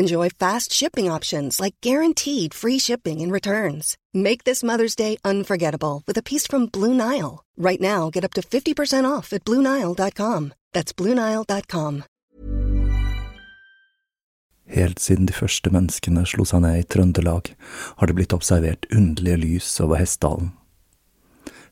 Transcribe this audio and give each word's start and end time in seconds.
Enjoy 0.00 0.30
fast 0.30 0.72
shipping 0.72 1.12
options 1.12 1.60
like 1.60 1.74
guaranteed 1.82 2.54
free 2.54 2.78
shipping 2.78 3.20
and 3.20 3.30
returns. 3.30 3.98
Make 4.14 4.44
this 4.44 4.62
Mother's 4.64 4.96
Day 4.96 5.18
unforgettable 5.26 6.02
with 6.06 6.16
a 6.18 6.22
piece 6.22 6.46
from 6.46 6.70
Blue 6.72 6.94
Nile. 6.94 7.44
Right 7.58 7.80
now, 7.80 8.08
get 8.10 8.24
up 8.24 8.32
to 8.34 8.40
50% 8.40 9.04
off 9.04 9.34
at 9.34 9.44
BlueNile.com. 9.44 10.54
That's 10.72 10.94
BlueNile.com. 10.94 12.04
Helt 14.70 15.00
siden 15.00 15.26
de 15.26 15.34
første 15.34 15.70
menneskene 15.74 16.24
slo 16.24 16.46
seg 16.48 16.62
ned 16.64 16.78
i 16.78 16.86
Trøndelag, 16.86 17.52
har 17.98 18.06
det 18.06 18.16
blitt 18.16 18.32
observert 18.32 18.86
underlige 18.94 19.42
lys 19.42 19.80
over 19.82 20.00
Hessdalen. 20.00 20.52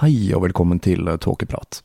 Hei 0.00 0.30
og 0.32 0.46
velkommen 0.46 0.78
til 0.80 1.04
Tåkeprat. 1.20 1.82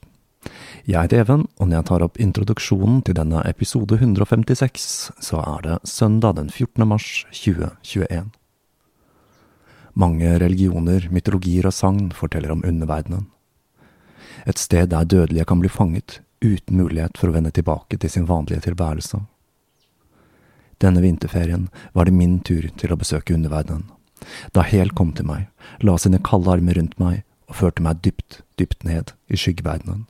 Jeg 0.88 0.96
heter 0.96 1.20
Even, 1.20 1.42
og 1.60 1.68
når 1.68 1.76
jeg 1.76 1.86
tar 1.90 2.04
opp 2.06 2.20
introduksjonen 2.24 3.02
til 3.04 3.18
denne 3.18 3.42
episode 3.44 3.98
156, 3.98 4.86
så 5.20 5.42
er 5.42 5.66
det 5.66 5.76
søndag 5.92 6.38
den 6.38 6.48
14. 6.48 6.86
mars 6.88 7.26
2021. 7.36 8.30
Mange 10.00 10.32
religioner, 10.46 11.10
mytologier 11.12 11.68
og 11.68 11.76
sagn 11.76 12.08
forteller 12.16 12.56
om 12.56 12.64
underverdenen. 12.64 13.28
Et 14.48 14.64
sted 14.64 14.94
der 14.96 15.04
dødelige 15.04 15.50
kan 15.52 15.60
bli 15.60 15.74
fanget 15.76 16.22
uten 16.40 16.80
mulighet 16.80 17.20
for 17.20 17.28
å 17.28 17.36
vende 17.36 17.52
tilbake 17.52 18.00
til 18.00 18.16
sin 18.16 18.32
vanlige 18.32 18.64
tilværelse. 18.70 19.26
Denne 20.80 21.04
vinterferien 21.04 21.68
var 21.92 22.08
det 22.08 22.16
min 22.16 22.40
tur 22.40 22.72
til 22.80 22.96
å 22.96 23.02
besøke 23.04 23.36
underverdenen. 23.36 23.90
Da 24.56 24.64
Hel 24.64 24.96
kom 24.96 25.12
til 25.12 25.28
meg, 25.28 25.50
la 25.84 26.00
sine 26.00 26.24
kalde 26.24 26.56
armer 26.56 26.80
rundt 26.80 26.96
meg 26.96 27.25
og 27.50 27.58
førte 27.60 27.84
meg 27.86 28.02
dypt, 28.06 28.42
dypt 28.60 28.84
ned 28.88 29.14
i 29.30 29.40
skyggeverdenen. 29.40 30.06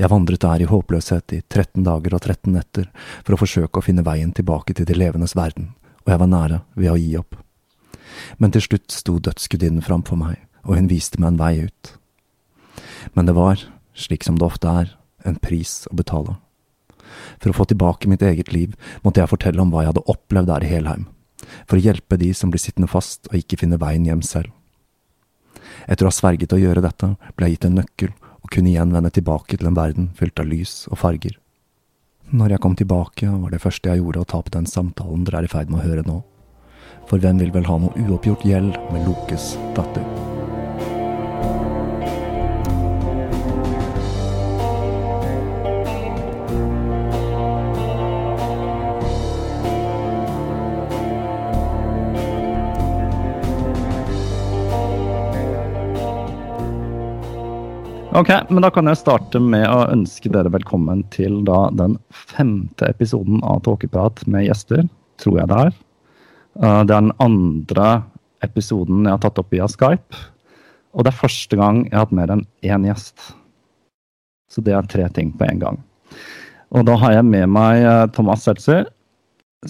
Jeg 0.00 0.08
vandret 0.08 0.40
der 0.40 0.62
i 0.62 0.68
håpløshet 0.70 1.34
i 1.36 1.42
13 1.42 1.84
dager 1.84 2.14
og 2.16 2.22
13 2.22 2.54
netter 2.54 2.86
for 3.20 3.34
å 3.34 3.40
forsøke 3.42 3.80
å 3.80 3.84
finne 3.84 4.04
veien 4.06 4.32
tilbake 4.32 4.72
til 4.76 4.86
de 4.88 4.96
levendes 4.96 5.36
verden, 5.36 5.74
og 6.06 6.12
jeg 6.14 6.22
var 6.22 6.30
nære 6.30 6.60
ved 6.78 6.92
å 6.92 6.96
gi 6.96 7.10
opp. 7.20 7.36
Men 8.40 8.54
til 8.54 8.64
slutt 8.64 8.94
sto 8.94 9.18
dødsgudinnen 9.20 9.84
framfor 9.84 10.16
meg, 10.20 10.38
og 10.64 10.78
hun 10.78 10.88
viste 10.88 11.20
meg 11.20 11.34
en 11.34 11.40
vei 11.40 11.54
ut. 11.66 11.92
Men 13.12 13.28
det 13.28 13.36
var, 13.36 13.60
slik 13.92 14.24
som 14.24 14.38
det 14.40 14.46
ofte 14.46 14.72
er, 14.72 14.94
en 15.28 15.36
pris 15.36 15.82
å 15.90 15.98
betale. 15.98 16.38
For 17.42 17.50
å 17.52 17.58
få 17.58 17.66
tilbake 17.68 18.08
mitt 18.08 18.24
eget 18.24 18.54
liv 18.54 18.76
måtte 19.04 19.20
jeg 19.20 19.32
fortelle 19.32 19.60
om 19.60 19.72
hva 19.72 19.84
jeg 19.84 19.92
hadde 19.92 20.06
opplevd 20.14 20.48
der 20.52 20.64
i 20.64 20.70
Helheim, 20.70 21.08
for 21.66 21.76
å 21.76 21.84
hjelpe 21.84 22.16
de 22.20 22.30
som 22.36 22.52
blir 22.52 22.62
sittende 22.62 22.88
fast 22.88 23.28
og 23.28 23.36
ikke 23.40 23.60
finner 23.60 23.80
veien 23.82 24.06
hjem 24.08 24.24
selv. 24.24 24.54
Etter 25.90 26.06
å 26.06 26.10
ha 26.12 26.14
sverget 26.14 26.52
å 26.54 26.60
gjøre 26.60 26.84
dette, 26.84 27.14
ble 27.34 27.48
jeg 27.48 27.58
gitt 27.58 27.66
en 27.66 27.80
nøkkel 27.80 28.12
og 28.40 28.50
kunne 28.54 28.70
igjen 28.70 28.94
vende 28.94 29.10
tilbake 29.10 29.58
til 29.58 29.68
en 29.68 29.76
verden 29.76 30.10
fylt 30.16 30.38
av 30.38 30.46
lys 30.46 30.84
og 30.88 31.00
farger. 31.02 31.34
Når 32.30 32.54
jeg 32.54 32.62
kom 32.62 32.76
tilbake, 32.78 33.26
var 33.26 33.50
det 33.50 33.62
første 33.64 33.90
jeg 33.90 33.98
gjorde 33.98 34.22
å 34.22 34.28
ta 34.30 34.38
på 34.38 34.54
den 34.54 34.70
samtalen 34.70 35.26
dere 35.26 35.42
er 35.42 35.48
i 35.48 35.50
ferd 35.50 35.72
med 35.72 35.82
å 35.82 35.88
høre 35.88 36.06
nå. 36.06 36.20
For 37.10 37.18
hvem 37.18 37.42
vil 37.42 37.50
vel 37.50 37.66
ha 37.66 37.80
noe 37.82 38.04
uoppgjort 38.06 38.46
gjeld 38.46 38.78
med 38.94 39.08
Lokes 39.08 39.56
datter? 39.74 40.06
Ok, 58.10 58.26
men 58.50 58.64
da 58.64 58.72
kan 58.74 58.90
jeg 58.90 58.98
starte 58.98 59.38
med 59.38 59.62
å 59.70 59.84
ønske 59.92 60.32
dere 60.34 60.50
velkommen 60.50 61.04
til 61.14 61.44
da 61.46 61.68
den 61.78 61.92
femte 62.10 62.88
episoden 62.90 63.38
av 63.46 63.60
Tåkeprat 63.62 64.24
med 64.26 64.48
gjester, 64.48 64.82
tror 65.22 65.38
jeg 65.38 65.50
det 65.52 65.58
er. 65.68 65.70
Det 66.58 66.72
er 66.72 66.88
den 66.90 67.12
andre 67.22 67.92
episoden 68.42 69.06
jeg 69.06 69.14
har 69.14 69.22
tatt 69.22 69.38
opp 69.38 69.54
via 69.54 69.70
Skype. 69.70 70.24
Og 70.90 71.06
det 71.06 71.12
er 71.12 71.20
første 71.20 71.60
gang 71.62 71.84
jeg 71.84 71.94
har 71.94 72.08
hatt 72.08 72.18
mer 72.18 72.34
enn 72.34 72.44
én 72.66 72.90
gjest. 72.90 73.30
Så 74.50 74.66
det 74.66 74.74
er 74.74 74.90
tre 74.90 75.06
ting 75.14 75.30
på 75.30 75.46
en 75.46 75.62
gang. 75.62 75.82
Og 76.74 76.90
da 76.90 76.98
har 76.98 77.20
jeg 77.20 77.30
med 77.30 77.46
meg 77.54 77.86
uh, 77.86 78.04
Thomas 78.10 78.42
Seltzer, 78.42 78.90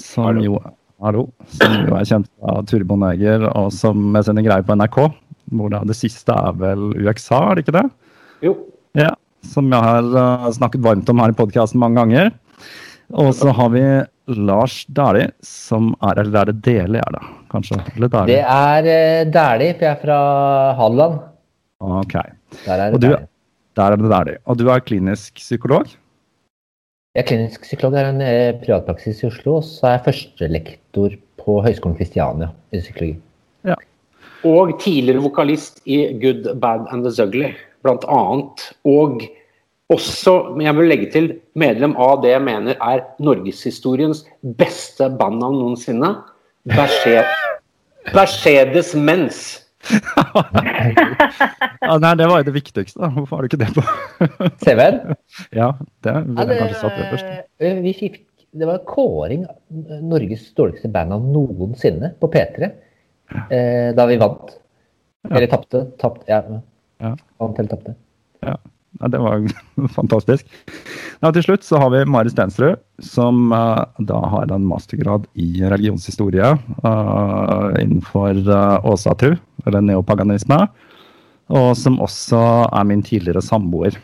som 0.00 0.30
hallo. 0.30 0.48
jo 0.48 0.62
Hallo. 1.04 1.28
Som 1.60 1.76
jo 1.84 1.96
er 1.96 2.08
kjent 2.08 2.32
fra 2.40 2.60
Turbo 2.68 2.96
Neger, 3.04 3.50
og 3.52 3.68
som 3.76 4.00
med 4.16 4.24
sine 4.24 4.48
greier 4.48 4.64
på 4.64 4.80
NRK. 4.80 5.02
Hvor 5.52 5.72
det, 5.72 5.88
det 5.92 6.00
siste 6.00 6.32
er 6.32 6.56
vel 6.56 6.94
UXA, 6.96 7.44
er 7.50 7.58
det 7.58 7.68
ikke 7.68 7.82
det? 7.82 7.90
Jo. 8.44 8.54
Ja, 8.98 9.14
Som 9.46 9.70
jeg 9.72 9.80
har 9.80 10.04
uh, 10.04 10.50
snakket 10.52 10.82
varmt 10.84 11.08
om 11.08 11.20
her 11.22 11.32
i 11.32 11.36
podkasten 11.36 11.80
mange 11.80 12.00
ganger. 12.00 12.32
Og 13.10 13.32
så 13.34 13.50
har 13.56 13.70
vi 13.72 13.82
Lars 14.30 14.84
Dæhlie, 14.86 15.32
som 15.42 15.94
er 16.06 16.20
Eller 16.22 16.40
er 16.40 16.50
det 16.52 16.60
Deli, 16.66 17.00
er 17.00 17.16
det 17.16 17.22
kanskje? 17.50 17.80
Eller 17.96 18.12
Dæhlie? 18.12 18.36
Det 18.36 18.42
er 18.44 18.90
uh, 18.90 19.32
Dæhlie, 19.32 19.74
for 19.78 19.86
jeg 19.86 19.92
er 19.92 20.02
fra 20.04 20.20
Hadeland. 20.78 21.18
Ok. 21.80 22.14
Der 22.66 22.84
er 22.84 22.94
og 22.94 23.00
du, 23.00 23.08
Der 23.76 23.82
er 23.82 23.96
det 23.96 24.10
Dæhlie. 24.10 24.38
Og 24.44 24.58
du 24.58 24.68
er 24.68 24.78
klinisk 24.78 25.34
psykolog? 25.34 25.88
Jeg 27.14 27.24
er 27.24 27.26
klinisk 27.26 27.64
psykolog. 27.66 27.96
Jeg 27.96 28.06
har 28.06 28.12
en 28.12 28.20
eh, 28.22 28.60
privatpraksis 28.60 29.22
i 29.22 29.26
Oslo. 29.26 29.56
Og 29.58 29.64
så 29.66 29.88
er 29.88 29.96
jeg 29.96 30.04
førstelektor 30.04 31.16
på 31.40 31.56
Høgskolen 31.64 31.96
Kristiania 31.98 32.52
i 32.70 32.78
psykologi. 32.78 33.16
Ja. 33.66 33.74
Og 34.46 34.76
tidligere 34.80 35.24
vokalist 35.24 35.82
i 35.86 36.04
Good, 36.22 36.54
Bad 36.60 36.86
and 36.92 37.02
The 37.02 37.12
Zugly, 37.12 37.50
blant 37.84 38.04
annet. 38.08 38.66
Og 38.88 39.22
også, 39.90 40.34
men 40.54 40.66
jeg 40.68 40.76
vil 40.78 40.90
legge 40.90 41.08
til, 41.10 41.30
medlem 41.58 41.96
av 41.98 42.20
det 42.22 42.30
jeg 42.34 42.44
mener 42.46 42.78
er 42.78 43.02
norgeshistoriens 43.22 44.22
beste 44.60 45.10
bandnavn 45.18 45.58
noensinne. 45.58 46.14
Mercedes 48.14 48.94
Mens. 48.94 49.40
ja, 51.80 51.94
nei, 51.96 52.12
det 52.20 52.26
var 52.28 52.42
jo 52.42 52.46
det 52.50 52.54
viktigste. 52.54 53.00
da. 53.00 53.08
Hvorfor 53.16 53.36
har 53.36 53.42
du 53.42 53.48
ikke 53.48 53.62
det 53.64 53.72
på 53.74 53.82
CV-en? 54.64 54.98
ja, 55.56 55.70
det 56.04 56.14
ville 56.26 56.46
jeg 56.52 56.60
kanskje 56.60 56.82
satt 56.82 56.98
det 56.98 57.06
først. 57.14 57.30
vi 57.86 57.92
fikk, 57.96 58.20
det 58.60 58.68
var 58.68 58.84
kåring 58.86 59.46
av 59.48 59.56
Norges 60.10 60.44
dårligste 60.58 60.90
bandnavn 60.92 61.32
noensinne 61.34 62.12
på 62.20 62.30
P3 62.30 62.68
eh, 62.68 63.90
da 63.96 64.06
vi 64.10 64.20
vant. 64.20 64.58
Ja. 65.26 65.36
Eller 65.36 65.48
tapte. 65.52 65.84
Tapt, 66.00 66.28
ja. 66.30 66.42
Ja. 67.00 67.14
Vant 67.40 67.58
eller 67.58 67.72
tapte. 67.72 67.94
Ja. 68.44 68.56
ja. 69.00 69.08
det 69.08 69.20
var 69.22 69.46
fantastisk. 69.98 70.46
Ja, 71.20 71.32
til 71.32 71.44
slutt 71.46 71.66
så 71.66 71.80
har 71.82 71.92
vi 71.94 72.04
Mari 72.08 72.32
Stensrud, 72.32 72.80
som 73.04 73.50
uh, 73.52 73.84
da 73.98 74.20
har 74.34 74.52
en 74.52 74.68
mastergrad 74.68 75.26
i 75.34 75.64
religionshistorie 75.64 76.52
uh, 76.84 77.66
innenfor 77.80 78.40
uh, 78.46 78.78
åsatru, 78.88 79.34
eller 79.66 79.84
neopaganisme. 79.84 80.62
Og 81.50 81.72
som 81.74 81.98
også 82.00 82.40
er 82.70 82.86
min 82.86 83.02
tidligere 83.02 83.42
samboer. 83.42 83.96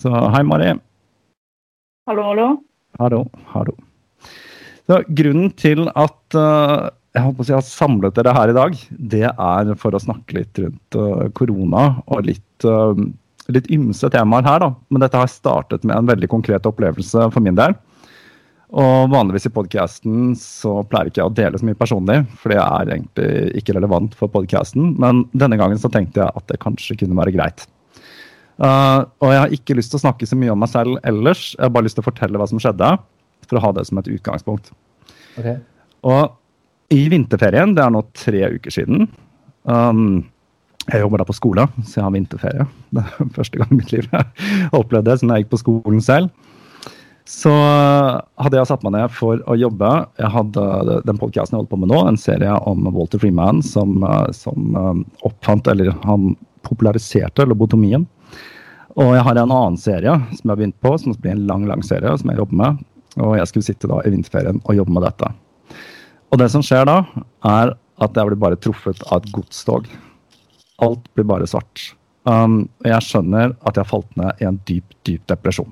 Så 0.00 0.10
hei, 0.34 0.42
Mari. 0.44 0.72
Hallo, 2.10 2.24
hallo. 2.32 2.48
Hallo, 3.00 3.24
hallo. 3.54 3.72
Så, 4.84 4.98
grunnen 5.16 5.48
til 5.56 5.86
at 5.96 6.36
uh, 6.36 6.90
jeg 7.14 7.22
håper 7.22 7.46
si, 7.46 7.54
har 7.54 7.66
samlet 7.66 8.16
dere 8.16 8.34
her 8.34 8.50
i 8.50 8.56
dag, 8.56 8.78
det 8.90 9.26
er 9.30 9.74
for 9.78 9.94
å 9.94 10.02
snakke 10.02 10.40
litt 10.40 10.58
rundt 10.58 10.98
uh, 10.98 11.26
korona 11.38 11.86
og 12.10 12.26
litt, 12.26 12.66
uh, 12.66 12.90
litt 13.54 13.70
ymse 13.74 14.10
temaer 14.10 14.46
her. 14.46 14.64
da. 14.64 14.72
Men 14.90 15.04
dette 15.04 15.20
har 15.20 15.30
startet 15.30 15.86
med 15.86 15.96
en 15.96 16.10
veldig 16.10 16.30
konkret 16.32 16.66
opplevelse 16.66 17.28
for 17.30 17.44
min 17.44 17.58
del. 17.58 17.76
Og 18.74 19.12
vanligvis 19.12 19.46
i 19.46 19.54
podkasten 19.54 20.34
så 20.40 20.80
pleier 20.90 21.12
ikke 21.12 21.22
jeg 21.22 21.30
å 21.30 21.36
dele 21.38 21.60
så 21.60 21.68
mye 21.68 21.78
personlig, 21.78 22.18
for 22.40 22.50
det 22.50 22.58
er 22.58 22.90
egentlig 22.96 23.60
ikke 23.60 23.76
relevant 23.76 24.16
for 24.18 24.32
podkasten. 24.34 24.96
Men 24.98 25.22
denne 25.38 25.60
gangen 25.60 25.78
så 25.78 25.92
tenkte 25.94 26.24
jeg 26.24 26.34
at 26.34 26.50
det 26.50 26.58
kanskje 26.64 26.98
kunne 27.04 27.18
være 27.20 27.36
greit. 27.36 27.68
Uh, 28.58 29.06
og 29.22 29.30
jeg 29.30 29.42
har 29.44 29.54
ikke 29.54 29.76
lyst 29.78 29.94
til 29.94 30.00
å 30.00 30.06
snakke 30.08 30.26
så 30.26 30.38
mye 30.38 30.50
om 30.50 30.58
meg 30.66 30.74
selv 30.74 30.98
ellers. 31.06 31.52
Jeg 31.54 31.62
har 31.62 31.74
bare 31.74 31.86
lyst 31.86 32.00
til 32.00 32.02
å 32.02 32.10
fortelle 32.10 32.40
hva 32.42 32.50
som 32.50 32.58
skjedde, 32.62 32.96
for 33.46 33.60
å 33.60 33.68
ha 33.68 33.76
det 33.76 33.86
som 33.86 34.02
et 34.02 34.10
utgangspunkt. 34.16 34.74
Okay. 35.38 35.60
Og 36.02 36.34
i 36.94 37.02
vinterferien, 37.12 37.74
det 37.74 37.82
er 37.84 37.92
nå 37.92 38.04
tre 38.16 38.46
uker 38.54 38.74
siden 38.74 39.06
um, 39.66 40.22
Jeg 40.90 41.02
jobber 41.02 41.22
da 41.22 41.26
på 41.28 41.36
skole, 41.36 41.66
så 41.82 41.98
jeg 41.98 42.06
har 42.06 42.14
vinterferie. 42.14 42.66
Det 42.94 43.04
er 43.04 43.28
første 43.38 43.60
gang 43.60 43.72
i 43.72 43.78
mitt 43.80 43.94
liv 43.94 44.08
jeg 44.08 44.72
opplevde 44.76 45.10
det, 45.10 45.20
siden 45.20 45.34
jeg 45.34 45.44
gikk 45.44 45.54
på 45.54 45.62
skolen 45.64 46.02
selv. 46.04 46.32
Så 47.24 47.50
hadde 47.50 48.58
jeg 48.58 48.68
satt 48.68 48.82
meg 48.84 48.92
ned 48.98 49.12
for 49.16 49.40
å 49.48 49.54
jobbe. 49.56 49.90
Jeg 50.20 50.28
hadde 50.34 50.64
den 51.08 51.20
podkasten 51.20 51.56
jeg 51.56 51.62
holdt 51.62 51.70
på 51.72 51.78
med 51.80 51.88
nå, 51.88 52.02
en 52.04 52.20
serie 52.20 52.52
om 52.68 52.84
Walter 52.92 53.22
Freeman 53.22 53.62
som, 53.64 54.04
som 54.36 54.76
um, 54.76 55.00
oppfant, 55.24 55.70
eller 55.72 55.94
han 56.04 56.34
populariserte 56.64 57.46
lobotomien. 57.48 58.04
Og 58.94 59.14
jeg 59.16 59.24
har 59.26 59.40
en 59.40 59.54
annen 59.56 59.80
serie 59.80 60.18
som 60.36 60.44
jeg 60.44 60.52
har 60.52 60.60
begynt 60.60 60.82
på, 60.84 60.92
som 61.00 61.16
blir 61.16 61.32
en 61.32 61.46
lang 61.48 61.64
lang 61.70 61.80
serie, 61.86 62.12
som 62.20 62.30
jeg 62.30 62.42
jobber 62.42 62.60
med. 62.60 62.84
Og 63.24 63.38
jeg 63.38 63.50
skulle 63.50 63.66
sitte 63.66 63.90
da 63.90 64.02
i 64.04 64.12
vinterferien 64.12 64.60
og 64.60 64.76
jobbe 64.76 64.94
med 64.94 65.06
dette. 65.08 65.32
Og 66.34 66.40
det 66.40 66.48
som 66.50 66.64
skjer 66.66 66.88
da, 66.88 66.96
er 67.46 67.76
at 68.02 68.16
jeg 68.18 68.26
blir 68.26 68.40
bare 68.42 68.58
truffet 68.58 68.98
av 69.06 69.20
et 69.20 69.28
godstog. 69.30 69.86
Alt 70.82 71.04
blir 71.14 71.28
bare 71.30 71.46
svart. 71.46 71.92
Um, 72.26 72.64
jeg 72.82 73.06
skjønner 73.06 73.52
at 73.68 73.78
jeg 73.78 73.86
falt 73.86 74.08
ned 74.18 74.42
i 74.42 74.48
en 74.48 74.56
dyp, 74.66 74.96
dyp 75.06 75.22
depresjon. 75.30 75.70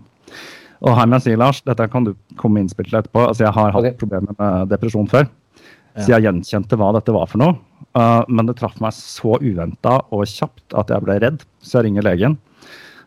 Og 0.87 0.95
her 0.95 1.09
må 1.09 1.19
jeg 1.19 1.25
si, 1.25 1.35
Lars, 1.41 1.65
dette 1.67 1.89
kan 1.91 2.07
du 2.07 2.13
komme 2.39 2.61
med 2.61 2.69
innspill 2.69 2.87
til 2.87 3.01
etterpå. 3.01 3.25
Altså, 3.27 3.49
jeg 3.49 3.57
har 3.57 3.75
hatt 3.75 3.89
okay. 3.89 3.97
problemer 3.99 4.39
med 4.39 4.71
depresjon 4.71 5.11
før. 5.11 5.27
Ja. 5.57 6.05
Så 6.05 6.15
jeg 6.15 6.27
gjenkjente 6.29 6.79
hva 6.79 6.93
dette 6.95 7.17
var 7.17 7.27
for 7.33 7.43
noe. 7.43 7.59
Uh, 7.99 8.23
men 8.31 8.47
det 8.47 8.55
traff 8.61 8.79
meg 8.83 8.95
så 8.95 9.35
uventa 9.43 9.99
og 10.15 10.23
kjapt 10.31 10.79
at 10.79 10.95
jeg 10.95 11.07
ble 11.09 11.19
redd, 11.27 11.43
så 11.59 11.81
jeg 11.81 11.89
ringer 11.89 12.07
legen. 12.07 12.39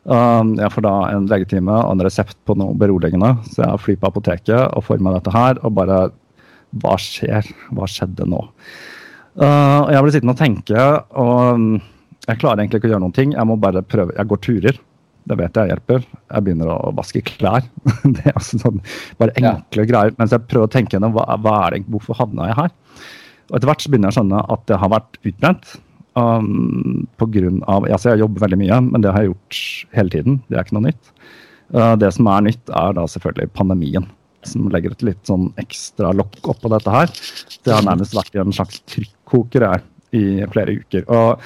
Um, 0.04 0.58
jeg 0.60 0.74
får 0.76 0.84
da 0.86 0.94
en 1.16 1.32
legetime 1.32 1.80
og 1.80 1.96
en 1.96 2.04
resept 2.04 2.36
på 2.46 2.60
noe 2.60 2.76
beroligende, 2.78 3.32
så 3.48 3.64
jeg 3.64 3.84
flyr 3.86 4.04
på 4.04 4.12
apoteket 4.12 4.76
og 4.76 4.86
får 4.92 5.00
med 5.00 5.16
dette 5.22 5.34
her. 5.34 5.64
og 5.64 5.80
bare 5.80 6.04
hva 6.82 6.96
skjer? 7.02 7.48
Hva 7.76 7.88
skjedde 7.90 8.28
nå? 8.30 8.42
Uh, 9.36 9.92
jeg 9.92 10.04
ble 10.04 10.14
sittende 10.16 10.36
og 10.36 10.40
tenke, 10.40 10.84
og 11.20 11.60
mm, 11.60 11.72
jeg 12.26 12.42
klarer 12.42 12.64
egentlig 12.64 12.82
ikke 12.82 12.90
å 12.90 12.94
gjøre 12.96 13.06
noen 13.06 13.16
ting. 13.16 13.34
Jeg 13.36 13.48
må 13.50 13.58
bare 13.62 13.84
prøve. 13.86 14.16
Jeg 14.18 14.30
går 14.32 14.42
turer. 14.44 14.80
Det 15.26 15.38
vet 15.40 15.58
jeg 15.58 15.72
hjelper. 15.72 16.04
Jeg 16.06 16.46
begynner 16.46 16.72
å 16.72 16.94
vaske 16.98 17.22
klær. 17.26 17.66
det 18.16 18.26
er 18.26 18.36
altså 18.36 18.62
sånn, 18.62 18.82
Bare 19.22 19.36
enkle 19.38 19.86
ja. 19.86 19.90
greier. 19.92 20.16
Mens 20.20 20.34
jeg 20.36 20.46
prøver 20.50 20.70
å 20.70 20.74
tenke 20.74 20.98
gjennom 20.98 21.16
hva, 21.16 21.26
hva 21.42 21.56
er 21.66 21.78
det, 21.78 21.86
hvorfor 21.92 22.18
havna 22.20 22.50
jeg 22.52 22.60
her. 22.62 22.76
Og 23.50 23.58
Etter 23.58 23.70
hvert 23.70 23.84
så 23.84 23.92
begynner 23.92 24.10
jeg 24.10 24.16
å 24.16 24.20
skjønne 24.20 24.46
at 24.56 24.68
det 24.70 24.80
har 24.82 24.94
vært 24.94 25.20
utbrent. 25.22 25.76
Um, 26.16 27.04
på 27.20 27.28
grunn 27.28 27.58
av, 27.68 27.84
altså 27.92 28.14
Jeg 28.14 28.22
jobber 28.24 28.46
veldig 28.46 28.60
mye, 28.62 28.78
men 28.86 29.04
det 29.04 29.12
har 29.12 29.26
jeg 29.26 29.34
gjort 29.34 29.64
hele 29.98 30.14
tiden. 30.14 30.38
Det 30.48 30.58
er 30.58 30.66
ikke 30.66 30.78
noe 30.78 30.88
nytt. 30.88 31.12
Uh, 31.76 31.94
det 32.00 32.14
som 32.16 32.30
er 32.32 32.46
nytt, 32.46 32.64
er 32.72 32.96
da 32.98 33.06
selvfølgelig 33.12 33.54
pandemien 33.58 34.08
som 34.50 34.68
legger 34.74 34.96
et 34.96 35.06
litt 35.08 35.30
sånn 35.30 35.50
ekstra 35.62 36.14
lokk 36.16 36.52
oppå 36.56 36.72
dette 36.74 36.94
her. 36.94 37.14
Det 37.66 37.74
har 37.74 37.86
nærmest 37.86 38.16
vært 38.18 38.36
i 38.36 38.44
en 38.44 38.56
slags 38.56 38.82
trykkoker 38.92 39.68
her 39.70 39.86
i 40.16 40.26
flere 40.52 40.80
uker. 40.82 41.08
og 41.12 41.42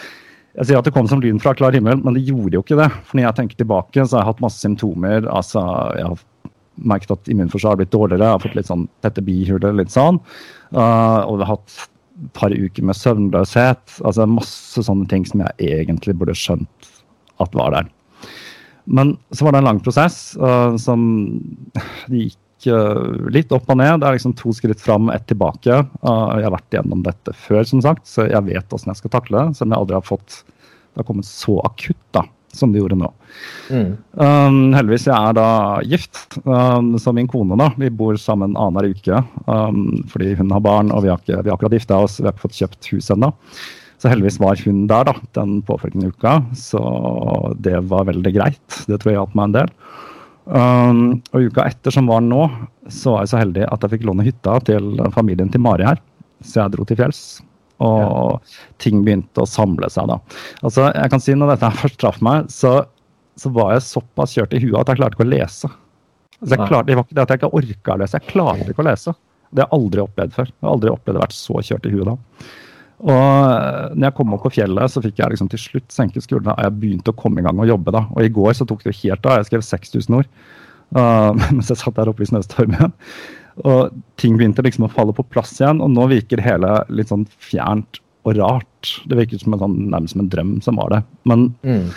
jeg 0.60 0.68
sier 0.68 0.80
at 0.82 0.88
det 0.88 0.92
kom 0.92 1.08
som 1.08 1.22
lyn 1.24 1.38
fra 1.40 1.54
klar 1.56 1.76
himmel, 1.76 2.02
men 2.04 2.18
det 2.18 2.26
gjorde 2.28 2.58
jo 2.58 2.64
ikke 2.66 2.80
det. 2.80 2.90
For 3.08 3.16
når 3.16 3.28
jeg 3.28 3.38
tenker 3.38 3.60
tilbake, 3.62 4.02
så 4.02 4.18
har 4.18 4.24
jeg 4.24 4.30
hatt 4.32 4.42
masse 4.44 4.60
symptomer. 4.64 5.28
altså 5.30 5.62
Jeg 5.96 6.08
har 6.10 6.24
merket 6.90 7.14
at 7.14 7.30
immunforsvaret 7.32 7.78
har 7.78 7.80
blitt 7.84 7.94
dårligere, 7.94 8.26
jeg 8.26 8.38
har 8.38 8.44
fått 8.44 8.58
litt 8.58 8.70
sånn 8.70 8.88
tette 9.06 9.24
bihuler, 9.24 9.78
litt 9.78 9.94
sånn. 9.94 10.20
Uh, 10.74 11.22
og 11.28 11.38
jeg 11.38 11.46
har 11.46 11.54
hatt 11.54 11.78
et 11.78 12.34
par 12.36 12.56
uker 12.56 12.90
med 12.90 12.98
søvnløshet. 13.00 13.96
altså 14.04 14.28
Masse 14.28 14.84
sånne 14.88 15.08
ting 15.12 15.24
som 15.30 15.46
jeg 15.46 15.72
egentlig 15.80 16.18
burde 16.20 16.36
skjønt 16.36 16.92
at 17.40 17.56
var 17.56 17.78
der. 17.78 17.90
Men 18.90 19.16
så 19.32 19.46
var 19.46 19.54
det 19.54 19.62
en 19.62 19.70
lang 19.70 19.82
prosess 19.86 20.34
uh, 20.42 20.76
som 20.82 21.02
det 22.10 22.26
gikk 22.26 22.40
litt 23.32 23.54
opp 23.56 23.70
og 23.72 23.78
ned. 23.80 24.02
Det 24.02 24.08
er 24.10 24.18
liksom 24.18 24.36
to 24.40 24.52
skritt 24.58 24.82
fram, 24.84 25.08
ett 25.14 25.28
tilbake. 25.30 25.78
Jeg 25.80 26.46
har 26.46 26.56
vært 26.56 26.76
gjennom 26.76 27.06
dette 27.06 27.34
før, 27.46 27.64
som 27.70 27.84
sagt, 27.86 28.08
så 28.10 28.28
jeg 28.28 28.48
vet 28.50 28.76
åssen 28.76 28.92
jeg 28.92 29.00
skal 29.00 29.14
takle 29.16 29.38
det. 29.38 29.60
Selv 29.60 29.70
om 29.70 29.76
jeg 29.78 29.86
aldri 29.86 30.00
har 30.00 30.10
fått 30.10 30.42
det 30.94 31.04
har 31.04 31.08
kommet 31.08 31.26
så 31.26 31.60
akutt 31.64 32.02
da, 32.12 32.24
som 32.54 32.74
det 32.74 32.82
gjorde 32.82 32.98
nå. 33.00 33.10
Mm. 33.70 33.92
Um, 34.20 34.58
heldigvis 34.76 35.06
jeg 35.08 35.16
er 35.16 35.36
da 35.38 35.50
gift, 35.86 36.18
um, 36.44 36.96
så 37.00 37.14
min 37.16 37.30
kone 37.30 37.58
da, 37.60 37.70
vi 37.80 37.92
bor 37.94 38.18
sammen 38.20 38.58
annenhver 38.58 38.90
uke. 38.98 39.22
Um, 39.46 40.02
fordi 40.10 40.34
hun 40.40 40.52
har 40.56 40.64
barn, 40.66 40.92
og 40.92 41.06
vi 41.06 41.14
har, 41.14 41.22
ikke, 41.22 41.38
vi 41.44 41.52
har 41.52 41.56
akkurat 41.56 41.78
gifta 41.78 42.02
oss, 42.04 42.18
vi 42.20 42.28
har 42.28 42.36
ikke 42.36 42.48
fått 42.48 42.60
kjøpt 42.60 42.92
hus 42.96 43.12
ennå. 43.16 43.32
Så 44.00 44.12
heldigvis 44.12 44.40
var 44.42 44.60
hun 44.66 44.86
der 44.90 45.10
da, 45.12 45.14
den 45.36 45.60
påfølgende 45.68 46.12
uka, 46.12 46.40
så 46.58 46.82
det 47.60 47.78
var 47.92 48.08
veldig 48.10 48.36
greit. 48.36 48.82
Det 48.88 48.98
tror 48.98 49.12
jeg 49.12 49.20
hjalp 49.20 49.36
meg 49.38 49.50
en 49.50 49.58
del. 49.60 49.74
Um, 50.50 51.20
og 51.30 51.52
uka 51.52 51.68
etter, 51.70 51.94
som 51.94 52.08
var 52.10 52.24
nå, 52.26 52.48
så 52.90 53.14
var 53.14 53.26
jeg 53.26 53.32
så 53.34 53.42
heldig 53.44 53.68
at 53.70 53.84
jeg 53.86 53.94
fikk 53.94 54.08
låne 54.10 54.26
hytta 54.26 54.56
til 54.66 54.96
familien 55.14 55.52
til 55.54 55.62
Mari 55.62 55.86
her. 55.86 56.02
Så 56.42 56.64
jeg 56.64 56.74
dro 56.74 56.86
til 56.88 56.98
fjells. 57.00 57.22
Og 57.86 58.00
ja. 58.02 58.40
ting 58.82 59.04
begynte 59.06 59.44
å 59.44 59.50
samle 59.50 59.88
seg 59.92 60.10
da. 60.10 60.18
Altså, 60.66 60.90
jeg 60.90 61.12
kan 61.14 61.22
si 61.24 61.36
Når 61.38 61.54
dette 61.54 61.70
først 61.80 62.00
traff 62.02 62.18
meg, 62.26 62.50
så, 62.52 62.74
så, 63.40 63.52
var 63.56 63.76
jeg 63.76 63.86
såpass 63.88 64.36
kjørt 64.36 64.56
i 64.58 64.64
huet 64.66 64.80
at 64.82 64.92
jeg 64.92 65.00
klarte 65.02 65.20
ikke 65.20 65.28
å 65.28 65.32
lese. 65.32 65.70
Altså, 66.40 66.56
jeg 66.56 66.72
klarte, 66.72 66.88
det 66.90 66.98
var 66.98 67.06
ikke 67.06 67.18
det 67.18 67.24
at 67.24 67.34
jeg 67.34 67.42
ikke 67.42 67.56
orka 67.62 67.94
å 67.94 68.02
lese, 68.02 68.20
jeg 68.20 68.34
klarte 68.34 68.72
ikke 68.74 68.84
å 68.84 68.90
lese. 68.90 69.16
Det 69.50 69.64
har 69.64 69.70
jeg 69.70 69.80
aldri 69.80 70.04
opplevd 70.04 70.36
før. 70.36 70.50
Jeg 70.52 70.66
har 70.66 70.74
aldri 70.76 70.92
opplevd 70.94 71.20
å 71.20 71.24
vært 71.24 71.38
så 71.38 71.62
kjørt 71.70 71.88
i 71.88 71.94
huet 71.94 72.10
da. 72.10 72.18
Og 73.00 73.16
eh, 73.16 73.92
når 73.96 74.10
jeg 74.10 74.16
kom 74.18 74.34
opp 74.36 74.44
på 74.48 74.54
fjellet, 74.58 74.92
så 74.92 75.04
fikk 75.04 75.22
jeg 75.22 75.34
liksom 75.34 75.52
til 75.52 75.62
slutt 75.62 75.94
senket 75.94 76.26
skuldrene. 76.26 76.56
Og 76.58 76.68
jeg 76.68 76.80
begynte 76.82 77.14
å 77.14 77.20
komme 77.20 77.42
i 77.42 77.46
gang 77.46 77.60
og 77.62 77.70
jobbe 77.70 77.96
da. 77.96 78.06
Og 78.16 78.26
i 78.26 78.34
går 78.34 78.58
så 78.58 78.68
tok 78.68 78.84
det 78.84 78.94
jo 78.94 79.02
helt 79.06 79.30
av. 79.30 79.40
Jeg 79.40 79.52
skrev 79.52 79.66
6000 79.70 80.20
ord 80.20 80.30
uh, 80.98 81.32
mens 81.56 81.72
jeg 81.72 81.80
satt 81.80 81.98
der 82.00 82.12
oppe 82.12 82.26
i 82.26 82.30
snøstormen. 82.30 82.94
Og 83.68 83.96
ting 84.22 84.38
begynte 84.40 84.64
liksom 84.64 84.88
å 84.88 84.92
falle 84.94 85.16
på 85.16 85.26
plass 85.28 85.58
igjen, 85.60 85.82
og 85.84 85.92
nå 85.92 86.06
virker 86.12 86.44
hele 86.44 86.78
litt 86.96 87.12
sånn 87.12 87.26
fjernt 87.44 88.00
og 88.28 88.38
rart. 88.38 88.94
Det 89.10 89.18
virker 89.20 89.42
som 89.42 89.56
en 89.56 89.64
sånn, 89.64 89.76
nærmest 89.92 90.16
som 90.16 90.24
en 90.24 90.32
drøm 90.32 90.54
som 90.64 90.80
var 90.80 90.94
det. 90.94 91.02
Men 91.28 91.50
mm. 91.66 91.90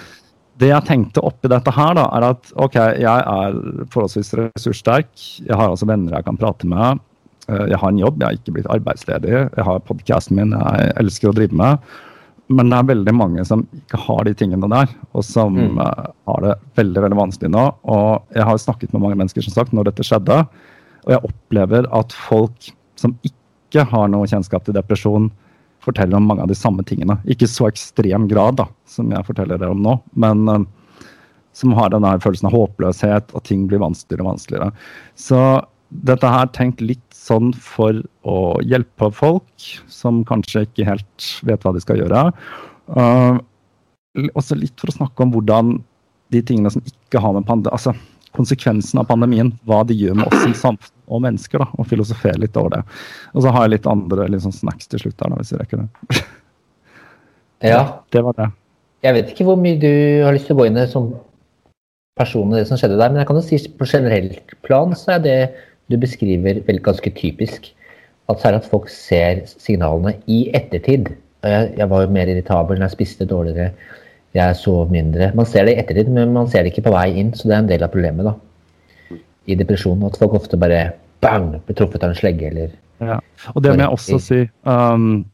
det 0.62 0.72
jeg 0.72 0.88
tenkte 0.88 1.22
oppi 1.26 1.50
dette 1.52 1.74
her, 1.74 1.94
da, 1.98 2.08
er 2.18 2.28
at 2.32 2.50
OK, 2.62 2.78
jeg 3.02 3.06
er 3.36 3.58
forholdsvis 3.94 4.34
ressurssterk. 4.40 5.10
Jeg 5.42 5.58
har 5.58 5.70
altså 5.70 5.88
venner 5.90 6.18
jeg 6.18 6.26
kan 6.26 6.40
prate 6.40 6.70
med. 6.70 7.02
Eh, 7.52 7.66
jeg 7.72 7.80
har 7.80 7.92
en 7.92 8.00
jobb, 8.00 8.20
jeg 8.20 8.28
har 8.28 8.38
ikke 8.38 8.56
blitt 8.56 8.72
arbeidsledig. 8.72 9.34
Jeg 9.44 9.66
har 9.68 9.84
podkasten 9.88 10.38
min 10.38 10.56
jeg 10.56 10.96
elsker 11.02 11.30
å 11.30 11.36
drive 11.36 11.58
med. 11.58 11.92
men 12.52 12.68
det 12.68 12.76
er 12.76 12.88
veldig 12.90 13.12
mange 13.16 13.44
som 13.48 13.62
ikke 13.72 13.96
har 13.96 14.26
de 14.26 14.32
tingene 14.36 14.68
der, 14.68 14.90
og 15.16 15.22
som 15.24 15.54
mm. 15.56 15.78
uh, 15.78 16.10
har 16.28 16.42
det 16.44 16.56
veldig 16.76 17.04
veldig 17.06 17.16
vanskelig 17.16 17.48
nå. 17.54 17.62
Og 17.88 18.34
jeg 18.36 18.44
har 18.44 18.58
snakket 18.60 18.92
med 18.92 19.00
mange 19.00 19.16
mennesker 19.16 19.46
som 19.46 19.54
sagt 19.54 19.72
når 19.72 19.88
dette 19.88 20.04
skjedde, 20.04 20.42
og 21.06 21.14
jeg 21.14 21.24
opplever 21.30 21.88
at 21.96 22.12
folk 22.12 22.68
som 23.00 23.14
ikke 23.24 23.86
har 23.88 24.10
noe 24.12 24.28
kjennskap 24.28 24.66
til 24.66 24.76
depresjon, 24.76 25.30
forteller 25.80 26.18
om 26.18 26.28
mange 26.28 26.44
av 26.44 26.50
de 26.50 26.58
samme 26.58 26.84
tingene. 26.84 27.16
Ikke 27.24 27.48
så 27.48 27.70
ekstrem 27.70 28.28
grad 28.28 28.60
da, 28.60 28.68
som 28.84 29.08
jeg 29.14 29.26
forteller 29.30 29.62
det 29.62 29.72
om 29.72 29.80
nå, 29.86 29.96
men 30.12 30.44
uh, 30.50 30.60
som 31.56 31.72
har 31.78 31.94
denne 31.94 32.12
følelsen 32.20 32.50
av 32.50 32.56
håpløshet, 32.58 33.32
og 33.32 33.48
ting 33.48 33.64
blir 33.70 33.80
vanskeligere 33.80 34.26
og 34.26 34.34
vanskeligere. 34.34 34.70
Så 35.16 35.40
dette 36.08 36.28
her 36.28 36.48
tenkt 36.56 36.80
litt 36.84 37.04
sånn 37.14 37.52
for 37.54 38.00
å 38.28 38.36
hjelpe 38.64 39.10
folk 39.14 39.66
som 39.92 40.22
kanskje 40.28 40.64
ikke 40.66 40.88
helt 40.88 41.28
vet 41.46 41.64
hva 41.64 41.74
de 41.74 41.82
skal 41.84 42.00
gjøre. 42.00 42.24
Uh, 42.88 43.38
også 44.32 44.58
litt 44.58 44.74
for 44.80 44.92
å 44.92 44.96
snakke 44.96 45.24
om 45.24 45.34
hvordan 45.34 45.76
de 46.32 46.40
tingene 46.44 46.72
som 46.72 46.84
ikke 46.86 47.20
har 47.20 47.36
med 47.36 47.46
pandemi, 47.48 47.72
altså 47.72 47.94
konsekvensen 48.32 49.00
av 49.02 49.08
pandemien, 49.10 49.52
hva 49.68 49.82
de 49.84 49.96
gjør 49.96 50.16
med 50.16 50.30
oss 50.30 50.44
som 50.46 50.54
samfunn 50.56 50.94
og 51.12 51.20
mennesker, 51.26 51.60
da, 51.60 51.68
og 51.76 51.88
filosofere 51.90 52.40
litt 52.40 52.56
over 52.56 52.78
det. 52.78 52.80
Og 53.36 53.44
så 53.44 53.52
har 53.52 53.66
jeg 53.66 53.74
litt 53.74 53.90
andre 53.90 54.40
sånn 54.40 54.56
snacks 54.56 54.88
til 54.88 55.02
slutt 55.02 55.20
her, 55.20 55.34
hvis 55.36 55.52
vi 55.52 55.60
rekker 55.60 55.82
det. 55.82 56.22
ja. 57.72 57.82
Det 58.12 58.24
var 58.24 58.38
det. 58.38 58.48
Jeg 59.04 59.18
vet 59.18 59.34
ikke 59.34 59.46
hvor 59.50 59.60
mye 59.60 59.76
du 59.82 59.92
har 60.24 60.32
lyst 60.32 60.48
til 60.48 60.56
å 60.56 60.62
gå 60.62 60.70
inn 60.70 60.80
i 60.80 60.86
som 60.88 61.10
person 62.18 62.52
i 62.52 62.60
det 62.60 62.68
som 62.68 62.78
skjedde 62.80 62.96
der, 63.00 63.12
men 63.12 63.22
jeg 63.22 63.28
kan 63.28 63.38
jo 63.40 63.44
si 63.44 63.60
på 63.76 63.88
generelt 63.88 64.56
plan 64.64 64.92
så 64.96 65.16
er 65.16 65.22
det 65.24 65.36
du 65.92 65.98
beskriver 66.00 66.62
vel 66.66 66.80
ganske 66.84 67.12
typisk. 67.18 67.70
At 68.30 68.42
særlig 68.42 68.62
at 68.62 68.70
folk 68.70 68.88
ser 68.92 69.42
signalene 69.50 70.16
i 70.30 70.44
ettertid. 70.56 71.10
Jeg, 71.42 71.72
jeg 71.78 71.90
var 71.90 72.04
jo 72.04 72.14
mer 72.14 72.30
irritabel 72.30 72.80
jeg 72.80 72.94
spiste 72.94 73.26
dårligere, 73.28 73.72
jeg 74.32 74.56
sov 74.56 74.92
mindre. 74.94 75.32
Man 75.36 75.48
ser 75.48 75.66
det 75.66 75.74
i 75.76 75.82
ettertid, 75.82 76.08
men 76.14 76.32
man 76.32 76.48
ser 76.48 76.64
det 76.64 76.72
ikke 76.72 76.86
på 76.86 76.94
vei 76.94 77.08
inn. 77.20 77.34
Så 77.36 77.50
det 77.50 77.56
er 77.56 77.64
en 77.64 77.72
del 77.72 77.84
av 77.84 77.92
problemet 77.92 78.30
da. 78.30 78.36
i 79.50 79.58
depresjon. 79.58 80.06
At 80.06 80.16
folk 80.20 80.38
ofte 80.38 80.60
bare 80.60 80.86
bang, 81.22 81.52
blir 81.66 81.78
truffet 81.78 82.02
av 82.02 82.14
en 82.14 82.18
slegge 82.18 82.48
eller 82.48 82.72
ja. 83.02 83.18
Og 83.54 83.62
det 83.64 83.74
må 83.74 83.82
jeg 83.82 83.96
også 83.96 84.18
si. 84.22 84.40
Um, 84.68 85.24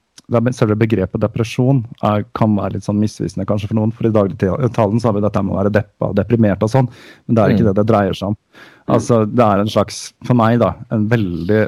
selve 0.56 0.76
begrepet 0.78 1.22
depresjon 1.22 1.82
er, 2.04 2.24
kan 2.36 2.56
være 2.56 2.76
litt 2.76 2.86
sånn 2.86 3.00
misvisende 3.00 3.46
kanskje 3.48 3.70
for 3.70 3.80
noen. 3.80 3.92
For 3.96 4.08
i 4.08 4.14
dagligtalen 4.14 5.00
så 5.00 5.10
har 5.10 5.18
vi 5.18 5.24
dette 5.24 5.44
med 5.44 5.54
å 5.54 5.60
være 5.60 5.74
deppa 5.74 6.10
og 6.10 6.18
deprimert 6.18 6.64
og 6.64 6.72
sånn, 6.72 6.90
men 7.26 7.38
det 7.38 7.44
er 7.44 7.54
ikke 7.54 7.66
mm. 7.66 7.70
det 7.70 7.76
det 7.80 7.86
dreier 7.90 8.18
seg 8.18 8.32
om. 8.32 8.38
Altså, 8.88 9.24
Det 9.26 9.44
er 9.44 9.62
en 9.62 9.70
slags, 9.72 10.12
for 10.26 10.38
meg, 10.38 10.58
da, 10.62 10.74
en 10.94 11.08
veldig 11.10 11.66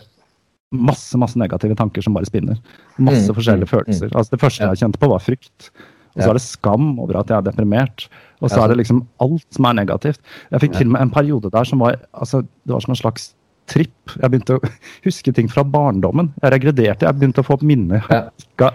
masse 0.70 1.18
masse 1.18 1.38
negative 1.38 1.74
tanker 1.74 2.04
som 2.04 2.14
bare 2.14 2.28
spinner. 2.28 2.58
Masse 3.02 3.26
mm. 3.26 3.34
forskjellige 3.34 3.66
mm. 3.66 3.72
følelser. 3.72 4.12
Altså 4.14 4.36
Det 4.36 4.40
første 4.40 4.68
jeg 4.68 4.82
kjente 4.84 5.00
på, 5.02 5.10
var 5.10 5.24
frykt. 5.24 5.70
Og 6.14 6.22
så 6.22 6.30
er 6.30 6.38
det 6.38 6.42
skam 6.42 6.86
over 6.98 7.20
at 7.20 7.30
jeg 7.30 7.38
er 7.38 7.46
deprimert. 7.46 8.06
Og 8.40 8.50
så 8.50 8.62
er 8.62 8.72
det 8.72 8.80
liksom 8.80 9.04
alt 9.22 9.46
som 9.54 9.68
er 9.68 9.76
negativt. 9.78 10.20
Jeg 10.50 10.64
fikk 10.64 10.78
til 10.78 10.88
og 10.88 10.94
med 10.96 11.04
en 11.04 11.12
periode 11.14 11.52
der 11.52 11.68
som 11.68 11.82
var 11.82 12.00
altså, 12.12 12.42
det 12.66 12.74
var 12.74 12.82
som 12.82 12.94
en 12.94 12.98
slags 13.02 13.30
tripp. 13.70 14.16
Jeg 14.16 14.32
begynte 14.32 14.58
å 14.58 14.72
huske 15.06 15.34
ting 15.34 15.50
fra 15.50 15.64
barndommen. 15.66 16.32
Jeg 16.42 16.54
regrederte. 16.56 17.06
Jeg 17.06 17.18
begynte 17.18 17.44
å 17.44 17.46
få 17.46 17.58
opp 17.58 17.66
minner. 17.66 18.06
Jeg, 18.10 18.74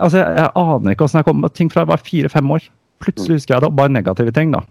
Altså, 0.00 0.20
jeg, 0.20 0.36
jeg, 0.38 0.50
aner 0.56 0.94
ikke 0.94 1.04
åssen 1.04 1.18
jeg 1.18 1.26
kom 1.26 1.40
med 1.42 1.52
ting 1.58 1.68
fra 1.68 1.82
jeg 1.82 1.90
var 1.90 2.02
fire-fem 2.06 2.52
år. 2.54 2.66
Plutselig 3.02 3.40
husker 3.40 3.56
jeg 3.56 3.64
det. 3.64 3.68
og 3.68 3.78
Bare 3.78 3.92
negative 3.92 4.32
ting, 4.36 4.52
da. 4.54 4.62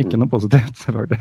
Ikke 0.00 0.18
noe 0.18 0.30
positivt, 0.30 0.74
selvfølgelig. 0.82 1.20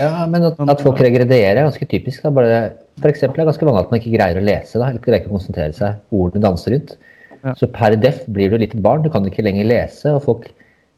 Ja, 0.00 0.24
men 0.30 0.46
at, 0.48 0.60
at 0.72 0.80
folk 0.80 1.00
regrederer 1.04 1.58
er 1.58 1.66
ganske 1.66 1.88
typisk. 1.90 2.22
Da. 2.24 2.32
Bare, 2.32 2.60
for 3.02 3.10
eksempel, 3.10 3.42
er 3.42 3.44
det 3.44 3.52
ganske 3.52 3.68
vanlig 3.68 3.82
at 3.84 3.90
man 3.92 4.00
ikke 4.00 4.14
greier 4.14 4.40
å 4.40 4.44
lese. 4.46 4.78
Da, 4.78 4.86
eller 4.86 5.00
ikke 5.00 5.10
greier 5.10 5.28
å 5.28 5.34
konsentrere 5.34 5.76
seg. 5.76 5.98
Ordene 6.16 6.44
danser 6.46 6.72
rundt. 6.72 6.94
Ja. 7.42 7.52
Så 7.58 7.68
per 7.74 7.98
def 8.00 8.22
blir 8.32 8.48
du 8.48 8.56
litt 8.56 8.72
lite 8.72 8.84
barn. 8.84 9.04
Du 9.04 9.10
kan 9.12 9.26
ikke 9.28 9.44
lenger 9.44 9.68
lese. 9.68 10.14
og 10.14 10.24
folk 10.24 10.48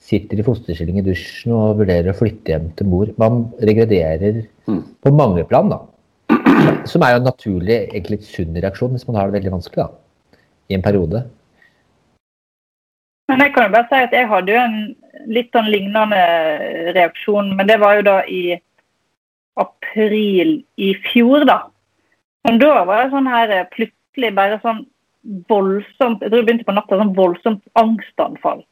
sitter 0.00 0.40
i 0.40 0.44
fosterstilling 0.46 1.00
i 1.00 1.04
dusjen 1.04 1.52
og 1.52 1.80
vurderer 1.82 2.12
å 2.12 2.16
flytte 2.16 2.54
hjem 2.54 2.70
til 2.78 2.88
mor. 2.88 3.10
Man 3.20 3.42
regrederer 3.60 4.44
mm. 4.70 4.80
på 5.04 5.12
mange 5.12 5.44
plan, 5.50 5.72
da. 5.72 5.82
Som 6.88 7.04
er 7.04 7.14
jo 7.14 7.20
en 7.20 7.28
naturlig, 7.28 7.76
egentlig 7.90 8.22
sunn 8.24 8.56
reaksjon 8.56 8.94
hvis 8.94 9.06
man 9.08 9.18
har 9.18 9.28
det 9.28 9.40
veldig 9.40 9.52
vanskelig 9.58 9.82
da, 9.82 10.38
i 10.70 10.78
en 10.78 10.84
periode. 10.84 11.24
Men 13.30 13.44
jeg 13.44 13.54
kan 13.54 13.68
jo 13.68 13.74
bare 13.76 13.88
si 13.90 14.02
at 14.08 14.14
jeg 14.16 14.28
hadde 14.30 14.52
jo 14.52 14.60
en 14.60 14.78
litt 15.30 15.52
sånn 15.54 15.70
lignende 15.70 16.20
reaksjon, 16.96 17.52
men 17.56 17.68
det 17.68 17.78
var 17.82 17.98
jo 17.98 18.06
da 18.08 18.16
i 18.26 18.42
april 19.60 20.56
i 20.80 20.90
fjor, 21.06 21.44
da. 21.48 21.60
Men 22.46 22.58
da 22.60 22.84
var 22.88 23.04
det 23.04 23.12
sånn 23.12 23.28
her 23.30 23.52
plutselig 23.74 24.32
bare 24.36 24.58
sånn 24.64 24.86
voldsomt 25.50 26.22
Jeg 26.22 26.30
tror 26.30 26.40
jeg 26.40 26.46
begynte 26.48 26.64
på 26.64 26.72
natta 26.72 26.96
sånn 26.96 27.12
voldsomt 27.16 27.62
angstanfall. 27.78 28.62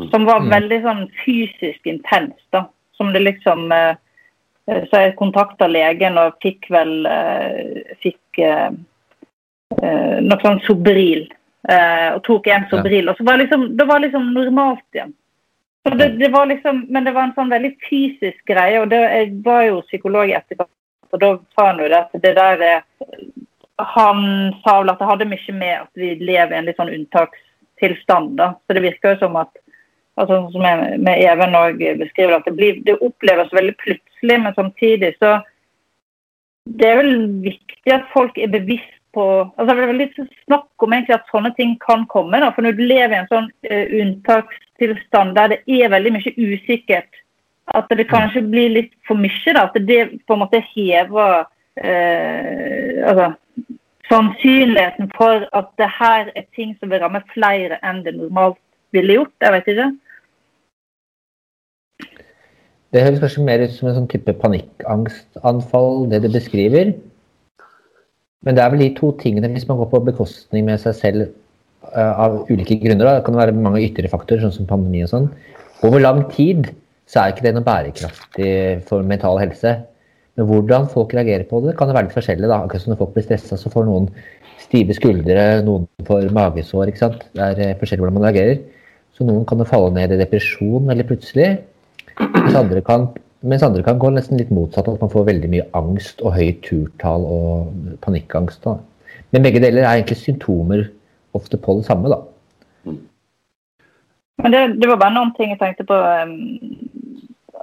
Mm. 0.00 0.08
Som 0.10 0.24
var 0.26 0.40
mm. 0.40 0.48
veldig 0.54 0.80
sånn 0.86 1.02
fysisk 1.20 1.90
intenst. 1.90 2.46
da. 2.56 2.64
Som 2.96 3.12
det 3.12 3.20
liksom 3.20 3.68
eh, 3.72 3.94
Så 4.66 5.02
jeg 5.04 5.16
kontakta 5.20 5.68
legen 5.68 6.18
og 6.18 6.40
fikk 6.42 6.70
vel 6.72 7.04
eh, 7.10 7.94
Fikk 8.02 8.40
eh, 8.42 8.70
noe 9.74 10.40
sånn 10.40 10.62
Sobril. 10.64 11.26
Og 11.64 12.18
tok 12.26 12.46
en 12.52 12.66
Sobril. 12.68 13.08
Og 13.08 13.16
så 13.16 13.24
var 13.24 13.38
liksom, 13.40 13.62
det 13.78 13.86
var 13.88 14.02
liksom 14.04 14.26
normalt 14.34 14.84
igjen. 14.96 15.14
Så 15.88 15.94
det, 15.94 16.08
det, 16.08 16.28
var 16.28 16.46
liksom, 16.46 16.86
men 16.88 17.04
det 17.04 17.12
var 17.12 17.28
en 17.28 17.34
sånn 17.36 17.52
veldig 17.52 17.74
fysisk 17.84 18.40
greie. 18.48 18.80
og 18.80 18.88
det, 18.88 19.00
Jeg 19.00 19.32
var 19.44 19.66
jo 19.66 19.82
psykolog 19.84 20.30
etterpå, 20.32 20.64
og 21.12 21.20
da 21.20 21.30
sa 21.52 21.66
han 21.68 21.82
jo 21.82 21.90
det 21.92 21.98
at 21.98 22.22
det 22.24 22.32
der 22.38 22.64
Han 23.98 24.20
sa 24.62 24.78
vel 24.80 24.92
at 24.92 25.02
det 25.02 25.08
hadde 25.10 25.28
mye 25.28 25.54
med 25.58 25.74
at 25.82 26.00
vi 26.00 26.14
lever 26.20 26.54
i 26.54 26.58
en 26.58 26.68
litt 26.70 26.80
sånn 26.80 26.92
unntakstilstand. 26.94 28.36
da, 28.38 28.54
Så 28.64 28.76
det 28.76 28.84
virker 28.86 29.14
jo 29.14 29.26
som 29.26 29.36
at 29.36 29.52
altså 30.16 30.40
som 30.54 30.64
jeg, 30.64 30.98
med 31.02 31.20
Even 31.20 31.56
òg 31.58 31.82
beskriver, 31.98 32.38
at 32.38 32.46
det, 32.48 32.54
blir, 32.56 32.80
det 32.86 33.00
oppleves 33.02 33.52
veldig 33.52 33.76
plutselig, 33.82 34.40
men 34.40 34.54
samtidig 34.54 35.16
så 35.18 35.40
Det 36.64 36.88
er 36.88 36.96
vel 36.96 37.42
viktig 37.44 37.92
at 37.92 38.06
folk 38.14 38.38
er 38.38 38.48
bevisst 38.48 39.03
på 39.14 39.24
altså 39.56 39.74
Det 39.76 39.84
er 39.84 39.98
litt 39.98 40.16
snakk 40.44 40.84
om 40.84 40.94
egentlig 40.96 41.16
at 41.16 41.30
sånne 41.32 41.52
ting 41.58 41.76
kan 41.82 42.06
komme. 42.10 42.40
Da, 42.42 42.50
for 42.54 42.66
når 42.66 42.76
du 42.78 42.84
lever 42.84 43.14
i 43.14 43.20
en 43.22 43.30
sånn 43.30 43.50
uh, 43.70 43.86
unntakstilstand 44.00 45.36
der 45.38 45.54
det 45.54 45.60
er 45.66 45.92
veldig 45.94 46.16
mye 46.16 46.34
usikkert, 46.36 47.20
at 47.74 47.88
det 47.96 48.08
kanskje 48.10 48.44
blir 48.44 48.74
litt 48.74 48.92
for 49.08 49.20
mye. 49.20 49.56
Da, 49.56 49.68
at 49.68 49.78
det 49.88 50.00
på 50.26 50.36
en 50.36 50.44
måte 50.44 50.62
hever 50.74 51.44
uh, 51.46 53.08
altså, 53.08 53.32
sannsynligheten 54.10 55.10
for 55.16 55.46
at 55.56 55.70
det 55.80 55.90
her 55.98 56.30
er 56.34 56.48
ting 56.56 56.76
som 56.78 56.92
vil 56.92 57.02
ramme 57.02 57.22
flere 57.32 57.80
enn 57.86 58.02
det 58.04 58.16
normalt 58.18 58.60
ville 58.94 59.20
gjort. 59.20 59.34
Jeg 59.42 59.56
vet 59.56 59.70
ikke. 59.72 59.90
Det 62.94 63.02
høres 63.02 63.18
kanskje 63.24 63.42
mer 63.42 63.64
ut 63.64 63.72
som 63.74 63.88
en 63.90 63.96
sånn 63.96 64.12
type 64.12 64.36
panikkangstanfall, 64.38 66.04
det 66.12 66.20
du 66.22 66.28
beskriver. 66.30 66.92
Men 68.44 68.56
det 68.56 68.64
er 68.64 68.72
vel 68.72 68.84
de 68.84 68.92
to 68.98 69.10
tingene, 69.20 69.50
hvis 69.54 69.66
man 69.68 69.80
går 69.80 69.90
på 69.92 70.02
bekostning 70.10 70.66
med 70.68 70.80
seg 70.82 70.96
selv 70.98 71.24
uh, 71.94 72.12
av 72.26 72.42
ulike 72.50 72.76
grunner, 72.82 73.06
da. 73.06 73.16
det 73.18 73.26
kan 73.26 73.38
være 73.38 73.56
mange 73.56 73.82
ytre 73.84 74.10
faktorer, 74.12 74.44
sånn 74.44 74.56
som 74.58 74.68
pandemi 74.68 75.04
og 75.06 75.12
sånn. 75.12 75.30
Over 75.84 76.02
lang 76.04 76.22
tid 76.32 76.70
så 77.10 77.22
er 77.22 77.32
ikke 77.32 77.46
det 77.46 77.54
noe 77.56 77.66
bærekraftig 77.66 78.52
for 78.88 79.04
mental 79.06 79.40
helse. 79.40 79.74
Men 80.34 80.48
hvordan 80.48 80.88
folk 80.90 81.12
reagerer 81.14 81.44
på 81.48 81.60
det, 81.64 81.76
kan 81.78 81.88
det 81.88 81.96
være 81.96 82.08
litt 82.08 82.16
forskjellig. 82.16 82.48
da. 82.50 82.62
Akkurat 82.64 82.84
som 82.84 82.94
når 82.94 83.00
folk 83.02 83.12
blir 83.16 83.26
stressa, 83.26 83.58
så 83.60 83.72
får 83.72 83.86
noen 83.88 84.08
stive 84.62 84.96
skuldre, 84.96 85.44
noen 85.66 85.84
får 86.08 86.30
magesår. 86.34 86.90
ikke 86.90 87.04
sant? 87.04 87.26
Det 87.36 87.44
er 87.44 87.74
uh, 87.74 87.76
forskjellig 87.80 88.04
hvordan 88.04 88.18
man 88.18 88.26
reagerer. 88.28 88.62
Så 89.14 89.26
noen 89.26 89.44
kan 89.46 89.60
jo 89.62 89.68
falle 89.68 89.92
ned 89.94 90.14
i 90.16 90.18
depresjon 90.18 90.88
veldig 90.90 91.06
plutselig. 91.06 91.52
Mens 92.18 92.56
andre, 92.58 92.82
kan, 92.86 93.08
mens 93.44 93.64
andre 93.66 93.82
kan 93.84 93.98
gå 94.00 94.08
nesten 94.12 94.38
litt 94.40 94.52
motsatt, 94.54 94.88
at 94.88 95.02
man 95.02 95.12
får 95.12 95.26
veldig 95.28 95.50
mye 95.52 95.66
angst 95.76 96.22
og 96.24 96.36
høyt 96.38 96.62
turtall 96.64 97.26
og 97.28 97.96
panikkangst. 98.04 98.64
Da. 98.64 98.78
Men 99.34 99.44
begge 99.44 99.60
deler 99.62 99.84
er 99.84 99.98
egentlig 99.98 100.22
symptomer 100.22 100.80
ofte 101.36 101.56
på 101.60 101.70
det 101.78 101.84
samme, 101.88 102.06
da. 102.12 102.18
Men 104.42 104.48
det, 104.54 104.62
det 104.80 104.86
var 104.90 105.02
bare 105.02 105.14
noen 105.14 105.32
ting 105.36 105.48
jeg 105.52 105.60
tenkte 105.60 105.84
på 105.88 105.94
um, 105.94 106.34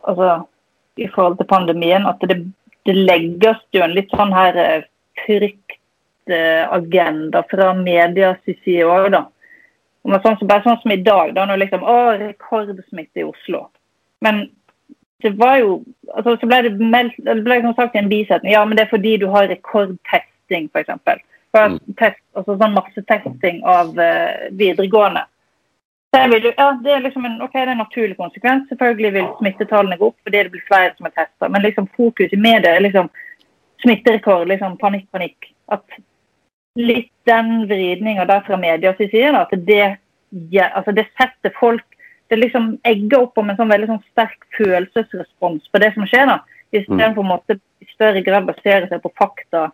altså, 0.07 0.29
i 1.01 1.07
forhold 1.11 1.35
til 1.39 1.49
pandemien. 1.49 2.03
At 2.07 2.19
det, 2.29 2.37
det 2.87 2.95
legges 2.95 3.59
jo 3.75 3.81
en 3.85 3.97
litt 3.97 4.11
sånn 4.15 4.33
her 4.35 4.53
eh, 4.59 4.87
fryktagenda 5.25 7.39
fra 7.51 7.65
medias 7.77 8.39
side 8.47 8.85
òg, 8.87 9.05
da. 9.17 9.23
Sånn, 10.01 10.47
bare 10.49 10.65
sånn 10.65 10.81
som 10.81 10.91
i 10.95 11.05
dag, 11.05 11.27
da 11.35 11.41
når 11.45 11.57
liksom 11.65 11.81
Å, 11.85 11.87
rekordsmitte 12.23 13.17
i 13.21 13.27
Oslo. 13.27 13.59
Men 14.25 14.35
det 15.23 15.33
var 15.39 15.57
jo 15.61 15.81
altså, 16.13 16.37
Så 16.41 16.47
ble 16.49 16.61
det, 16.67 16.71
meldt, 16.79 17.17
det 17.25 17.43
ble 17.45 17.59
sagt 17.75 17.95
i 17.95 18.01
en 18.01 18.09
bisetning 18.11 18.53
ja, 18.53 18.63
men 18.65 18.77
det 18.77 18.85
er 18.85 18.93
fordi 18.93 19.17
du 19.21 19.27
har 19.33 19.49
rekordtesting, 19.51 20.69
f.eks. 20.73 20.93
Mm. 21.51 21.77
Test, 21.99 22.21
altså 22.37 22.55
sånn 22.55 22.75
massetesting 22.77 23.59
av 23.67 23.91
uh, 23.99 24.49
videregående. 24.55 25.25
Vil, 26.11 26.47
ja, 26.57 26.67
Det 26.83 26.91
er 26.91 27.03
liksom 27.03 27.25
en, 27.27 27.37
ok, 27.43 27.53
det 27.55 27.65
er 27.65 27.73
en 27.73 27.83
naturlig 27.83 28.17
konsekvens. 28.17 28.67
Selvfølgelig 28.69 29.11
vil 29.15 29.27
smittetallene 29.39 29.97
gå 29.99 30.09
opp 30.11 30.17
fordi 30.27 30.43
det 30.43 30.53
blir 30.53 30.63
flere 30.67 30.93
som 30.95 31.07
er 31.07 31.13
testa. 31.15 31.49
Men 31.49 31.63
liksom 31.63 31.87
fokus 31.95 32.33
i 32.35 32.39
media 32.39 32.75
er 32.75 32.83
liksom 32.83 33.07
smitterekord, 33.83 34.47
liksom 34.51 34.77
panikk, 34.79 35.07
panikk. 35.11 35.51
At 35.71 35.83
litt 36.79 37.11
den 37.27 37.65
vridninga 37.67 38.25
der 38.27 38.43
fra 38.47 38.59
medias 38.59 38.99
side, 38.99 39.35
at 39.39 39.55
det 39.67 39.97
ja, 40.51 40.69
altså 40.75 40.91
det 40.95 41.07
setter 41.19 41.51
folk 41.59 41.83
Det 42.31 42.39
liksom 42.39 42.71
egger 42.87 43.25
opp 43.25 43.39
om 43.41 43.51
en 43.51 43.57
sånn 43.59 43.71
veldig 43.71 43.89
sånn 43.89 44.03
sterk 44.13 44.45
følelsesrespons 44.55 45.67
på 45.67 45.81
det 45.83 45.91
som 45.97 46.07
skjer. 46.07 46.29
da, 46.29 46.37
Istedenfor 46.71 47.27
mm. 47.27 47.33
å 47.35 47.57
i 47.81 47.87
større 47.91 48.21
grad 48.23 48.47
basere 48.47 48.87
seg 48.87 49.01
på 49.03 49.11
fakta 49.19 49.65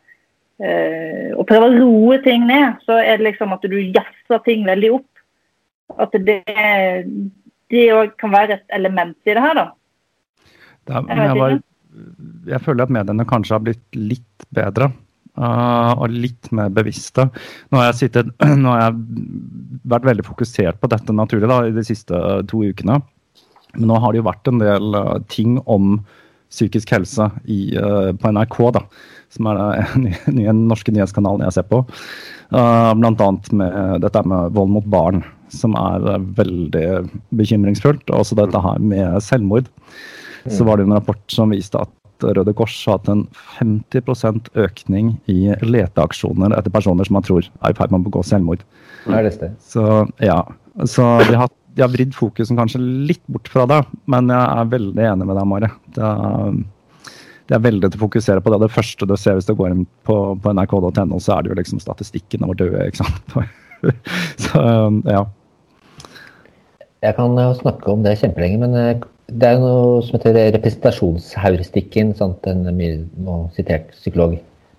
eh, 0.58 1.36
og 1.36 1.46
prøve 1.50 1.70
å 1.70 1.76
roe 1.76 2.18
ting 2.26 2.48
ned, 2.50 2.80
så 2.88 2.98
er 2.98 3.20
det 3.20 3.28
liksom 3.30 3.54
at 3.54 3.68
du 3.68 3.78
jazzer 3.78 4.42
ting 4.48 4.66
veldig 4.66 4.94
opp. 4.98 5.10
At 6.02 6.18
det 6.18 7.84
òg 7.94 8.16
kan 8.20 8.34
være 8.34 8.58
et 8.58 8.76
element 8.76 9.18
i 9.28 9.36
det 9.36 9.44
her, 9.44 9.58
da. 9.58 9.68
Er, 10.88 11.04
jeg, 11.20 11.38
var, 11.38 11.58
jeg 12.48 12.64
føler 12.64 12.88
at 12.88 12.94
mediene 12.96 13.28
kanskje 13.28 13.58
har 13.58 13.64
blitt 13.66 14.00
litt 14.00 14.48
bedre 14.56 14.90
og 15.38 16.14
litt 16.14 16.50
mer 16.56 16.72
bevisste. 16.74 17.28
Nå 17.70 17.80
har, 17.80 17.92
jeg 17.92 18.00
sittet, 18.02 18.32
nå 18.62 18.74
har 18.74 18.88
jeg 18.88 19.84
vært 19.94 20.08
veldig 20.10 20.26
fokusert 20.28 20.82
på 20.82 20.90
dette 20.92 21.16
naturlig 21.16 21.50
da, 21.52 21.62
i 21.68 21.76
de 21.76 21.86
siste 21.86 22.18
uh, 22.18 22.42
to 22.50 22.64
ukene. 22.66 23.00
Men 23.78 23.92
nå 23.92 24.00
har 24.02 24.14
det 24.14 24.22
jo 24.24 24.30
vært 24.30 24.50
en 24.50 24.64
del 24.64 24.98
uh, 24.98 25.18
ting 25.32 25.60
om 25.66 26.00
psykisk 26.48 26.94
helse 26.96 27.26
i, 27.52 27.76
på 27.76 28.30
NRK, 28.32 28.58
da, 28.78 28.82
som 29.36 29.50
er 29.52 29.82
den 30.32 30.62
norske 30.70 30.94
nyhetskanalen 30.96 31.44
jeg 31.44 31.58
ser 31.58 31.66
på. 31.68 31.82
Uh, 32.56 32.94
annet 32.96 33.50
med 33.52 34.06
dette 34.06 34.22
med 34.24 34.56
vold 34.56 34.72
mot 34.78 34.88
barn, 34.88 35.26
som 35.52 35.76
er 35.76 36.08
veldig 36.40 36.86
bekymringsfullt. 37.36 38.08
Og 38.14 38.24
også 38.24 38.40
dette 38.40 38.64
her 38.64 38.80
med 38.80 39.20
selvmord. 39.26 39.68
Så 40.48 40.64
var 40.64 40.80
det 40.80 40.88
en 40.88 40.96
rapport 40.96 41.20
som 41.32 41.52
viste 41.52 41.80
at 41.80 41.92
Røde 42.24 42.54
Kors 42.58 42.76
har 42.88 43.00
hatt 43.00 43.10
en 43.12 43.26
50% 43.58 44.50
økning 44.58 45.16
i 45.32 45.54
leteaksjoner 45.62 46.56
etter 46.58 46.74
personer 46.74 47.08
som 47.08 47.18
man 47.20 47.26
tror 47.28 47.46
er 47.46 47.74
i 47.74 47.78
ferd 47.78 47.94
med 47.94 48.02
å 48.02 48.08
begå 48.10 48.24
selvmord. 48.26 48.64
Nei, 49.08 49.22
det 49.26 49.36
sted? 49.36 49.54
Så 49.64 49.84
ja, 50.24 50.40
så 50.86 51.06
de 51.28 51.38
har, 51.40 51.52
de 51.78 51.86
har 51.86 51.94
vridd 51.94 52.16
fokusen 52.18 52.60
kanskje 52.60 52.82
litt 52.82 53.24
bort 53.32 53.50
fra 53.52 53.68
det, 53.70 53.82
men 54.12 54.32
jeg 54.34 54.62
er 54.62 54.74
veldig 54.74 55.08
enig 55.12 55.30
med 55.30 55.40
deg, 55.40 55.50
Mari. 55.54 55.72
Det 55.96 56.12
er, 56.12 56.60
det 57.48 57.56
er 57.58 57.64
veldig 57.64 57.92
til 57.92 58.00
å 58.00 58.06
fokusere 58.06 58.44
på 58.44 58.54
det. 58.54 58.62
Det 58.66 58.74
første 58.76 59.08
du 59.08 59.16
ser 59.20 59.38
hvis 59.38 59.48
du 59.48 59.56
går 59.58 59.74
inn 59.74 59.86
på, 60.08 60.18
på 60.44 60.54
nrk.no, 60.54 61.20
så 61.24 61.38
er 61.38 61.46
det 61.46 61.54
jo 61.54 61.60
liksom 61.62 61.82
statistikken 61.84 62.46
over 62.48 62.60
døde. 62.60 62.88
ikke 62.90 63.06
sant? 63.06 63.38
så 64.48 64.64
ja. 65.08 65.26
Jeg 67.06 67.14
kan 67.16 67.38
snakke 67.62 67.94
om 67.94 68.04
det 68.04 68.18
kjempelenge, 68.20 68.60
men 68.66 68.76
eh, 68.76 69.06
det 69.28 69.48
er 69.48 69.60
noe 69.60 70.04
som 70.06 70.16
heter 70.16 70.54
representasjonsheuristikken. 70.56 72.14
En 72.22 72.70
nå 72.72 73.38
sitert 73.56 73.92
psykolog. 73.96 74.38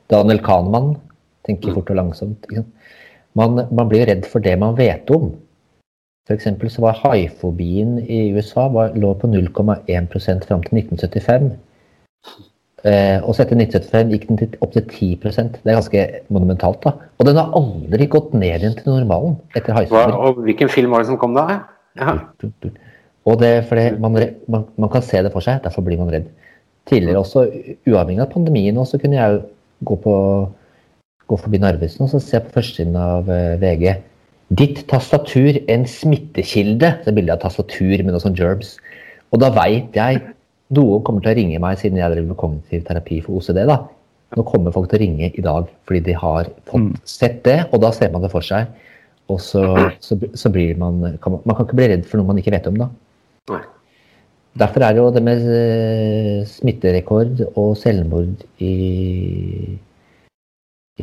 Daniel 0.09 0.41
Kahneman 0.45 0.95
tenker 1.45 1.75
fort 1.77 1.91
og 1.93 2.01
langsomt. 2.01 2.49
Man, 3.37 3.61
man, 3.69 3.89
blir 3.91 4.09
redd 4.09 4.25
for 4.27 4.45
det 4.45 4.57
man 4.61 4.77
vet 4.79 5.11
om. 5.13 5.35
F.eks. 6.29 6.49
så 6.73 6.85
var 6.85 7.01
haifobien 7.05 7.99
i 8.05 8.29
USA 8.37 8.67
var, 8.73 8.97
lå 8.97 9.15
på 9.21 9.29
0,1% 9.29 10.49
fram 10.49 10.65
til 10.65 10.81
1975. 10.83 11.53
Eh, 12.87 13.19
og 13.25 13.35
så 13.35 13.43
etter 13.43 13.59
1975 13.59 14.13
gikk 14.15 14.27
den 14.29 14.39
til, 14.39 14.53
opp 14.63 14.71
til 14.71 14.85
10% 14.87 15.57
Det 15.65 15.73
er 15.73 15.81
ganske 15.81 16.03
monumentalt. 16.31 16.85
da. 16.85 16.93
Og 17.19 17.27
den 17.27 17.41
har 17.41 17.57
aldri 17.59 18.07
gått 18.07 18.37
ned 18.37 18.63
igjen 18.63 18.77
til 18.79 18.93
normalen 18.93 19.41
etter. 19.57 19.77
Og 20.15 20.45
hvilken 20.45 20.71
film 20.73 20.95
var 20.95 21.05
det 21.05 21.11
som 21.13 21.21
kom 21.21 21.37
da? 21.37 21.65
Ja. 21.99 22.17
Og 23.29 23.39
det, 23.43 23.53
fordi 23.69 23.91
man, 24.01 24.17
man, 24.49 24.67
man, 24.79 24.91
kan 24.93 25.05
se 25.05 25.21
det 25.25 25.33
for 25.35 25.45
seg, 25.45 25.61
derfor 25.65 25.85
blir 25.85 26.01
man 26.01 26.13
redd. 26.13 26.29
Tidligere 26.89 27.21
også, 27.21 27.45
uavhengig 27.91 28.25
av 28.25 28.33
pandemien, 28.33 28.79
også 28.81 29.01
kunne 29.03 29.19
jeg 29.19 29.43
gå, 29.85 29.99
på, 30.05 30.15
gå 31.29 31.41
forbi 31.43 31.61
Narvesen 31.61 32.07
og 32.07 32.15
se 32.15 32.41
på 32.41 32.55
førstesiden 32.55 32.97
av 32.97 33.29
eh, 33.33 33.59
VG. 33.61 33.99
Ditt 34.59 34.81
tastatur 34.89 35.59
en 35.69 35.85
smittekilde. 35.85 36.95
Det 37.03 37.13
er 37.13 37.17
bilde 37.19 37.37
av 37.37 37.43
tastatur 37.43 38.01
med 38.01 38.15
noen 38.15 38.23
sånne 38.23 38.41
gerbs. 38.41 38.79
Og 39.33 39.45
da 39.45 39.53
veit 39.53 39.97
jeg 39.97 40.25
Noen 40.77 41.01
kommer 41.01 41.25
til 41.25 41.31
å 41.31 41.37
ringe 41.39 41.61
meg 41.65 41.79
siden 41.81 41.97
jeg 41.97 42.13
driver 42.13 42.27
med 42.29 42.37
kognitiv 42.37 42.83
terapi 42.85 43.23
for 43.25 43.39
OCD. 43.39 43.63
da. 43.65 43.79
Nå 44.37 44.43
kommer 44.45 44.75
folk 44.75 44.91
til 44.91 44.99
å 44.99 45.01
ringe 45.01 45.31
i 45.31 45.45
dag 45.45 45.71
fordi 45.89 46.03
de 46.11 46.17
har 46.21 46.51
fått 46.69 46.83
mm. 46.83 46.99
sett 47.09 47.39
det, 47.47 47.63
og 47.73 47.81
da 47.81 47.89
ser 47.97 48.13
man 48.13 48.21
det 48.21 48.29
for 48.35 48.45
seg. 48.45 48.69
Og 49.33 49.41
så, 49.41 49.63
så, 50.05 50.19
så 50.37 50.53
blir 50.53 50.77
man 50.77 51.17
kan 51.25 51.39
man, 51.39 51.41
man 51.49 51.57
kan 51.57 51.65
ikke 51.65 51.79
bli 51.81 51.89
redd 51.95 52.05
for 52.09 52.21
noe 52.21 52.29
man 52.29 52.43
ikke 52.43 52.53
vet 52.53 52.69
om, 52.69 52.77
da. 52.85 52.91
Nei. 53.53 53.63
Derfor 54.59 54.83
er 54.83 54.95
det 54.95 55.03
jo 55.03 55.11
det 55.15 55.23
med 55.23 55.45
eh, 55.55 56.47
smitterekord 56.49 57.45
og 57.55 57.77
selvmord 57.79 58.43
i, 58.65 58.73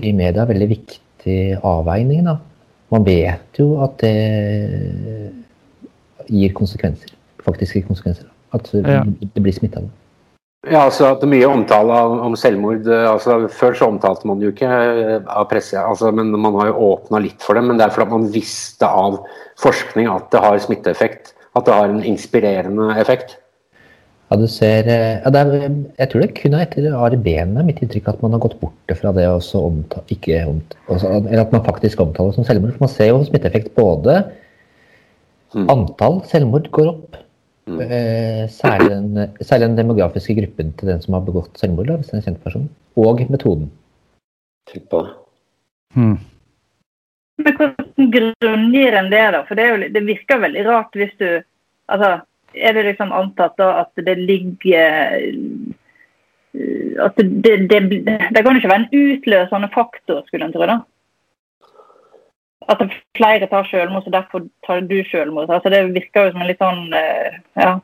i 0.02 0.12
media 0.12 0.48
veldig 0.50 0.70
viktig 0.74 1.38
avveining. 1.64 2.26
Da. 2.28 2.40
Man 2.92 3.06
vet 3.08 3.60
jo 3.62 3.70
at 3.86 4.00
det 4.04 4.16
gir 6.28 6.56
konsekvenser. 6.58 7.14
Faktiske 7.46 7.86
konsekvenser. 7.88 8.28
At 8.56 8.72
det 8.74 9.44
blir 9.44 9.56
smitta. 9.56 9.86
Ja, 10.66 10.88
altså 10.88 11.12
at 11.12 11.22
det 11.22 11.28
er 11.28 11.34
Mye 11.36 11.50
omtale 11.50 11.98
om 12.26 12.36
selvmord. 12.40 12.88
Eh, 12.90 13.06
altså 13.06 13.46
Før 13.54 13.76
så 13.78 13.90
omtalte 13.92 14.28
man 14.28 14.42
jo 14.42 14.50
ikke 14.54 14.66
eh, 14.66 15.20
av 15.30 15.46
presse, 15.52 15.78
altså, 15.78 16.10
men 16.16 16.34
man 16.34 16.58
har 16.58 16.72
jo 16.72 16.90
åpna 16.90 17.22
litt 17.22 17.46
for 17.46 17.58
det. 17.58 17.66
Men 17.68 17.78
det 17.78 17.86
er 17.86 17.94
fordi 17.94 18.16
man 18.16 18.30
visste 18.34 18.90
av 18.90 19.20
forskning 19.62 20.10
at 20.10 20.32
det 20.34 20.42
har 20.42 20.62
smitteeffekt 20.64 21.36
at 21.56 21.66
det 21.68 21.76
har 21.76 21.90
en 21.90 22.06
inspirerende 22.06 22.94
effekt? 23.00 23.38
Ja, 24.26 24.38
du 24.42 24.48
ser 24.50 24.88
eh, 24.90 25.20
ja, 25.22 25.30
er, 25.30 25.76
Jeg 26.00 26.10
tror 26.10 26.24
det 26.24 26.32
kun 26.40 26.56
er 26.58 26.66
etter 26.66 26.88
Ari 26.98 27.20
Behn 27.22 27.54
mitt 27.68 27.82
inntrykk 27.84 28.10
at 28.10 28.24
man 28.24 28.34
har 28.34 28.42
gått 28.42 28.58
bort 28.62 28.96
fra 28.98 29.14
det 29.14 29.28
å 29.30 29.38
ikke 29.40 30.40
omtale, 30.50 31.12
eller 31.20 31.44
at 31.44 31.54
man 31.54 31.66
faktisk 31.68 32.02
omtaler 32.02 32.34
det 32.34 32.40
som 32.40 32.48
selvmord. 32.48 32.74
For 32.74 32.88
man 32.88 32.94
ser 32.96 33.12
jo 33.12 33.22
smitteeffekt 33.28 33.76
både 33.78 34.24
mm. 35.54 35.70
Antall 35.70 36.24
selvmord 36.32 36.72
går 36.74 36.92
opp. 36.96 37.20
Mm. 37.70 37.80
Eh, 37.82 38.44
særlig, 38.54 38.90
den, 38.92 39.30
særlig, 39.42 39.70
den, 39.70 39.80
demografiske 39.80 40.36
gruppen 40.38 40.74
til 40.78 40.90
den 40.90 41.02
som 41.02 41.18
har 41.18 41.26
begått 41.26 41.62
selvmord, 41.62 41.90
da, 41.90 42.00
hvis 42.02 42.12
det 42.12 42.18
er 42.18 42.24
en 42.24 42.28
kjent 42.30 42.44
person. 42.44 42.68
Og 43.02 43.22
metoden. 43.30 43.70
Tenk 44.72 44.90
på 44.90 45.06
det. 45.06 45.14
Mm. 45.96 46.18
Men 47.38 47.58
hvordan 47.58 48.12
grunngir 48.12 48.96
en 48.96 49.12
det, 49.12 49.26
da? 49.36 49.44
For 49.48 49.60
det, 49.60 49.68
jo, 49.68 49.78
det, 49.92 50.08
virker 50.08 50.42
veldig 50.44 50.66
rart 50.70 50.96
hvis 50.96 51.14
du 51.20 51.30
Altså, 51.86 52.20
er 52.56 52.74
det 52.74 52.86
liksom 52.88 53.12
antatt 53.14 53.58
da 53.62 53.68
at 53.84 54.06
det 54.08 54.16
ligger 54.18 55.12
At 57.04 57.20
det, 57.20 57.56
det, 57.70 57.80
det 57.92 58.42
kan 58.42 58.56
jo 58.56 58.62
ikke 58.62 58.72
være 58.72 58.86
en 58.88 58.94
utløsende 59.02 59.70
faktor, 59.74 60.24
skulle 60.26 60.48
en 60.48 60.54
tro, 60.54 60.66
da? 60.66 60.80
At 62.72 62.82
flere 63.18 63.48
tar 63.52 63.68
selvmord, 63.70 64.04
så 64.04 64.10
derfor 64.10 64.48
tar 64.66 64.80
du 64.80 64.96
selvmord. 65.12 65.50
Altså, 65.50 65.70
det 65.70 65.94
virker 65.94 66.26
jo 66.26 66.32
som 66.32 66.42
en 66.42 66.50
litt 66.50 66.64
sånn 66.64 66.96
eh, 66.98 67.38
Ja. 67.60 67.76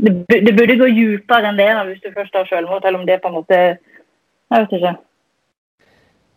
Det 0.00 0.54
burde 0.56 0.78
gå 0.80 0.86
dypere 0.96 1.50
enn 1.50 1.58
det 1.60 1.66
da, 1.76 1.82
hvis 1.84 2.00
du 2.00 2.14
først 2.14 2.32
tar 2.32 2.46
selvmord, 2.48 2.80
selv 2.86 3.02
om 3.02 3.04
det 3.06 3.20
på 3.20 3.28
en 3.28 3.36
måte 3.42 3.58
Jeg 3.60 4.62
vet 4.62 4.78
ikke. 4.78 4.94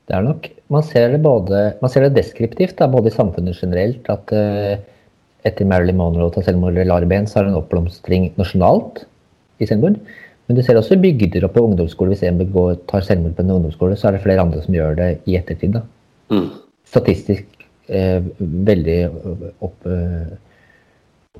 Det 0.09 0.15
er 0.17 0.25
nok, 0.25 0.49
Man 0.73 0.83
ser 0.83 1.13
det, 1.13 1.21
både, 1.23 1.59
man 1.83 1.91
ser 1.91 2.07
det 2.07 2.15
deskriptivt, 2.17 2.75
da, 2.79 2.89
både 2.91 3.11
i 3.11 3.15
samfunnet 3.15 3.59
generelt. 3.61 4.07
At 4.11 4.33
uh, 4.35 4.75
etter 5.47 5.67
Marilyn 5.69 5.99
Monroe 5.99 6.33
tar 6.33 6.45
selvmord 6.47 6.73
eller 6.73 6.89
Larben, 6.89 7.27
så 7.29 7.39
er 7.39 7.47
det 7.47 7.53
en 7.53 7.59
oppblomstring 7.61 8.29
nasjonalt 8.39 9.03
i 9.61 9.67
selvmord. 9.69 9.99
Men 10.47 10.57
du 10.57 10.63
ser 10.65 10.79
også 10.79 10.99
bygder 10.99 11.45
oppe 11.47 11.59
på 11.59 11.65
ungdomsskole. 11.69 12.11
Hvis 12.13 12.25
en 12.27 12.41
begår, 12.41 12.75
tar 12.89 13.05
selvmord 13.05 13.35
på 13.37 13.45
en 13.45 13.53
ungdomsskole, 13.57 13.97
så 13.99 14.09
er 14.09 14.17
det 14.17 14.23
flere 14.25 14.43
andre 14.43 14.63
som 14.63 14.75
gjør 14.75 14.97
det 14.99 15.09
i 15.29 15.37
ettertid. 15.39 15.77
da. 15.77 15.83
Mm. 16.33 16.49
Statistisk 16.93 17.45
uh, 17.93 18.25
veldig 18.71 18.97
opp, 19.63 19.77
uh, 19.87 20.33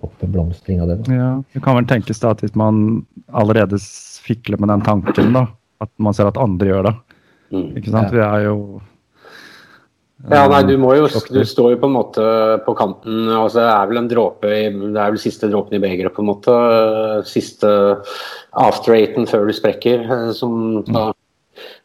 oppblomstring 0.04 0.84
av 0.84 0.93
det. 0.93 1.02
Da. 1.04 1.17
Ja, 1.17 1.32
Det 1.56 1.63
kan 1.65 1.80
vel 1.80 1.89
tenkes 1.89 2.23
da 2.23 2.32
at 2.36 2.45
hvis 2.45 2.56
man 2.60 3.04
allerede 3.34 3.82
fikler 4.23 4.62
med 4.62 4.71
den 4.71 4.86
tanken, 4.88 5.36
da, 5.36 5.47
at 5.84 5.91
man 5.99 6.15
ser 6.15 6.32
at 6.32 6.39
andre 6.39 6.71
gjør 6.71 6.88
det, 6.88 6.95
Mm. 7.54 7.70
Ikke 7.78 7.94
sant? 7.94 8.12
Vi 8.13 8.24
er 8.24 8.48
jo 8.48 8.58
ja, 10.32 10.46
nei, 10.48 10.62
du 10.63 10.78
må 10.80 10.94
jo 10.96 11.10
Du 11.12 11.42
står 11.44 11.74
jo 11.74 11.80
på 11.82 11.88
en 11.89 11.96
måte 11.98 12.26
på 12.63 12.76
kanten. 12.80 13.26
altså 13.28 13.60
Det 13.60 13.72
er 13.74 13.89
vel 13.89 14.00
en 14.00 14.12
dråpe 14.12 14.48
i, 14.48 14.62
Det 14.72 15.02
er 15.02 15.12
vel 15.12 15.20
siste 15.20 15.50
dråpen 15.52 15.76
i 15.76 15.82
begeret, 15.84 16.16
på 16.16 16.24
en 16.24 16.30
måte. 16.30 16.54
Siste 17.28 17.68
after-eighten 18.56 19.28
før 19.28 19.50
du 19.50 19.58
sprekker. 19.58 20.06
Eh, 20.08 20.30
som 20.38 20.80
da 20.88 21.10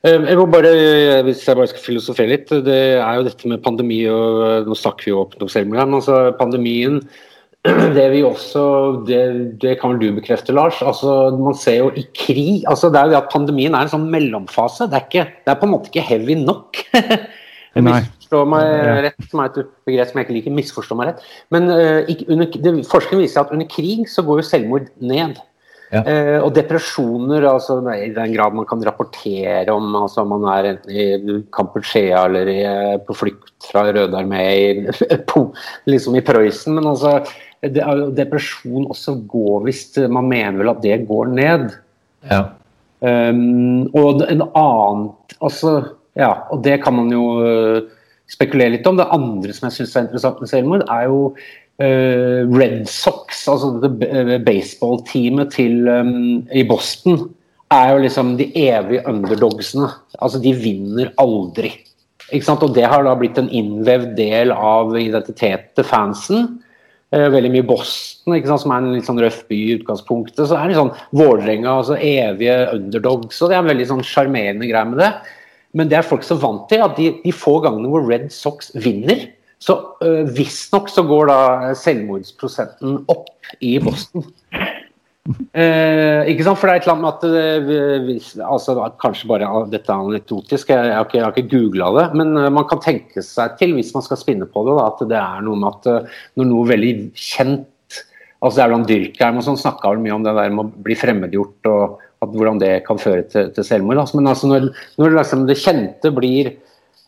eh, 0.07 0.23
jeg 0.23 0.39
må 0.39 0.47
bare, 0.53 0.71
Hvis 1.27 1.43
jeg 1.49 1.59
bare 1.59 1.73
skal 1.73 1.87
filosofere 1.89 2.31
litt, 2.37 2.53
det 2.63 2.79
er 3.01 3.19
jo 3.19 3.27
dette 3.27 3.51
med 3.51 3.65
pandemi 3.65 4.05
og 4.13 4.69
Nå 4.71 4.79
snakker 4.79 5.09
vi 5.09 5.17
jo 5.17 5.25
opp 5.25 5.35
noe 5.41 5.51
selv, 5.51 5.75
men 5.75 5.99
altså 5.99 6.29
pandemien 6.39 7.03
det 7.97 8.05
vi 8.13 8.23
også 8.23 8.63
det, 9.09 9.23
det, 9.63 9.75
kan 9.81 9.95
vel 9.95 10.01
du 10.03 10.21
bekrefte, 10.21 10.55
Lars. 10.55 10.79
altså 10.83 11.35
Man 11.37 11.57
ser 11.59 11.81
jo 11.83 11.91
i 11.91 12.07
krig 12.15 12.63
altså 12.71 12.93
det 12.93 13.01
er 13.01 13.09
jo 13.09 13.17
det 13.17 13.23
at 13.23 13.33
Pandemien 13.33 13.75
er 13.75 13.87
en 13.87 13.93
sånn 13.97 14.07
mellomfase. 14.13 14.87
Det 14.87 15.01
er, 15.01 15.09
ikke, 15.11 15.27
det 15.45 15.53
er 15.55 15.61
på 15.61 15.69
en 15.69 15.75
måte 15.75 15.93
ikke 15.93 16.07
heavy 16.13 16.39
nok. 16.39 16.85
misforstå 18.29 18.45
meg 18.49 19.03
rett, 19.09 19.29
som 19.31 19.43
er 19.43 19.51
et 19.51 19.75
begrep 19.89 20.11
som 20.11 20.21
jeg 20.21 20.27
ikke 20.27 20.39
liker. 20.39 20.57
misforstå 20.57 20.97
meg 20.99 21.13
rett. 21.13 21.29
Men 21.55 21.69
uh, 21.71 22.09
under, 22.29 22.49
det, 22.49 22.75
forskning 22.89 23.23
viser 23.23 23.43
at 23.43 23.53
under 23.55 23.69
krig 23.71 24.09
så 24.11 24.25
går 24.27 24.43
jo 24.43 24.49
selvmord 24.49 24.91
ned. 25.01 25.39
Ja. 25.89 26.03
Uh, 26.05 26.39
og 26.45 26.53
depresjoner, 26.53 27.47
altså 27.49 27.79
i 27.95 28.11
den 28.13 28.35
grad 28.35 28.57
man 28.57 28.67
kan 28.69 28.83
rapportere 28.85 29.73
om 29.73 29.95
altså 29.97 30.25
man 30.29 30.45
er 30.53 30.75
enten 30.75 30.93
i 30.93 31.39
Kampuchea 31.55 32.27
eller 32.29 32.51
i, 32.53 32.59
eh, 32.69 32.99
på 33.07 33.17
flukt 33.17 33.71
fra 33.71 33.87
Røde 33.89 34.13
Armé 34.13 34.45
liksom 35.93 36.19
i 36.19 36.25
Prøysen. 36.25 36.77
Men 36.77 36.91
altså, 36.93 37.23
depresjon 37.63 38.87
også 38.91 39.17
går 39.27 39.67
hvis 39.67 39.83
man 40.11 40.29
mener 40.31 40.61
vel 40.61 40.73
at 40.73 40.83
det 40.85 41.01
går 41.09 41.33
ned. 41.35 41.71
Ja. 42.29 42.43
Um, 42.99 43.87
og 43.95 44.25
en 44.27 44.43
annen 44.43 45.05
altså, 45.39 45.73
ja, 46.19 46.33
og 46.51 46.65
det 46.65 46.81
kan 46.83 46.97
man 46.97 47.13
jo 47.15 47.25
uh, 47.39 47.87
spekulere 48.31 48.75
litt 48.75 48.87
om. 48.91 48.99
Det 48.99 49.09
andre 49.15 49.55
som 49.55 49.69
jeg 49.69 49.79
syns 49.79 49.95
er 49.95 50.07
interessant 50.07 50.43
med 50.43 50.51
selvmord, 50.51 50.85
er 50.91 51.07
jo 51.07 51.21
uh, 51.31 52.59
Red 52.59 52.89
Sox, 52.91 53.45
altså 53.51 53.77
det 53.85 54.41
baseballteamet 54.47 55.59
um, 55.63 56.15
i 56.51 56.67
Boston, 56.67 57.29
er 57.75 57.93
jo 57.93 58.03
liksom 58.03 58.37
de 58.39 58.49
evige 58.57 59.05
underdogsene. 59.07 59.91
Altså, 60.19 60.41
de 60.43 60.55
vinner 60.57 61.13
aldri. 61.21 61.75
Ikke 62.33 62.45
sant? 62.45 62.65
Og 62.65 62.75
det 62.77 62.87
har 62.89 63.05
da 63.05 63.15
blitt 63.17 63.39
en 63.41 63.51
innvevd 63.53 64.15
del 64.19 64.53
av 64.53 64.97
identiteten 64.99 65.71
til 65.77 65.87
fansen. 65.87 66.49
Uh, 67.09 67.25
veldig 67.33 67.51
mye 67.55 67.65
Boston, 67.65 68.37
sant? 68.45 68.61
som 68.61 68.73
er 68.75 68.83
en 68.83 68.93
litt 68.93 69.07
sånn 69.09 69.21
røff 69.23 69.41
by 69.49 69.57
i 69.57 69.77
utgangspunktet. 69.79 70.43
Så 70.45 70.59
er 70.59 70.69
det 70.69 70.77
sånn 70.77 70.93
Vålerenga, 71.17 71.79
altså 71.79 71.97
evige 71.97 72.59
underdogs. 72.75 73.41
Og 73.41 73.49
det 73.49 73.57
er 73.57 73.63
en 73.63 73.71
veldig 73.73 73.89
sånn 73.95 74.05
sjarmerende 74.05 74.69
greie 74.69 74.91
med 74.91 75.01
det. 75.01 75.13
Men 75.79 75.89
det 75.89 75.99
er 75.99 76.09
folk 76.09 76.25
så 76.27 76.37
vant 76.41 76.67
til 76.69 76.85
at 76.85 76.97
de, 77.01 77.11
de 77.23 77.33
få 77.33 77.59
gangene 77.65 77.89
hvor 77.93 78.05
Red 78.09 78.29
Sox 78.35 78.73
vinner, 78.77 79.27
så 79.59 79.79
uh, 80.05 80.25
visstnok 80.37 80.93
så 80.93 81.03
går 81.09 81.31
da 81.33 81.41
selvmordsprosenten 81.81 83.01
opp 83.11 83.33
i 83.65 83.79
Boston. 83.83 84.29
Uh, 85.29 86.25
ikke 86.31 86.45
sant? 86.47 86.57
For 86.57 86.69
det 86.69 86.73
er 86.73 86.81
et 86.81 86.87
eller 86.87 86.95
annet 86.95 87.05
med 87.05 87.13
at 87.13 88.29
uh, 88.41 88.47
altså, 88.49 88.77
Kanskje 89.03 89.29
bare 89.29 89.49
dette 89.69 89.93
er 89.93 90.07
anekdotisk, 90.07 90.71
jeg, 90.73 90.89
jeg, 90.89 90.95
har 90.97 91.09
ikke, 91.09 91.25
ikke 91.35 91.51
googla 91.53 91.91
det. 91.99 92.07
Men 92.21 92.33
uh, 92.39 92.49
man 92.55 92.69
kan 92.71 92.81
tenke 92.85 93.25
seg 93.25 93.59
til, 93.61 93.75
hvis 93.77 93.93
man 93.97 94.07
skal 94.07 94.21
spinne 94.21 94.49
på 94.49 94.65
det, 94.67 94.77
da, 94.79 94.87
at 94.89 95.03
det 95.11 95.19
er 95.21 95.45
noe 95.45 95.61
med 95.61 95.75
at 95.75 96.13
når 96.39 96.49
noe 96.53 96.71
veldig 96.71 96.95
kjent 97.13 97.67
altså 98.39 98.63
Erland 98.63 98.87
Dyrkheim 98.87 99.41
og 99.41 99.45
sånn 99.47 99.59
snakka 99.59 99.97
mye 99.99 100.15
om 100.15 100.25
det 100.27 100.35
der 100.37 100.53
med 100.55 100.69
å 100.69 100.85
bli 100.87 100.95
fremmedgjort 100.99 101.69
og 101.73 101.99
at, 102.23 102.31
hvordan 102.31 102.61
det 102.63 102.73
kan 102.87 103.01
føre 103.03 103.25
til, 103.31 103.51
til 103.55 103.67
selvmord. 103.67 104.01
Altså, 104.03 104.19
men 104.19 104.31
altså 104.31 104.51
når, 104.51 104.69
når 104.99 105.17
liksom 105.19 105.45
det 105.49 105.59
kjente 105.59 106.13
blir 106.15 106.53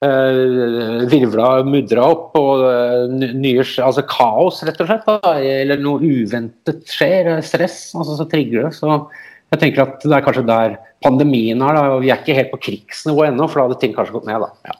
uh, 0.04 1.06
virvla, 1.10 1.48
mudra 1.68 2.06
opp, 2.12 2.36
og 2.38 2.64
uh, 2.64 3.06
nye, 3.10 3.64
altså 3.84 4.04
kaos, 4.08 4.62
rett 4.66 4.80
og 4.80 4.90
slett, 4.90 5.08
da, 5.08 5.34
eller 5.40 5.82
noe 5.82 6.00
uventet 6.00 6.84
skjer, 6.90 7.32
stress, 7.46 7.82
altså, 7.96 8.18
så 8.20 8.28
trigger 8.30 8.68
det. 8.68 8.74
Så 8.78 8.92
jeg 9.50 9.62
tenker 9.64 9.86
at 9.86 10.04
det 10.04 10.14
er 10.16 10.24
kanskje 10.26 10.46
der 10.48 10.78
pandemien 11.04 11.62
er. 11.66 11.76
Da, 11.76 11.96
og 11.96 12.04
Vi 12.04 12.12
er 12.12 12.22
ikke 12.22 12.38
helt 12.38 12.54
på 12.54 12.62
krigsnivå 12.68 13.26
ennå, 13.28 13.48
for 13.48 13.60
da 13.60 13.68
hadde 13.68 13.80
ting 13.82 13.96
kanskje 13.96 14.18
gått 14.18 14.30
ned. 14.30 14.46
da. 14.46 14.70
Ja. 14.70 14.78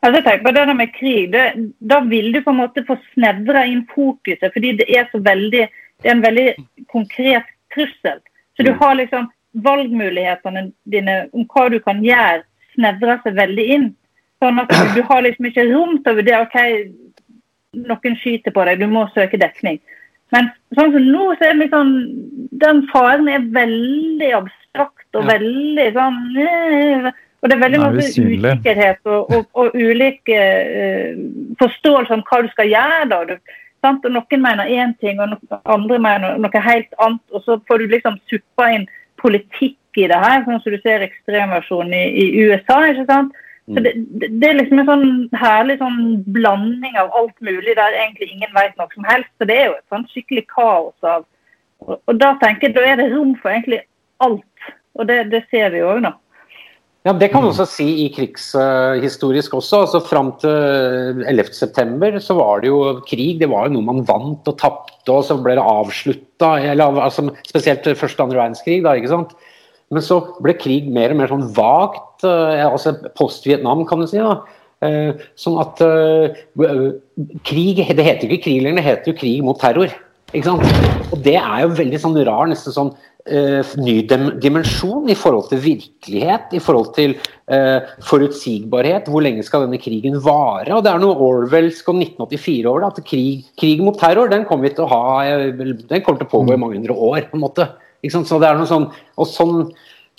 Altså, 0.00 0.22
tenk 0.24 0.44
på 0.46 0.52
det 0.56 0.64
der 0.64 0.76
med 0.76 0.92
krig, 0.96 1.32
det, 1.32 1.46
Da 1.80 2.00
vil 2.08 2.32
du 2.32 2.40
på 2.44 2.54
en 2.54 2.62
måte 2.62 2.84
få 2.88 2.96
snevra 3.12 3.66
inn 3.68 3.84
fokuset, 3.94 4.48
fordi 4.54 4.76
det 4.80 4.88
er 4.88 5.08
så 5.12 5.20
veldig, 5.20 5.66
det 6.00 6.08
er 6.08 6.16
en 6.16 6.24
veldig 6.24 6.48
konkret 6.92 7.48
trussel. 7.74 8.22
Så 8.56 8.64
du 8.64 8.72
mm. 8.72 8.78
har 8.80 8.96
liksom 8.96 9.28
valgmulighetene 9.64 10.70
dine 10.88 11.16
om 11.36 11.44
hva 11.50 11.68
du 11.72 11.78
kan 11.84 12.00
gjøre, 12.04 12.44
snevrer 12.74 13.20
seg 13.24 13.38
veldig 13.38 13.66
inn. 13.76 13.88
Sånn 14.40 14.60
at 14.62 14.72
du, 14.96 15.02
har 15.04 15.24
liksom 15.24 15.50
ikke 15.50 15.68
rom 15.68 15.96
til 16.00 16.12
å 16.12 16.18
vurdere 16.18 16.44
OK, 16.46 16.58
noen 17.86 18.18
skyter 18.18 18.54
på 18.54 18.66
deg, 18.66 18.80
du 18.80 18.88
må 18.90 19.06
søke 19.14 19.40
dekning. 19.40 19.80
Men 20.34 20.50
sånn 20.78 20.94
som 20.94 21.08
nå, 21.10 21.24
så 21.36 21.48
er 21.48 21.56
det 21.56 21.64
liksom 21.64 21.88
Den 22.62 22.84
faren 22.92 23.26
er 23.26 23.48
veldig 23.50 24.28
abstrakt 24.36 25.18
og 25.18 25.24
ja. 25.24 25.32
veldig 25.32 25.86
sånn 25.96 26.18
Og 27.10 27.48
det 27.50 27.56
er 27.56 27.62
veldig 27.64 27.80
mye 27.82 28.04
usikkerhet 28.04 29.10
og, 29.10 29.32
og, 29.34 29.48
og 29.58 29.74
ulike 29.74 30.38
uh, 30.38 31.18
forståelser 31.58 32.14
om 32.18 32.22
hva 32.28 32.42
du 32.44 32.50
skal 32.52 32.70
gjøre. 32.70 33.08
da. 33.10 33.20
Du, 33.26 33.56
sant? 33.82 34.04
Og 34.04 34.14
Noen 34.14 34.44
mener 34.44 34.70
én 34.70 34.94
ting, 35.00 35.18
og 35.18 35.32
noen 35.32 35.62
andre 35.64 35.98
mener 36.04 36.38
noe 36.38 36.64
helt 36.66 36.92
annet. 37.00 37.22
Og 37.32 37.44
så 37.46 37.56
får 37.66 37.80
du 37.80 37.94
liksom 37.96 38.20
suppa 38.30 38.68
inn 38.76 38.86
politikk 39.20 39.79
i 39.98 40.06
det 40.10 40.18
her, 40.22 40.44
sånn 40.46 40.60
som 40.62 40.74
du 40.74 40.78
ser 40.84 41.02
ekstremversjonen 41.06 41.94
i, 41.96 42.04
i 42.22 42.44
USA. 42.50 42.82
ikke 42.90 43.06
sant? 43.08 43.34
Så 43.70 43.78
mm. 43.78 43.82
det, 43.84 43.92
det, 44.28 44.46
er 44.48 44.56
liksom 44.58 44.80
en 44.82 44.88
sånn 44.88 45.10
herlig 45.38 45.76
sånn 45.78 46.00
blanding 46.34 46.96
av 46.98 47.12
alt 47.18 47.36
mulig 47.44 47.76
der 47.78 47.94
egentlig 47.94 48.30
ingen 48.32 48.50
vet 48.56 48.74
noe 48.80 48.90
som 48.94 49.06
helst. 49.06 49.30
Så 49.38 49.46
det 49.50 49.58
er 49.58 49.68
jo 49.68 49.76
et 49.78 49.92
sånn 49.94 50.08
skikkelig 50.10 50.46
kaos 50.50 50.96
av 51.06 51.26
Og, 51.80 51.96
og 51.96 52.16
da 52.20 52.34
tenker 52.42 52.68
jeg, 52.68 52.74
da 52.76 52.82
er 52.84 52.98
det 53.00 53.06
rom 53.14 53.30
for 53.40 53.48
egentlig 53.54 53.78
alt. 54.20 54.66
Og 54.98 55.06
det, 55.08 55.30
det 55.32 55.46
ser 55.48 55.70
vi 55.72 55.80
òg 55.80 56.02
nå. 56.04 56.10
Ja, 57.06 57.14
Det 57.16 57.30
kan 57.32 57.40
man 57.40 57.54
også 57.54 57.64
si 57.64 57.86
i 58.04 58.08
krigshistorisk 58.12 59.54
også. 59.56 59.78
altså 59.86 60.00
Fram 60.04 60.34
til 60.42 61.24
11.9 61.30 62.18
så 62.20 62.36
var 62.36 62.60
det 62.60 62.68
jo 62.68 62.80
krig. 63.08 63.38
Det 63.40 63.48
var 63.48 63.68
jo 63.68 63.78
noe 63.78 63.86
man 63.86 64.02
vant 64.04 64.50
og 64.50 64.58
tapte, 64.60 65.08
og 65.08 65.24
så 65.24 65.38
ble 65.40 65.56
det 65.56 65.64
avslutta. 65.64 66.50
Altså, 66.90 67.30
spesielt 67.48 67.88
første 67.96 68.20
og 68.20 68.28
andre 68.28 68.42
verdenskrig. 68.42 68.82
da, 68.84 68.92
ikke 68.98 69.14
sant? 69.14 69.32
Men 69.90 70.06
så 70.06 70.20
ble 70.38 70.54
krig 70.58 70.86
mer 70.92 71.10
og 71.14 71.18
mer 71.18 71.32
sånn 71.32 71.48
vagt. 71.56 72.22
Eh, 72.26 72.62
altså 72.66 72.94
Post-Vietnam, 73.18 73.82
kan 73.88 74.02
du 74.02 74.06
si. 74.10 74.20
da. 74.22 74.38
Eh, 74.80 75.26
sånn 75.36 75.58
at 75.60 75.80
uh, 75.84 76.30
krig 77.44 77.82
Det 77.84 78.00
heter 78.00 78.24
jo 78.24 78.32
ikke 78.32 78.46
krig 78.46 78.62
lenger, 78.64 78.78
det 78.78 78.86
heter 78.86 79.12
jo 79.12 79.18
krig 79.18 79.42
mot 79.44 79.58
terror. 79.60 79.92
Ikke 80.30 80.46
sant? 80.46 80.64
Og 81.10 81.20
det 81.24 81.36
er 81.36 81.64
jo 81.64 81.74
veldig 81.74 81.98
sånn 82.00 82.16
rar, 82.24 82.46
nesten 82.48 82.72
sånn 82.72 82.92
uh, 82.94 83.74
ny 83.82 83.96
dimensjon 84.40 85.10
i 85.10 85.18
forhold 85.18 85.50
til 85.50 85.60
virkelighet, 85.66 86.54
i 86.54 86.62
forhold 86.62 86.94
til 86.96 87.16
uh, 87.50 87.82
forutsigbarhet. 88.06 89.10
Hvor 89.10 89.26
lenge 89.26 89.44
skal 89.44 89.66
denne 89.66 89.82
krigen 89.82 90.16
vare? 90.22 90.70
Og 90.78 90.86
det 90.86 90.94
er 90.94 91.02
noe 91.02 91.18
Orwellsk 91.28 91.90
og 91.90 91.98
1984 91.98 92.70
over 92.70 92.86
det. 92.86 92.92
At 92.94 93.10
krig, 93.10 93.52
krig 93.60 93.82
mot 93.84 93.98
terror, 93.98 94.30
den 94.30 94.46
kommer 94.48 94.70
ha 94.94 95.04
Den 95.50 96.06
kommer 96.06 96.22
til 96.22 96.28
å 96.30 96.34
pågå 96.38 96.54
i 96.54 96.62
mange 96.62 96.78
hundre 96.78 96.94
år, 96.94 97.26
på 97.26 97.40
en 97.40 97.48
måte. 97.50 97.68
Så 98.08 98.38
det 98.40 98.48
er 98.48 98.58
noe 98.58 98.68
sånn, 98.68 98.88
og 99.20 99.28
sånn 99.28 99.70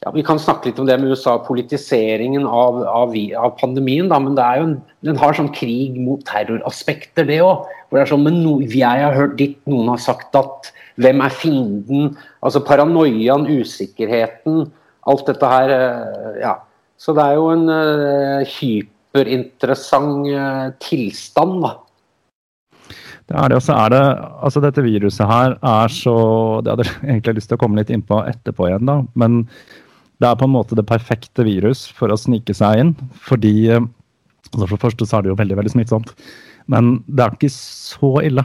ja, 0.01 0.09
Vi 0.15 0.23
kan 0.25 0.39
snakke 0.41 0.69
litt 0.69 0.79
om 0.81 0.87
det 0.89 0.95
med 0.97 1.13
USA, 1.13 1.35
politiseringen 1.45 2.47
av, 2.49 2.79
av, 2.89 3.13
av 3.37 3.51
pandemien, 3.59 4.07
da, 4.09 4.17
men 4.17 4.33
en, 4.41 4.71
den 5.05 5.19
har 5.21 5.37
sånn 5.37 5.51
krig 5.53 5.99
mot 6.01 6.23
terroraspekter, 6.25 7.27
det 7.29 7.37
òg. 7.45 7.67
Sånn, 8.09 8.23
men 8.25 8.39
no, 8.41 8.55
jeg 8.65 8.81
har 8.81 9.13
hørt 9.13 9.37
ditt, 9.37 9.59
noen 9.69 9.91
har 9.93 10.01
sagt 10.01 10.33
at. 10.39 10.71
Hvem 11.01 11.21
er 11.21 11.35
fienden? 11.35 12.15
Altså 12.41 12.63
paranoiaen, 12.65 13.45
usikkerheten. 13.61 14.65
Alt 15.09 15.29
dette 15.29 15.53
her. 15.53 15.75
Eh, 15.75 16.41
ja. 16.47 16.55
Så 17.01 17.13
det 17.17 17.23
er 17.25 17.37
jo 17.37 17.47
en 17.49 17.69
uh, 17.69 18.41
hyperinteressant 18.57 20.27
uh, 20.29 20.67
tilstand, 20.81 21.61
da. 21.63 21.75
Det 23.31 23.39
er 23.39 23.51
det, 23.51 23.57
og 23.61 23.63
så 23.63 23.75
er 23.79 23.93
det 23.93 24.01
Altså, 24.43 24.63
dette 24.63 24.83
viruset 24.83 25.29
her 25.29 25.55
er 25.55 25.93
så 25.93 26.15
Det 26.63 26.73
hadde 26.73 26.87
jeg 26.89 26.97
egentlig 27.05 27.37
lyst 27.39 27.51
til 27.51 27.59
å 27.59 27.61
komme 27.61 27.79
litt 27.79 27.93
innpå 27.93 28.19
etterpå 28.27 28.67
igjen, 28.67 28.89
da. 28.89 28.97
Men 29.15 29.45
det 30.21 30.29
er 30.29 30.37
på 30.37 30.45
en 30.45 30.53
måte 30.53 30.77
det 30.77 30.85
perfekte 30.89 31.45
virus 31.47 31.87
for 31.97 32.13
å 32.13 32.19
snike 32.19 32.53
seg 32.53 32.81
inn. 32.83 32.91
Fordi 33.25 33.71
altså 33.71 34.65
For 34.67 34.75
det 34.75 34.83
første 34.83 35.07
så 35.07 35.17
er 35.17 35.23
det 35.23 35.31
jo 35.31 35.39
veldig, 35.39 35.57
veldig 35.61 35.73
smittsomt. 35.73 36.11
Men 36.69 36.99
det 37.07 37.23
er 37.23 37.37
ikke 37.37 37.53
så 37.55 38.11
ille. 38.21 38.43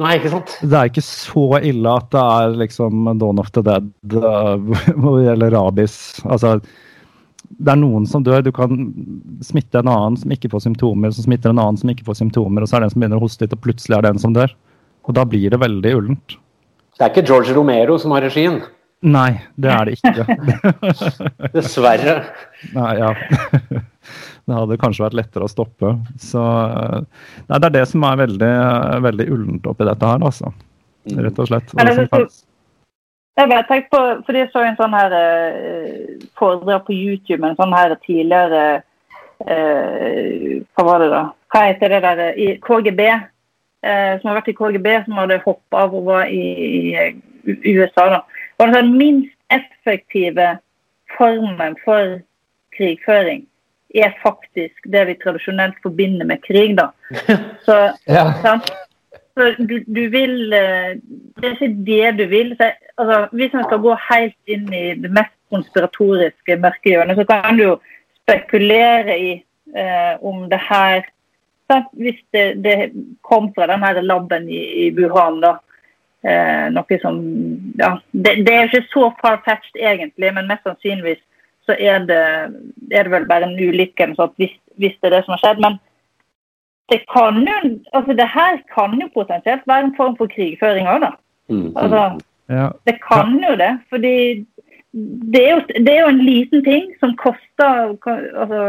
Nei, 0.00 0.14
ikke 0.16 0.32
sant? 0.32 0.54
Det 0.64 0.76
er 0.78 0.88
ikke 0.88 1.04
så 1.04 1.44
ille 1.58 1.92
at 1.92 2.08
det 2.14 2.22
er 2.22 2.54
liksom 2.62 3.10
Dawn 3.20 3.42
of 3.42 3.50
the 3.52 3.64
Dead 3.66 3.90
det 4.14 5.26
gjelder 5.26 5.52
rabies. 5.52 5.98
Altså, 6.24 6.56
det 7.58 7.72
er 7.72 7.78
noen 7.80 8.06
som 8.06 8.22
dør. 8.24 8.42
Du 8.46 8.52
kan 8.54 8.90
smitte 9.44 9.80
en 9.80 9.90
annen 9.90 10.18
som 10.20 10.32
ikke 10.34 10.50
får 10.52 10.64
symptomer, 10.68 11.12
som 11.14 11.26
smitter 11.26 11.52
en 11.52 11.62
annen 11.62 11.80
som 11.80 11.90
ikke 11.92 12.06
får 12.06 12.20
symptomer, 12.22 12.62
og 12.62 12.70
så 12.70 12.78
er 12.78 12.84
det 12.84 12.90
en 12.90 12.94
som 12.94 13.02
begynner 13.02 13.20
å 13.20 13.24
hoste 13.24 13.44
litt, 13.46 13.56
og 13.56 13.64
plutselig 13.64 13.98
er 13.98 14.06
det 14.06 14.12
en 14.14 14.22
som 14.22 14.36
dør. 14.36 14.54
Og 15.08 15.16
da 15.16 15.24
blir 15.26 15.50
det 15.52 15.60
veldig 15.60 15.94
ullent. 15.98 16.36
Det 16.96 17.06
er 17.06 17.14
ikke 17.14 17.26
George 17.26 17.56
Romero 17.56 17.96
som 17.98 18.14
har 18.14 18.22
regien? 18.26 18.60
Nei, 19.00 19.40
det 19.56 19.70
er 19.72 19.88
det 19.88 19.96
ikke. 19.96 20.26
Dessverre. 21.56 22.18
Nei, 22.76 22.92
ja. 23.00 23.14
Det 24.50 24.56
hadde 24.56 24.78
kanskje 24.82 25.04
vært 25.04 25.14
lettere 25.14 25.46
å 25.46 25.50
stoppe. 25.50 25.92
Så 26.18 26.40
nei, 26.42 27.58
det 27.60 27.68
er 27.68 27.74
det 27.76 27.84
som 27.86 28.02
er 28.08 28.16
veldig, 28.18 28.54
veldig 29.04 29.26
ullent 29.30 29.68
oppi 29.70 29.86
dette 29.86 30.08
her, 30.10 30.24
altså. 30.26 30.50
Rett 31.06 31.38
og 31.38 31.50
slett. 31.50 31.74
Jeg 33.40 33.48
bare 33.48 33.64
tenkte 33.68 33.90
på, 33.94 34.00
fordi 34.26 34.40
jeg 34.42 34.50
så 34.52 34.62
en 34.66 34.76
sånn 34.76 34.94
her 34.94 35.14
eh, 35.16 36.24
foredrag 36.36 36.82
på 36.84 36.92
YouTube 36.92 37.46
en 37.46 37.56
sånn 37.56 37.72
her 37.72 37.94
tidligere 38.04 38.64
eh, 39.48 40.58
Hva 40.76 40.84
var 40.84 41.00
det, 41.00 41.08
da? 41.14 41.22
Hva 41.50 41.62
heter 41.70 41.94
det 41.94 42.00
der 42.04 42.20
i 42.36 42.48
KGB? 42.66 43.00
Eh, 43.80 44.12
som 44.20 44.28
har 44.28 44.36
vært 44.42 44.50
i 44.52 44.56
KGB, 44.58 44.90
som 45.06 45.16
hadde 45.22 45.40
hoppa 45.46 45.86
av 45.86 45.94
og 45.96 46.10
var 46.10 46.28
i, 46.28 46.44
i 47.48 47.72
USA. 47.78 48.10
da. 48.12 48.20
Og 48.58 48.66
den 48.66 48.76
sånn 48.76 48.92
minst 49.00 49.32
effektive 49.56 50.50
formen 51.16 51.78
for 51.86 52.18
krigføring 52.76 53.46
er 53.96 54.12
faktisk 54.22 54.84
det 54.92 55.06
vi 55.08 55.16
tradisjonelt 55.24 55.80
forbinder 55.82 56.28
med 56.28 56.44
krig. 56.44 56.76
da. 56.76 56.90
Så, 57.66 57.78
ja. 58.04 58.26
Så 59.40 59.54
du, 59.58 59.78
du 59.86 60.02
vil 60.12 60.52
eh, 60.52 60.98
Det 61.36 61.48
er 61.48 61.54
ikke 61.56 61.84
det 61.86 62.08
du 62.18 62.24
vil. 62.28 62.56
Så, 62.56 62.72
altså, 62.98 63.20
hvis 63.32 63.52
man 63.56 63.64
skal 63.68 63.84
gå 63.86 63.94
helt 64.10 64.52
inn 64.54 64.66
i 64.72 64.84
det 65.00 65.12
mest 65.16 65.32
konspiratoriske 65.50 66.56
mørke 66.60 66.92
hjørnet, 66.92 67.16
så 67.16 67.24
kan 67.30 67.56
du 67.56 67.64
jo 67.64 67.78
spekulere 68.20 69.16
i 69.18 69.32
eh, 69.76 70.12
om 70.20 70.44
det 70.50 70.60
her? 70.68 71.08
Hvis 71.92 72.18
det, 72.34 72.64
det, 72.64 72.92
kom 73.22 73.52
fra 73.54 73.66
den 73.70 73.82
her 73.82 74.00
laben 74.02 74.48
i, 74.50 74.60
i 74.84 74.86
Wuhan, 74.94 75.40
da. 75.40 75.56
Eh, 76.20 76.66
noe 76.74 76.98
som 77.00 77.20
Ja, 77.80 77.94
det, 78.12 78.42
det 78.44 78.54
er 78.54 78.66
ikke 78.68 78.90
så 78.92 79.08
far-fetched 79.22 79.78
egentlig, 79.80 80.34
men 80.36 80.50
mest 80.50 80.66
sannsynligvis 80.66 81.22
så 81.64 81.76
er 81.78 82.02
det, 82.10 82.24
er 82.92 83.06
det 83.06 83.12
vel 83.12 83.28
bare 83.28 83.46
en 83.46 83.56
ulykke 83.56 84.10
hvis, 84.36 84.52
hvis 84.76 84.98
det 85.00 85.08
er 85.08 85.16
det 85.16 85.24
som 85.24 85.36
har 85.36 85.42
skjedd. 85.44 85.62
Men 85.64 85.78
det 86.90 87.00
kan 87.12 87.40
jo 87.46 87.56
altså 87.96 88.16
det 88.18 88.28
her 88.34 88.58
kan 88.74 88.96
jo 89.00 89.08
potensielt 89.14 89.66
være 89.66 89.88
en 89.88 89.96
form 89.96 90.16
for 90.18 90.30
krigføring 90.30 90.88
òg, 90.90 91.04
da. 91.06 91.12
Mm. 91.50 91.68
Altså, 91.76 92.00
ja. 92.50 92.70
Det 92.86 92.96
kan 93.04 93.36
jo 93.48 93.52
det. 93.58 93.74
Fordi 93.90 94.16
det 95.32 95.42
er, 95.46 95.50
jo, 95.54 95.60
det 95.84 95.92
er 95.92 96.00
jo 96.00 96.10
en 96.10 96.24
liten 96.26 96.64
ting 96.66 96.90
som 96.98 97.14
koster 97.18 97.94
altså, 98.42 98.62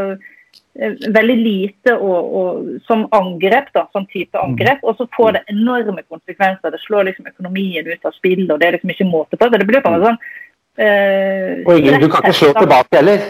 eh, 0.77 0.93
veldig 1.15 1.37
lite 1.37 1.95
og, 1.97 2.35
og, 2.41 2.69
som 2.85 3.07
angrep, 3.17 3.73
da, 3.73 3.87
som 3.91 4.05
type 4.05 4.37
mm. 4.37 4.43
angrep. 4.43 4.85
Og 4.85 4.95
så 4.99 5.09
får 5.15 5.37
det 5.37 5.43
enorme 5.55 6.05
konsekvenser. 6.05 6.69
Det 6.69 6.83
slår 6.85 7.09
liksom 7.09 7.29
økonomien 7.33 7.89
ut 7.89 8.05
av 8.05 8.13
spill, 8.17 8.45
og 8.51 8.61
det 8.61 8.69
er 8.69 8.77
liksom 8.77 8.93
ikke 8.93 9.09
måte 9.09 9.37
på. 9.37 9.49
Det 9.49 9.67
blir 9.67 9.85
bare 9.85 10.05
sånn 10.05 10.23
Uh, 10.79 11.67
og 11.67 11.75
Ingrid, 11.75 11.99
du 11.99 12.07
kan 12.07 12.23
ikke 12.23 12.37
slå 12.37 12.53
tilbake 12.55 12.95
heller? 12.95 13.23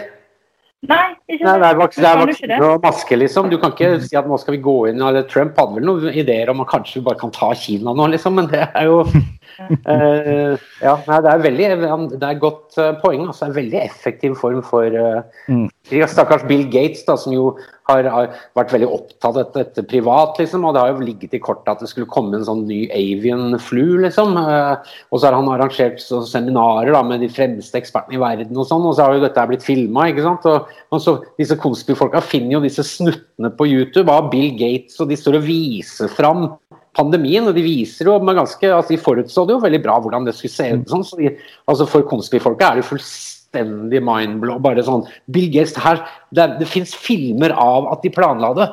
Nei, 0.90 1.12
ikke 1.30 1.46
Nei, 1.46 1.52
det 1.62 1.66
er, 1.68 1.76
vaks, 1.78 1.98
det 2.02 2.08
er 2.08 2.16
vaksine 2.18 2.56
og 2.66 2.80
maske, 2.82 3.18
liksom. 3.20 3.46
Du 3.52 3.54
kan 3.62 3.70
ikke 3.70 4.00
si 4.02 4.16
at 4.18 4.26
nå 4.26 4.34
skal 4.42 4.56
vi 4.56 4.62
gå 4.64 4.74
inn 4.90 4.98
eller 4.98 5.28
Trump 5.30 5.54
hadde 5.60 5.76
vel 5.76 5.86
noen 5.86 6.16
ideer 6.18 6.50
om 6.50 6.64
at 6.64 6.72
kanskje 6.72 6.98
vi 6.98 7.04
bare 7.06 7.20
kan 7.20 7.30
ta 7.34 7.52
Kina 7.54 7.94
nå, 7.94 8.08
liksom. 8.10 8.34
Men 8.34 8.48
det 8.50 8.64
er 8.66 8.88
jo 8.88 8.96
uh, 9.06 10.58
Ja, 10.82 10.96
nei, 11.06 11.20
det 11.22 11.30
er 11.30 11.44
veldig 11.46 11.68
Det 12.16 12.26
er 12.26 12.42
godt 12.42 12.80
uh, 12.80 12.90
poeng. 12.98 13.28
Altså, 13.28 13.46
en 13.46 13.54
veldig 13.60 13.78
effektiv 13.84 14.34
form 14.40 14.58
for 14.66 14.90
uh, 14.90 15.22
mm. 15.46 15.68
Stakkars 16.10 16.42
Bill 16.50 16.66
Gates, 16.72 17.06
da, 17.06 17.14
som 17.14 17.36
jo 17.36 17.52
har, 17.90 18.06
har 18.14 18.28
vært 18.58 18.72
veldig 18.74 18.88
opptatt 18.94 19.38
av 19.40 19.54
dette 19.56 19.84
privat, 19.88 20.38
liksom. 20.40 20.66
Og 20.66 20.74
det 20.74 20.82
har 20.82 20.92
jo 20.92 21.06
ligget 21.06 21.36
i 21.36 21.42
kortet 21.42 21.72
at 21.74 21.82
det 21.82 21.90
skulle 21.90 22.10
komme 22.10 22.38
en 22.38 22.46
sånn 22.46 22.64
ny 22.68 22.84
avian 22.94 23.58
flu, 23.62 23.98
liksom. 24.04 24.36
og 24.38 25.16
så 25.16 25.28
har 25.28 25.36
han 25.36 25.50
arrangert 25.52 26.02
seminarer 26.02 26.92
da, 26.94 27.02
med 27.06 27.24
de 27.24 27.30
fremste 27.32 27.80
ekspertene 27.80 28.18
i 28.18 28.22
verden 28.22 28.58
og 28.58 28.68
sånn, 28.68 28.86
og 28.86 28.96
så 28.96 29.06
har 29.06 29.18
jo 29.18 29.24
dette 29.24 29.46
blitt 29.50 29.66
filma, 29.66 30.08
ikke 30.10 30.26
sant. 30.26 30.48
Og, 30.50 30.70
og 30.92 31.02
så 31.02 31.16
disse 31.40 31.58
konspirfolka 31.60 32.22
finner 32.24 32.58
jo 32.58 32.64
disse 32.64 32.86
snuttene 32.86 33.52
på 33.56 33.68
YouTube 33.70 34.12
av 34.12 34.30
Bill 34.32 34.54
Gates, 34.58 35.00
og 35.02 35.10
de 35.10 35.18
står 35.18 35.40
og 35.40 35.46
viser 35.46 36.12
fram 36.12 36.48
pandemien. 36.96 37.46
og 37.48 37.56
De 37.56 37.64
viser 37.64 38.08
jo 38.08 38.18
med 38.24 38.38
ganske, 38.38 38.72
altså 38.72 38.94
de 38.94 39.02
forutså 39.02 39.46
det 39.48 39.56
jo 39.56 39.62
veldig 39.62 39.82
bra 39.84 39.98
hvordan 40.02 40.26
det 40.28 40.36
skulle 40.38 40.54
se 40.54 40.72
ut. 40.72 40.88
sånn, 40.90 41.06
så 41.06 41.20
de, 41.20 41.36
altså 41.70 41.88
For 41.90 42.08
konspirfolket 42.08 42.68
er 42.68 42.80
det 42.80 42.88
fullstendig 42.88 43.41
mindblow. 43.54 44.60
bare 44.62 44.84
sånn, 44.86 45.04
Bill 45.32 45.50
Gates, 45.52 45.76
her, 45.76 46.00
Det, 46.32 46.58
det 46.60 46.68
fins 46.68 46.94
filmer 46.94 47.50
av 47.52 47.92
at 47.92 48.02
de 48.02 48.10
planla 48.10 48.54
det. 48.56 48.68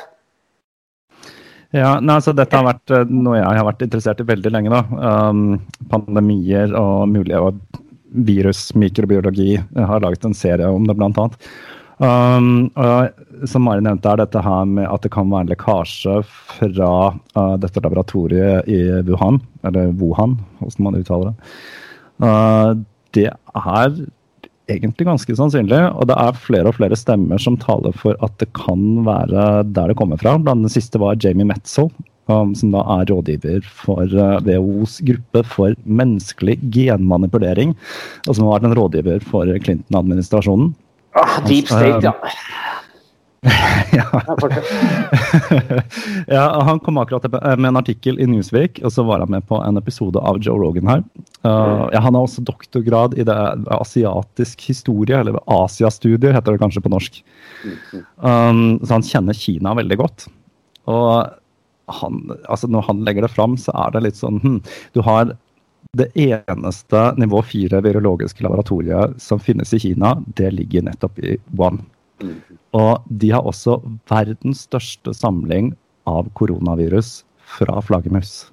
Ja, 1.72 1.96
nei, 2.04 2.18
altså 2.18 2.34
Dette 2.36 2.58
har 2.58 2.68
vært 2.68 2.92
eh, 2.92 3.12
noe 3.12 3.38
jeg 3.38 3.48
har 3.48 3.68
vært 3.68 3.86
interessert 3.86 4.22
i 4.24 4.28
veldig 4.28 4.52
lenge. 4.52 4.72
da. 4.74 5.30
Um, 5.32 5.60
pandemier 5.92 6.74
og 6.76 7.08
mulige 7.12 7.54
virus, 8.28 8.66
mikrobiologi. 8.76 9.54
Jeg 9.56 9.88
har 9.88 10.04
laget 10.04 10.28
en 10.28 10.36
serie 10.36 10.68
om 10.68 10.88
det, 10.88 10.98
blant 11.00 11.20
annet. 11.22 11.52
Um, 12.02 12.72
og 12.82 13.48
som 13.48 13.64
Mari 13.64 13.84
nevnte, 13.86 14.10
er 14.10 14.20
dette 14.24 14.42
her 14.44 14.66
med 14.68 14.90
at 14.90 15.04
det 15.06 15.14
kan 15.14 15.30
være 15.32 15.54
lekkasje 15.54 16.18
fra 16.26 16.92
uh, 17.38 17.56
dette 17.62 17.84
laboratoriet 17.86 18.68
i 18.68 18.82
Wuhan, 19.08 19.40
eller 19.68 19.94
Wuhan, 20.02 20.40
hvordan 20.60 20.88
man 20.88 20.98
uttaler 21.00 21.32
det. 21.32 21.52
Uh, 22.22 22.72
det 23.16 23.30
er 23.32 23.96
egentlig 24.72 25.08
ganske 25.08 25.36
sannsynlig. 25.38 25.82
Og 25.96 26.08
det 26.10 26.18
er 26.20 26.40
flere 26.40 26.72
og 26.72 26.78
flere 26.78 26.98
stemmer 27.00 27.42
som 27.42 27.60
taler 27.62 27.96
for 27.98 28.18
at 28.26 28.36
det 28.42 28.50
kan 28.58 29.04
være 29.08 29.64
der 29.70 29.92
det 29.92 29.98
kommer 30.00 30.20
fra. 30.22 30.38
Blant 30.40 30.66
den 30.66 30.74
siste 30.74 31.02
var 31.02 31.20
Jamie 31.22 31.48
Metzel, 31.48 31.92
um, 32.32 32.54
som 32.58 32.74
da 32.76 32.84
er 32.98 33.10
rådgiver 33.12 33.66
for 33.66 34.06
WHOs 34.46 35.00
uh, 35.00 35.08
gruppe 35.12 35.46
for 35.56 35.78
menneskelig 35.86 36.60
genmanipulering. 36.74 37.76
Og 38.28 38.36
som 38.36 38.48
har 38.48 38.60
vært 38.60 38.70
en 38.70 38.78
rådgiver 38.80 39.28
for 39.28 39.50
Clinton-administrasjonen. 39.66 40.74
Ah, 41.20 41.42
deep 41.44 41.68
state, 41.68 42.00
ja. 42.06 42.16
ja. 43.92 44.24
ja. 46.28 46.62
Han 46.62 46.80
kom 46.80 46.98
akkurat 46.98 47.60
med 47.60 47.66
en 47.66 47.78
artikkel 47.78 48.20
i 48.20 48.28
Newsweek, 48.30 48.80
og 48.86 48.94
så 48.94 49.04
var 49.04 49.24
han 49.24 49.32
med 49.34 49.48
på 49.50 49.58
en 49.58 49.82
episode 49.82 50.22
av 50.22 50.38
Joe 50.46 50.60
Rogan 50.62 50.92
her. 50.92 51.02
Uh, 51.42 51.90
ja, 51.94 52.04
han 52.06 52.14
har 52.14 52.22
også 52.22 52.46
doktorgrad 52.46 53.18
i 53.18 53.26
det 53.26 53.38
asiatisk 53.74 54.62
historie, 54.70 55.18
eller 55.18 55.42
Asiastudier 55.50 56.36
heter 56.38 56.54
det 56.54 56.62
kanskje 56.62 56.84
på 56.86 56.92
norsk. 56.94 57.24
Um, 58.22 58.78
så 58.84 59.00
han 59.00 59.08
kjenner 59.08 59.38
Kina 59.38 59.74
veldig 59.80 59.98
godt. 60.04 60.28
Og 60.92 61.26
han, 61.92 62.22
altså 62.46 62.70
når 62.70 62.86
han 62.92 63.02
legger 63.08 63.26
det 63.26 63.34
fram, 63.34 63.58
så 63.58 63.74
er 63.88 63.96
det 63.96 64.04
litt 64.06 64.20
sånn 64.20 64.38
hm, 64.44 64.60
Du 64.94 65.02
har 65.06 65.34
det 65.98 66.08
eneste 66.16 67.00
nivå 67.20 67.42
fire 67.44 67.82
virologiske 67.84 68.46
laboratoriet 68.46 69.18
som 69.20 69.42
finnes 69.44 69.74
i 69.76 69.80
Kina, 69.82 70.14
det 70.38 70.54
ligger 70.56 70.86
nettopp 70.86 71.20
i 71.20 71.34
Wuhan. 71.50 71.82
Og 72.78 73.12
de 73.22 73.32
har 73.34 73.48
også 73.48 73.80
verdens 74.10 74.66
største 74.68 75.14
samling 75.18 75.74
av 76.10 76.30
koronavirus 76.38 77.22
fra 77.58 77.82
flaggermus. 77.86 78.52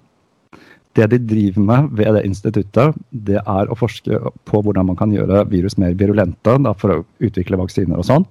Det 0.97 1.07
de 1.13 1.21
driver 1.31 1.63
med 1.63 1.93
ved 1.99 2.17
det 2.17 2.25
instituttet, 2.27 2.97
det 3.13 3.39
er 3.39 3.71
å 3.71 3.79
forske 3.79 4.19
på 4.49 4.63
hvordan 4.65 4.89
man 4.91 4.99
kan 4.99 5.13
gjøre 5.15 5.45
virus 5.53 5.79
mer 5.79 5.95
virulente 5.99 6.57
da, 6.65 6.75
for 6.75 6.95
å 6.95 7.05
utvikle 7.23 7.61
vaksiner 7.61 8.01
og 8.01 8.09
sånn. 8.09 8.27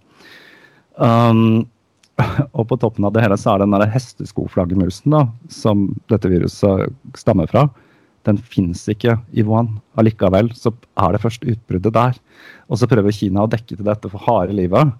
Um, 0.97 1.67
og 2.57 2.65
på 2.67 2.77
toppen 2.81 3.05
av 3.07 3.13
det 3.15 3.23
hele 3.23 3.37
så 3.39 3.53
er 3.53 3.63
den 3.63 3.75
der 3.75 3.87
hesteskoflaggermusen 3.93 5.15
som 5.53 5.87
dette 6.11 6.31
viruset 6.31 6.89
stammer 7.15 7.49
fra, 7.51 7.67
den 8.27 8.39
fins 8.39 8.83
ikke 8.91 9.17
i 9.33 9.45
Wuhan. 9.47 9.77
Allikevel 9.99 10.51
så 10.57 10.73
er 10.99 11.15
det 11.15 11.23
først 11.23 11.45
utbruddet 11.47 11.95
der. 11.95 12.17
Og 12.67 12.79
så 12.79 12.89
prøver 12.89 13.15
Kina 13.15 13.45
å 13.45 13.51
dekke 13.51 13.75
til 13.75 13.87
dette 13.87 14.11
for 14.11 14.23
harde 14.27 14.55
livet. 14.57 14.93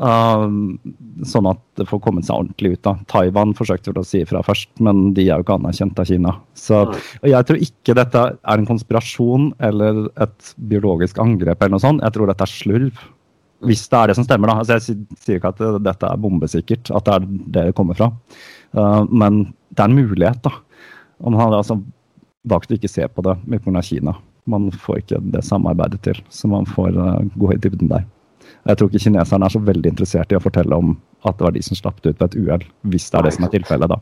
Um, 0.00 0.78
sånn 1.26 1.48
at 1.50 1.58
det 1.76 1.84
får 1.90 2.00
kommet 2.04 2.24
seg 2.24 2.38
ordentlig 2.38 2.76
ut. 2.76 2.82
da. 2.86 2.94
Taiwan 3.10 3.52
forsøkte 3.58 3.92
å 3.92 4.06
si 4.06 4.22
ifra 4.24 4.40
først, 4.46 4.70
men 4.80 5.10
de 5.16 5.26
er 5.26 5.34
jo 5.34 5.44
ikke 5.44 5.58
anerkjent 5.58 5.98
av 6.00 6.08
Kina. 6.08 6.34
Så, 6.56 6.84
og 6.88 7.28
Jeg 7.28 7.48
tror 7.48 7.64
ikke 7.66 7.96
dette 7.98 8.22
er 8.38 8.62
en 8.62 8.68
konspirasjon 8.68 9.50
eller 9.68 10.06
et 10.22 10.54
biologisk 10.70 11.20
angrep, 11.20 11.60
eller 11.60 11.76
noe 11.76 11.84
sånt. 11.84 12.04
Jeg 12.06 12.16
tror 12.16 12.30
dette 12.30 12.46
er 12.46 12.54
slurv. 12.54 13.04
Hvis 13.68 13.84
det 13.92 13.98
er 13.98 14.08
det 14.08 14.16
som 14.16 14.24
stemmer, 14.24 14.48
da. 14.48 14.62
Altså, 14.62 14.78
jeg 14.78 15.04
sier 15.20 15.40
ikke 15.40 15.52
at 15.52 15.60
dette 15.84 16.08
er 16.08 16.22
bombesikkert, 16.22 16.92
at 16.96 17.08
det 17.08 17.16
er 17.18 17.26
det 17.28 17.64
det 17.68 17.76
kommer 17.76 17.98
fra. 17.98 18.12
Uh, 18.72 19.04
men 19.10 19.42
det 19.74 19.84
er 19.84 19.90
en 19.90 19.98
mulighet, 19.98 20.40
da. 20.46 20.54
Om 21.20 21.34
man 21.36 21.42
hadde 21.44 21.64
altså 22.48 22.60
kan 22.60 22.70
du 22.70 22.78
ikke 22.78 22.88
se 22.88 23.08
på 23.08 23.22
det 23.22 23.36
pga. 23.64 23.82
Kina. 23.82 24.14
Man 24.46 24.70
får 24.72 24.98
ikke 25.02 25.20
det 25.32 25.44
samarbeidet 25.44 26.00
til, 26.02 26.22
så 26.30 26.48
man 26.48 26.66
får 26.66 26.96
uh, 26.96 27.20
gå 27.36 27.52
i 27.52 27.60
dybden 27.60 27.88
der. 27.90 28.06
Jeg 28.66 28.76
tror 28.76 28.88
ikke 28.88 29.04
kineserne 29.04 29.46
er 29.46 29.52
så 29.52 29.60
veldig 29.60 29.92
interessert 29.92 30.32
i 30.32 30.36
å 30.36 30.42
fortelle 30.42 30.76
om 30.76 30.94
at 31.24 31.36
det 31.36 31.44
var 31.44 31.52
de 31.52 31.62
som 31.62 31.76
slapp 31.76 32.00
det 32.02 32.14
ut 32.14 32.20
ved 32.20 32.26
et 32.30 32.36
uhell, 32.40 32.64
hvis 32.92 33.10
det 33.10 33.18
er 33.18 33.26
det 33.26 33.32
som 33.36 33.44
er 33.44 33.52
tilfellet. 33.52 33.92
da. 33.92 33.98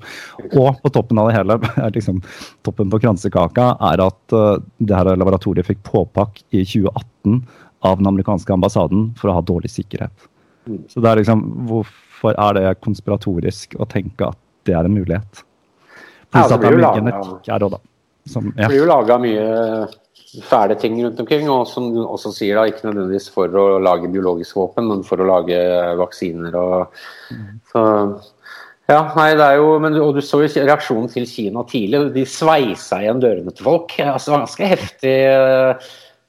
Og 0.61 0.79
på 0.83 0.93
toppen 0.95 1.19
av 1.19 1.29
det 1.29 1.37
hele, 1.37 1.59
liksom, 1.97 2.23
toppen 2.67 2.91
på 2.91 3.01
kransekaka, 3.03 3.73
er 3.91 4.05
at 4.07 4.37
uh, 4.37 4.63
det 4.79 4.95
her 4.97 5.13
laboratoriet 5.19 5.67
fikk 5.67 5.83
påpakk 5.87 6.43
i 6.51 6.63
2018 6.63 7.43
av 7.87 7.99
den 7.99 8.11
amerikanske 8.11 8.55
ambassaden 8.55 9.13
for 9.19 9.31
å 9.31 9.39
ha 9.39 9.45
dårlig 9.47 9.71
sikkerhet. 9.75 10.29
Så 10.91 11.03
det 11.03 11.11
er 11.11 11.23
liksom, 11.23 11.45
Hvorfor 11.69 12.35
er 12.35 12.57
det 12.59 12.79
konspiratorisk 12.83 13.77
å 13.79 13.87
tenke 13.89 14.33
at 14.33 14.41
det 14.67 14.75
er 14.79 14.87
en 14.87 14.97
mulighet? 14.97 15.45
Pluss 16.29 16.53
at 16.53 16.61
det 16.63 16.71
er 16.71 16.81
mye 16.81 16.97
genetikk 16.99 17.51
her 17.51 17.65
òg, 17.65 17.77
da. 17.79 17.98
Som, 18.29 18.53
ja. 18.55 18.63
Det 18.63 18.73
blir 18.73 18.83
jo 18.83 18.91
laga 18.91 19.19
mye 19.23 19.49
fæle 20.45 20.77
ting 20.79 20.99
rundt 21.01 21.21
omkring, 21.23 21.49
og 21.51 21.67
som 21.71 21.89
du 21.95 22.03
også 22.05 22.33
sier, 22.37 22.59
da, 22.59 22.67
ikke 22.69 22.89
nødvendigvis 22.89 23.31
for 23.33 23.55
å 23.57 23.69
lage 23.81 24.11
biologiske 24.13 24.61
våpen, 24.61 24.91
men 24.91 25.05
for 25.07 25.23
å 25.23 25.29
lage 25.29 25.61
vaksiner 25.99 26.59
og 26.59 26.99
så, 27.71 27.85
ja, 28.89 29.03
nei, 29.19 29.35
det 29.37 29.45
er 29.45 29.59
jo, 29.61 29.73
men, 29.85 29.97
og 30.01 30.15
Du 30.17 30.23
så 30.25 30.41
jo 30.41 30.49
reaksjonen 30.49 31.11
til 31.13 31.27
Kina 31.29 31.65
tidlig. 31.69 32.07
De 32.15 32.25
sveisa 32.25 33.03
igjen 33.03 33.21
dørene 33.21 33.53
til 33.53 33.67
folk. 33.67 33.93
altså 34.01 34.33
Ganske 34.33 34.71
heftig. 34.71 35.17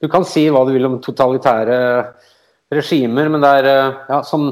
Du 0.04 0.10
kan 0.12 0.26
si 0.28 0.44
hva 0.52 0.66
du 0.68 0.74
vil 0.76 0.88
om 0.90 0.98
totalitære 1.04 1.78
regimer, 2.76 3.30
men 3.32 3.44
det 3.44 3.54
er 3.62 3.70
ja, 4.10 4.20
sånn 4.28 4.52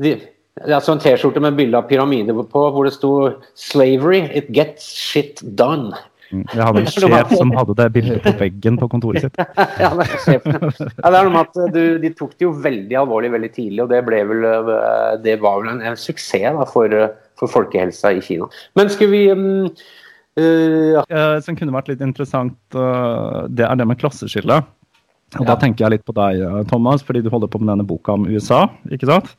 de, 0.00 0.14
Det 0.60 0.76
er 0.76 0.84
sånn 0.84 1.02
T-skjorte 1.02 1.42
med 1.42 1.58
bilde 1.58 1.78
av 1.78 1.88
pyramider 1.90 2.38
på, 2.38 2.62
hvor 2.74 2.86
det 2.86 2.94
sto 2.94 3.12
'Slavery, 3.54 4.22
it 4.36 4.50
gets 4.54 4.86
shit 4.86 5.42
done'. 5.42 5.94
Mm. 6.30 6.44
Jeg 6.46 6.62
hadde 6.62 6.82
en 6.84 6.90
sjef 6.94 7.32
som 7.34 7.52
hadde 7.56 7.74
det 7.80 7.86
bildet 7.96 8.20
på 8.24 8.32
veggen 8.38 8.76
på 8.80 8.88
kontoret 8.92 9.26
sitt. 9.26 9.38
ja, 9.82 9.90
det 9.98 10.06
er, 10.06 10.12
sjefen. 10.24 10.58
ja, 10.62 11.10
det 11.10 11.10
er 11.10 11.26
noe 11.26 11.34
med 11.34 11.40
at 11.42 11.72
du, 11.74 11.82
De 12.02 12.12
tok 12.16 12.36
det 12.36 12.46
jo 12.46 12.52
veldig 12.66 12.98
alvorlig 13.02 13.32
veldig 13.34 13.52
tidlig, 13.56 13.80
og 13.84 13.90
det, 13.92 14.02
ble 14.06 14.20
vel, 14.30 14.46
det 15.24 15.36
var 15.42 15.62
vel 15.62 15.72
en, 15.74 15.82
en 15.90 15.98
suksess 15.98 16.54
da, 16.56 16.66
for, 16.70 16.94
for, 17.40 17.50
folkehelsa 17.50 18.14
i 18.14 18.22
Kina. 18.24 18.46
Men 18.78 18.92
skal 18.92 19.10
vi 19.10 19.24
um, 19.34 19.66
uh, 20.38 21.00
Som 21.42 21.58
kunne 21.58 21.74
vært 21.74 21.90
litt 21.90 22.04
interessant, 22.04 22.58
det 22.70 23.66
er 23.66 23.80
det 23.80 23.88
med 23.90 23.98
klasseskille. 24.00 24.62
Og 25.38 25.44
ja. 25.44 25.52
Da 25.52 25.60
tenker 25.62 25.86
jeg 25.86 25.98
litt 25.98 26.06
på 26.06 26.14
deg, 26.16 26.42
Thomas, 26.70 27.04
fordi 27.06 27.22
du 27.22 27.30
holder 27.30 27.50
på 27.50 27.60
med 27.62 27.70
denne 27.70 27.86
boka 27.86 28.16
om 28.18 28.26
USA, 28.30 28.64
ikke 28.90 29.10
sant? 29.10 29.30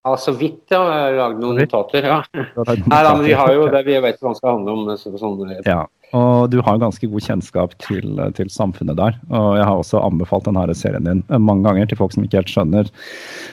Ja, 0.00 0.16
så 0.16 0.32
vidt. 0.32 0.62
Jeg 0.72 0.80
har 0.80 1.16
lagd 1.18 1.40
noen 1.42 1.58
notater. 1.60 2.06
ja. 2.08 2.20
Nei, 2.32 3.00
da, 3.04 3.12
men 3.12 3.24
vi 3.26 3.34
har 3.36 3.52
jo 3.52 3.66
det, 3.72 3.82
vi 3.84 3.98
vet 4.00 4.20
hva 4.20 4.32
det 4.32 4.40
skal 4.40 4.54
handle 4.56 4.76
om. 4.76 4.92
Så, 4.96 5.12
sånn, 5.20 5.42
ja. 5.66 5.82
Og 6.16 6.48
du 6.50 6.56
har 6.66 6.80
ganske 6.82 7.06
god 7.06 7.26
kjennskap 7.26 7.76
til, 7.84 8.16
til, 8.34 8.48
samfunnet 8.50 8.98
der. 8.98 9.18
Og 9.28 9.58
jeg 9.60 9.66
har 9.68 9.82
også 9.82 10.00
anbefalt 10.02 10.48
denne 10.48 10.74
serien 10.74 11.06
din 11.06 11.20
mange 11.44 11.68
ganger 11.68 11.90
til 11.90 12.00
folk 12.00 12.16
som 12.16 12.24
ikke 12.26 12.40
helt 12.40 12.50
skjønner 12.50 12.90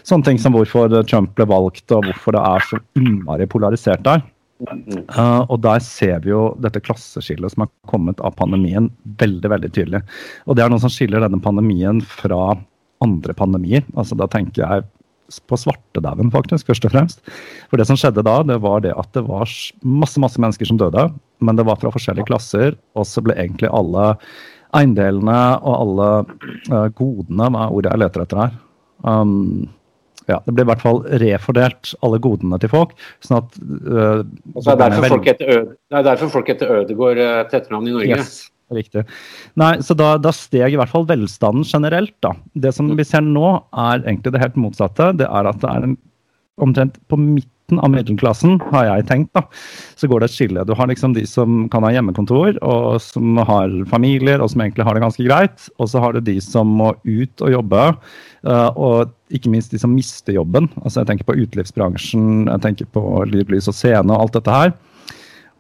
sånne 0.08 0.26
ting 0.26 0.42
som 0.42 0.56
hvorfor 0.56 0.90
Trump 1.10 1.36
ble 1.38 1.46
valgt, 1.52 1.86
og 1.92 2.08
hvorfor 2.08 2.34
det 2.38 2.42
er 2.48 2.66
så 2.66 2.82
innmari 2.98 3.48
polarisert 3.52 4.06
der. 4.08 4.24
Uh, 4.58 5.44
og 5.54 5.60
der 5.62 5.84
ser 5.86 6.24
vi 6.24 6.32
jo 6.32 6.56
dette 6.64 6.82
klasseskillet 6.82 7.54
som 7.54 7.68
er 7.68 7.74
kommet 7.92 8.24
av 8.26 8.34
pandemien, 8.40 8.90
veldig 9.22 9.52
veldig 9.54 9.70
tydelig. 9.76 10.02
Og 10.48 10.58
det 10.58 10.66
er 10.66 10.74
noe 10.74 10.82
som 10.82 10.94
skiller 10.94 11.22
denne 11.22 11.44
pandemien 11.44 12.02
fra 12.02 12.56
andre 13.04 13.36
pandemier. 13.38 13.86
Altså 13.94 14.18
Da 14.18 14.26
tenker 14.32 14.64
jeg 14.64 14.88
på 15.50 15.60
svartedauden, 15.60 16.32
faktisk, 16.34 16.70
først 16.70 16.88
og 16.88 16.94
fremst. 16.94 17.24
For 17.72 17.80
det 17.80 17.88
som 17.90 18.00
skjedde 18.00 18.26
da, 18.26 18.40
det 18.48 18.60
var 18.64 18.84
det 18.86 18.94
at 18.98 19.10
det 19.18 19.26
var 19.28 19.48
masse, 19.84 20.22
masse 20.24 20.42
mennesker 20.42 20.70
som 20.70 20.80
døde. 20.80 21.10
Men 21.44 21.60
det 21.60 21.68
var 21.68 21.80
fra 21.82 21.94
forskjellige 21.94 22.30
klasser, 22.30 22.78
og 22.98 23.08
så 23.10 23.24
ble 23.26 23.36
egentlig 23.38 23.72
alle 23.76 24.14
eiendelene 24.76 25.40
og 25.62 25.74
alle 25.76 26.10
uh, 26.72 26.88
godene, 26.98 27.50
hva 27.54 27.68
er 27.68 27.76
ordet 27.76 27.94
jeg 27.94 28.04
leter 28.04 28.24
etter 28.26 28.44
her? 28.44 28.56
Um, 29.08 29.68
ja, 30.28 30.42
det 30.44 30.54
ble 30.56 30.66
i 30.66 30.68
hvert 30.68 30.84
fall 30.84 31.00
refordelt, 31.24 31.94
alle 32.04 32.20
godene 32.24 32.60
til 32.60 32.72
folk. 32.74 32.94
sånn 33.24 33.40
at 33.40 33.58
uh, 33.62 34.26
det, 34.28 34.76
er 34.76 36.04
derfor 36.10 36.34
folk 36.34 36.52
heter 36.52 36.68
er 36.68 36.84
Ødegård 36.84 37.22
uh, 37.22 37.42
til 37.48 37.62
etternavn 37.62 37.88
i 37.88 37.96
Norge. 37.96 38.20
Yes. 38.20 38.40
Riktig. 38.74 39.06
Nei, 39.56 39.78
så 39.80 39.96
da, 39.96 40.16
da, 40.20 40.34
steg 40.36 40.74
i 40.74 40.80
hvert 40.80 40.92
fall 40.92 41.06
velstanden 41.08 41.64
generelt, 41.68 42.16
da. 42.24 42.34
Det 42.52 42.74
som 42.76 42.90
vi 42.98 43.06
ser 43.08 43.24
nå, 43.24 43.54
er 43.72 44.02
egentlig 44.02 44.34
det 44.36 44.42
helt 44.44 44.58
motsatte. 44.60 45.14
Det 45.22 45.28
er 45.28 45.48
at 45.48 45.62
det 45.62 45.70
er 45.72 45.86
en, 45.88 45.94
omtrent 46.60 46.98
på 47.08 47.20
midten 47.22 47.80
av 47.84 47.92
middelklassen, 47.94 48.58
har 48.74 48.90
jeg 48.90 49.06
tenkt, 49.08 49.32
da, 49.36 49.44
så 50.00 50.10
går 50.12 50.24
det 50.24 50.30
et 50.30 50.36
skille. 50.36 50.66
Du 50.68 50.74
har 50.76 50.90
liksom 50.92 51.16
de 51.16 51.24
som 51.28 51.66
kan 51.72 51.86
ha 51.88 51.94
hjemmekontor, 51.96 52.60
og 52.66 53.00
som 53.04 53.40
har 53.48 53.72
familier, 53.92 54.44
og 54.44 54.52
som 54.52 54.66
egentlig 54.66 54.88
har 54.88 54.98
det 54.98 55.04
ganske 55.06 55.28
greit. 55.30 55.70
Og 55.80 55.92
så 55.92 56.04
har 56.04 56.16
du 56.16 56.22
de 56.28 56.38
som 56.44 56.76
må 56.82 56.92
ut 57.08 57.46
og 57.48 57.54
jobbe, 57.54 57.86
uh, 58.48 58.70
og 58.76 59.16
ikke 59.32 59.52
minst 59.52 59.72
de 59.72 59.80
som 59.80 59.96
mister 59.96 60.36
jobben. 60.36 60.68
Altså 60.84 61.02
jeg 61.02 61.12
tenker 61.14 61.28
på 61.28 61.40
utelivsbransjen, 61.40 62.48
jeg 62.52 62.64
tenker 62.68 62.92
på 62.96 63.04
lyd, 63.32 63.48
lys 63.54 63.72
og 63.72 63.80
scene 63.80 64.12
og 64.12 64.28
alt 64.28 64.40
dette 64.40 64.60
her. 64.60 64.76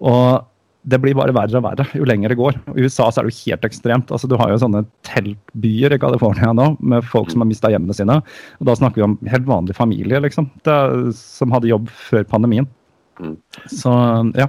Og 0.03 0.43
det 0.87 0.99
blir 1.03 1.15
bare 1.17 1.33
verre 1.35 1.59
og 1.59 1.65
verre 1.65 1.85
jo 1.97 2.05
lenger 2.07 2.31
det 2.31 2.39
går. 2.39 2.57
I 2.73 2.85
USA 2.85 3.09
så 3.11 3.19
er 3.19 3.27
det 3.27 3.33
jo 3.33 3.49
helt 3.49 3.65
ekstremt. 3.67 4.11
Altså, 4.13 4.29
du 4.31 4.37
har 4.39 4.53
jo 4.53 4.59
sånne 4.61 4.85
teltbyer 5.07 5.95
i 5.95 5.99
California 5.99 6.53
nå 6.55 6.69
med 6.79 7.07
folk 7.11 7.33
som 7.33 7.43
har 7.43 7.49
mista 7.49 7.71
hjemmene 7.73 7.95
sine. 7.97 8.21
Og 8.61 8.69
da 8.69 8.75
snakker 8.77 9.01
vi 9.01 9.07
om 9.09 9.17
helt 9.27 9.49
vanlig 9.49 9.75
familie, 9.75 10.21
liksom, 10.23 10.47
det, 10.67 10.77
som 11.19 11.51
hadde 11.55 11.71
jobb 11.73 11.91
før 11.91 12.23
pandemien. 12.31 12.69
Mm. 13.19 13.35
Så 13.73 13.91
ja. 14.37 14.47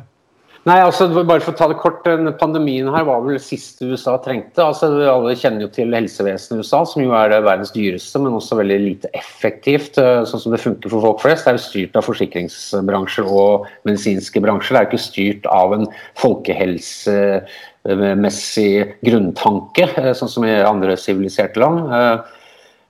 Nei, 0.66 0.80
altså 0.82 1.06
bare 1.14 1.38
for 1.40 1.52
å 1.54 1.56
ta 1.56 1.68
det 1.70 1.76
kort, 1.78 2.02
Pandemien 2.40 2.88
her 2.90 3.04
var 3.06 3.20
vel 3.22 3.36
det 3.38 3.44
siste 3.44 3.84
USA 3.86 4.16
trengte. 4.20 4.64
altså 4.64 4.86
Alle 5.08 5.36
kjenner 5.38 5.62
jo 5.64 5.68
til 5.72 5.94
helsevesenet 5.94 6.58
i 6.58 6.60
USA, 6.64 6.80
som 6.88 7.02
jo 7.04 7.12
er 7.16 7.46
verdens 7.46 7.72
dyreste, 7.72 8.18
men 8.20 8.36
også 8.36 8.56
veldig 8.58 8.78
lite 8.82 9.08
effektivt. 9.16 9.98
Eh, 10.02 10.24
sånn 10.28 10.40
som 10.42 10.52
det 10.52 10.64
funker 10.64 10.88
for 10.92 11.00
folk 11.04 11.20
flest. 11.22 11.44
Det 11.46 11.50
er 11.52 11.58
jo 11.60 11.68
styrt 11.68 11.94
av 11.96 12.06
forsikringsbransjer 12.08 13.26
og 13.30 13.52
medisinske 13.88 14.38
bransjer. 14.44 14.72
Det 14.74 14.80
er 14.80 14.84
jo 14.84 14.90
ikke 14.92 15.06
styrt 15.06 15.44
av 15.54 15.68
en 15.78 15.86
folkehelsemessig 16.24 18.72
grunntanke, 19.08 19.84
eh, 19.94 20.14
sånn 20.18 20.32
som 20.34 20.42
i 20.44 20.52
andre 20.58 20.92
siviliserte 21.00 21.58
land. 21.62 21.78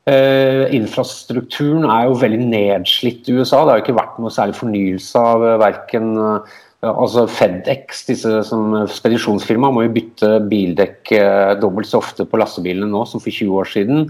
Uh, 0.08 0.64
infrastrukturen 0.72 1.84
er 1.84 2.08
jo 2.08 2.14
veldig 2.16 2.40
nedslitt 2.48 3.28
i 3.28 3.36
USA. 3.36 3.60
Det 3.60 3.72
har 3.74 3.76
jo 3.76 3.84
ikke 3.84 3.98
vært 3.98 4.16
noe 4.22 4.32
særlig 4.32 4.56
fornyelse 4.56 5.12
av 5.20 5.42
uh, 5.44 5.60
verken 5.60 6.06
uh, 6.16 6.40
Altså 6.86 7.24
Fedex, 7.26 8.04
disse 8.06 8.30
spedisjonsfirmaene, 8.94 9.74
må 9.74 9.82
jo 9.82 9.94
bytte 9.96 10.28
bildekk 10.46 11.10
eh, 11.16 11.54
dobbelt 11.58 11.88
så 11.90 11.98
ofte 11.98 12.22
på 12.28 12.38
lastebilene 12.38 12.86
nå 12.92 13.02
som 13.10 13.22
for 13.22 13.34
20 13.34 13.56
år 13.58 13.70
siden. 13.72 14.04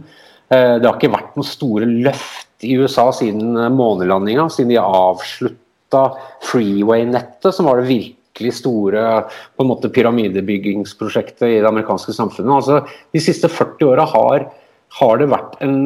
Eh, 0.52 0.74
det 0.76 0.84
har 0.84 0.98
ikke 0.98 1.14
vært 1.14 1.38
noen 1.38 1.48
store 1.48 1.88
løft 1.88 2.68
i 2.68 2.74
USA 2.76 3.06
siden 3.16 3.56
eh, 3.56 3.72
månelandinga, 3.72 4.50
siden 4.52 4.74
de 4.74 4.82
avslutta 4.82 6.02
freeway-nettet, 6.44 7.48
som 7.56 7.70
var 7.70 7.80
det 7.80 7.88
virkelig 7.88 8.52
store 8.58 9.06
på 9.32 9.64
en 9.64 9.70
måte 9.70 9.88
pyramidebyggingsprosjektet 9.94 11.46
i 11.48 11.62
det 11.62 11.70
amerikanske 11.70 12.12
samfunnet. 12.18 12.52
Altså, 12.52 12.82
de 13.16 13.22
siste 13.24 13.48
40 13.48 13.94
åra 13.94 14.04
har 14.12 14.50
har 14.98 15.18
det 15.20 15.26
vært 15.28 15.58
en 15.60 15.82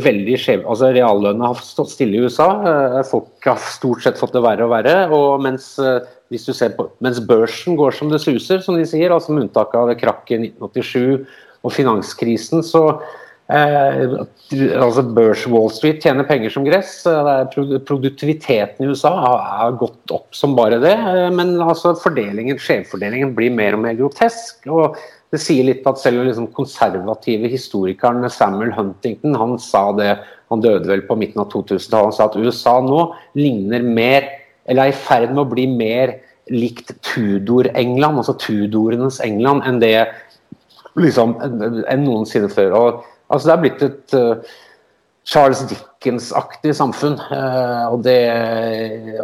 veldig 0.00 0.36
skjev 0.40 0.62
altså 0.64 0.88
Reallønna 0.96 1.50
har 1.50 1.58
stått 1.60 1.90
stille 1.92 2.16
i 2.16 2.22
USA. 2.24 2.46
Folk 3.04 3.44
har 3.44 3.60
stort 3.60 4.00
sett 4.00 4.16
fått 4.16 4.32
det 4.32 4.40
verre 4.40 4.64
og 4.64 4.72
verre. 4.72 4.94
og 5.12 5.42
mens 5.44 5.74
hvis 6.32 6.46
du 6.46 6.52
ser 6.56 6.74
på, 6.76 6.88
Mens 7.04 7.20
børsen 7.22 7.76
går 7.78 7.94
som 7.94 8.10
det 8.10 8.22
suser, 8.24 8.62
som 8.64 8.78
de 8.78 8.86
sier, 8.88 9.12
altså 9.14 9.34
med 9.34 9.46
unntak 9.46 9.74
av 9.78 9.92
krakket 10.00 10.38
i 10.38 10.50
1987 10.50 11.26
og 11.66 11.74
finanskrisen, 11.74 12.62
så 12.66 12.82
eh, 13.50 14.16
altså 14.78 15.04
Børs 15.16 15.46
Wall 15.50 15.70
Street 15.74 16.02
tjener 16.02 16.26
penger 16.28 16.52
som 16.54 16.66
gress. 16.66 16.98
Produktiviteten 17.88 18.84
i 18.86 18.90
USA 18.90 19.12
har 19.16 19.78
gått 19.80 20.14
opp 20.14 20.34
som 20.36 20.56
bare 20.58 20.80
det. 20.82 20.94
Eh, 20.94 21.28
men 21.34 21.56
altså 21.62 21.96
fordelingen, 22.02 22.58
skjevfordelingen 22.62 23.34
blir 23.38 23.54
mer 23.54 23.78
og 23.78 23.86
mer 23.86 23.98
grotesk. 23.98 24.66
og 24.66 24.98
det 25.34 25.40
sier 25.42 25.66
litt 25.66 25.86
at 25.88 25.98
selv 25.98 26.22
liksom 26.24 26.46
konservative 26.54 27.50
historikeren 27.50 28.24
Samuel 28.30 28.70
Huntington 28.76 29.34
han 29.38 29.56
sa 29.60 29.88
det, 29.96 30.12
han 30.52 30.62
døde 30.62 30.86
vel 30.86 31.02
på 31.08 31.16
midten 31.18 31.42
av 31.42 31.50
2000-tallet, 31.50 32.12
han 32.12 32.14
sa 32.14 32.28
at 32.28 32.38
USA 32.38 32.76
nå 32.84 33.00
ligner 33.38 33.82
mer 33.82 34.28
eller 34.66 34.86
er 34.86 34.92
i 34.94 35.00
ferd 35.06 35.32
med 35.32 35.44
å 35.44 35.50
bli 35.50 35.66
mer 35.70 36.16
likt 36.52 36.92
Tudor-England, 37.06 38.20
altså 38.20 38.36
Tudorenes 38.38 39.18
England, 39.24 39.64
enn 39.66 39.80
det 39.82 39.94
liksom, 40.98 41.34
enn 41.42 42.06
noensinne 42.06 42.50
før. 42.52 42.76
Og, 42.78 43.04
altså, 43.28 43.48
det 43.48 43.54
er 43.54 43.62
blitt 43.64 43.84
et 43.86 44.16
uh, 44.16 44.56
Charles 45.26 45.64
Dickens-aktig 45.70 46.74
samfunn. 46.78 47.18
Uh, 47.30 47.92
og, 47.92 48.00
det, 48.06 48.18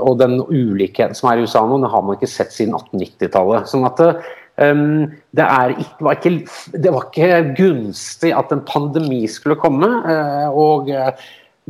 og, 0.00 0.16
den 0.22 0.40
ulikheten 0.42 1.16
som 1.18 1.30
er 1.30 1.40
i 1.40 1.46
USA 1.46 1.64
nå, 1.66 1.80
den 1.82 1.92
har 1.92 2.06
man 2.06 2.18
ikke 2.18 2.30
sett 2.30 2.54
siden 2.54 2.74
1890-tallet. 2.78 3.70
sånn 3.70 3.86
at 3.88 4.02
um, 4.02 5.06
det, 5.30 5.46
ikke, 5.78 6.08
var 6.08 6.18
ikke, 6.18 6.34
det, 6.74 6.90
var 6.90 7.06
ikke, 7.08 7.30
gunstig 7.60 8.34
at 8.36 8.52
en 8.54 8.66
pandemi 8.66 9.22
skulle 9.30 9.60
komme. 9.62 9.90
Uh, 10.08 10.50
og 10.50 10.90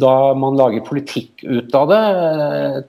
da 0.01 0.33
man 0.39 0.55
lager 0.57 0.81
politikk 0.87 1.43
ut 1.45 1.75
av 1.77 1.91
det. 1.91 1.99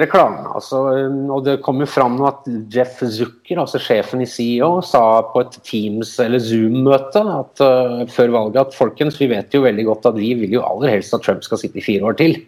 reklame. 0.00 0.46
Altså, 0.56 0.80
og 1.28 1.44
det 1.44 1.58
kommer 1.64 1.88
fram 1.88 2.16
at 2.24 2.46
Jeff 2.72 3.02
Zucker, 3.04 3.60
altså 3.60 3.80
sjefen 3.82 4.24
i 4.24 4.28
CEO, 4.28 4.78
sa 4.84 5.20
på 5.28 5.44
et 5.44 5.58
Teams- 5.66 6.16
eller 6.24 6.40
Zoom-møte 6.40 7.20
uh, 7.20 8.04
før 8.10 8.32
valget 8.38 8.62
at 8.62 8.76
folkens, 8.78 9.20
vi 9.20 9.28
vet 9.34 9.52
jo 9.54 9.64
veldig 9.66 9.84
godt 9.90 10.08
at 10.10 10.18
vi 10.18 10.32
vil 10.40 10.56
jo 10.56 10.64
aller 10.64 10.96
helst 10.96 11.14
at 11.16 11.24
Trump 11.26 11.44
skal 11.44 11.60
sitte 11.60 11.82
i 11.82 11.84
fire 11.84 12.08
år 12.08 12.16
til. 12.20 12.38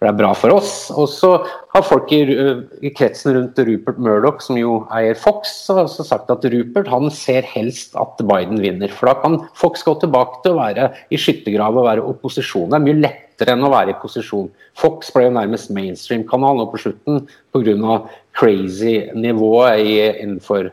For 0.00 0.08
det 0.08 0.14
er 0.14 0.20
bra 0.22 0.30
for 0.32 0.54
oss. 0.56 0.70
Og 0.96 1.10
så 1.12 1.28
har 1.74 1.82
folk 1.84 2.08
i, 2.16 2.22
uh, 2.32 2.62
i 2.80 2.88
kretsen 2.96 3.34
rundt 3.36 3.58
Rupert 3.68 3.98
Murdoch, 4.00 4.38
som 4.40 4.56
jo 4.56 4.78
eier 4.96 5.18
Fox, 5.20 5.52
også 5.68 6.06
sagt 6.08 6.30
at 6.32 6.46
Rupert 6.54 6.88
han 6.88 7.10
ser 7.12 7.44
helst 7.44 7.92
at 8.00 8.22
Biden 8.24 8.62
vinner. 8.64 8.88
For 8.96 9.10
da 9.10 9.18
kan 9.20 9.36
Fox 9.60 9.84
gå 9.84 9.92
tilbake 10.00 10.38
til 10.40 10.54
å 10.54 10.60
være 10.62 10.86
i 11.12 11.20
skyttergrav 11.20 11.76
og 11.76 11.84
være 11.84 12.06
opposisjon. 12.14 12.70
Det 12.72 12.78
er 12.78 12.86
mye 12.86 13.02
lettere 13.02 13.52
enn 13.52 13.66
å 13.68 13.72
være 13.74 13.92
i 13.92 13.98
posisjon. 14.00 14.48
Fox 14.80 15.12
ble 15.12 15.26
jo 15.26 15.34
nærmest 15.36 15.68
mainstream-kanal 15.76 16.56
nå 16.62 16.70
på 16.72 16.80
slutten 16.80 17.26
pga. 17.52 17.98
crazy-nivået 18.40 19.84
innenfor 20.22 20.70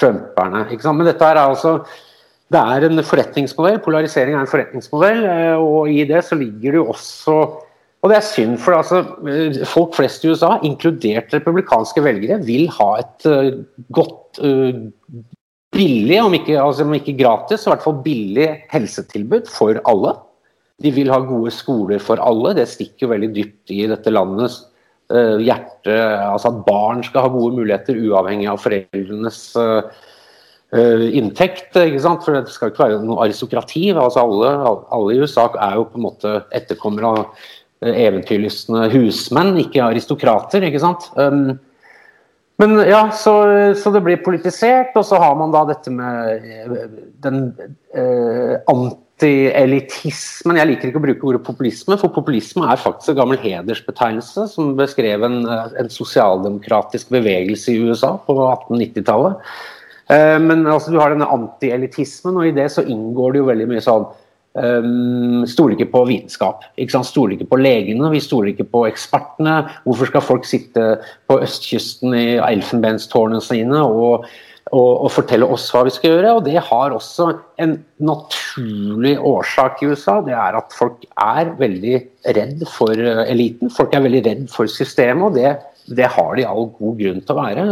trumperne. 0.00 0.64
Men 0.72 1.10
dette 1.10 1.28
er 1.28 1.42
altså 1.42 1.82
det 2.52 2.60
er 2.60 2.86
en 2.88 3.04
forretningsmodell. 3.04 3.78
Polarisering 3.84 4.34
er 4.34 4.46
en 4.46 4.48
forretningsmodell, 4.48 5.22
eh, 5.24 5.60
og 5.60 5.92
i 5.92 6.04
det 6.08 6.24
så 6.24 6.36
ligger 6.36 6.72
det 6.72 6.80
jo 6.80 6.88
også 6.92 7.36
og 8.02 8.10
det 8.10 8.16
er 8.18 8.24
synd, 8.26 8.56
for 8.58 8.74
altså, 8.74 9.04
eh, 9.30 9.60
folk 9.70 9.94
flest 9.94 10.24
i 10.26 10.32
USA, 10.32 10.56
inkludert 10.66 11.30
republikanske 11.36 12.02
velgere, 12.02 12.40
vil 12.42 12.66
ha 12.74 12.88
et 12.98 13.28
uh, 13.30 13.52
godt, 13.94 14.40
uh, 14.42 14.80
billig, 15.72 16.18
om 16.18 16.34
ikke, 16.34 16.56
altså, 16.58 16.82
om 16.88 16.96
ikke 16.98 17.14
gratis, 17.20 17.62
i 17.62 17.70
hvert 17.70 17.86
fall 17.86 18.00
billig 18.02 18.48
helsetilbud 18.74 19.46
for 19.54 19.78
alle. 19.86 20.16
De 20.82 20.90
vil 20.90 21.14
ha 21.14 21.20
gode 21.22 21.54
skoler 21.54 22.02
for 22.02 22.18
alle. 22.18 22.56
Det 22.58 22.66
stikker 22.72 23.12
veldig 23.14 23.30
dypt 23.38 23.70
i 23.70 23.84
dette 23.94 24.10
landets 24.10 24.58
uh, 25.14 25.38
hjerte. 25.38 25.94
Altså 26.26 26.50
at 26.50 26.60
barn 26.66 27.06
skal 27.06 27.28
ha 27.28 27.30
gode 27.30 27.54
muligheter 27.60 28.02
uavhengig 28.02 28.50
av 28.50 28.58
foreldrenes 28.64 29.44
inntekt. 30.72 31.76
ikke 31.76 32.00
sant? 32.00 32.22
For 32.24 32.34
det 32.34 32.50
skal 32.50 32.70
ikke 32.72 32.86
være 32.86 33.02
noe 33.04 33.20
aristokrati. 33.26 33.90
Altså 33.92 34.24
alle, 34.24 34.54
alle, 34.64 35.10
i 35.12 35.20
USA 35.20 35.50
er 35.52 35.76
jo 35.76 35.90
på 35.92 36.00
en 36.00 36.06
måte 36.06 36.38
etterkommere 36.56 37.10
av 37.12 37.50
eventyrlystne 37.82 38.86
husmenn, 38.92 39.56
ikke 39.64 39.82
aristokrater. 39.84 40.64
ikke 40.68 40.82
sant? 40.82 41.08
Um, 41.18 41.58
men 42.62 42.76
ja, 42.86 43.06
så, 43.16 43.32
så, 43.78 43.90
det 43.94 44.02
blir 44.04 44.20
politisert, 44.22 44.92
og 44.98 45.06
så 45.08 45.18
har 45.18 45.34
man 45.38 45.52
da 45.54 45.64
dette 45.66 45.90
med 45.90 46.44
den 47.24 47.38
eh, 47.96 48.54
anti-elitismen 48.70 50.60
Jeg 50.60 50.68
liker 50.70 50.90
ikke 50.90 51.00
å 51.00 51.04
bruke 51.06 51.28
ordet 51.30 51.42
populisme, 51.46 51.96
for 51.98 52.12
populisme 52.14 52.68
er 52.68 52.78
faktisk 52.78 53.14
en 53.14 53.20
gammel 53.22 53.40
hedersbetegnelse 53.42 54.46
som 54.52 54.76
beskrev 54.78 55.24
en, 55.26 55.40
en 55.48 55.90
sosialdemokratisk 55.90 57.10
bevegelse 57.16 57.72
i 57.72 57.80
USA 57.88 58.14
på 58.28 58.36
1890-tallet. 58.36 59.40
Eh, 60.12 60.38
men 60.44 60.66
altså, 60.68 60.92
du 60.92 61.00
har 61.00 61.16
denne 61.16 61.30
anti-elitismen, 61.32 62.36
og 62.36 62.46
i 62.46 62.56
det 62.60 62.68
så 62.74 62.84
inngår 62.84 63.32
det 63.32 63.42
jo 63.42 63.48
veldig 63.48 63.70
mye 63.72 63.82
sånn 63.82 64.06
Um, 64.52 65.46
stoler 65.48 65.78
ikke 65.78 65.92
på 65.94 66.04
vitenskap. 66.10 66.66
Ikke 66.76 66.92
sant? 66.92 67.08
Stoler 67.08 67.38
ikke 67.38 67.48
på 67.54 67.60
legene, 67.62 68.10
vi 68.12 68.20
stoler 68.20 68.52
ikke 68.52 68.68
på 68.68 68.84
ekspertene. 68.90 69.62
Hvorfor 69.86 70.10
skal 70.10 70.26
folk 70.26 70.48
sitte 70.48 70.88
på 71.30 71.38
østkysten 71.40 72.12
i 72.18 72.26
elfenbenstårnene 72.36 73.40
sine 73.44 73.80
og 73.80 74.26
og, 74.72 75.04
og, 75.04 75.08
fortelle 75.12 75.48
oss 75.52 75.66
hva 75.72 75.82
vi 75.86 75.92
skal 75.92 76.14
gjøre. 76.14 76.34
Og 76.38 76.44
det 76.46 76.56
har 76.64 76.94
også 76.96 77.28
en 77.62 77.76
naturlig 78.02 79.16
årsak 79.18 79.82
i 79.82 79.90
USA. 79.92 80.20
Det 80.24 80.36
er 80.36 80.58
at 80.58 80.76
folk 80.76 81.04
er 81.12 81.52
veldig 81.58 81.96
redd 82.38 82.64
for 82.70 82.96
eh, 82.96 83.24
eliten. 83.32 83.72
Folk 83.74 83.94
er 83.96 84.04
veldig 84.06 84.22
redd 84.28 84.46
for 84.52 84.70
systemet, 84.70 85.26
og 85.28 85.36
det, 85.36 85.56
det 85.98 86.08
har 86.14 86.36
de 86.38 86.46
all 86.48 86.70
god 86.78 87.02
grunn 87.02 87.20
til 87.20 87.34
å 87.34 87.40
være. 87.42 87.66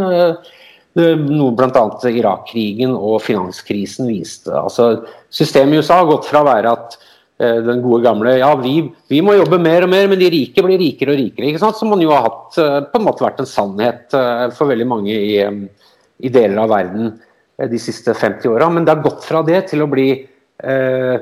Noe 0.99 1.53
bl.a. 1.55 1.83
Irak-krigen 2.11 2.91
og 2.97 3.21
finanskrisen 3.23 4.09
viste. 4.11 4.51
Altså, 4.51 5.05
systemet 5.31 5.77
i 5.77 5.79
USA 5.79 6.01
har 6.01 6.09
gått 6.09 6.27
fra 6.27 6.41
å 6.43 6.47
være 6.49 6.73
at 6.75 6.97
eh, 7.39 7.61
den 7.63 7.79
gode 7.85 8.03
gamle 8.03 8.33
ja, 8.41 8.49
vi, 8.59 8.81
vi, 9.11 9.21
må 9.23 9.37
jobbe 9.37 9.61
mer 9.61 9.87
og 9.87 9.93
mer, 9.93 10.09
men 10.11 10.19
de 10.19 10.31
rike 10.33 10.65
blir 10.65 10.81
rikere 10.81 11.15
og 11.15 11.21
rikere. 11.21 11.47
ikke 11.47 11.63
sant? 11.63 11.79
Som 11.79 11.93
man 11.93 12.03
jo 12.03 12.11
har 12.11 12.27
hatt 12.27 12.59
eh, 12.59 12.81
på 12.91 12.99
en 12.99 13.07
måte 13.07 13.23
vært 13.23 13.39
en 13.39 13.49
sannhet 13.49 14.17
for 14.57 14.71
veldig 14.71 14.89
mange 14.91 15.15
i, 15.15 15.39
i 16.21 16.31
deler 16.31 16.63
av 16.63 16.71
verden 16.71 17.11
eh, 17.11 17.69
de 17.69 17.79
siste 17.81 18.13
50 18.17 18.51
åra. 18.51 18.69
Men 18.73 18.85
det 18.85 18.95
har 18.95 19.05
gått 19.05 19.25
fra 19.27 19.43
det 19.47 19.63
til 19.71 19.83
å 19.85 19.89
bli 19.91 20.09
eh, 20.13 21.15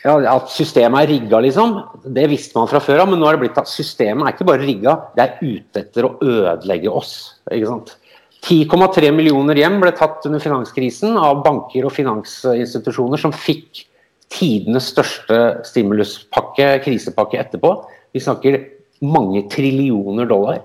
ja, 0.00 0.14
At 0.32 0.48
systemet 0.52 1.04
er 1.04 1.10
rigga, 1.12 1.42
liksom. 1.44 1.74
Det 2.08 2.24
visste 2.30 2.56
man 2.56 2.70
fra 2.70 2.80
før 2.80 3.02
av, 3.02 3.10
men 3.10 3.20
nå 3.20 3.28
har 3.28 3.36
det 3.36 3.44
blitt 3.44 3.60
at 3.60 3.68
systemet 3.68 4.24
er 4.24 4.36
ikke 4.36 4.48
bare 4.48 4.64
rigga, 4.64 4.96
det 5.12 5.26
er 5.26 5.42
ute 5.42 5.82
etter 5.82 6.08
å 6.08 6.14
ødelegge 6.24 6.94
oss. 7.02 7.12
ikke 7.52 7.68
sant? 7.68 7.98
10,3 8.46 9.10
millioner 9.12 9.58
hjem 9.60 9.78
ble 9.82 9.92
tatt 9.96 10.24
under 10.28 10.40
finanskrisen 10.40 11.18
av 11.20 11.42
banker 11.44 11.84
og 11.84 11.92
finansinstitusjoner 11.92 13.20
som 13.20 13.34
fikk 13.36 13.84
tidenes 14.30 14.88
største 14.94 15.38
stimuluspakke, 15.66 16.72
krisepakke, 16.84 17.40
etterpå. 17.42 17.74
Vi 18.14 18.22
snakker 18.22 18.60
mange 19.04 19.44
trillioner 19.52 20.28
dollar. 20.30 20.62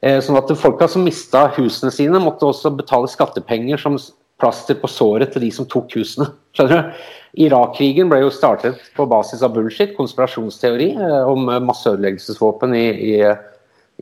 Eh, 0.00 0.20
sånn 0.22 0.38
at 0.38 0.50
Folka 0.60 0.86
som 0.90 1.02
mista 1.06 1.48
husene 1.56 1.90
sine, 1.94 2.20
måtte 2.22 2.46
også 2.46 2.70
betale 2.76 3.10
skattepenger 3.10 3.80
som 3.82 3.98
plaster 4.38 4.76
på 4.78 4.90
såret 4.90 5.32
til 5.34 5.42
de 5.42 5.50
som 5.54 5.66
tok 5.66 5.96
husene. 5.98 6.28
skjønner 6.54 6.82
du? 6.82 7.06
Irak-krigen 7.48 8.08
ble 8.10 8.22
jo 8.22 8.32
startet 8.34 8.78
på 8.96 9.06
basis 9.10 9.42
av 9.46 9.52
bullshit, 9.56 9.96
konspirasjonsteori 9.98 10.92
eh, 10.94 11.22
om 11.30 11.50
masseødeleggelsesvåpen 11.66 12.76
i, 12.78 12.86
i, 12.88 13.16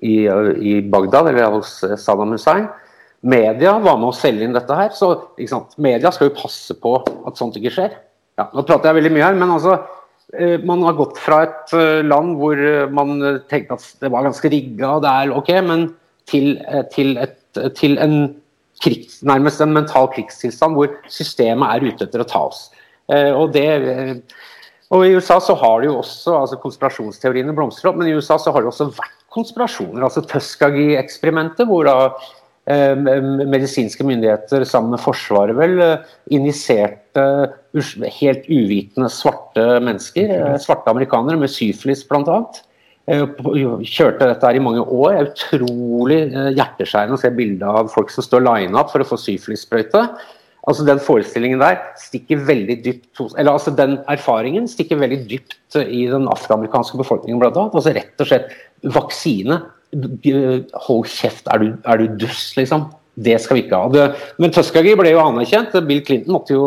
i, 0.02 0.16
i, 0.26 0.74
Bagdad, 0.84 1.30
eller 1.32 1.56
hos 1.56 1.78
Saddam 2.02 2.36
Hussein. 2.36 2.68
Media 3.24 3.76
var 3.82 3.96
med 4.00 4.10
å 4.10 4.16
selge 4.16 4.44
inn 4.44 4.56
dette 4.56 4.76
her, 4.76 4.90
så 4.94 5.12
media 5.82 6.12
skal 6.12 6.28
jo 6.28 6.36
passe 6.36 6.76
på 6.78 6.98
at 7.00 7.38
sånt 7.38 7.56
ikke 7.58 7.72
skjer. 7.74 7.94
Ja, 8.36 8.50
nå 8.52 8.66
prater 8.68 8.90
jeg 8.90 9.00
veldig 9.00 9.14
mye 9.14 9.28
her, 9.30 9.38
men 9.40 9.54
altså 9.54 9.78
Eh, 10.34 10.58
man 10.64 10.82
har 10.82 10.96
gått 10.98 11.20
fra 11.22 11.44
et 11.46 11.74
eh, 11.76 12.02
land 12.02 12.34
hvor 12.40 12.58
eh, 12.58 12.88
man 12.90 13.20
tenkte 13.50 13.76
at 13.76 13.84
det 14.02 14.10
var 14.10 14.26
ganske 14.26 14.50
rigga, 14.50 14.96
det 15.04 15.12
er 15.12 15.34
ok, 15.38 15.52
men 15.62 15.86
til, 16.26 16.56
til, 16.90 17.14
et, 17.22 17.38
til 17.78 17.94
en 18.02 18.16
krigs, 18.82 19.20
nærmest 19.22 19.62
en 19.62 19.76
mental 19.76 20.10
krigstilstand 20.10 20.74
hvor 20.74 20.90
systemet 21.06 21.70
er 21.70 21.86
ute 21.86 22.08
etter 22.08 22.24
å 22.24 22.26
ta 22.26 22.42
oss. 22.48 22.66
Og, 23.06 23.52
det, 23.54 23.62
og 24.90 25.04
I 25.06 25.12
USA 25.14 25.36
så 25.38 25.54
har 25.60 25.78
det 25.78 25.86
jo 25.86 26.00
også 26.00 26.34
altså 26.34 26.58
konspirasjonsteoriene 26.58 27.54
blomstrer 27.54 27.92
opp, 27.92 28.00
men 28.00 28.10
i 28.10 28.16
USA 28.18 28.34
så 28.42 28.50
har 28.50 28.64
det 28.64 28.72
også 28.72 28.88
vært 28.90 29.14
konspirasjoner. 29.30 30.02
altså 30.02 30.24
Tuskagee-eksperimentet, 30.26 31.70
hvor 31.70 31.86
da 31.86 31.94
medisinske 32.66 34.04
myndigheter 34.06 34.64
sammen 34.66 34.96
med 34.96 35.02
Forsvaret 35.02 35.54
vel 35.54 35.78
eh, 35.82 36.14
injiserte 36.34 37.26
helt 38.18 38.48
uvitende 38.50 39.10
svarte 39.12 39.66
mennesker, 39.84 40.32
eh, 40.34 40.56
svarte 40.62 40.90
amerikanere 40.90 41.38
med 41.38 41.52
syfilis 41.52 42.02
bl.a. 42.08 42.40
Kjørte 43.06 44.26
dette 44.26 44.48
her 44.48 44.58
i 44.58 44.62
mange 44.64 44.82
år. 44.82 45.12
Det 45.12 45.20
er 45.20 45.28
utrolig 45.30 46.18
hjerteskjærende 46.56 47.14
å 47.14 47.22
se 47.22 47.30
bilder 47.36 47.78
av 47.82 47.92
folk 47.92 48.10
som 48.10 48.26
står 48.26 48.42
line 48.42 48.74
up 48.74 48.90
for 48.90 49.04
å 49.04 49.06
få 49.06 49.20
syfilissprøyte. 49.22 50.02
Altså 50.66 50.82
Den 50.82 50.98
forestillingen 50.98 51.62
der 51.62 51.78
stikker 52.02 52.42
veldig 52.48 52.80
dypt 52.82 53.20
eller 53.38 53.52
altså 53.52 53.70
Den 53.70 54.00
erfaringen 54.10 54.66
stikker 54.66 54.98
veldig 54.98 55.20
dypt 55.30 55.78
i 55.78 56.08
den 56.10 56.26
afroamerikanske 56.32 56.98
befolkningen, 56.98 57.38
blant 57.38 57.54
annet. 57.54 57.78
Altså 57.78 57.94
rett 57.94 58.26
og 58.26 58.32
slett 58.32 58.50
vaksine 58.96 59.60
Hold 59.94 61.10
kjeft, 61.10 61.46
er 61.52 61.62
du, 61.62 61.68
er 61.86 62.00
du 62.02 62.16
dust, 62.24 62.56
liksom? 62.58 62.88
Det 63.16 63.38
skal 63.40 63.56
vi 63.56 63.64
ikke 63.64 63.78
ha. 63.80 63.88
Det, 63.92 64.06
men 64.42 64.52
Tuskagee 64.52 64.96
ble 64.98 65.14
jo 65.14 65.22
anerkjent. 65.22 65.72
Bill 65.88 66.02
Clinton 66.04 66.36
måtte 66.36 66.56
jo, 66.56 66.66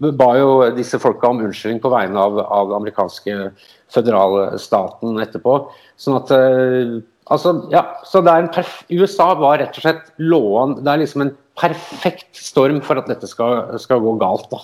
ba 0.00 0.30
jo 0.38 0.52
disse 0.76 1.00
folka 1.02 1.28
om 1.28 1.42
unnskyldning 1.44 1.82
på 1.82 1.92
vegne 1.92 2.20
av, 2.20 2.38
av 2.40 2.70
den 2.70 2.78
amerikanske 2.78 3.50
føderalstaten 3.92 5.20
etterpå. 5.20 5.58
Sånn 6.00 6.16
at 6.16 6.32
uh, 6.32 6.94
altså, 7.28 7.56
ja, 7.74 7.84
så 8.08 8.22
det 8.24 8.32
er 8.32 8.46
en 8.46 9.02
USA 9.02 9.32
var 9.36 9.60
rett 9.60 9.76
og 9.76 9.84
slett 9.84 10.08
lån 10.22 10.78
Det 10.80 10.94
er 10.94 11.02
liksom 11.02 11.26
en 11.26 11.34
perfekt 11.60 12.40
storm 12.40 12.80
for 12.84 12.96
at 13.02 13.10
dette 13.12 13.28
skal, 13.28 13.74
skal 13.82 14.00
gå 14.00 14.14
galt. 14.22 14.48
da. 14.54 14.62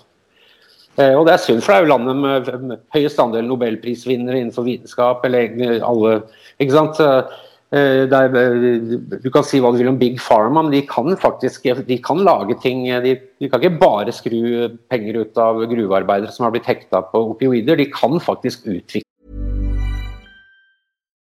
Uh, 0.98 1.12
og 1.18 1.26
det 1.28 1.34
er 1.34 1.44
synd, 1.44 1.60
for 1.60 1.74
det 1.74 1.82
er 1.82 1.84
jo 1.84 1.92
landet 1.92 2.22
med, 2.24 2.48
med 2.70 2.80
høyest 2.96 3.20
andel 3.20 3.44
nobelprisvinnere 3.50 4.40
innenfor 4.40 4.64
vitenskap. 4.64 5.28
eller 5.28 5.84
alle, 5.84 6.22
ikke 6.56 6.78
sant? 6.78 7.04
Eh, 7.70 8.08
der, 8.08 8.32
eh, 8.32 9.20
du 9.20 9.30
kan 9.30 9.44
si 9.44 9.58
hva 9.60 9.70
du 9.72 9.76
vil 9.76 9.90
om 9.90 9.98
Big 10.00 10.16
Pharma, 10.16 10.62
men 10.62 10.72
de 10.72 10.86
kan 10.88 11.12
faktisk 11.20 11.66
de 11.86 11.98
kan 11.98 12.16
lage 12.24 12.56
ting. 12.62 12.86
De, 13.04 13.18
de, 13.40 13.48
kan 13.48 13.60
ikke 13.60 13.80
bare 13.80 14.12
skru 14.12 14.78
penger 14.88 15.20
ut 15.20 15.36
av 15.36 15.60
gruvearbeidere 15.68 16.32
som 16.32 16.46
har 16.46 16.54
blitt 16.54 16.70
hekta 16.70 17.02
på 17.10 17.20
opioider. 17.34 17.76
De 17.76 17.90
kan 17.92 18.16
faktisk 18.20 18.64
utvikle 18.64 19.04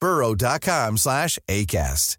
burrow.com 0.00 0.96
slash 0.96 1.38
ACAST. 1.48 2.16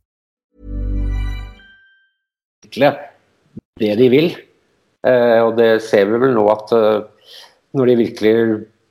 det 3.82 3.96
de 4.00 4.10
vil. 4.14 4.32
Eh, 5.08 5.40
og 5.42 5.58
det 5.58 5.82
ser 5.84 6.10
vi 6.12 6.20
vel 6.22 6.36
nå 6.38 6.46
at 6.52 6.74
eh, 6.78 7.02
når 7.78 7.90
de 7.90 7.98
virkelig 8.04 8.36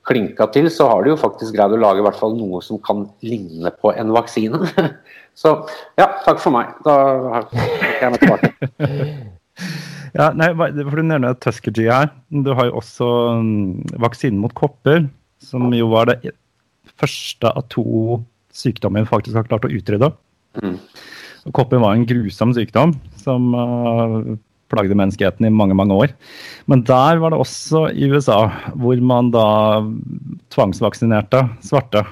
klinka 0.08 0.48
til, 0.54 0.70
så 0.72 0.88
har 0.90 1.04
de 1.04 1.12
jo 1.12 1.20
faktisk 1.20 1.54
greid 1.54 1.76
å 1.76 1.80
lage 1.80 2.02
i 2.02 2.06
hvert 2.06 2.18
fall 2.18 2.34
noe 2.34 2.62
som 2.64 2.80
kan 2.82 3.04
ligne 3.22 3.70
på 3.82 3.92
en 3.94 4.10
vaksine. 4.16 4.58
så 5.40 5.54
ja, 6.00 6.08
takk 6.24 6.40
for 6.42 6.56
meg. 6.56 6.72
Da 6.86 6.96
er 7.38 7.50
jeg 8.00 8.14
meg 8.16 8.24
tilbake. 8.24 8.54
Ja, 10.10 10.32
nei, 10.34 10.48
for 10.56 10.98
Du 10.98 11.04
nevner 11.06 11.36
Tuskegee 11.38 11.86
her. 11.86 12.08
Du 12.34 12.48
har 12.58 12.66
jo 12.66 12.80
også 12.80 13.06
mm, 13.38 14.00
vaksinen 14.02 14.40
mot 14.42 14.50
kopper, 14.58 15.04
som 15.38 15.68
jo 15.70 15.86
var 15.92 16.08
det 16.10 16.32
første 16.98 17.46
av 17.46 17.68
to 17.70 17.84
sykdommer 18.56 19.04
vi 19.04 19.10
faktisk 19.10 19.38
har 19.38 19.48
klart 19.48 19.66
å 19.66 19.72
utrydde. 19.72 20.12
Mm. 20.60 20.76
Og 21.48 21.56
Kopper 21.56 21.80
var 21.82 21.96
en 21.96 22.06
grusom 22.08 22.52
sykdom 22.56 22.94
som 23.20 23.52
uh, 23.56 24.36
plagde 24.70 24.96
menneskeheten 24.98 25.46
i 25.46 25.52
mange 25.54 25.76
mange 25.78 25.96
år. 25.96 26.14
Men 26.70 26.84
der 26.86 27.20
var 27.22 27.32
det 27.32 27.40
også 27.42 27.88
i 27.94 28.10
USA 28.10 28.42
hvor 28.78 29.00
man 29.02 29.32
da 29.34 29.46
tvangsvaksinerte 30.54 31.46
svarte. 31.64 32.04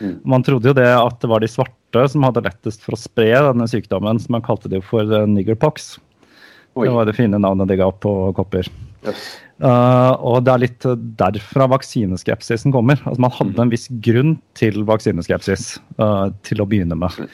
Mm. 0.00 0.16
Man 0.24 0.46
trodde 0.46 0.70
jo 0.70 0.76
det 0.76 0.90
at 0.94 1.20
det 1.20 1.30
var 1.30 1.44
de 1.44 1.50
svarte 1.50 2.06
som 2.08 2.24
hadde 2.24 2.46
lettest 2.46 2.86
for 2.86 2.96
å 2.96 3.00
spre 3.00 3.32
denne 3.50 3.66
sykdommen, 3.68 4.20
som 4.22 4.38
man 4.38 4.46
kalte 4.46 4.70
det 4.72 4.82
for 4.86 5.04
uh, 5.04 5.26
niggerpox. 5.28 5.98
Oi. 6.78 6.86
Det 6.86 6.94
var 6.94 7.08
det 7.08 7.18
fine 7.18 7.40
navnet 7.42 7.68
de 7.68 7.76
ga 7.80 7.90
på 7.90 8.14
kopper. 8.38 8.70
Jøss. 9.06 9.30
Uh, 9.60 10.16
og 10.24 10.44
det 10.46 10.52
er 10.52 10.62
litt 10.62 10.84
derfra 11.20 11.66
vaksineskepsisen 11.68 12.72
kommer. 12.72 13.00
Altså 13.04 13.20
Man 13.20 13.34
hadde 13.36 13.64
en 13.66 13.72
viss 13.72 13.90
grunn 14.04 14.38
til 14.56 14.84
vaksineskepsis 14.88 15.74
uh, 16.00 16.30
til 16.46 16.62
å 16.64 16.68
begynne 16.68 16.96
med. 16.96 17.26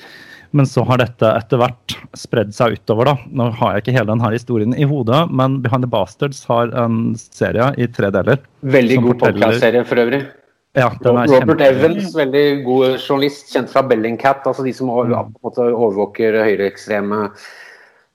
Men 0.57 0.67
så 0.67 0.83
har 0.89 1.01
dette 1.03 1.29
etter 1.39 1.61
hvert 1.61 1.95
spredd 2.19 2.55
seg 2.57 2.79
utover. 2.79 3.11
da. 3.11 3.15
Nå 3.31 3.51
har 3.61 3.77
jeg 3.77 3.85
ikke 3.85 3.97
hele 3.99 4.11
denne 4.11 4.33
historien 4.35 4.75
i 4.75 4.89
hodet, 4.89 5.27
men 5.31 5.61
Behind 5.63 5.87
the 5.87 5.91
Bastards 5.91 6.43
har 6.51 6.73
en 6.79 7.15
serie 7.19 7.73
i 7.79 7.89
tre 7.93 8.11
deler. 8.15 8.43
Veldig 8.63 8.99
god 9.05 9.23
podcast-serie 9.23 9.85
for 9.87 10.03
øvrig. 10.03 10.25
Ja, 10.77 10.91
den 11.01 11.17
er 11.17 11.31
Robert 11.33 11.63
Evans, 11.65 12.11
veldig 12.13 12.45
god 12.67 12.99
journalist, 12.99 13.49
kjent 13.55 13.71
fra 13.73 13.81
Bellingcat. 13.87 14.45
Altså 14.45 14.65
de 14.67 14.75
som 14.77 14.91
måte 14.91 15.71
overvåker 15.71 16.37
høyreekstreme 16.43 17.31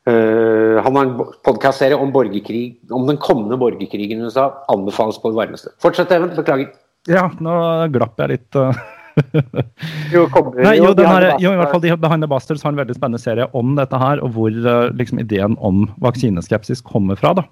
Eh, 0.09 0.77
han 0.83 0.95
har 0.95 1.05
en 1.05 1.17
podkastserie 1.45 1.97
om 1.97 2.13
borgerkrig, 2.13 2.79
om 2.89 3.05
den 3.07 3.19
kommende 3.21 3.57
borgerkrigen 3.61 4.21
i 4.21 4.29
USA. 4.29 4.47
Anbefales 4.71 5.21
på 5.21 5.29
det 5.29 5.37
varmeste. 5.37 5.75
Fortsett, 5.81 6.11
Even. 6.11 6.33
Beklager. 6.35 6.71
Ja, 7.09 7.27
nå 7.41 7.53
glapp 7.93 8.19
jeg 8.21 8.35
litt. 8.35 8.57
uh. 8.57 8.73
Jo, 10.13 10.25
kom, 10.31 10.53
Nei, 10.55 10.77
jo, 10.79 10.93
den 10.95 11.07
her, 11.07 11.25
jo, 11.41 11.51
i 11.51 11.59
hvert 11.59 11.73
fall 11.73 11.81
de 11.83 11.91
Behind 11.99 12.23
the 12.23 12.29
Bastards 12.31 12.63
har 12.63 12.71
en 12.71 12.79
veldig 12.79 12.95
spennende 12.95 13.19
serie 13.19 13.47
om 13.57 13.73
dette 13.75 13.99
her, 13.99 14.21
og 14.23 14.31
hvor 14.37 14.51
eh, 14.51 14.85
liksom 14.95 15.19
ideen 15.19 15.57
om 15.59 15.83
vaksineskepsis 16.03 16.83
kommer 16.87 17.19
fra. 17.19 17.33
da. 17.41 17.45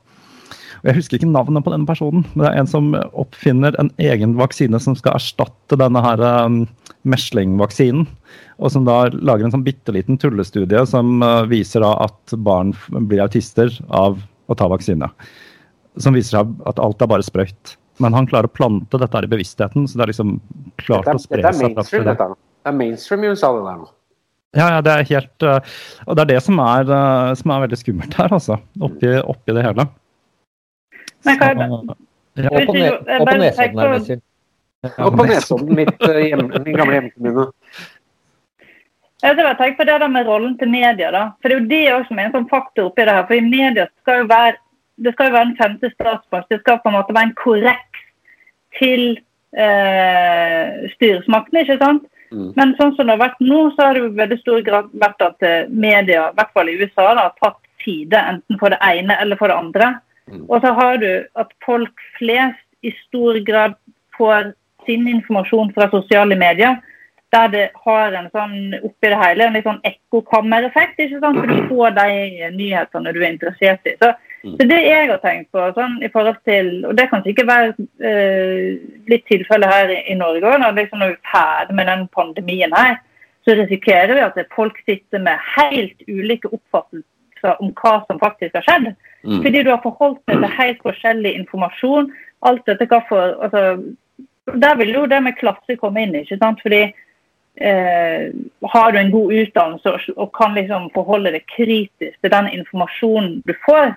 Og 0.80 0.90
Jeg 0.90 0.98
husker 1.00 1.20
ikke 1.20 1.32
navnet 1.32 1.66
på 1.66 1.74
denne 1.74 1.88
personen, 1.90 2.24
men 2.34 2.46
det 2.46 2.52
er 2.52 2.62
en 2.62 2.70
som 2.70 2.94
oppfinner 2.96 3.76
en 3.82 3.92
egen 4.00 4.38
vaksine 4.40 4.80
som 4.80 4.96
skal 4.98 5.18
erstatte 5.18 5.78
denne 5.80 6.04
her 6.04 6.24
um, 6.46 6.62
meslingvaksinen. 7.10 8.08
Og 8.60 8.74
som 8.74 8.88
da 8.88 9.02
lager 9.16 9.48
en 9.48 9.56
sånn 9.56 9.66
bitte 9.66 9.94
liten 9.96 10.20
tullestudie 10.20 10.86
som 10.88 11.20
uh, 11.26 11.44
viser 11.50 11.84
da 11.84 11.94
at 12.08 12.36
barn 12.46 12.74
blir 12.96 13.24
autister 13.26 13.74
av 13.88 14.20
å 14.50 14.58
ta 14.58 14.70
vaksine. 14.72 15.12
Som 16.00 16.16
viser 16.16 16.40
seg 16.40 16.58
at 16.70 16.82
alt 16.82 17.04
er 17.04 17.12
bare 17.12 17.26
sprøyt. 17.28 17.76
Men 18.00 18.16
han 18.16 18.28
klarer 18.30 18.48
å 18.48 18.56
plante 18.56 19.00
dette 19.00 19.18
her 19.18 19.28
i 19.28 19.32
bevisstheten, 19.32 19.88
så 19.88 20.00
det 20.00 20.06
er 20.06 20.12
liksom 20.14 20.38
klart 20.80 21.08
Dette 21.10 21.20
å 21.20 21.24
spre 21.24 21.44
dette 21.44 21.84
seg. 21.88 22.06
dette 22.08 22.24
er 22.24 22.32
nå. 22.32 22.40
Det 22.60 22.72
er 22.72 22.76
mainstream 22.80 23.26
i 23.26 23.32
USA, 23.34 23.52
det 23.56 23.66
der 23.66 23.80
nå. 23.82 23.90
Ja, 24.58 24.68
ja, 24.74 24.78
det 24.82 24.94
er 24.94 25.06
helt 25.06 25.44
øh, 25.46 25.60
Og 26.08 26.16
det 26.18 26.24
er 26.24 26.30
det 26.32 26.40
som 26.42 26.58
er, 26.64 26.88
øh, 26.90 27.34
som 27.38 27.52
er 27.54 27.66
veldig 27.68 27.78
skummelt 27.78 28.16
her, 28.18 28.32
altså. 28.34 28.58
Oppi, 28.82 29.12
oppi 29.20 29.54
det 29.54 29.66
hele. 29.68 29.86
Men 31.28 31.40
hva 31.40 31.52
er 31.52 31.60
det? 31.60 31.70
Ja. 32.40 32.50
Og 32.50 32.68
på, 32.70 32.74
ne 32.78 32.90
på 33.20 33.38
Nesodden 33.42 33.80
er 33.84 33.94
det 33.94 34.02
sin. 34.08 34.22
Og 34.96 35.16
på 35.18 35.26
Nesodden, 35.28 35.72
mitt, 35.76 35.96
hjem, 36.00 36.46
min 36.66 36.78
gamle 36.78 37.00
hjemkommune. 37.00 37.48
Jeg 39.20 39.36
har 39.36 39.58
tenkt 39.60 39.80
på 39.80 39.84
det 39.88 39.98
der 40.00 40.12
med 40.12 40.28
rollen 40.28 40.58
til 40.58 40.70
media. 40.72 41.12
da. 41.12 41.24
For 41.42 41.52
Det 41.52 41.56
er 41.56 41.60
jo 41.60 41.72
det 41.72 41.94
også 41.94 42.08
som 42.08 42.20
er 42.20 42.30
en 42.30 42.36
sånn 42.38 42.52
faktor 42.52 42.88
oppi 42.88 43.04
det 43.04 43.16
her. 43.18 43.26
For 43.28 43.36
i 43.36 43.44
media 43.44 43.88
skal 44.02 44.22
jo 44.22 44.30
være, 44.30 44.56
det 45.04 45.14
skal 45.16 45.28
jo 45.28 45.36
være 45.36 45.50
en 45.50 45.58
femte 45.58 45.92
statsmakt. 45.96 46.48
Det 46.50 46.62
skal 46.62 46.80
på 46.80 46.92
en 46.92 46.96
måte 46.96 47.16
være 47.18 47.28
en 47.28 47.36
korrekt 47.42 48.00
til 48.80 49.04
eh, 49.60 50.88
styresmaktene, 50.96 51.66
ikke 51.66 51.80
sant? 51.84 52.08
Mm. 52.32 52.52
Men 52.56 52.76
sånn 52.78 52.94
som 52.96 53.10
det 53.10 53.18
har 53.18 53.24
vært 53.26 53.42
nå, 53.44 53.60
så 53.74 53.88
har 53.88 53.98
det 53.98 54.06
jo 54.06 54.14
veldig 54.22 54.38
stor 54.40 54.62
grad 54.64 54.92
vært 55.04 55.26
at 55.26 55.48
eh, 55.50 55.68
media, 55.68 56.30
i 56.30 56.38
hvert 56.38 56.54
fall 56.56 56.70
i 56.72 56.78
USA, 56.80 57.10
da, 57.10 57.26
har 57.26 57.36
tatt 57.42 57.60
side 57.84 58.22
enten 58.32 58.60
for 58.62 58.72
det 58.72 58.80
ene 58.86 59.18
eller 59.20 59.40
for 59.40 59.52
det 59.52 59.60
andre. 59.60 59.92
Og 60.48 60.62
så 60.62 60.74
har 60.78 61.00
du 61.02 61.10
at 61.42 61.54
folk 61.66 62.06
flest 62.18 62.66
i 62.86 62.94
stor 63.08 63.40
grad 63.48 63.76
får 64.18 64.54
sin 64.86 65.08
informasjon 65.08 65.74
fra 65.76 65.90
sosiale 65.92 66.38
medier 66.40 66.80
der 67.32 67.50
det 67.54 67.66
har 67.86 68.16
en 68.18 68.30
sånn 68.34 68.56
oppi 68.82 69.10
det 69.12 69.18
hele, 69.20 69.46
en 69.46 69.54
litt 69.54 69.68
sånn 69.68 69.84
ekkokammereffekt. 69.86 70.98
ikke 70.98 71.20
sant? 71.22 71.38
For 71.38 71.52
du 71.52 71.68
får 71.70 71.92
de 71.98 72.50
nyhetene 72.56 73.14
du 73.14 73.20
er 73.22 73.28
interessert 73.30 73.86
i. 73.86 73.94
Så, 74.02 74.10
så 74.56 74.68
det 74.72 74.80
jeg 74.82 75.12
har 75.12 75.22
tenkt 75.22 75.52
på, 75.54 75.68
sånn 75.76 76.00
i 76.02 76.10
forhold 76.10 76.40
til, 76.50 76.72
og 76.90 76.98
det 76.98 77.06
kan 77.12 77.22
sikkert 77.26 77.52
være 77.52 77.86
eh, 78.02 78.80
litt 79.12 79.28
tilfelle 79.30 79.70
her 79.70 79.94
i, 79.94 80.00
i 80.10 80.18
Norge 80.18 80.42
òg, 80.42 80.58
når, 80.64 80.74
liksom, 80.80 81.04
når 81.04 81.14
vi 81.14 81.20
er 81.20 81.32
ferdig 81.36 81.78
med 81.78 81.92
den 81.92 82.08
pandemien 82.18 82.74
her, 82.74 82.98
så 83.46 83.56
risikerer 83.62 84.16
vi 84.18 84.26
at 84.26 84.42
folk 84.56 84.82
sitter 84.90 85.22
med 85.22 85.50
helt 85.54 86.10
ulike 86.10 86.50
oppfattelser 86.50 87.06
om 87.60 87.72
hva 87.82 88.00
som 88.08 88.20
faktisk 88.20 88.56
har 88.56 88.66
skjedd. 88.68 88.90
Mm. 89.24 89.42
Fordi 89.44 89.64
du 89.64 89.70
har 89.70 89.82
forholdt 89.84 90.22
deg 90.28 90.40
til 90.40 90.58
helt 90.60 90.82
forskjellig 90.86 91.34
informasjon. 91.42 92.12
Alt 92.48 92.66
dette 92.70 92.88
hva 92.88 93.02
for, 93.10 93.36
altså, 93.44 93.84
Der 94.50 94.76
vil 94.80 94.94
jo 94.94 95.06
det 95.06 95.24
med 95.24 95.38
klasse 95.38 95.76
komme 95.78 96.02
inn. 96.04 96.16
ikke 96.16 96.38
sant? 96.38 96.62
Fordi 96.62 96.82
eh, 97.62 98.30
har 98.74 98.92
du 98.92 98.98
en 98.98 99.12
god 99.12 99.34
utdannelse 99.34 99.92
og, 99.92 100.00
og 100.16 100.32
kan 100.34 100.56
liksom 100.56 100.90
forholde 100.94 101.32
deg 101.36 101.46
kritisk 101.56 102.16
til 102.22 102.32
den 102.32 102.48
informasjonen 102.60 103.42
du 103.46 103.54
får, 103.66 103.94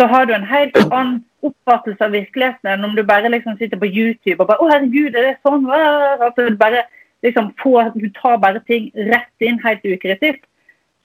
så 0.00 0.06
har 0.06 0.24
du 0.24 0.32
en 0.34 0.48
helt 0.48 0.76
annen 0.88 1.20
oppfattelse 1.42 2.04
av 2.04 2.14
virkeligheten 2.14 2.70
enn 2.70 2.84
om 2.86 2.94
du 2.96 3.02
bare 3.06 3.30
liksom 3.30 3.58
sitter 3.58 3.78
på 3.78 3.90
YouTube 3.90 4.40
og 4.40 4.48
bare 4.48 4.58
'Å, 4.62 4.70
herregud, 4.72 5.14
er 5.14 5.22
det 5.28 5.36
sånn?' 5.42 5.66
Hva?» 5.66 6.26
At 6.28 6.36
du 6.36 6.56
bare 6.56 6.84
liksom 7.22 7.52
får 7.62 7.92
Du 7.98 8.08
tar 8.10 8.38
bare 8.38 8.60
ting 8.66 8.90
rett 8.94 9.40
inn 9.40 9.60
helt 9.62 9.84
ukritisk. 9.84 10.40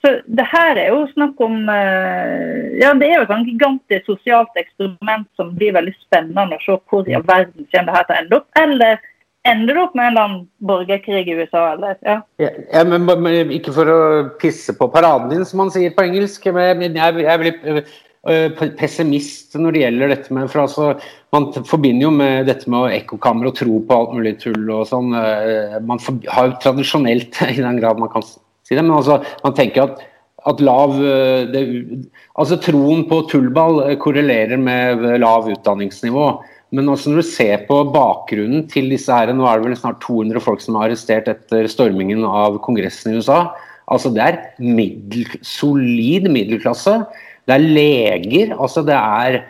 Så 0.06 0.14
det 0.30 0.46
her 0.46 0.78
er 0.78 0.92
jo 0.94 1.06
snakk 1.16 1.40
om 1.42 1.70
eh, 1.74 2.78
Ja, 2.78 2.94
det 2.94 3.10
er 3.10 3.18
jo 3.18 3.26
et 3.26 3.48
gigantisk 3.50 4.12
sosialt 4.12 4.60
eksperiment 4.60 5.28
som 5.40 5.56
blir 5.58 5.74
veldig 5.78 5.96
spennende 5.98 6.60
å 6.60 6.64
se 6.64 6.78
hvor 6.90 7.08
i 7.10 7.16
all 7.18 7.26
verden 7.26 7.66
kommer 7.72 7.90
det 7.90 7.96
her 7.98 8.06
til 8.06 8.16
å 8.16 8.20
ende 8.22 8.40
opp. 8.40 8.50
Eller 8.62 9.00
ender 9.48 9.74
det 9.74 9.84
opp 9.84 9.96
med 9.98 10.06
en 10.06 10.12
eller 10.12 10.28
annen 10.28 10.44
borgerkrig 10.70 11.30
i 11.32 11.38
USA, 11.40 11.64
eller? 11.74 11.98
Ja. 12.06 12.18
Ja, 12.42 12.52
ja, 12.74 12.84
men, 12.86 13.08
men, 13.08 13.54
ikke 13.56 13.74
for 13.76 13.90
å 13.90 14.00
pisse 14.42 14.76
på 14.78 14.90
paraden 14.94 15.32
din, 15.34 15.46
som 15.48 15.64
man 15.64 15.74
sier 15.74 15.96
på 15.96 16.06
engelsk. 16.06 16.46
Men 16.54 16.86
jeg, 16.86 17.24
jeg 17.26 17.42
blir 17.44 17.80
øh, 17.82 18.66
pessimist 18.80 19.58
når 19.58 19.76
det 19.76 19.86
gjelder 19.86 20.14
dette 20.14 20.36
med 20.36 20.52
for 20.52 20.68
altså, 20.68 20.92
Man 21.36 21.50
forbinder 21.68 22.08
jo 22.08 22.12
med 22.16 22.48
dette 22.48 22.70
med 22.72 22.94
ekkokammer 22.96 23.50
og 23.50 23.58
tro 23.58 23.82
på 23.84 24.02
alt 24.02 24.14
mulig 24.16 24.38
tull 24.44 24.70
og 24.70 24.86
sånn. 24.92 25.16
øh, 25.18 25.80
Man 25.90 26.04
har 26.30 26.52
jo 26.52 26.60
tradisjonelt, 26.64 27.42
i 27.56 27.64
den 27.64 27.82
grad 27.82 28.04
man 28.04 28.14
kan 28.14 28.26
si 28.68 28.76
men 28.78 28.94
altså, 29.00 29.22
man 29.44 29.56
tenker 29.58 29.88
at 29.88 30.06
at 30.48 30.62
lav 30.64 30.96
øh, 31.02 31.48
det, 31.52 31.64
Altså 32.38 32.60
troen 32.62 33.06
på 33.10 33.24
tullball 33.32 33.82
øh, 33.90 33.98
korrelerer 34.00 34.58
med 34.62 35.18
lav 35.20 35.50
utdanningsnivå. 35.52 36.28
Men 36.72 36.90
også 36.92 37.10
når 37.10 37.22
du 37.22 37.28
ser 37.28 37.64
på 37.68 37.80
bakgrunnen 37.94 38.66
til 38.70 38.90
disse 38.92 39.14
her, 39.14 39.32
nå 39.34 39.46
er 39.48 39.60
det 39.60 39.70
vel 39.70 39.78
snart 39.80 40.02
200 40.04 40.44
folk 40.44 40.62
som 40.64 40.76
er 40.76 40.90
arrestert 40.90 41.30
etter 41.32 41.70
stormingen 41.72 42.26
av 42.28 42.60
Kongressen 42.64 43.14
i 43.14 43.22
USA. 43.22 43.54
altså 43.88 44.12
Det 44.12 44.24
er 44.24 44.40
middel, 44.60 45.26
solid 45.42 46.28
middelklasse. 46.28 46.98
Det 47.48 47.56
er 47.56 47.64
leger. 47.64 48.56
altså 48.60 48.84
Det 48.84 48.96
er, 48.96 49.42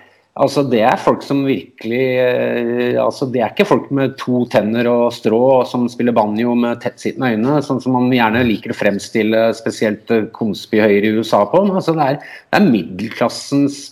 altså 0.43 0.63
det 0.69 0.81
er 0.85 1.01
folk 1.01 1.23
som 1.25 1.43
virkelig 1.47 2.01
eh, 2.21 2.97
altså 3.01 3.27
Det 3.31 3.41
er 3.41 3.51
ikke 3.53 3.67
folk 3.67 3.91
med 3.95 4.15
to 4.21 4.43
tenner 4.51 4.89
og 4.91 5.11
strå 5.15 5.41
som 5.69 5.87
spiller 5.91 6.15
banjo 6.15 6.55
med 6.57 6.81
tettsittende 6.83 7.33
øyne, 7.35 7.59
sånn 7.65 7.81
som 7.83 7.97
man 7.97 8.11
gjerne 8.13 8.45
liker 8.47 8.73
å 8.73 8.77
fremstille 8.77 9.47
spesielt 9.57 10.13
eh, 10.13 10.27
Konsby-Høyre 10.35 11.09
i 11.09 11.15
USA 11.19 11.43
på. 11.49 11.63
men 11.67 11.79
altså 11.81 11.97
det 11.97 12.11
er, 12.11 12.19
det 12.21 12.61
er 12.61 12.69
middelklassens 12.71 13.87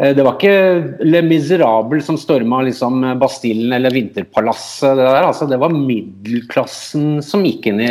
Eh, 0.00 0.14
det 0.16 0.24
var 0.24 0.38
ikke 0.38 1.04
Le 1.04 1.20
Miserable 1.26 2.00
som 2.04 2.18
storma 2.20 2.62
liksom 2.66 3.02
Bastillen 3.20 3.74
eller 3.76 3.92
Vinterpalasset. 3.94 4.96
Det, 4.96 5.08
altså, 5.20 5.48
det 5.50 5.60
var 5.60 5.74
middelklassen 5.74 7.20
som 7.24 7.44
gikk 7.44 7.68
inn 7.70 7.82
i 7.84 7.90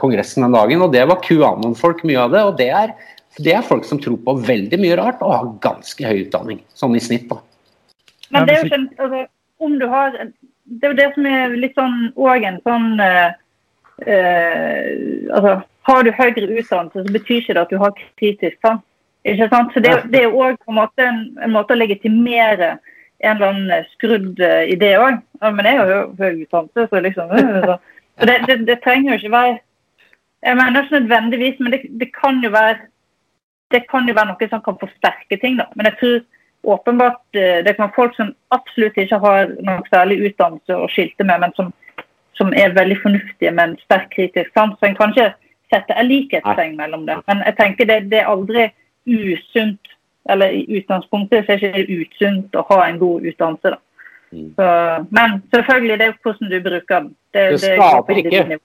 Kongressen 0.00 0.44
den 0.46 0.56
dagen. 0.56 0.84
Og 0.84 0.92
det 0.94 1.06
var 1.08 1.22
QAnon-folk, 1.24 2.04
mye 2.08 2.26
av 2.26 2.34
det. 2.34 2.44
Og 2.50 2.60
det 2.60 2.70
er, 2.82 2.96
det 3.36 3.52
er, 3.52 3.64
folk 3.66 3.84
som 3.84 4.00
tror 4.00 4.16
på 4.24 4.34
veldig 4.46 4.78
mye 4.80 4.96
rart 4.96 5.22
og 5.24 5.34
har 5.34 5.48
ganske 5.64 6.08
høy 6.08 6.24
utdanning. 6.24 6.62
Sånn 6.76 6.96
i 6.96 7.02
snitt, 7.02 7.28
da. 7.28 7.40
Men 8.32 8.48
det 8.48 8.54
er 8.54 8.62
jo 8.62 8.68
ikke 8.70 9.04
altså, 9.04 9.22
om 9.62 9.78
du 9.78 9.86
har 9.86 10.16
Det 10.66 10.88
er 10.88 10.92
jo 10.92 10.98
det 10.98 11.10
som 11.14 11.26
er 11.30 11.52
litt 11.62 11.76
sånn 11.78 11.98
òg 12.18 12.42
en 12.48 12.56
sånn 12.66 12.88
uh, 12.98 13.28
uh, 14.02 14.88
Altså, 15.30 15.52
har 15.86 16.02
du 16.02 16.10
høyere 16.10 16.48
utdannelse, 16.48 17.04
så 17.04 17.14
betyr 17.14 17.42
ikke 17.42 17.54
det 17.54 17.62
at 17.62 17.70
du 17.70 17.78
har 17.78 17.92
kritisk 18.18 18.56
sans. 18.64 18.82
Ikke 19.26 19.46
sant? 19.50 19.70
Så 19.74 19.82
det, 19.82 19.92
det 20.10 20.24
er 20.24 20.34
òg 20.34 20.56
en, 20.66 20.80
en, 21.02 21.20
en, 21.42 21.52
måte 21.54 21.74
å 21.74 21.78
legitimere 21.78 22.76
en 23.24 23.36
eller 23.36 23.52
annen 23.52 23.86
skrudd 23.92 24.42
uh, 24.42 24.64
idé 24.66 24.96
òg. 24.98 25.20
Ja, 25.42 25.52
men 25.54 25.68
jeg 25.68 25.78
har 25.78 25.92
jo 25.92 26.00
høy 26.18 26.42
utdannelse, 26.46 26.88
så 26.90 27.04
liksom 27.04 27.32
så. 27.68 27.78
så 28.18 28.28
det, 28.30 28.36
det, 28.48 28.58
det, 28.66 28.80
trenger 28.84 29.12
jo 29.12 29.20
ikke 29.20 29.34
være 29.36 29.54
Jeg 30.46 30.58
mener 30.58 30.82
ikke 30.82 30.98
nødvendigvis, 31.00 31.58
men 31.60 31.72
det, 31.74 31.80
det, 32.00 32.10
kan 32.14 32.42
jo 32.44 32.50
være 32.54 32.76
det 33.76 33.84
kan 33.90 34.08
jo 34.08 34.16
være 34.16 34.32
noe 34.32 34.48
som 34.50 34.64
kan 34.64 34.80
forsterke 34.80 35.38
ting. 35.42 35.58
da. 35.60 35.68
Men 35.76 35.90
jeg 35.90 35.98
tror 36.00 36.76
åpenbart 36.76 37.38
uh, 37.38 37.58
det 37.64 37.76
kan 37.76 37.86
være 37.86 37.98
folk 38.00 38.16
som 38.16 38.34
absolutt 38.56 38.96
ikke 38.98 39.20
har 39.22 39.52
noe 39.68 39.90
særlig 39.92 40.22
utdannelse 40.30 40.76
å 40.76 40.88
skilte 40.90 41.26
med, 41.28 41.44
men 41.44 41.52
som, 41.58 41.72
som 42.38 42.54
er 42.56 42.76
veldig 42.76 43.00
fornuftige 43.02 43.52
med 43.52 43.64
en 43.68 43.82
sterk 43.84 44.08
kritisk 44.16 44.50
sans. 44.56 44.74
Så 44.80 44.88
en 44.88 44.98
kan 44.98 45.14
ikke 45.14 45.34
sette 45.72 45.94
en 45.94 46.08
likhetstegn 46.08 46.76
mellom 46.78 47.06
det. 47.06 47.18
Men 47.26 47.42
jeg 47.46 47.58
tenker 47.60 47.90
det, 47.90 48.00
det 48.12 48.22
er 48.22 48.32
aldri 48.32 48.70
usunt 49.06 49.92
Eller 50.26 50.50
i 50.50 50.64
utgangspunktet 50.80 51.46
så 51.46 51.52
er 51.54 51.60
det 51.62 51.84
ikke 51.84 52.00
usunt 52.02 52.56
å 52.58 52.64
ha 52.66 52.80
en 52.88 52.96
god 52.98 53.28
utdannelse. 53.30 53.70
da. 53.70 53.78
Mm. 54.34 54.48
Så, 54.56 54.64
men 55.14 55.36
selvfølgelig, 55.54 55.98
det 56.00 56.06
er 56.06 56.16
hvordan 56.22 56.50
du 56.50 56.56
bruker 56.64 56.96
den. 56.96 57.12
Det, 57.34 57.44
det 57.52 57.60
skaper 57.60 58.18
ikke. 58.22 58.58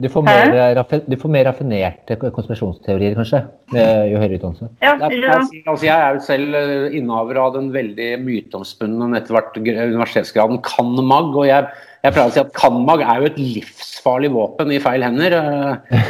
Du 0.00 0.08
får, 0.08 0.24
mer, 0.24 0.78
du 1.04 1.16
får, 1.20 1.30
mer, 1.32 1.44
raffinerte 1.44 2.16
konspirasjonsteorier, 2.20 3.12
kanskje, 3.18 3.42
med 3.74 4.08
jo 4.08 4.20
høyere 4.22 4.38
utdannelse? 4.38 4.68
Ja, 4.80 4.94
ja. 4.96 5.34
Altså, 5.68 5.84
jeg 5.84 5.92
er 5.92 6.16
jo 6.16 6.22
selv 6.24 6.56
eh, 6.56 6.96
innehaver 6.96 7.40
av 7.42 7.52
den 7.58 7.68
veldig 7.74 8.08
myteomspunne 8.24 9.10
etter 9.18 9.36
hvert 9.36 9.58
universitetsgraden 9.60 10.62
CanMag. 10.64 11.36
Og 11.36 11.44
jeg, 11.50 11.68
jeg, 12.00 12.14
pleier 12.16 12.32
å 12.32 12.32
si 12.32 12.40
at 12.40 12.54
CanMag 12.56 13.04
er 13.04 13.20
jo 13.20 13.28
et 13.28 13.42
livsfarlig 13.42 14.32
våpen 14.32 14.72
i 14.72 14.80
feil 14.80 15.04
hender. 15.04 15.36
Eh, 15.36 16.08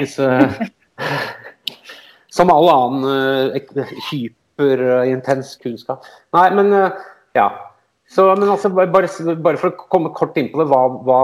hvis, 0.00 0.18
som 2.34 2.50
all 2.54 2.68
annen 2.72 3.06
uh, 3.06 3.86
hyperintens 4.10 5.54
kunnskap. 5.62 6.06
Nei, 6.34 6.48
men 6.58 6.74
uh, 6.74 7.06
ja. 7.38 7.48
Så, 8.08 8.24
men 8.40 8.48
altså, 8.48 8.70
bare, 8.72 8.88
bare, 8.88 9.58
for 9.60 9.68
å 9.68 9.86
komme 9.92 10.10
kort 10.16 10.36
inn 10.40 10.48
på 10.48 10.62
det, 10.62 10.68
hva, 10.70 10.80
hva, 11.04 11.18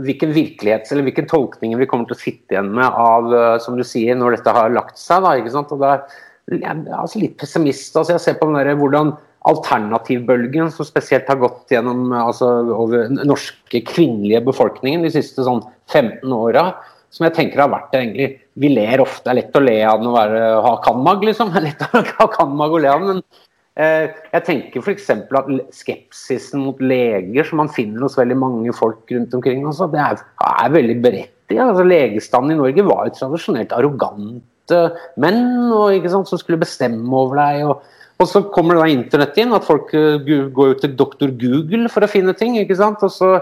hvilken 0.00 0.32
virkelighets- 0.32 0.94
eller 0.94 1.04
hvilken 1.04 1.28
tolkninger 1.28 1.80
vi 1.82 1.88
kommer 1.88 2.08
til 2.08 2.16
å 2.16 2.22
sitte 2.22 2.56
igjen 2.56 2.70
med 2.78 2.86
av, 2.88 3.28
uh, 3.28 3.56
som 3.60 3.76
du 3.76 3.84
sier, 3.84 4.16
når 4.16 4.38
dette 4.38 4.54
har 4.56 4.72
lagt 4.72 4.96
seg. 5.00 5.20
da, 5.26 5.34
ikke 5.36 5.52
sant? 5.52 5.74
Og 5.76 5.82
det 5.82 5.90
er, 5.92 6.86
altså 6.96 7.20
litt 7.20 7.36
pessimist. 7.40 7.92
altså 7.92 8.16
Jeg 8.16 8.24
ser 8.24 8.38
på 8.40 8.48
den 8.48 8.56
der, 8.56 8.72
hvordan 8.80 9.12
alternativbølgen 9.48 10.72
som 10.72 10.88
spesielt 10.88 11.28
har 11.28 11.38
gått 11.40 11.72
gjennom 11.72 12.10
altså, 12.12 12.48
over 12.76 13.08
norske 13.24 13.82
kvinnelige 13.88 14.42
befolkningen 14.50 15.04
de 15.06 15.12
siste 15.14 15.44
sånn 15.46 15.62
15 15.92 16.34
åra, 16.36 16.70
som 17.10 17.24
jeg 17.26 17.34
tenker 17.36 17.64
har 17.64 17.72
vært 17.72 17.96
egentlig 17.96 18.32
Vi 18.60 18.68
ler 18.74 19.00
ofte. 19.00 19.24
Det 19.24 19.30
er 19.32 19.38
lett 19.40 19.56
å 19.56 19.62
le 19.64 19.78
av 19.88 20.00
den 20.00 20.10
å 20.10 20.16
være, 20.16 20.40
ha 20.64 20.74
kanmag, 20.84 21.24
liksom. 21.30 21.50
Det 21.54 21.60
er 21.60 21.68
lett 21.70 21.86
å 21.86 22.02
ha 22.20 22.32
kanmag 22.32 22.76
og 22.76 22.84
le 22.84 22.90
av 22.92 23.06
den. 23.06 23.22
Men 23.22 23.22
eh, 23.22 23.48
jeg 23.80 24.44
tenker 24.46 24.82
f.eks. 24.82 25.08
at 25.10 25.50
skepsisen 25.74 26.64
mot 26.66 26.80
leger, 26.82 27.46
som 27.46 27.62
man 27.62 27.70
finner 27.72 28.04
hos 28.06 28.18
veldig 28.18 28.36
mange 28.38 28.74
folk 28.76 29.10
rundt 29.14 29.36
omkring, 29.36 29.62
også, 29.68 29.88
det 29.92 30.02
er, 30.02 30.20
er 30.46 30.74
veldig 30.74 30.98
berettiget. 31.04 31.62
Altså, 31.64 31.86
legestanden 31.86 32.56
i 32.56 32.60
Norge 32.60 32.86
var 32.86 33.08
jo 33.08 33.16
tradisjonelt 33.16 33.72
arrogante 33.76 34.82
menn 35.20 35.72
og, 35.74 36.10
sant, 36.12 36.30
som 36.30 36.40
skulle 36.40 36.60
bestemme 36.60 37.08
over 37.10 37.42
deg. 37.42 37.64
og 37.70 37.96
og 38.20 38.28
så 38.28 38.42
kommer 38.52 38.76
det 38.76 38.82
da 38.82 38.92
internett 38.92 39.38
inn, 39.40 39.54
at 39.56 39.64
folk 39.64 39.94
uh, 39.96 40.20
går 40.20 40.74
ut 40.74 40.82
til 40.84 40.92
doktor 40.92 41.30
Google 41.40 41.88
for 41.88 42.04
å 42.04 42.10
finne 42.10 42.34
ting. 42.36 42.58
så 42.68 43.38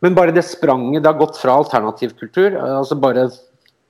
men 0.00 0.14
bare 0.14 0.34
det 0.34 0.44
spranget 0.46 1.02
det 1.02 1.10
har 1.10 1.18
gått 1.18 1.38
fra 1.40 1.56
alternativkultur 1.58 2.54
eh, 2.54 2.74
altså 2.78 2.94
bare 3.02 3.24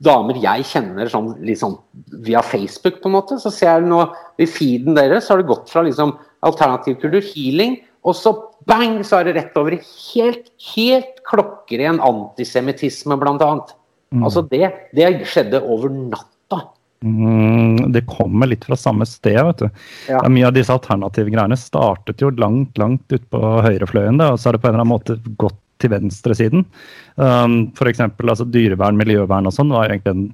damer 0.04 0.38
jeg 0.42 0.66
kjenner 0.68 1.10
sånn, 1.10 1.32
liksom, 1.44 1.76
via 2.26 2.42
Facebook, 2.44 3.00
på 3.02 3.10
en 3.10 3.16
måte, 3.16 3.38
så 3.42 3.52
ser 3.54 3.72
jeg 3.72 3.90
nå 3.90 4.04
i 4.38 4.46
feeden 4.46 4.96
deres 4.98 5.26
så 5.26 5.34
har 5.34 5.42
det 5.42 5.50
gått 5.50 5.72
fra 5.72 5.82
liksom, 5.86 6.14
alternativkultur, 6.46 7.22
healing, 7.32 7.80
og 8.06 8.14
så 8.16 8.32
bang, 8.68 9.00
så 9.06 9.20
er 9.20 9.28
det 9.28 9.36
rett 9.40 9.58
over 9.58 9.74
i 9.74 9.82
helt, 9.82 10.48
helt 10.72 11.22
klokkeren 11.28 12.00
antisemittisme, 12.04 13.18
bl.a. 13.18 13.52
Mm. 14.14 14.24
Altså 14.24 14.44
det, 14.48 14.70
det 14.96 15.10
skjedde 15.28 15.60
over 15.66 15.92
natta. 15.92 16.62
Mm, 17.04 17.92
det 17.94 18.06
kommer 18.10 18.48
litt 18.50 18.64
fra 18.66 18.78
samme 18.78 19.06
sted. 19.06 19.38
vet 19.50 19.62
du. 19.62 19.68
Ja. 20.08 20.22
Mye 20.30 20.48
av 20.48 20.56
disse 20.56 20.74
alternative 20.74 21.30
greiene 21.30 21.58
startet 21.58 22.22
jo 22.24 22.32
langt 22.34 22.78
langt 22.80 23.06
ute 23.12 23.24
på 23.30 23.42
høyrefløyen. 23.66 24.18
Da, 24.18 24.32
og 24.34 24.40
så 24.40 24.48
har 24.48 24.58
det 24.58 24.64
på 24.64 24.70
en 24.70 24.76
eller 24.76 24.86
annen 24.86 24.94
måte 24.94 25.18
gått 25.38 25.60
til 25.82 25.92
venstresiden. 25.92 26.66
Um, 27.16 27.70
F.eks. 27.76 28.02
Altså, 28.04 28.46
dyrevern, 28.48 28.98
miljøvern 28.98 29.48
og 29.48 29.54
sånn 29.54 29.72
var 29.74 29.90
egentlig 29.90 30.14
en, 30.14 30.28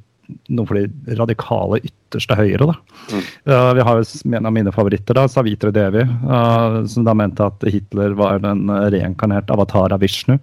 noe 0.57 0.69
for 0.69 0.81
de 0.81 1.17
radikale 1.19 1.83
ytterste 1.85 2.37
høyre. 2.39 2.71
Da. 2.71 2.77
Mm. 3.13 3.25
Uh, 3.51 3.71
vi 3.79 3.87
har 3.89 4.01
jo 4.01 4.37
en 4.39 4.51
av 4.51 4.55
mine 4.57 4.75
favoritter, 4.75 5.19
da, 5.19 5.27
Savitre 5.31 5.73
Devi, 5.75 6.05
uh, 6.05 6.83
som 6.91 7.07
da 7.07 7.17
mente 7.19 7.47
at 7.47 7.67
Hitler 7.69 8.17
var 8.19 8.45
en 8.49 8.69
reinkarnert 8.95 9.53
avatar 9.53 9.97
av 9.97 10.05
Vishnu. 10.05 10.39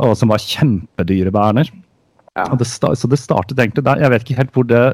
Og 0.00 0.14
som 0.16 0.32
var 0.32 0.40
kjempedyreverner. 0.40 1.68
Ja. 2.40 2.56
Det, 2.58 2.66
så 2.68 3.06
det 3.10 3.18
startet 3.20 3.58
egentlig 3.58 3.84
der. 3.86 4.00
Jeg 4.02 4.10
vet 4.12 4.22
ikke 4.24 4.40
helt 4.40 4.54
hvor 4.56 4.66
det 4.68 4.84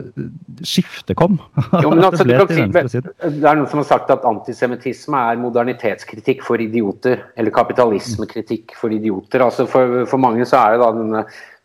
skiftet 0.66 1.16
kom. 1.18 1.34
Jo, 1.82 1.88
altså, 1.94 2.24
det, 2.28 2.36
si, 2.50 2.56
det, 3.00 3.12
er 3.22 3.56
noen 3.56 3.70
som 3.70 3.78
har 3.82 3.88
sagt 3.88 4.08
at 4.14 4.28
antisemittisme 4.28 5.16
er 5.30 5.42
modernitetskritikk 5.42 6.40
for 6.46 6.56
idioter. 6.62 7.16
Eller 7.36 7.50
kapitalismekritikk 7.54 8.66
for 8.78 8.88
idioter. 8.94 9.40
Altså 9.46 9.62
for, 9.70 9.84
for 10.10 10.18
mange 10.22 10.44
så 10.48 10.56
er 10.62 10.68
det 10.74 10.80
da 10.84 10.90
denne, 10.96 11.20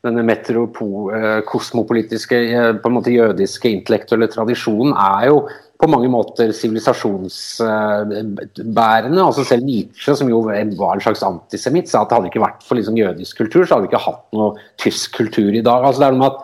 denne 0.06 0.24
metro-kosmopolitiske, 0.28 2.38
eh, 2.52 2.72
på 2.82 2.88
en 2.90 2.96
måte 2.98 3.14
jødiske 3.14 3.68
intellektuelle 3.70 4.28
tradisjonen 4.32 4.94
er 4.98 5.22
jo 5.30 5.38
på 5.82 5.90
mange 5.90 6.06
måter 6.14 6.52
sivilisasjonsbærende. 6.54 9.24
altså 9.26 9.44
Selv 9.48 9.64
Nietzsche, 9.66 10.16
som 10.16 10.30
jo 10.30 10.40
var 10.46 10.56
en 10.62 11.02
slags 11.02 11.24
antisemitt, 11.26 11.90
sa 11.90 12.02
at 12.02 12.10
det 12.10 12.16
hadde 12.18 12.30
ikke 12.32 12.46
vært 12.46 12.64
for 12.66 12.76
liksom 12.78 12.98
jødisk 13.00 13.38
kultur, 13.42 13.64
så 13.66 13.74
hadde 13.76 13.86
vi 13.88 13.92
ikke 13.94 14.06
hatt 14.06 14.26
noe 14.38 14.50
tysk 14.82 15.08
kultur 15.18 15.52
i 15.54 15.66
dag. 15.66 15.80
altså 15.84 16.00
det 16.02 16.08
er 16.08 16.14
noe 16.16 16.22
med 16.22 16.32
at 16.32 16.38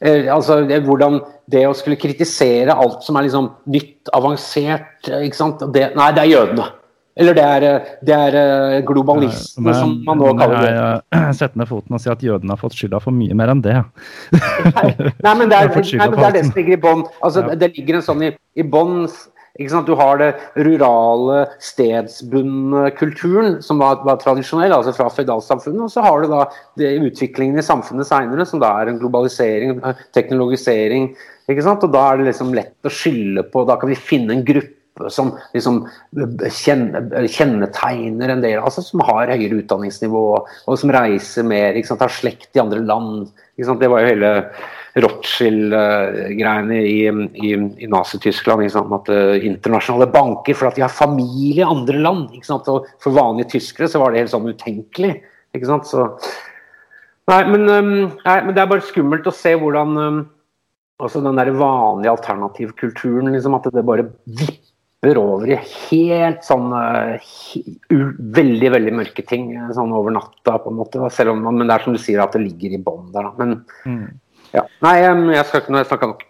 eh, 0.00 0.34
altså 0.34 0.52
Hvordan 0.86 1.14
det 1.52 1.64
å 1.66 1.76
skulle 1.76 2.00
kritisere 2.00 2.74
alt 2.74 3.04
som 3.04 3.16
er 3.16 3.22
liksom 3.26 3.46
nytt, 3.66 4.08
avansert 4.14 5.08
ikke 5.10 5.36
sant? 5.36 5.58
Det, 5.74 5.84
Nei, 5.98 6.12
det 6.14 6.22
er 6.22 6.34
jødene. 6.36 6.64
Eller 7.20 7.36
det 7.36 7.42
er, 7.44 7.64
det 8.00 8.14
er 8.16 8.36
eh, 8.40 8.78
globalisme, 8.88 9.66
Men- 9.66 9.74
som 9.76 9.90
man 10.06 10.18
nå 10.22 10.30
kaller 10.38 10.62
det. 10.64 10.70
jeg, 11.12 11.34
setter 11.36 11.60
ned 11.60 11.68
foten 11.68 11.96
og 11.98 12.00
sier 12.00 12.14
at 12.16 12.24
jødene 12.24 12.54
har 12.54 12.60
fått 12.62 12.78
skylda 12.78 13.02
for 13.04 13.12
mye 13.12 13.36
mer 13.36 13.52
enn 13.52 13.60
det. 13.64 13.74
Nei, 14.32 15.34
men 15.36 15.50
det 15.52 15.58
er, 15.58 15.68
nei, 16.00 16.08
men 16.08 16.16
det, 16.16 16.24
er 16.24 16.32
det 16.38 16.46
som 16.48 16.56
ligger 16.56 16.78
i 16.78 16.82
bånn. 16.88 17.04
Altså, 17.20 17.44
Ja. 17.44 17.54
Det 17.62 17.72
ligger 17.76 17.98
en 17.98 18.04
sånn 18.06 18.24
i, 18.24 18.32
i 18.56 18.64
bånn? 18.64 19.06
Du 19.84 19.92
har 20.00 20.16
det 20.16 20.30
rurale, 20.56 21.42
stedsbundne 21.60 22.86
kulturen, 22.96 23.58
som 23.62 23.82
var, 23.82 23.98
var 24.06 24.16
tradisjonell, 24.16 24.72
altså 24.72 24.94
fra 24.96 25.10
føydalsamfunnet. 25.12 25.82
Og 25.84 25.92
så 25.92 26.00
har 26.06 26.22
du 26.24 26.30
da 26.32 26.46
det, 26.80 26.94
utviklingen 27.10 27.60
i 27.60 27.64
samfunnet 27.66 28.08
seinere, 28.08 28.46
som 28.48 28.62
da 28.62 28.70
er 28.80 28.88
en 28.88 29.00
globalisering, 29.02 29.76
teknologisering. 30.16 31.10
ikke 31.52 31.66
sant? 31.68 31.84
Og 31.84 31.92
da 31.92 32.06
er 32.14 32.22
det 32.22 32.30
liksom 32.30 32.54
lett 32.56 32.88
å 32.88 32.92
skylde 32.92 33.44
på 33.52 33.66
Da 33.68 33.76
kan 33.76 33.92
vi 33.92 33.98
finne 34.00 34.32
en 34.38 34.46
gruppe 34.46 34.78
som 35.08 35.32
liksom 35.54 35.86
kjennetegner 37.32 38.28
en 38.28 38.42
del, 38.44 38.58
altså 38.60 38.82
som 38.84 39.00
har 39.08 39.30
høyere 39.32 39.62
utdanningsnivå 39.62 40.22
og 40.36 40.78
som 40.78 40.92
reiser 40.92 41.46
mer, 41.48 41.78
sant? 41.86 42.04
har 42.04 42.12
slekt 42.12 42.56
i 42.56 42.62
andre 42.62 42.82
land. 42.84 43.30
Det 43.56 43.88
var 43.88 44.02
jo 44.02 44.10
hele 44.10 44.32
Rothschild-greiene 45.02 46.78
i, 46.84 47.08
i, 47.08 47.52
i 47.56 47.88
Nazi-Tyskland. 47.88 48.66
At 48.68 49.08
eh, 49.12 49.46
internasjonale 49.48 50.10
banker, 50.12 50.56
for 50.58 50.68
at 50.68 50.76
de 50.76 50.84
har 50.84 50.92
familie 50.92 51.62
i 51.62 51.68
andre 51.68 51.98
land. 52.02 52.36
Og 52.52 52.88
for 53.00 53.16
vanlige 53.16 53.54
tyskere 53.56 53.88
så 53.88 54.02
var 54.02 54.12
det 54.12 54.24
helt 54.24 54.34
sånn 54.34 54.50
utenkelig. 54.52 55.14
Så, 55.88 56.06
nei, 57.28 57.42
men, 57.48 57.64
um, 57.68 57.96
nei, 58.24 58.38
men 58.44 58.54
det 58.56 58.62
er 58.62 58.70
bare 58.70 58.84
skummelt 58.88 59.28
å 59.28 59.34
se 59.36 59.52
hvordan 59.60 59.98
um, 60.00 60.22
altså 61.02 61.20
den 61.20 61.38
der 61.38 61.50
vanlige 61.56 62.12
alternativkulturen, 62.12 63.32
liksom, 63.34 63.56
at 63.56 63.68
det 63.74 63.84
bare 63.86 64.08
vipper 64.26 64.61
over 65.02 65.50
i 65.50 65.58
helt 65.58 66.44
sånn 66.46 66.68
u, 66.70 67.98
veldig, 68.36 68.68
veldig 68.76 68.92
mørke 69.00 69.24
ting 69.26 69.48
eh, 69.56 69.70
sånn 69.74 69.94
over 69.98 70.14
natta, 70.14 70.58
på 70.62 70.70
en 70.70 70.78
måte. 70.78 71.00
Selv 71.14 71.34
om, 71.34 71.42
men 71.48 71.66
det 71.66 71.74
er 71.74 71.86
som 71.86 71.96
du 71.96 72.00
sier, 72.02 72.22
at 72.22 72.36
det 72.36 72.44
ligger 72.44 72.76
i 72.76 72.82
bånn 72.82 73.08
der. 73.14 73.26
da, 73.26 73.32
men 73.40 74.12
ja. 74.52 74.66
Nei, 74.84 74.96
jeg 75.00 75.46
skal 75.48 75.62
ikke 75.62 75.84
snakke 75.88 76.10
nok. 76.12 76.26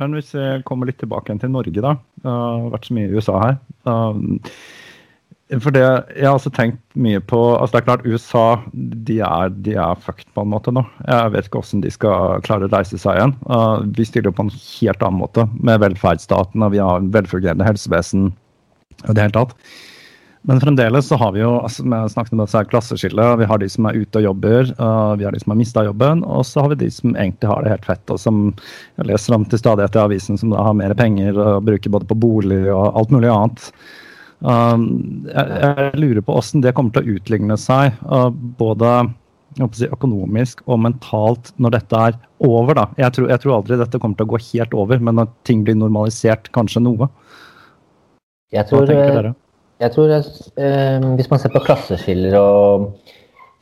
Men 0.00 0.14
hvis 0.16 0.30
vi 0.32 0.44
kommer 0.64 0.88
litt 0.88 1.00
tilbake 1.02 1.28
igjen 1.28 1.42
til 1.42 1.52
Norge, 1.52 1.82
da. 1.84 1.96
Det 2.22 2.32
har 2.32 2.68
vært 2.72 2.86
så 2.88 2.96
mye 2.96 3.10
i 3.10 3.18
USA 3.18 3.40
her. 3.42 3.58
For 5.58 5.74
det, 5.74 5.82
Jeg 6.14 6.28
har 6.28 6.36
også 6.36 6.52
tenkt 6.54 6.78
mye 6.94 7.18
på 7.18 7.38
altså 7.56 7.74
Det 7.74 7.80
er 7.80 7.86
klart 7.88 8.06
USA 8.06 8.44
de 8.70 9.18
er, 9.26 9.50
de 9.66 9.74
er 9.74 9.98
fucked 9.98 10.28
på 10.36 10.44
en 10.44 10.52
måte 10.52 10.70
nå. 10.74 10.84
Jeg 11.08 11.32
vet 11.34 11.48
ikke 11.48 11.62
hvordan 11.62 11.82
de 11.82 11.90
skal 11.90 12.42
klare 12.46 12.68
å 12.68 12.70
reise 12.70 12.98
seg 13.00 13.18
igjen. 13.18 13.34
Uh, 13.50 13.82
vi 13.96 14.06
stiller 14.06 14.34
på 14.34 14.46
en 14.46 14.52
helt 14.54 15.02
annen 15.02 15.18
måte 15.18 15.48
med 15.58 15.82
velferdsstaten, 15.82 16.62
og 16.62 16.74
vi 16.74 16.82
har 16.82 17.00
en 17.00 17.10
velfungerende 17.14 17.66
helsevesen 17.66 18.28
og 19.08 19.16
det 19.16 19.24
hele 19.24 19.34
tatt. 19.34 19.56
Men 20.46 20.60
fremdeles 20.62 21.08
så 21.10 21.18
har 21.20 21.34
vi 21.34 21.42
jo 21.42 21.50
altså, 21.58 21.82
vi 21.84 21.98
har 21.98 22.12
snakket 22.12 22.36
om 22.36 22.40
dette 22.40 22.56
her 22.56 22.68
klasseskillet. 22.70 23.40
Vi 23.42 23.48
har 23.50 23.60
de 23.60 23.68
som 23.68 23.88
er 23.90 23.98
ute 23.98 24.22
og 24.22 24.28
jobber, 24.28 24.70
uh, 24.78 25.16
vi 25.18 25.26
har 25.26 25.34
de 25.34 25.40
som 25.42 25.52
har 25.52 25.58
mista 25.58 25.84
jobben, 25.84 26.22
og 26.22 26.46
så 26.48 26.62
har 26.62 26.72
vi 26.72 26.84
de 26.84 26.92
som 26.94 27.16
egentlig 27.16 27.50
har 27.50 27.66
det 27.66 27.74
helt 27.74 27.88
fett, 27.90 28.04
og 28.14 28.22
som 28.22 28.44
jeg 29.00 29.10
leser 29.10 29.34
om 29.34 29.48
til 29.50 29.60
stadighet 29.60 29.98
i 29.98 30.04
avisen, 30.04 30.38
som 30.38 30.54
da 30.54 30.62
har 30.62 30.78
mer 30.78 30.94
penger 30.94 31.34
og 31.34 31.66
bruker 31.66 31.92
både 31.98 32.06
på 32.06 32.20
bolig 32.22 32.62
og 32.70 32.86
alt 33.02 33.12
mulig 33.18 33.34
annet. 33.34 33.72
Um, 34.40 35.26
jeg, 35.28 35.60
jeg 35.60 36.00
lurer 36.00 36.24
på 36.24 36.36
hvordan 36.36 36.62
det 36.64 36.72
kommer 36.76 36.94
til 36.94 37.04
å 37.04 37.16
utligne 37.18 37.56
seg, 37.60 37.98
uh, 38.08 38.30
både 38.32 38.92
si, 39.74 39.88
økonomisk 39.90 40.62
og 40.66 40.80
mentalt, 40.86 41.52
når 41.58 41.76
dette 41.76 42.00
er 42.08 42.18
over. 42.46 42.74
da. 42.74 42.86
Jeg 42.98 43.12
tror, 43.16 43.28
jeg 43.30 43.42
tror 43.42 43.56
aldri 43.58 43.78
dette 43.80 43.98
kommer 43.98 44.16
til 44.16 44.28
å 44.28 44.32
gå 44.32 44.42
helt 44.52 44.74
over, 44.74 44.98
men 44.98 45.18
når 45.20 45.30
ting 45.48 45.64
blir 45.64 45.78
normalisert 45.78 46.50
kanskje 46.56 46.82
noe. 46.84 47.10
Jeg 48.50 48.66
tror, 48.66 48.90
eh, 48.90 49.32
jeg 49.78 49.92
tror 49.94 50.10
eh, 50.10 51.04
Hvis 51.14 51.28
man 51.30 51.38
ser 51.38 51.52
på 51.54 51.62
klasseskiller 51.62 52.34
og 52.34 52.88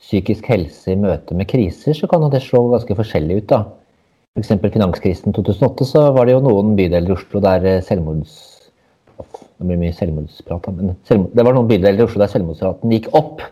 psykisk 0.01 0.47
helse 0.49 0.95
i 0.95 0.97
møte 0.97 1.35
med 1.37 1.49
kriser, 1.51 1.93
så 1.93 2.09
kan 2.09 2.25
det 2.31 2.41
slå 2.45 2.69
ganske 2.73 2.97
forskjellig 2.97 3.43
ut. 3.43 3.49
da. 3.51 3.65
F.eks. 4.39 4.55
finanskrisen 4.73 5.35
2008, 5.35 5.85
så 5.85 6.13
var 6.15 6.27
det 6.27 6.37
jo 6.37 6.45
noen 6.45 6.77
bydeler 6.79 7.11
i 7.11 7.17
Oslo 7.19 7.43
der 7.45 7.67
eh, 7.67 7.83
selvmords... 7.85 8.58
Det 9.59 9.67
blir 9.67 9.81
mye 9.81 9.95
selvmordsprat, 9.97 10.69
men 10.77 10.97
selvmord, 11.09 11.33
det 11.35 11.45
var 11.45 11.57
noen 11.57 11.69
bydeler 11.71 11.99
i 11.99 12.05
Oslo 12.07 12.21
der 12.23 12.31
selvmordsraten 12.31 12.93
gikk 12.95 13.09
opp. 13.19 13.43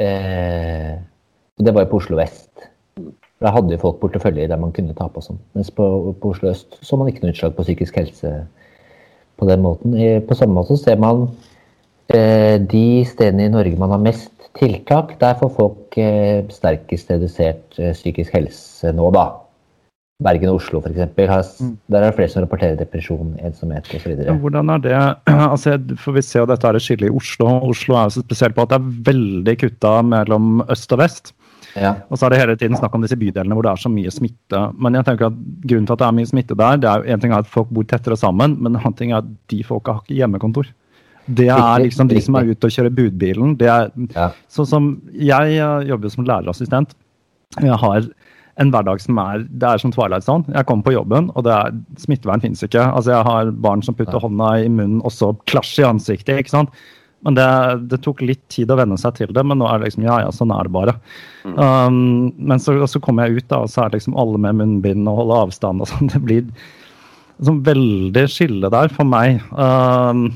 Eh, 0.00 0.94
og 1.58 1.66
det 1.66 1.74
var 1.76 1.84
jo 1.84 1.90
på 1.92 2.00
Oslo 2.00 2.16
vest. 2.20 2.48
Da 3.40 3.52
hadde 3.54 3.72
jo 3.74 3.80
folk 3.82 4.00
porteføljer 4.00 4.48
der 4.48 4.60
man 4.60 4.72
kunne 4.76 4.96
tape 4.96 5.20
og 5.20 5.24
sånn. 5.26 5.40
Mens 5.56 5.70
på, 5.72 5.84
på 6.20 6.32
Oslo 6.32 6.50
øst 6.52 6.78
så 6.84 6.96
man 7.00 7.08
ikke 7.12 7.24
noe 7.24 7.34
utslag 7.34 7.54
på 7.56 7.64
psykisk 7.66 7.96
helse 8.00 8.32
på 9.40 9.48
den 9.48 9.62
måten. 9.64 9.96
I- 9.96 10.20
På 10.24 10.36
samme 10.36 10.56
måte 10.56 10.76
ser 10.80 10.96
man 11.00 11.26
eh, 12.12 12.56
de 12.60 13.04
stedene 13.08 13.48
i 13.48 13.52
Norge 13.52 13.76
man 13.80 13.92
har 13.94 14.02
mest 14.04 14.32
tiltak, 14.58 15.14
der 15.20 15.36
får 15.40 15.52
folk 15.56 15.96
eh, 16.00 16.42
sterkest 16.52 17.12
redusert 17.12 17.78
eh, 17.78 17.92
psykisk 17.96 18.32
helse 18.36 18.92
nå, 18.96 19.12
da. 19.14 19.28
Bergen 20.20 20.50
og 20.52 20.58
Oslo 20.60 20.80
f.eks. 20.84 20.96
Der 21.88 21.96
er 22.02 22.10
det 22.10 22.14
flere 22.18 22.28
som 22.28 22.44
rapporterer 22.44 22.76
depresjon, 22.76 23.34
ensomhet 23.40 23.88
osv. 23.96 24.12
Ja, 24.26 24.34
Hvordan 24.36 24.68
er 24.74 24.82
det 24.84 24.94
altså, 25.54 25.78
For 26.02 26.12
Vi 26.16 26.22
ser 26.26 26.42
jo 26.44 26.48
dette 26.50 26.68
er 26.68 26.76
et 26.76 26.84
skille 26.84 27.08
i 27.08 27.14
Oslo. 27.16 27.48
Oslo 27.70 27.96
er 27.96 28.08
jo 28.10 28.20
spesielt 28.24 28.56
på 28.56 28.66
at 28.66 28.74
det 28.74 28.80
er 28.80 28.90
veldig 29.10 29.54
kutta 29.64 29.94
mellom 30.04 30.60
øst 30.68 30.92
og 30.92 31.00
vest. 31.00 31.32
Ja. 31.78 31.94
Og 32.10 32.18
så 32.18 32.26
er 32.26 32.34
det 32.34 32.40
hele 32.42 32.56
tiden 32.58 32.76
snakk 32.76 32.94
om 32.98 33.04
disse 33.04 33.16
bydelene 33.16 33.54
hvor 33.54 33.62
det 33.64 33.70
er 33.72 33.80
så 33.84 33.90
mye 33.92 34.10
smitte. 34.12 34.60
Men 34.82 34.98
jeg 34.98 35.06
tenker 35.06 35.30
at 35.30 35.40
grunnen 35.70 35.86
til 35.88 35.94
at 35.96 36.02
det 36.02 36.08
er 36.08 36.16
mye 36.18 36.30
smitte 36.32 36.56
der, 36.58 36.80
det 36.82 36.90
er 36.90 37.04
jo 37.04 37.14
en 37.14 37.22
ting 37.22 37.32
er 37.34 37.44
at 37.44 37.50
folk 37.50 37.70
bor 37.72 37.86
tettere 37.88 38.18
sammen, 38.18 38.56
men 38.58 38.72
en 38.74 38.80
annen 38.80 38.96
ting 38.98 39.12
er 39.14 39.22
at 39.22 39.28
de 39.52 39.60
folka 39.64 39.94
har 39.96 40.02
ikke 40.04 40.18
hjemmekontor. 40.18 40.68
Det 41.30 41.46
er 41.52 41.84
liksom 41.84 42.08
de 42.10 42.18
som 42.24 42.34
er 42.40 42.48
ute 42.50 42.66
og 42.66 42.74
kjører 42.74 42.90
budbilen. 42.96 43.52
Det 43.60 43.68
er 43.70 43.92
Ja. 44.16 44.30
sånn 44.50 44.66
som 44.66 44.88
Jeg 45.14 45.56
eh, 45.60 45.86
jobber 45.86 46.08
jo 46.08 46.14
som 46.16 46.26
lærerassistent. 46.26 46.96
Jeg 47.60 47.78
har 47.78 48.08
en 48.60 48.70
hverdag 48.74 49.00
som 49.02 49.18
er 49.22 49.44
det 49.48 49.66
er 49.66 49.80
som 49.82 49.92
Twilight 49.94 50.26
Zone. 50.26 50.46
Jeg 50.52 50.68
kommer 50.68 50.86
på 50.86 50.94
jobben, 50.94 51.30
og 51.34 51.44
det 51.46 51.52
er, 51.56 51.76
smittevern 52.02 52.42
finnes 52.42 52.62
ikke. 52.66 52.82
Altså 52.84 53.14
Jeg 53.14 53.28
har 53.28 53.52
barn 53.64 53.84
som 53.86 53.96
putter 53.96 54.20
hånda 54.20 54.54
i 54.64 54.68
munnen 54.68 55.00
og 55.04 55.14
så 55.14 55.32
klasj 55.50 55.80
i 55.80 55.88
ansiktet. 55.88 56.42
ikke 56.42 56.52
sant? 56.52 56.74
Men 57.26 57.36
det, 57.36 57.46
det 57.92 58.00
tok 58.04 58.22
litt 58.24 58.42
tid 58.52 58.70
å 58.72 58.78
venne 58.80 58.96
seg 59.00 59.18
til 59.18 59.32
det, 59.36 59.42
men 59.44 59.60
nå 59.60 59.66
er 59.68 59.80
det 59.80 59.90
liksom 59.90 60.06
ja, 60.06 60.20
ja, 60.24 60.30
sånn 60.32 60.52
er 60.56 60.68
det 60.68 60.72
bare. 60.72 60.94
Um, 61.44 62.30
men 62.36 62.62
så, 62.62 62.76
så 62.88 63.00
kommer 63.04 63.28
jeg 63.28 63.42
ut, 63.42 63.48
da, 63.50 63.62
og 63.64 63.72
så 63.72 63.84
er 63.84 63.90
det 63.90 64.00
liksom 64.00 64.16
alle 64.20 64.40
med 64.40 64.56
munnbind 64.60 65.08
og 65.10 65.20
holde 65.20 65.40
avstand 65.46 65.84
og 65.84 65.90
sånn. 65.90 66.08
Det 66.14 66.22
blir 66.24 66.46
sånn 67.44 67.60
veldig 67.66 68.24
skille 68.32 68.72
der 68.72 68.92
for 68.92 69.08
meg. 69.08 69.44
Um, 69.52 70.30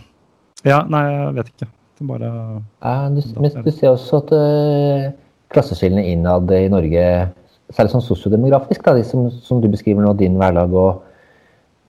ja, 0.64 0.82
nei, 0.92 1.06
jeg 1.08 1.32
vet 1.38 1.50
ikke. 1.54 1.70
Det 1.94 2.04
er 2.04 2.10
bare 2.10 2.30
Ja, 2.34 2.94
du, 3.14 3.20
men 3.38 3.64
du 3.64 3.72
ser 3.72 3.94
også 3.94 4.20
at 4.20 4.34
uh, 4.36 5.08
klasseskillene 5.54 6.04
innad 6.12 6.52
i 6.52 6.66
Norge, 6.72 7.06
særlig 7.74 7.94
sånn 7.94 8.06
sosiodemografisk, 8.06 8.84
da, 8.86 8.94
de 8.98 9.04
som, 9.06 9.26
som 9.44 9.60
du 9.62 9.68
beskriver 9.72 10.04
nå, 10.04 10.14
din 10.18 10.38
hverdag, 10.40 10.74
og 10.74 11.02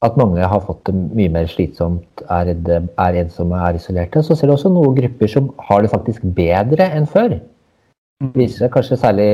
at 0.06 0.18
mange 0.20 0.46
har 0.46 0.64
fått 0.66 0.84
det 0.90 0.96
mye 1.18 1.32
mer 1.34 1.50
slitsomt, 1.50 2.24
er, 2.26 2.50
redde, 2.52 2.82
er 3.02 3.20
ensomme, 3.24 3.58
er 3.58 3.78
isolerte. 3.80 4.22
Så 4.26 4.38
ser 4.38 4.50
du 4.50 4.56
også 4.56 4.72
noen 4.74 4.98
grupper 4.98 5.32
som 5.32 5.50
har 5.70 5.84
det 5.84 5.92
faktisk 5.94 6.26
bedre 6.38 6.90
enn 6.94 7.08
før. 7.10 7.38
Det 8.22 8.34
viser 8.38 8.66
seg 8.66 8.74
kanskje 8.76 9.00
særlig 9.02 9.30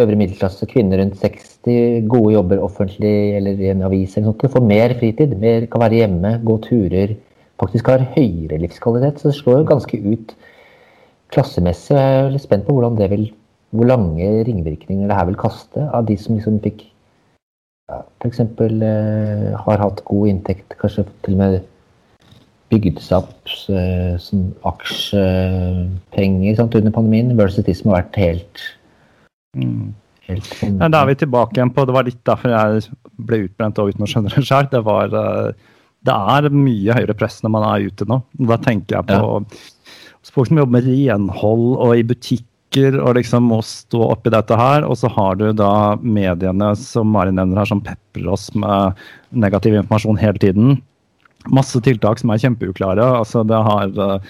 øvre 0.00 0.16
middelklasse, 0.16 0.68
kvinner 0.70 1.00
rundt 1.02 1.18
60, 1.20 2.06
gode 2.08 2.32
jobber 2.34 2.62
offentlig 2.64 3.16
eller 3.36 3.60
i 3.60 3.72
en 3.72 3.84
avis 3.88 4.16
eller 4.16 4.30
sånt. 4.30 4.46
Får 4.54 4.64
mer 4.64 4.96
fritid, 5.00 5.36
mer, 5.40 5.68
kan 5.72 5.84
være 5.84 6.00
hjemme, 6.00 6.38
gå 6.46 6.56
turer. 6.64 7.14
Faktisk 7.60 7.92
har 7.92 8.06
høyere 8.16 8.60
livskvalitet. 8.62 9.20
Så 9.20 9.30
det 9.30 9.38
slår 9.38 9.62
jo 9.62 9.68
ganske 9.72 10.00
ut 10.00 10.34
klassemessig. 11.32 11.96
Jeg 11.96 12.22
er 12.22 12.32
litt 12.32 12.44
spent 12.44 12.66
på 12.66 12.76
hvordan 12.76 12.96
det 12.98 13.10
vil, 13.12 13.28
hvor 13.72 13.88
lange 13.88 14.28
ringvirkninger 14.46 15.08
det 15.08 15.16
her 15.16 15.28
vil 15.30 15.38
kaste 15.40 15.84
av 15.96 16.06
de 16.08 16.16
som 16.20 16.36
liksom 16.36 16.60
fikk 16.64 16.84
ja, 17.90 18.02
f.eks. 18.20 18.40
Eh, 18.40 19.48
har 19.64 19.82
hatt 19.82 20.02
god 20.08 20.28
inntekt, 20.30 20.76
kanskje 20.80 21.06
til 21.24 21.36
og 21.36 21.40
med 21.40 21.58
bygd 22.72 23.00
seg 23.04 23.24
opp 23.24 23.56
eh, 23.72 24.14
som 24.22 24.46
aksjepenger 24.68 26.56
sant, 26.58 26.76
under 26.78 26.94
pandemien, 26.94 27.34
versus 27.38 27.66
de 27.66 27.74
som 27.76 27.92
har 27.92 28.02
vært 28.02 28.20
helt, 28.22 28.64
mm. 29.58 29.90
helt 30.28 30.48
sånn- 30.60 30.78
Ja, 30.80 30.88
da 30.92 31.02
er 31.02 31.12
vi 31.12 31.18
tilbake 31.24 31.58
igjen 31.58 31.74
på 31.74 31.86
Det 31.88 31.96
var 31.96 32.08
litt 32.08 32.22
derfor 32.28 32.54
jeg 32.54 32.86
ble 33.18 33.44
utbrent 33.48 33.80
og 33.82 33.92
uten 33.92 34.06
å 34.06 34.10
skjønne 34.10 34.32
det 34.32 34.46
sjøl. 34.48 34.70
Det 34.72 34.84
var 34.84 35.12
eh, 35.12 35.52
Det 36.02 36.14
er 36.36 36.48
mye 36.50 36.96
høyere 36.96 37.14
press 37.14 37.42
når 37.44 37.50
man 37.54 37.68
er 37.68 37.84
ute 37.86 38.08
nå. 38.08 38.22
Da 38.48 38.56
tenker 38.58 38.98
jeg 38.98 39.04
på 39.12 39.20
folk 40.32 40.48
som 40.48 40.58
jobber 40.58 40.80
med 40.80 40.88
renhold 40.88 41.68
og 41.76 41.92
i 41.98 42.02
butikker 42.72 43.00
og 43.00 43.16
liksom 43.16 43.48
må 43.50 43.60
stå 43.62 44.10
oppi 44.12 44.30
dette 44.30 44.56
her. 44.56 44.84
Og 44.84 44.96
så 44.96 45.08
har 45.08 45.36
du 45.36 45.52
da 45.52 45.96
mediene 46.00 46.74
som 46.76 47.10
Mari 47.12 47.32
nevner 47.32 47.58
her, 47.58 47.66
som 47.66 47.80
peprer 47.80 48.32
oss 48.32 48.54
med 48.54 48.94
negativ 49.30 49.74
informasjon 49.74 50.18
hele 50.18 50.38
tiden. 50.38 50.82
Masse 51.50 51.80
tiltak 51.80 52.18
som 52.18 52.30
er 52.30 52.38
kjempeuklare. 52.38 53.02
Altså 53.18 53.42
det 53.44 53.56
har 53.56 53.88
eh, 53.88 54.20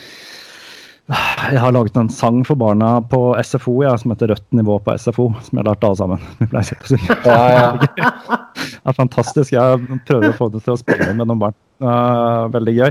jeg 1.50 1.58
har 1.58 1.72
laget 1.74 1.96
en 1.96 2.08
sang 2.08 2.44
for 2.46 2.56
barna 2.56 3.02
på 3.02 3.34
SFO 3.42 3.82
ja, 3.82 3.96
som 3.98 4.12
heter 4.12 4.28
'Rødt 4.28 4.52
nivå 4.52 4.78
på 4.78 4.94
SFO', 4.96 5.34
som 5.42 5.58
jeg 5.58 5.64
har 5.64 5.74
lært 5.74 5.84
alle 5.84 5.96
sammen. 5.96 6.20
Vi 6.38 6.46
pleier 6.46 6.78
å 6.78 6.86
synge. 6.88 7.16
Ja, 7.26 7.42
ja. 7.52 8.38
Det 8.82 8.90
er 8.90 8.96
fantastisk. 8.96 9.52
Jeg 9.52 10.00
prøver 10.06 10.32
å 10.32 10.34
få 10.34 10.48
det 10.50 10.62
til 10.64 10.72
å 10.74 10.78
spille 10.78 11.12
med 11.14 11.28
noen 11.28 11.38
barn. 11.38 11.54
Uh, 11.82 12.48
veldig 12.50 12.72
gøy. 12.74 12.90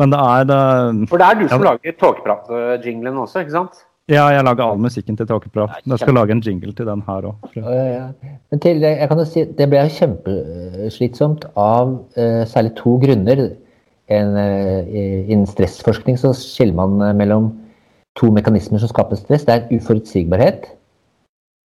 Men 0.00 0.10
det 0.10 0.18
er 0.18 0.50
uh, 0.50 1.04
For 1.10 1.22
det 1.22 1.26
er 1.26 1.38
du 1.38 1.44
som 1.46 1.62
ja, 1.62 1.70
lager 1.70 1.94
tåkeprat-jinglen 2.00 3.18
også, 3.22 3.44
ikke 3.44 3.54
sant? 3.54 3.84
Ja, 4.10 4.24
jeg 4.34 4.42
lager 4.42 4.64
all 4.66 4.80
musikken 4.82 5.16
til 5.16 5.28
Tåkeprat. 5.30 5.84
Jeg 5.86 6.02
skal 6.02 6.16
lage 6.18 6.34
en 6.34 6.42
jingle 6.42 6.72
til 6.74 6.88
den 6.88 7.02
her 7.06 7.28
òg. 7.30 7.50
Ja, 7.54 8.08
Men 8.50 8.60
til, 8.60 8.82
jeg 8.82 9.08
kan 9.08 9.22
jo 9.22 9.26
si, 9.28 9.44
det 9.58 9.68
ble 9.70 9.84
kjempeslitsomt 9.94 11.46
av 11.54 11.92
uh, 12.18 12.42
særlig 12.50 12.74
to 12.80 12.96
grunner. 13.04 13.44
En, 14.10 14.34
innen 14.34 15.46
stressforskning 15.46 16.16
så 16.18 16.32
skiller 16.34 16.74
man 16.74 17.14
mellom 17.14 17.52
to 18.18 18.32
mekanismer 18.34 18.82
som 18.82 18.90
skaper 18.90 19.20
stress. 19.20 19.46
Det 19.46 19.54
er 19.54 19.70
uforutsigbarhet. 19.70 20.66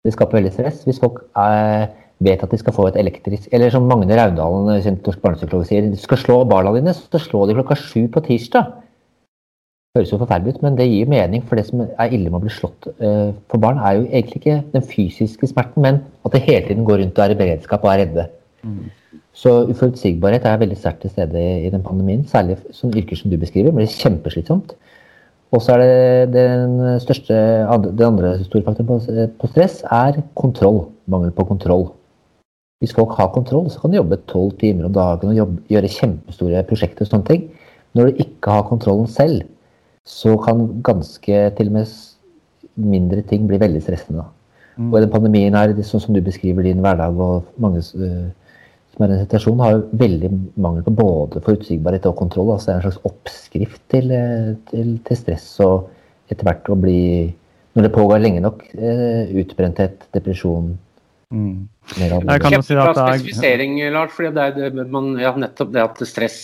Det 0.03 0.11
skaper 0.11 0.41
veldig 0.41 0.51
stress. 0.51 0.83
Hvis 0.83 0.99
folk 0.99 1.23
er 1.39 1.87
vet 2.23 2.43
at 2.43 2.51
de 2.51 2.59
skal 2.59 2.75
få 2.75 2.87
et 2.89 2.99
elektrisk 2.99 3.47
Eller 3.51 3.71
som 3.73 3.87
Magne 3.89 4.15
Raundalen, 4.19 4.81
kjent 4.83 5.07
norsk 5.07 5.21
barnepsykolog, 5.23 5.65
sier, 5.67 5.87
du 5.91 5.99
skal 5.99 6.19
slå 6.19 6.41
barna 6.49 6.73
dine, 6.75 6.93
så 6.95 7.21
slå 7.21 7.45
de 7.47 7.55
klokka 7.57 7.79
sju 7.79 8.07
på 8.11 8.23
tirsdag. 8.27 8.82
Høres 9.93 10.09
jo 10.09 10.17
forferdelig 10.17 10.55
ut, 10.55 10.63
men 10.65 10.77
det 10.77 10.87
gir 10.89 11.09
mening. 11.11 11.43
For 11.45 11.59
det 11.59 11.67
som 11.67 11.83
er 11.85 12.13
ille 12.15 12.31
med 12.31 12.39
å 12.39 12.41
bli 12.41 12.53
slått 12.53 12.87
uh, 12.97 13.29
for 13.51 13.61
barn, 13.61 13.77
er 13.77 13.99
jo 13.99 14.07
egentlig 14.07 14.39
ikke 14.39 14.55
den 14.73 14.85
fysiske 14.89 15.49
smerten, 15.51 15.85
men 15.85 15.99
at 16.25 16.33
det 16.33 16.41
hele 16.47 16.63
tiden 16.65 16.87
går 16.87 17.03
rundt 17.03 17.19
og 17.19 17.25
er 17.27 17.35
i 17.35 17.37
beredskap 17.37 17.85
og 17.85 17.91
er 17.91 18.01
redde. 18.01 18.25
Mm. 18.65 18.87
Så 19.37 19.53
uforutsigbarhet 19.69 20.47
er 20.49 20.57
veldig 20.63 20.79
sterkt 20.81 21.05
til 21.05 21.13
stede 21.13 21.43
i, 21.59 21.69
den 21.69 21.85
pandemien. 21.85 22.25
Særlig 22.25 22.57
sånne 22.73 23.03
yrker 23.03 23.21
som 23.21 23.29
du 23.29 23.37
beskriver. 23.37 23.75
blir 23.75 23.93
kjempeslitsomt. 23.93 24.73
Og 25.53 25.61
så 25.61 25.75
er 25.75 25.83
det 25.83 26.33
den 26.33 26.99
største, 27.01 27.37
den 27.85 28.05
andre 28.07 28.35
store 28.47 28.65
faktoren 28.65 28.89
på, 28.89 28.99
på 29.41 29.53
stress 29.53 29.83
er 29.93 30.23
kontroll. 30.33 30.87
Mangel 31.05 31.37
på 31.37 31.45
kontroll. 31.53 31.91
Hvis 32.81 32.97
folk 32.97 33.13
har 33.21 33.29
kontroll, 33.37 33.69
så 33.69 33.79
kan 33.79 33.93
de 33.93 34.01
jobbe 34.01 34.23
tolv 34.25 34.57
timer 34.57 34.89
om 34.89 34.97
dagen 34.97 35.29
og 35.29 35.37
jobbe, 35.37 35.61
gjøre 35.69 35.97
kjempestore 36.01 36.65
prosjekter. 36.65 37.05
og 37.05 37.13
sånne 37.13 37.29
ting. 37.29 37.49
Når 37.93 38.09
du 38.09 38.23
ikke 38.25 38.57
har 38.57 38.65
kontrollen 38.65 39.05
selv, 39.07 39.43
så 40.03 40.35
kan 40.43 40.65
ganske 40.83 41.41
til 41.57 41.69
og 41.71 41.75
med 41.77 41.91
mindre 42.93 43.23
ting 43.27 43.47
bli 43.47 43.59
veldig 43.61 43.81
stressende. 43.83 44.25
Mm. 44.75 44.89
Og 44.89 44.97
i 44.97 45.03
den 45.05 45.11
pandemien 45.13 45.55
her, 45.55 45.73
sånn 45.85 46.01
som 46.01 46.15
du 46.15 46.21
beskriver 46.25 46.65
din 46.65 46.81
hverdag 46.83 47.19
og 47.21 47.51
mange 47.61 47.83
uh, 47.83 48.31
som 48.93 49.05
er 49.05 49.13
i 49.13 49.17
en 49.17 49.23
situasjon, 49.23 49.61
har 49.61 49.75
jo 49.75 49.99
veldig 50.01 50.31
mangel 50.61 50.85
på 50.85 50.95
både 50.97 51.41
forutsigbarhet 51.45 52.07
og 52.09 52.17
kontroll. 52.19 52.53
altså 52.53 52.69
Det 52.69 52.73
er 52.73 52.79
en 52.79 52.87
slags 52.87 53.05
oppskrift 53.09 53.81
til, 53.93 54.15
til, 54.71 54.95
til 55.05 55.19
stress 55.19 55.47
og 55.65 55.89
etter 56.31 56.47
hvert 56.47 56.69
å 56.69 56.79
bli, 56.79 57.01
når 57.77 57.87
det 57.87 57.93
pågår 57.93 58.23
lenge 58.23 58.41
nok, 58.43 58.65
uh, 58.79 59.37
utbrenthet, 59.43 60.09
depresjon, 60.15 60.73
Mm. 61.33 61.65
Jeg 61.97 62.41
kan 62.43 62.53
jo 62.53 62.59
si 62.61 62.75
at 62.77 62.93
det 62.93 63.01
er 63.01 63.15
spesifisering, 63.17 63.71
Lars. 63.89 64.11
fordi 64.13 64.29
det 64.35 64.67
er, 64.67 64.75
man, 64.93 65.15
ja, 65.17 65.31
nettopp 65.33 65.71
det 65.73 65.81
at 65.81 66.01
stress 66.05 66.35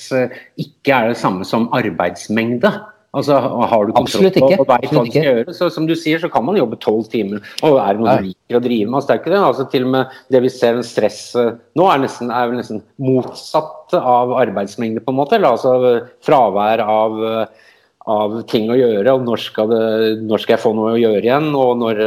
ikke 0.57 0.95
er 0.95 1.11
det 1.11 1.19
samme 1.19 1.45
som 1.45 1.67
arbeidsmengde. 1.77 2.71
Altså, 3.09 3.39
Har 3.41 3.87
du 3.87 3.93
kontroll 3.97 4.29
på 4.35 4.49
og 4.53 4.67
veit 4.69 4.91
hva 4.93 5.01
du 5.01 5.07
skal 5.09 5.23
gjøre, 5.25 5.53
så 5.57 5.69
som 5.73 5.87
du 5.89 5.95
sier, 5.97 6.19
så 6.21 6.29
kan 6.29 6.43
man 6.45 6.59
jobbe 6.59 6.77
tolv 6.83 7.07
timer. 7.09 7.41
Og 7.65 7.79
er 7.81 7.95
det 7.95 8.03
noe 8.03 8.17
du 8.19 8.27
liker 8.27 8.59
å 8.59 8.61
drive 8.61 8.85
med? 8.85 8.97
Altså, 8.99 9.07
det 9.09 9.15
er 9.15 9.21
ikke 9.23 9.33
det. 9.33 9.39
Altså, 9.47 9.65
til 9.71 9.87
og 9.87 9.93
med 9.95 10.19
det 10.35 10.41
vi 10.43 10.51
ser 10.53 10.77
en 10.77 10.85
stress 10.85 11.21
eh, 11.39 11.55
nå, 11.79 11.87
er, 11.89 12.03
nesten, 12.03 12.29
er 12.29 12.51
vel 12.51 12.59
nesten 12.61 12.83
motsatt 13.01 13.95
av 13.97 14.35
arbeidsmengde, 14.37 15.01
på 15.01 15.13
en 15.15 15.17
måte. 15.17 15.39
Eller 15.39 15.55
altså 15.55 15.95
fravær 16.25 16.83
av 16.85 17.17
uh, 17.23 17.65
av 18.09 18.35
ting 18.49 18.69
å 18.71 18.77
gjøre. 18.77 19.13
og 19.13 19.25
når 19.25 19.41
skal, 19.43 19.69
det, 19.73 19.81
når 20.25 20.43
skal, 20.43 20.55
jeg 20.55 20.63
få 20.63 20.73
noe 20.77 20.93
å 20.95 21.01
gjøre 21.01 21.23
igjen? 21.25 21.49
Og, 21.57 21.73
når, 21.81 22.03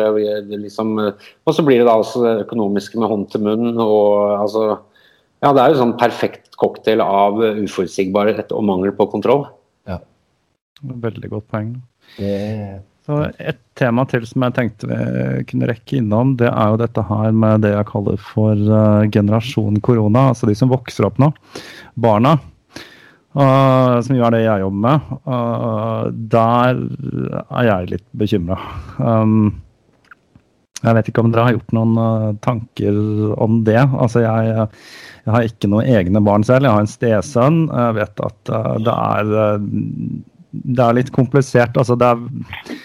liksom, 0.51 0.95
og 0.99 1.57
så 1.57 1.65
blir 1.67 1.83
det 1.83 1.89
da 1.89 1.99
altså 1.99 2.39
økonomiske 2.45 3.01
med 3.03 3.11
hånd 3.13 3.27
til 3.33 3.45
munn. 3.47 3.73
og 3.75 4.39
altså, 4.39 4.69
ja, 5.43 5.51
Det 5.53 5.63
er 5.63 5.75
jo 5.75 5.83
sånn 5.83 5.97
perfekt 6.01 6.55
cocktail 6.63 7.03
av 7.05 7.43
uforutsigbarhet 7.43 8.55
og 8.55 8.67
mangel 8.71 8.95
på 8.97 9.11
kontroll. 9.15 9.47
Veldig 10.81 11.31
godt 11.31 11.51
poeng. 11.53 11.77
Det... 12.17 12.83
Så 13.07 13.19
Et 13.43 13.59
tema 13.79 14.05
til 14.07 14.25
som 14.29 14.45
jeg 14.47 14.55
tenkte 14.55 14.87
vi 14.87 15.43
kunne 15.51 15.67
rekke 15.71 15.99
innom, 15.99 16.37
det 16.39 16.51
er 16.53 16.71
jo 16.71 16.79
dette 16.85 17.03
her 17.09 17.35
med 17.35 17.65
det 17.65 17.73
jeg 17.75 17.89
kaller 17.89 18.19
for 18.23 18.55
uh, 18.55 19.03
generasjon 19.11 19.81
korona. 19.83 20.29
Altså 20.31 20.47
de 20.51 20.55
som 20.59 20.71
vokser 20.71 21.09
opp 21.09 21.19
nå. 21.23 21.33
Barna. 21.99 22.37
Uh, 23.33 23.99
som 24.05 24.15
jo 24.15 24.25
er 24.27 24.37
det 24.37 24.45
jeg 24.45 24.63
jobber 24.63 24.83
med. 24.87 25.13
Uh, 25.27 26.13
der 26.31 26.83
er 27.43 27.69
jeg 27.71 27.93
litt 27.97 28.09
bekymra. 28.23 28.59
Um, 29.01 29.55
jeg 30.83 30.99
vet 30.99 31.09
ikke 31.11 31.23
om 31.23 31.31
dere 31.31 31.47
har 31.47 31.57
gjort 31.57 31.75
noen 31.79 32.39
tanker 32.43 32.97
om 33.43 33.61
det. 33.67 33.79
Altså, 33.79 34.25
jeg, 34.25 34.67
jeg, 35.23 35.31
har 35.31 35.47
ikke 35.47 35.71
noen 35.71 35.91
egne 35.91 36.23
barn 36.27 36.43
selv. 36.47 36.67
Jeg 36.67 36.75
har 36.75 36.83
en 36.83 36.91
stesønn. 36.91 37.61
Jeg 37.71 37.99
vet 38.01 38.23
at 38.27 38.51
det 38.83 38.95
er, 38.95 39.31
det 40.53 40.85
er 40.85 40.99
litt 41.01 41.13
komplisert. 41.15 41.77
Altså, 41.81 41.97
det 41.99 42.09
er 42.09 42.81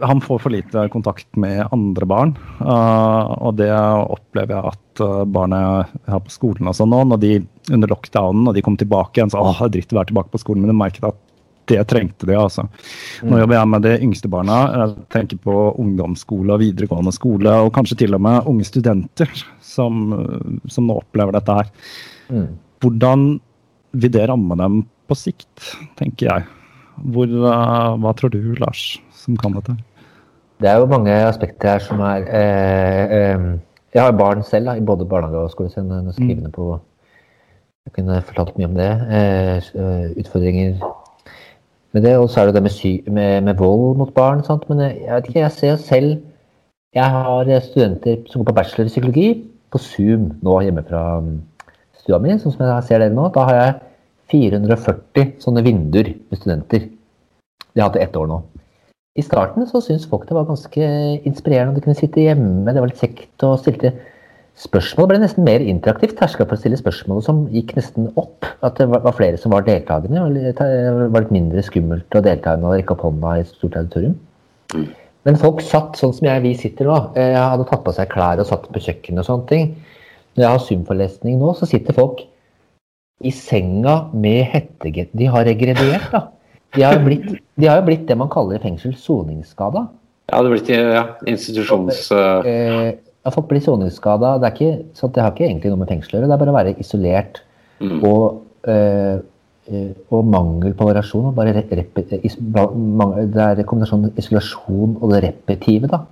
han 0.00 0.20
får 0.20 0.38
for 0.38 0.52
lite 0.52 0.88
kontakt 0.88 1.36
med 1.36 1.66
andre 1.72 2.06
barn. 2.08 2.34
Uh, 2.60 3.28
og 3.44 3.58
det 3.60 3.70
opplever 3.72 4.56
jeg 4.56 4.72
at 4.72 5.04
uh, 5.04 5.24
barnet 5.28 5.60
her 5.60 6.14
har 6.14 6.24
på 6.24 6.32
skolen 6.32 6.70
og 6.70 6.76
sånn 6.78 6.92
nå, 6.92 7.02
når 7.10 7.22
de 7.22 7.32
under 7.74 7.90
lockdownen 7.90 8.48
og 8.48 8.56
de 8.56 8.64
kom 8.64 8.78
tilbake 8.80 9.20
igjen, 9.20 9.32
så 9.32 9.42
åh, 9.42 9.58
det 9.60 9.68
er 9.68 9.74
dritt 9.78 9.94
å 9.94 10.00
være 10.00 10.10
tilbake 10.12 10.32
på 10.32 10.42
skolen. 10.42 10.64
Men 10.64 10.72
de 10.72 10.78
merket 10.80 11.08
at 11.08 11.20
det 11.66 11.80
trengte 11.90 12.28
de, 12.28 12.36
altså. 12.38 12.68
Nå 13.26 13.32
mm. 13.32 13.40
jobber 13.42 13.56
jeg 13.58 13.70
med 13.72 13.84
de 13.88 13.94
yngste 14.06 14.28
barna. 14.30 14.58
Jeg 14.70 15.06
tenker 15.16 15.40
på 15.42 15.54
ungdomsskole 15.82 16.54
og 16.54 16.62
videregående 16.62 17.14
skole, 17.14 17.56
og 17.66 17.72
kanskje 17.74 17.98
til 18.04 18.14
og 18.14 18.22
med 18.22 18.46
unge 18.46 18.68
studenter 18.68 19.32
som, 19.66 20.04
som 20.70 20.86
nå 20.86 21.00
opplever 21.02 21.34
dette 21.34 21.58
her. 21.58 21.72
Mm. 22.30 22.52
Hvordan 22.84 23.26
vil 23.98 24.14
det 24.14 24.28
ramme 24.30 24.60
dem 24.62 24.84
på 25.10 25.18
sikt, 25.18 25.74
tenker 25.98 26.30
jeg. 26.30 26.46
Hvor, 27.02 27.28
uh, 27.28 27.96
hva 28.00 28.12
tror 28.16 28.32
du, 28.32 28.40
Lars? 28.60 28.96
som 29.26 29.36
kan 29.36 29.56
dette? 29.58 29.76
Det 30.60 30.68
er 30.70 30.80
jo 30.80 30.88
mange 30.88 31.12
aspekter 31.12 31.74
her 31.74 31.82
som 31.84 32.00
er 32.00 32.28
eh, 32.40 33.16
eh, 33.16 33.46
Jeg 33.94 34.02
har 34.02 34.12
barn 34.16 34.42
selv 34.42 34.70
da, 34.70 34.76
i 34.76 34.84
både 34.84 35.08
barnehage 35.08 35.38
og 35.38 35.50
skole, 35.50 35.70
så 35.70 35.80
jeg 35.80 36.14
skrivende 36.14 36.52
på 36.52 36.78
Jeg 37.86 37.92
kunne 37.92 38.22
fortalt 38.22 38.56
mye 38.58 38.66
om 38.66 38.74
det. 38.74 38.92
Eh, 39.16 39.56
eh, 39.56 40.06
utfordringer 40.20 40.78
med 41.92 42.02
det. 42.02 42.16
Og 42.18 42.30
så 42.30 42.40
er 42.40 42.46
det 42.46 42.54
det 42.54 42.62
med, 42.62 42.70
sy 42.70 43.00
med, 43.06 43.40
med 43.40 43.54
vold 43.54 43.96
mot 43.96 44.14
barn. 44.14 44.44
Sant? 44.44 44.68
Men 44.68 44.80
jeg, 44.80 44.96
jeg, 45.04 45.14
vet 45.14 45.28
ikke, 45.28 45.40
jeg 45.40 45.52
ser 45.52 45.76
selv 45.76 46.16
Jeg 46.94 47.10
har 47.10 47.60
studenter 47.60 48.16
som 48.26 48.40
går 48.40 48.52
på 48.52 48.54
bachelor 48.54 48.86
i 48.86 48.88
psykologi 48.88 49.28
på 49.72 49.78
Zoom 49.78 50.30
nå 50.42 50.60
hjemme 50.60 50.84
fra 50.88 51.18
um, 51.18 51.42
stua 51.98 52.18
mi, 52.22 52.30
sånn 52.38 52.54
som 52.54 52.62
jeg 52.64 52.84
ser 52.88 53.02
dere 53.02 53.12
nå. 53.12 53.26
Da 53.34 53.44
har 53.44 53.58
jeg 53.58 53.74
440 54.32 55.36
sånne 55.42 55.62
vinduer 55.66 56.12
med 56.16 56.40
studenter. 56.40 56.88
De 57.72 57.80
har 57.80 57.90
hatt 57.90 57.98
det 57.98 58.06
ett 58.06 58.18
år 58.18 58.28
nå. 58.30 58.42
I 59.16 59.24
starten 59.24 59.64
så 59.68 59.80
syntes 59.80 60.08
folk 60.10 60.26
det 60.28 60.36
var 60.36 60.48
ganske 60.48 60.90
inspirerende. 61.28 61.78
De 61.78 61.84
kunne 61.84 61.96
sitte 61.96 62.20
hjemme, 62.20 62.68
det 62.68 62.82
var 62.82 62.90
litt 62.90 63.00
kjekt 63.00 63.44
og 63.46 63.60
stilte 63.62 63.94
spørsmål. 64.60 65.06
Det 65.06 65.12
ble 65.14 65.22
nesten 65.22 65.46
mer 65.46 65.64
interaktivt. 65.64 66.16
Terskelen 66.18 66.48
for 66.50 66.58
å 66.58 66.60
stille 66.60 66.80
spørsmål 66.80 67.22
som 67.24 67.42
gikk 67.52 67.74
nesten 67.78 68.10
opp. 68.20 68.44
At 68.64 68.80
det 68.80 68.88
var 68.92 69.16
flere 69.16 69.40
som 69.40 69.52
var 69.54 69.64
deltakende. 69.64 70.52
Det 70.56 70.68
var 71.12 71.24
litt 71.24 71.34
mindre 71.34 71.64
skummelt 71.64 72.16
å 72.16 72.24
delta 72.24 72.56
enn 72.56 72.64
å 72.68 72.74
rekke 72.74 72.96
opp 72.96 73.04
hånda 73.08 73.38
i 73.38 73.44
et 73.44 73.52
stort 73.52 73.76
auditorium. 73.80 74.16
Men 75.26 75.40
folk 75.40 75.60
satt 75.64 75.98
sånn 75.98 76.14
som 76.16 76.28
jeg, 76.28 76.44
vi 76.44 76.54
sitter 76.58 76.88
nå. 76.88 76.96
Jeg 77.18 77.36
hadde 77.40 77.66
tatt 77.68 77.84
på 77.84 77.96
seg 77.96 78.12
klær 78.12 78.40
og 78.40 78.48
satt 78.48 78.68
på 78.72 78.82
kjøkkenet 78.84 79.24
og 79.24 79.28
sånne 79.28 79.50
ting. 79.50 79.68
Når 80.36 80.44
jeg 80.44 80.52
har 80.52 80.64
Zoom-forelesning 80.64 81.38
nå, 81.40 81.52
så 81.56 81.68
sitter 81.68 81.96
folk 81.96 82.20
i 83.24 83.32
senga 83.32 83.96
med 84.12 84.44
hettegett. 84.52 85.12
De 85.16 85.28
har 85.32 85.46
regredert, 85.48 86.10
da. 86.12 86.26
De 86.76 86.82
har, 86.84 86.98
blitt, 87.00 87.28
de 87.56 87.68
har 87.70 87.80
jo 87.80 87.86
blitt 87.86 88.04
det 88.08 88.16
man 88.20 88.28
kaller 88.32 88.58
i 88.58 88.62
fengsel 88.62 88.92
soningsskada. 89.00 89.86
Ja, 90.26 90.40
det 90.40 90.48
har 90.48 90.52
blitt 90.52 90.72
ja, 90.72 91.04
institusjons... 91.30 92.10
Uh... 92.12 92.96
har 93.26 93.34
folk 93.34 93.48
blir 93.50 93.62
soningsskada. 93.64 94.34
Det, 94.42 94.50
det, 94.58 95.22
har 95.22 95.32
ikke 95.32 95.46
egentlig 95.46 95.72
noe 95.72 95.80
med 95.80 95.92
fengsel 95.94 96.16
å 96.16 96.18
gjøre. 96.18 96.28
Det 96.28 96.36
er 96.36 96.42
bare 96.42 96.52
å 96.52 96.58
være 96.58 96.74
isolert 96.82 97.40
mm. 97.80 97.96
og, 98.06 98.42
uh, 98.68 99.16
og 100.12 100.28
mangel 100.34 100.76
på 100.76 100.90
variasjon. 100.90 101.30
Bare 101.38 101.54
rep, 101.56 101.72
rep, 101.78 102.02
is, 102.20 102.36
det 102.36 103.46
er 103.46 103.64
kombinasjonen 103.64 104.12
isolasjon 104.20 104.98
og 105.00 105.14
det 105.14 105.24
repetive. 105.24 105.90
da. 105.94 106.04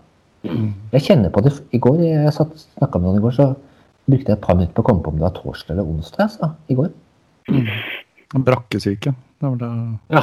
Mm. 0.49 0.73
Jeg 0.95 1.07
kjenner 1.11 1.35
på 1.35 1.45
det 1.45 1.53
i 1.75 1.83
går. 1.83 2.01
Jeg 2.07 2.35
snakka 2.39 3.01
med 3.01 3.11
noen 3.11 3.21
i 3.21 3.27
går, 3.27 3.37
så 3.37 3.53
brukte 4.07 4.33
jeg 4.33 4.39
et 4.39 4.45
par 4.45 4.59
minutter 4.59 4.77
på 4.77 4.85
å 4.85 4.89
komme 4.89 5.05
på 5.05 5.13
om 5.13 5.19
det 5.19 5.27
var 5.27 5.37
torsdag 5.37 5.75
eller 5.75 5.91
onsdag. 5.95 6.31
så, 6.33 6.51
i 6.69 6.77
går. 6.79 6.91
Mm. 7.49 7.69
Brakkesyke. 8.45 9.15
Det 9.41 9.51
var 9.51 9.57
det. 9.61 9.73
Ja. 10.11 10.23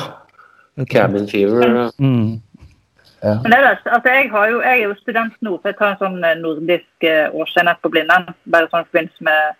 Cabin 0.89 1.27
fever. 1.27 1.91
Mm. 1.99 2.41
Ja. 3.21 3.35
Men 3.43 3.53
det 3.53 3.57
er, 3.57 3.67
altså, 3.85 4.09
jeg, 4.09 4.29
jo, 4.33 4.61
jeg, 4.61 4.71
er 4.79 4.83
jo 4.83 4.93
student 4.97 5.35
nå, 5.45 5.57
så 5.59 5.69
jeg 5.69 5.77
tar 5.77 5.91
en 5.91 5.99
sånn 5.99 6.23
eh, 6.25 6.39
nordisk 6.41 7.05
eh, 7.05 7.27
årsenhet 7.37 7.81
på 7.83 7.91
Blindern. 7.93 8.31
Bare 8.49 8.69
sånn 8.71 8.87
i 8.87 8.89
forbindelse 8.89 9.27
med, 9.27 9.59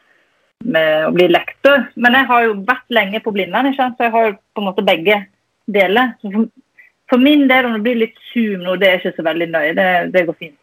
med, 0.66 0.96
å 1.10 1.12
bli 1.14 1.28
lektor. 1.30 1.86
Men 2.02 2.18
jeg 2.18 2.30
har 2.32 2.48
jo 2.48 2.56
vært 2.66 2.98
lenge 2.98 3.22
på 3.22 3.34
Blindern, 3.36 3.70
så 3.78 3.92
jeg 4.00 4.14
har 4.16 4.32
jo 4.32 4.34
på 4.56 4.64
en 4.64 4.70
måte 4.72 4.86
begge 4.88 5.20
deler. 5.70 6.16
For, 6.24 6.50
for, 7.12 7.22
min 7.22 7.46
del, 7.52 7.70
om 7.70 7.78
det 7.78 7.86
blir 7.86 8.02
litt 8.02 8.18
Zoom 8.32 8.66
nå, 8.66 8.80
det 8.82 8.90
er 8.90 9.00
ikke 9.00 9.14
så 9.20 9.28
veldig 9.30 9.52
nøye. 9.54 9.78
Det, 9.78 9.88
det 10.16 10.26
går 10.30 10.40
fint. 10.42 10.58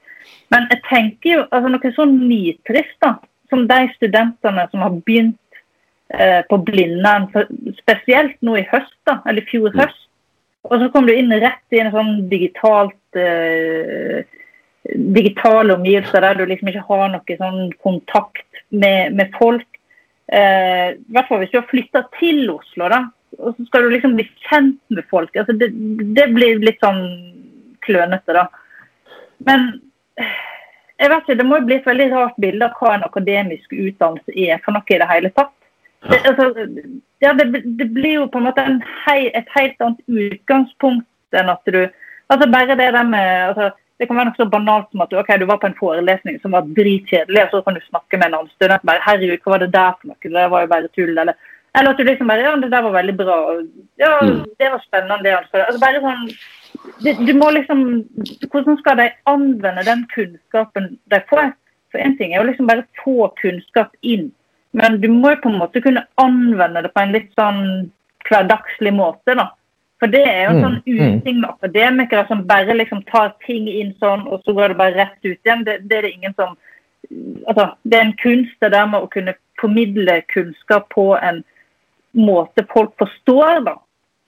Men 0.52 0.66
jeg 0.72 0.82
tenker 0.88 1.30
jo 1.36 1.46
altså 1.46 1.70
noe 1.70 1.94
sånn 1.94 2.18
nitrist, 2.24 2.98
da. 3.04 3.14
Som 3.48 3.66
de 3.70 3.86
studentene 3.96 4.66
som 4.70 4.84
har 4.84 4.96
begynt 5.06 5.60
eh, 6.12 6.42
på 6.48 6.58
Blindern, 6.66 7.28
spesielt 7.78 8.36
nå 8.44 8.58
i 8.60 8.66
høst, 8.70 8.96
da, 9.08 9.20
eller 9.24 9.42
i 9.44 9.48
fjor 9.48 9.72
høst. 9.76 10.04
Og 10.68 10.82
så 10.82 10.90
kom 10.92 11.06
du 11.08 11.14
inn 11.14 11.32
rett 11.32 11.76
i 11.76 11.80
en 11.80 11.92
sånn 11.94 12.12
digitalt 12.28 13.16
eh, 13.16 14.26
digitale 14.88 15.74
omgivelser 15.74 16.24
der 16.24 16.38
du 16.38 16.46
liksom 16.48 16.70
ikke 16.70 16.86
har 16.88 17.10
noe 17.12 17.36
sånn 17.40 17.72
kontakt 17.84 18.62
med, 18.70 19.14
med 19.16 19.32
folk. 19.36 19.66
Eh, 20.32 20.94
I 20.96 21.14
hvert 21.14 21.28
fall 21.28 21.42
hvis 21.42 21.52
du 21.52 21.60
har 21.60 21.68
flytta 21.70 22.04
til 22.18 22.48
Oslo, 22.52 22.88
da. 22.92 23.02
Og 23.38 23.54
så 23.56 23.66
skal 23.68 23.84
du 23.84 23.92
liksom 23.92 24.16
bli 24.16 24.26
kjent 24.48 24.80
med 24.94 25.04
folk. 25.10 25.34
Altså 25.36 25.56
det, 25.56 25.70
det 26.16 26.28
blir 26.34 26.62
litt 26.64 26.80
sånn 26.84 27.02
klønete, 27.84 28.36
da. 28.36 28.46
Men 29.46 29.70
jeg 30.98 31.10
vet 31.10 31.22
ikke, 31.22 31.38
det 31.38 31.46
må 31.46 31.60
jo 31.60 31.66
bli 31.68 31.76
et 31.78 31.86
veldig 31.86 32.08
rart 32.12 32.38
bilde 32.42 32.66
av 32.66 32.78
hva 32.80 32.96
en 32.96 33.06
akademisk 33.06 33.72
utdannelse 33.72 34.34
er 34.34 34.62
for 34.64 34.74
noe 34.74 34.94
i 34.94 35.00
det 35.00 35.10
hele 35.12 35.30
tatt. 35.36 35.54
Det, 36.10 36.18
altså, 36.30 36.46
ja, 37.22 37.32
det, 37.34 37.46
det, 37.78 37.88
blir 37.94 38.20
jo 38.20 38.28
på 38.30 38.38
en 38.38 38.46
måte 38.46 38.62
en 38.62 38.78
hei, 39.04 39.30
et 39.34 39.48
helt 39.56 39.80
annet 39.82 40.02
utgangspunkt 40.06 41.38
enn 41.38 41.50
at 41.50 41.62
du 41.66 41.80
altså 42.28 42.46
Bare 42.52 42.76
det 42.78 42.92
der 42.94 43.02
med 43.02 43.48
altså, 43.48 43.70
Det 43.98 44.06
kan 44.06 44.16
være 44.16 44.28
noe 44.28 44.38
så 44.38 44.46
banalt 44.46 44.86
som 44.92 45.02
at 45.02 45.10
du, 45.10 45.16
okay, 45.18 45.40
du 45.40 45.46
var 45.48 45.58
på 45.58 45.66
en 45.66 45.78
forelesning 45.78 46.38
som 46.38 46.54
var 46.54 46.68
dritkjedelig, 46.76 47.44
og 47.44 47.50
så 47.50 47.62
kan 47.66 47.74
du 47.74 47.80
snakke 47.88 48.18
med 48.18 48.28
en 48.28 48.36
annen 48.38 48.52
student 48.54 48.84
bare 48.86 49.02
'Herregud, 49.02 49.40
hva 49.42 49.54
var 49.54 49.64
det 49.64 49.72
der 49.74 49.96
for 49.98 50.10
noe?' 50.12 50.34
Det 50.36 50.50
var 50.52 50.60
jo 50.62 50.70
bare 50.74 50.90
tull. 50.94 51.18
Eller, 51.18 51.34
eller 51.76 51.90
at 51.90 51.98
du 51.98 52.04
liksom 52.04 52.28
bare 52.28 52.42
'Ja, 52.42 52.56
det 52.56 52.70
der 52.70 52.82
var 52.82 52.92
veldig 52.92 53.16
bra'. 53.20 53.68
Ja, 53.98 54.12
mm. 54.22 54.44
det 54.58 54.70
var 54.70 54.82
spennende. 54.86 55.22
det 55.24 55.36
altså 55.36 55.80
bare 55.80 56.00
sånn 56.00 56.28
du, 57.04 57.10
du 57.26 57.32
må 57.34 57.50
liksom 57.50 58.04
Hvordan 58.50 58.78
skal 58.78 58.96
de 58.96 59.10
anvende 59.26 59.84
den 59.84 60.06
kunnskapen 60.14 60.98
de 61.10 61.20
får? 61.30 61.52
For 61.90 61.98
én 61.98 62.16
ting 62.18 62.32
er 62.32 62.40
jo 62.42 62.50
liksom 62.50 62.66
bare 62.66 62.84
få 63.04 63.34
kunnskap 63.42 63.90
inn 64.02 64.30
men 64.78 65.00
du 65.00 65.08
må 65.08 65.32
jo 65.32 65.42
på 65.42 65.52
en 65.52 65.60
måte 65.62 65.82
kunne 65.84 66.04
anvende 66.20 66.82
det 66.84 66.92
på 66.94 67.02
en 67.02 67.14
litt 67.14 67.30
sånn 67.38 67.62
hverdagslig 68.28 68.92
måte. 68.94 69.34
da. 69.34 69.50
For 69.98 70.12
det 70.12 70.22
er 70.28 70.42
jo 70.44 70.50
en 70.52 70.62
sånn 70.62 70.78
mm, 70.84 70.98
mm. 70.98 71.14
uting 71.18 71.40
med 71.40 71.50
akademikere 71.50 72.26
som 72.28 72.44
bare 72.46 72.76
liksom 72.76 73.02
tar 73.08 73.32
ting 73.46 73.68
inn 73.70 73.94
sånn, 74.02 74.26
og 74.28 74.44
så 74.44 74.54
går 74.54 74.72
det 74.72 74.80
bare 74.80 74.96
rett 74.98 75.18
ut 75.24 75.38
igjen. 75.38 75.64
Det, 75.66 75.80
det 75.88 76.00
er 76.00 76.08
det 76.08 76.16
ingen 76.16 76.36
som 76.38 76.56
Altså, 77.48 77.70
det 77.88 77.96
er 77.96 78.02
en 78.04 78.16
kunst 78.20 78.56
det 78.60 78.68
der 78.74 78.88
med 78.90 79.00
å 79.00 79.08
kunne 79.08 79.32
formidle 79.56 80.16
kunnskap 80.28 80.90
på 80.92 81.04
en 81.16 81.38
måte 82.16 82.64
folk 82.72 82.94
forstår, 82.98 83.62
da. 83.66 83.76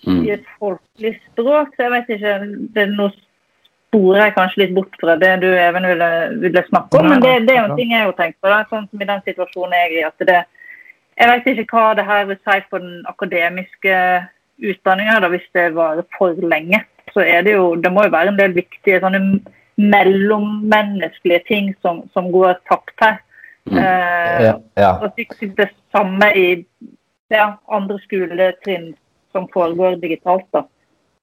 Mm. 0.07 0.23
I 0.25 0.31
et 0.39 0.47
folkelig 0.59 1.17
språk. 1.31 1.75
Så 1.75 1.85
jeg 1.85 1.93
vet 1.93 2.15
ikke 2.15 2.37
Det 2.73 2.83
er 2.87 2.95
noe 2.95 3.13
sporer 3.91 4.23
jeg 4.23 4.35
kanskje 4.37 4.63
litt 4.63 4.75
bort 4.77 4.97
fra 5.03 5.17
det 5.19 5.33
du 5.43 5.49
Even 5.51 5.87
ville, 5.91 6.11
ville 6.45 6.63
snakke 6.69 7.01
om. 7.01 7.09
Men 7.11 7.23
det, 7.25 7.35
det 7.49 7.57
er 7.57 7.61
jo 7.61 7.69
en 7.73 7.79
ting 7.79 7.95
jeg 7.95 8.07
har 8.07 8.17
tenkt 8.19 8.39
på, 8.41 8.51
da, 8.53 8.63
sånn 8.71 8.87
som 8.89 9.03
i 9.03 9.09
den 9.09 9.23
situasjonen 9.27 9.77
jeg 9.77 9.89
er 9.89 9.97
i. 9.97 10.03
at 10.07 10.27
det, 10.31 10.43
Jeg 11.21 11.31
vet 11.31 11.65
ikke 11.65 11.77
hva 11.77 11.95
det 11.99 12.07
her 12.09 12.29
vil 12.31 12.39
si 12.39 12.61
for 12.71 12.85
den 12.85 13.01
akademiske 13.11 13.97
utdanninga 14.71 15.31
hvis 15.33 15.49
det 15.57 15.73
varer 15.75 16.07
for 16.17 16.37
lenge. 16.53 16.85
Så 17.13 17.25
er 17.27 17.43
det 17.43 17.57
jo 17.57 17.75
Det 17.77 17.93
må 17.93 18.07
jo 18.07 18.15
være 18.15 18.33
en 18.33 18.39
del 18.39 18.55
viktige 18.55 19.01
sånne 19.03 19.41
mellommenneskelige 19.81 21.45
ting 21.49 21.75
som, 21.83 22.05
som 22.13 22.31
går 22.33 22.59
tapt 22.69 22.95
her. 23.01 23.19
Mm. 23.71 23.79
Eh, 23.79 24.41
ja, 24.45 24.55
ja. 24.77 24.91
Og 25.01 25.17
det 25.17 25.69
samme 25.93 26.31
i 26.37 26.47
ja, 27.35 27.55
andre 27.71 27.99
skoletrinn 28.05 28.93
som 29.33 29.49
foregår 29.55 29.99
digitalt. 30.03 30.47
da. 30.53 30.65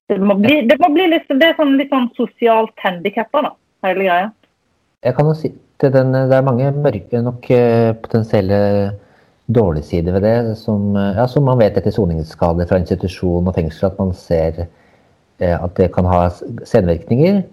Det 0.07 0.19
må 0.23 0.37
bli, 0.39 0.61
det 0.69 0.77
må 0.79 0.89
bli 0.93 1.09
litt, 1.11 1.27
det 1.27 1.53
sånn, 1.57 1.75
litt 1.79 1.91
sånn 1.91 2.09
sosialt 2.15 2.75
handikappa, 2.83 3.43
da, 3.49 3.53
hele 3.87 4.05
greia. 4.07 4.29
Jeg 5.05 5.17
kan 5.17 5.27
jo 5.29 5.35
si 5.37 5.51
til 5.77 5.91
den, 5.93 6.15
Det 6.15 6.33
er 6.33 6.45
mange 6.45 6.71
mørke 6.73 7.19
nok 7.21 7.51
eh, 7.53 7.91
potensielle 8.01 8.59
dårlige 9.47 9.85
sider 9.85 10.15
ved 10.17 10.25
det, 10.25 10.57
som, 10.57 10.95
ja, 10.95 11.27
som 11.27 11.45
man 11.47 11.59
vet 11.59 11.77
etter 11.77 11.93
soningsskader 11.93 12.67
fra 12.67 12.79
institusjon 12.81 13.47
og 13.47 13.55
fengsel, 13.55 13.91
at 13.91 13.99
man 13.99 14.15
ser 14.17 14.65
eh, 14.65 15.53
at 15.53 15.77
det 15.77 15.91
kan 15.93 16.07
ha 16.09 16.25
senvirkninger. 16.65 17.43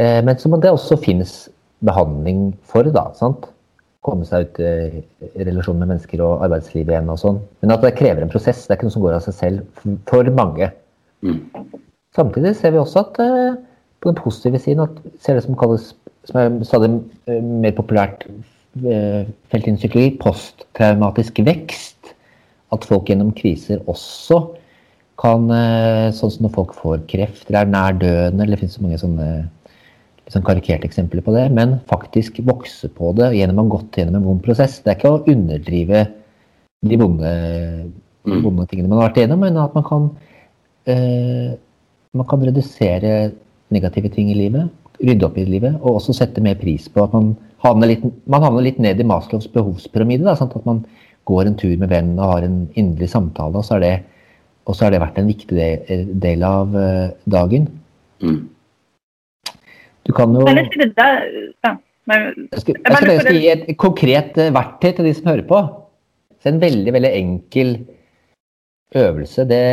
Eh, 0.00 0.18
men 0.24 0.38
som 0.38 0.58
det 0.60 0.72
også 0.72 0.98
finnes 1.04 1.48
behandling 1.84 2.50
for, 2.64 2.82
da. 2.82 3.10
sant? 3.14 3.48
Komme 4.10 4.26
seg 4.26 4.48
ut 4.48 4.58
i 4.64 5.44
relasjon 5.46 5.78
med 5.78 5.92
mennesker 5.92 6.22
og 6.26 6.42
arbeidslivet 6.42 6.90
igjen 6.90 7.12
og 7.12 7.20
sånn. 7.22 7.36
Men 7.62 7.74
at 7.76 7.84
det 7.84 7.94
krever 7.98 8.24
en 8.24 8.32
prosess. 8.32 8.64
Det 8.66 8.74
er 8.74 8.80
ikke 8.80 8.88
noe 8.88 8.96
som 8.96 9.04
går 9.04 9.16
av 9.16 9.24
seg 9.28 9.36
selv 9.36 9.84
for 10.10 10.30
mange. 10.34 10.70
Mm. 11.22 11.38
Samtidig 12.16 12.56
ser 12.58 12.74
vi 12.74 12.80
også 12.80 13.04
at 13.04 13.20
eh, 13.22 13.58
på 14.02 14.10
den 14.10 14.18
positive 14.18 14.58
siden 14.58 14.82
at 14.82 14.96
ser 15.22 15.38
det 15.38 15.44
som 15.44 15.58
kalles 15.58 15.92
som 16.28 16.40
er 16.40 16.56
stadig 16.66 16.90
eh, 17.30 17.38
mer 17.38 17.74
populært 17.76 18.26
eh, 18.26 19.28
felt 19.52 19.68
innen 19.68 19.78
psykologi, 19.78 20.16
posttraumatisk 20.22 21.38
vekst. 21.46 22.14
At 22.74 22.86
folk 22.86 23.10
gjennom 23.10 23.32
kriser 23.34 23.82
også 23.90 24.42
kan 25.20 25.50
Sånn 26.16 26.30
som 26.32 26.46
når 26.46 26.52
folk 26.54 26.70
får 26.78 27.02
kreft 27.10 27.50
eller 27.50 27.66
er 27.66 27.68
nær 27.68 27.96
døden, 28.00 28.38
eller 28.40 28.54
det 28.54 28.60
finnes 28.62 28.76
så 28.78 28.84
mange 28.86 29.00
sånne 29.02 29.26
sånn 30.30 30.44
karikerte 30.46 30.86
eksempler 30.88 31.24
på 31.26 31.34
det, 31.34 31.48
men 31.54 31.78
faktisk 31.90 32.38
vokse 32.46 32.90
på 32.94 33.12
det 33.18 33.32
gjennom 33.36 33.62
å 33.62 33.64
ha 33.66 33.74
gått 33.76 33.98
gjennom 33.98 34.20
en 34.20 34.28
vond 34.28 34.44
prosess. 34.44 34.78
Det 34.84 34.92
er 34.92 34.98
ikke 34.98 35.14
å 35.14 35.22
underdrive 35.30 36.04
de 36.86 36.98
vonde, 37.00 37.32
mm. 38.24 38.62
tingene 38.70 38.88
man 38.88 39.00
har 39.00 39.10
vært 39.10 39.20
igjennom, 39.20 39.42
men 39.42 39.58
at 39.60 39.74
man 39.76 39.86
kan 39.88 40.06
eh, 40.88 41.58
man 42.16 42.26
kan 42.26 42.42
redusere 42.42 43.32
negative 43.70 44.10
ting 44.14 44.30
i 44.32 44.38
livet, 44.38 44.70
rydde 45.00 45.26
opp 45.26 45.38
i 45.38 45.46
livet, 45.48 45.76
og 45.80 46.00
også 46.00 46.16
sette 46.16 46.42
mer 46.44 46.58
pris 46.60 46.88
på 46.90 47.04
at 47.04 47.14
man 47.14 47.32
havner 47.64 47.92
litt, 47.92 48.06
man 48.30 48.44
havner 48.44 48.66
litt 48.66 48.80
ned 48.82 49.00
i 49.00 49.06
Maslows 49.06 49.48
behovspyramide. 49.52 50.26
Da, 50.26 50.34
sant? 50.38 50.56
at 50.56 50.66
man 50.66 50.82
går 51.30 51.46
en 51.46 51.58
tur 51.60 51.76
med 51.78 51.92
vennen 51.92 52.18
og 52.18 52.34
har 52.34 52.46
en 52.46 52.62
inderlig 52.74 53.10
samtale, 53.12 53.60
og 53.60 53.66
så 53.66 53.78
det, 53.82 54.00
så 54.70 54.86
har 54.86 54.94
det 54.94 55.02
vært 55.02 55.18
en 55.18 55.30
viktig 55.30 55.70
del, 56.22 56.42
av 56.46 56.74
uh, 56.74 57.10
dagen. 57.30 57.68
Mm. 58.22 58.42
Du 60.10 60.16
kan 60.16 60.34
jo 60.34 60.42
jeg 62.50 62.62
skal, 62.64 62.76
jeg 62.82 63.36
gi 63.36 63.48
et 63.52 63.66
konkret 63.78 64.34
uh, 64.40 64.50
verktøy 64.56 64.90
til 64.96 65.06
de 65.06 65.14
som 65.14 65.30
hører 65.30 65.46
på. 65.46 65.60
Så 66.42 66.50
en 66.50 66.60
veldig, 66.62 66.92
veldig 66.96 67.10
enkel 67.14 67.74
øvelse. 68.98 69.44
det 69.46 69.64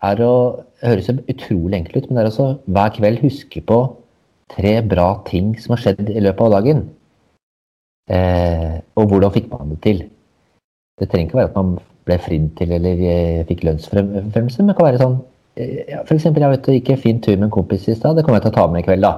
er 0.00 0.22
å 0.24 0.34
høres 0.82 1.10
utrolig 1.12 1.78
enkelt 1.78 1.96
ut, 1.96 2.06
men 2.08 2.16
det 2.16 2.22
er 2.22 2.30
også 2.30 2.48
hver 2.72 2.92
kveld 2.96 3.20
huske 3.24 3.62
på 3.64 3.80
tre 4.50 4.80
bra 4.82 5.10
ting 5.28 5.52
som 5.60 5.74
har 5.76 5.82
skjedd 5.84 6.10
i 6.10 6.22
løpet 6.24 6.46
av 6.46 6.54
dagen. 6.56 6.82
Eh, 8.10 8.80
og 8.98 9.12
hvordan 9.12 9.34
fikk 9.34 9.50
man 9.52 9.74
det 9.74 9.80
til? 9.84 10.02
Det 10.98 11.08
trenger 11.08 11.28
ikke 11.28 11.40
være 11.40 11.50
at 11.52 11.58
man 11.58 11.76
ble 12.08 12.16
fridd 12.20 12.48
til 12.58 12.72
eller 12.76 13.04
eh, 13.12 13.42
fikk 13.48 13.64
lønnsfremmelse, 13.68 14.62
men 14.62 14.72
det 14.72 14.78
kan 14.78 14.88
være 14.88 15.02
sånn 15.02 15.18
eh, 15.60 15.76
ja, 15.92 16.00
F.eks. 16.02 16.26
jeg 16.26 16.34
vet, 16.54 16.72
gikk 16.80 16.90
en 16.94 17.04
fin 17.04 17.20
tur 17.22 17.36
med 17.36 17.48
en 17.50 17.54
kompis 17.54 17.86
i 17.88 17.94
stad. 17.94 18.16
Det 18.16 18.26
kommer 18.26 18.40
jeg 18.40 18.48
til 18.48 18.54
å 18.54 18.58
ta 18.58 18.66
med 18.72 18.82
i 18.82 18.88
kveld. 18.88 19.06
da. 19.06 19.14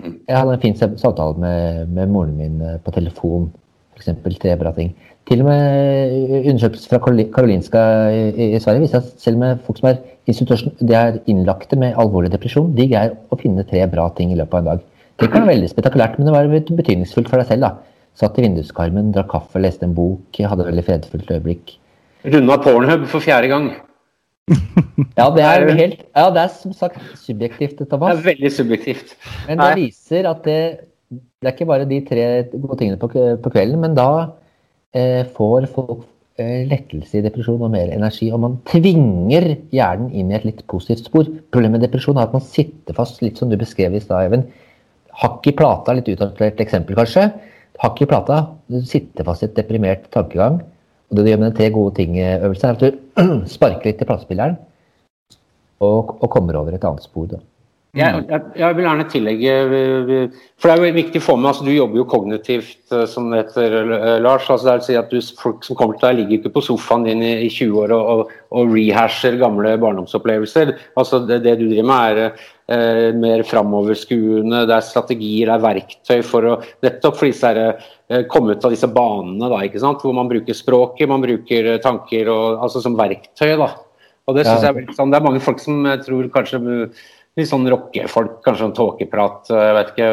Jeg 0.00 0.36
hadde 0.36 0.54
en 0.56 0.62
fin 0.62 0.76
samtale 0.76 1.38
med, 1.38 1.88
med 1.92 2.08
moren 2.12 2.36
min 2.36 2.60
eh, 2.64 2.78
på 2.82 2.94
telefon. 2.94 3.50
F.eks. 3.92 4.38
tre 4.40 4.54
bra 4.56 4.72
ting. 4.72 4.94
Til 5.28 5.42
og 5.44 5.46
med 5.46 6.46
undersøkelser 6.48 6.90
fra 6.90 7.00
Karolinska 7.34 7.82
i, 8.10 8.54
i 8.56 8.60
Sverige 8.62 8.86
viser 8.86 9.02
at 9.02 9.12
selv 9.22 9.38
med 9.38 9.60
folk 9.66 9.78
som 9.78 9.92
er 9.92 10.00
er 10.26 11.20
innlagte 11.26 11.76
med 11.76 11.94
alvorlig 11.98 12.32
depresjon. 12.32 12.72
De 12.74 12.88
greier 12.88 13.14
å 13.30 13.38
finne 13.38 13.66
tre 13.68 13.84
bra 13.90 14.08
ting 14.16 14.32
i 14.32 14.38
løpet 14.38 14.54
av 14.54 14.58
en 14.58 14.70
dag. 14.72 14.82
Det 15.20 15.28
kan 15.30 15.44
være 15.44 15.54
veldig 15.54 15.70
spektakulært, 15.70 16.18
men 16.18 16.26
det 16.26 16.34
var 16.34 16.48
betydningsfullt 16.48 17.28
for 17.28 17.38
deg 17.38 17.46
selv. 17.46 17.68
da. 17.68 17.72
Satt 18.14 18.38
i 18.38 18.42
vinduskarmen, 18.44 19.12
drakk 19.12 19.30
kaffe, 19.30 19.60
leste 19.60 19.86
en 19.86 19.94
bok, 19.94 20.20
hadde 20.36 20.64
et 20.64 20.70
veldig 20.72 20.84
fredfullt 20.84 21.30
øyeblikk. 21.30 21.76
Runda 22.24 22.58
pornhub 22.62 23.06
for 23.10 23.20
fjerde 23.20 23.48
gang. 23.48 23.70
Ja, 25.18 25.26
det 25.34 25.44
er 25.46 25.66
helt 25.78 26.00
Ja, 26.14 26.28
det 26.34 26.44
er 26.44 26.54
som 26.54 26.76
sagt 26.76 27.00
subjektivt, 27.20 27.82
Thomas. 27.88 28.16
Det 28.16 28.22
er 28.22 28.28
veldig 28.30 28.52
subjektivt. 28.54 29.16
Men 29.48 29.62
det 29.62 29.72
viser 29.80 30.28
at 30.30 30.44
det, 30.46 30.60
det 31.10 31.50
er 31.50 31.56
ikke 31.56 31.70
bare 31.72 31.88
de 31.88 32.00
tre 32.08 32.28
gode 32.54 32.78
tingene 32.80 33.00
på, 33.00 33.10
på 33.12 33.54
kvelden, 33.54 33.80
men 33.82 33.98
da 33.98 34.08
eh, 34.96 35.22
får 35.36 35.68
folk 35.74 36.08
Eh, 36.40 36.62
lettelse 36.64 37.18
i 37.18 37.22
depresjon 37.26 37.60
og 37.60 37.72
mer 37.74 37.90
energi. 37.92 38.30
Og 38.32 38.40
man 38.40 38.56
tvinger 38.70 39.50
hjernen 39.74 40.12
inn 40.16 40.30
i 40.32 40.36
et 40.38 40.46
litt 40.48 40.62
positivt 40.70 41.10
spor. 41.10 41.28
Problemet 41.52 41.76
med 41.76 41.84
depresjon 41.84 42.16
er 42.16 42.24
at 42.24 42.36
man 42.36 42.44
sitter 42.44 42.96
fast, 42.96 43.20
litt 43.20 43.40
som 43.40 43.50
du 43.52 43.58
beskrev 43.60 43.92
i 43.92 44.00
stad, 44.00 44.30
Even. 44.30 44.46
Hakk 45.20 45.44
i 45.50 45.52
plata, 45.52 45.92
litt 45.92 46.08
utdatert 46.08 46.62
eksempel 46.64 46.96
kanskje. 46.96 47.26
Hakk 47.82 48.00
i 48.00 48.08
plata, 48.08 48.38
du 48.72 48.80
sitter 48.88 49.28
fast 49.28 49.44
i 49.44 49.50
et 49.50 49.58
deprimert 49.58 50.08
tankegang. 50.14 50.62
Og 51.12 51.18
det 51.18 51.26
du 51.26 51.28
gjør 51.28 51.40
med 51.42 51.50
den 51.50 51.56
tre 51.58 51.66
gode 51.68 51.92
ting-øvelsen, 51.98 52.68
er 52.68 52.72
at 52.72 52.80
du 52.80 53.00
sparker 53.54 53.90
litt 53.90 54.00
i 54.00 54.06
platespilleren 54.08 54.54
og, 55.84 56.14
og, 56.22 56.28
kommer 56.32 56.56
over 56.56 56.72
et 56.72 56.86
annet 56.88 57.04
spor. 57.04 57.26
Da. 57.28 57.40
Jeg, 57.92 58.22
jeg, 58.24 58.40
jeg, 58.56 58.72
vil 58.72 58.86
gjerne 58.86 59.04
tillegge 59.12 59.54
For 60.56 60.70
det 60.70 60.72
er 60.72 60.78
jo 60.80 60.92
viktig 60.96 61.20
for 61.20 61.36
meg 61.36 61.50
altså 61.50 61.66
Du 61.66 61.74
jobber 61.74 62.00
jo 62.00 62.06
kognitivt, 62.08 62.86
eh, 62.88 63.02
som 63.04 63.26
det 63.28 63.42
heter, 63.42 63.76
eh, 63.98 64.14
Lars. 64.24 64.46
altså 64.48 64.64
det 64.64 64.72
er 64.72 64.80
å 64.80 64.86
si 64.86 64.96
at 64.96 65.12
du, 65.12 65.18
Folk 65.36 65.66
som 65.66 65.76
kommer 65.76 65.98
til 65.98 66.08
deg, 66.08 66.22
ligger 66.22 66.38
ikke 66.38 66.54
på 66.54 66.62
sofaen 66.70 67.04
din 67.04 67.20
i, 67.20 67.34
i 67.44 67.50
20 67.52 67.76
år 67.82 67.92
og, 67.98 68.08
og, 68.14 68.32
og, 68.48 68.72
rehasher 68.72 69.36
gamle 69.42 69.74
barndomsopplevelser. 69.84 70.72
altså 70.96 71.20
Det, 71.28 71.42
det 71.44 71.58
du 71.60 71.66
driver 71.66 71.90
med, 71.92 72.16
er 72.16 72.48
eh, 72.72 73.20
mer 73.26 73.44
framoverskuende, 73.52 74.64
det 74.72 74.78
er 74.78 74.88
strategier, 74.88 75.52
det 75.52 75.58
er 75.58 75.68
verktøy 75.68 76.24
for 76.24 76.48
å 76.48 76.58
Nettopp 76.88 77.20
for 77.20 77.28
disse 77.28 77.52
her, 77.52 77.86
eh, 78.08 78.24
komme 78.24 78.56
ut 78.56 78.64
av 78.64 78.72
disse 78.72 78.88
banene, 78.88 79.52
da, 79.52 79.60
ikke 79.68 79.84
sant? 79.84 80.00
hvor 80.00 80.16
man 80.16 80.32
bruker 80.32 80.56
språket, 80.56 81.10
man 81.12 81.28
bruker 81.28 81.74
tanker 81.84 82.32
og, 82.32 82.62
altså 82.64 82.80
som 82.88 82.96
verktøy. 82.96 83.50
da 83.52 83.74
og 84.30 84.36
Det 84.38 84.44
synes 84.46 84.62
ja. 84.62 84.70
jeg 84.70 84.94
sånn, 84.94 85.10
det 85.10 85.18
er 85.18 85.24
mange 85.24 85.40
folk 85.42 85.58
som 85.58 85.82
tror 86.06 86.28
kanskje 86.32 86.60
litt 87.38 87.50
sånn 87.50 87.68
rockefolk, 87.72 88.40
kanskje 88.44 88.66
sånn 88.66 88.74
tåkeprat. 88.76 89.52
Eh, 89.52 89.66
jeg 89.68 89.76
vet 89.78 89.92
ikke, 89.94 90.08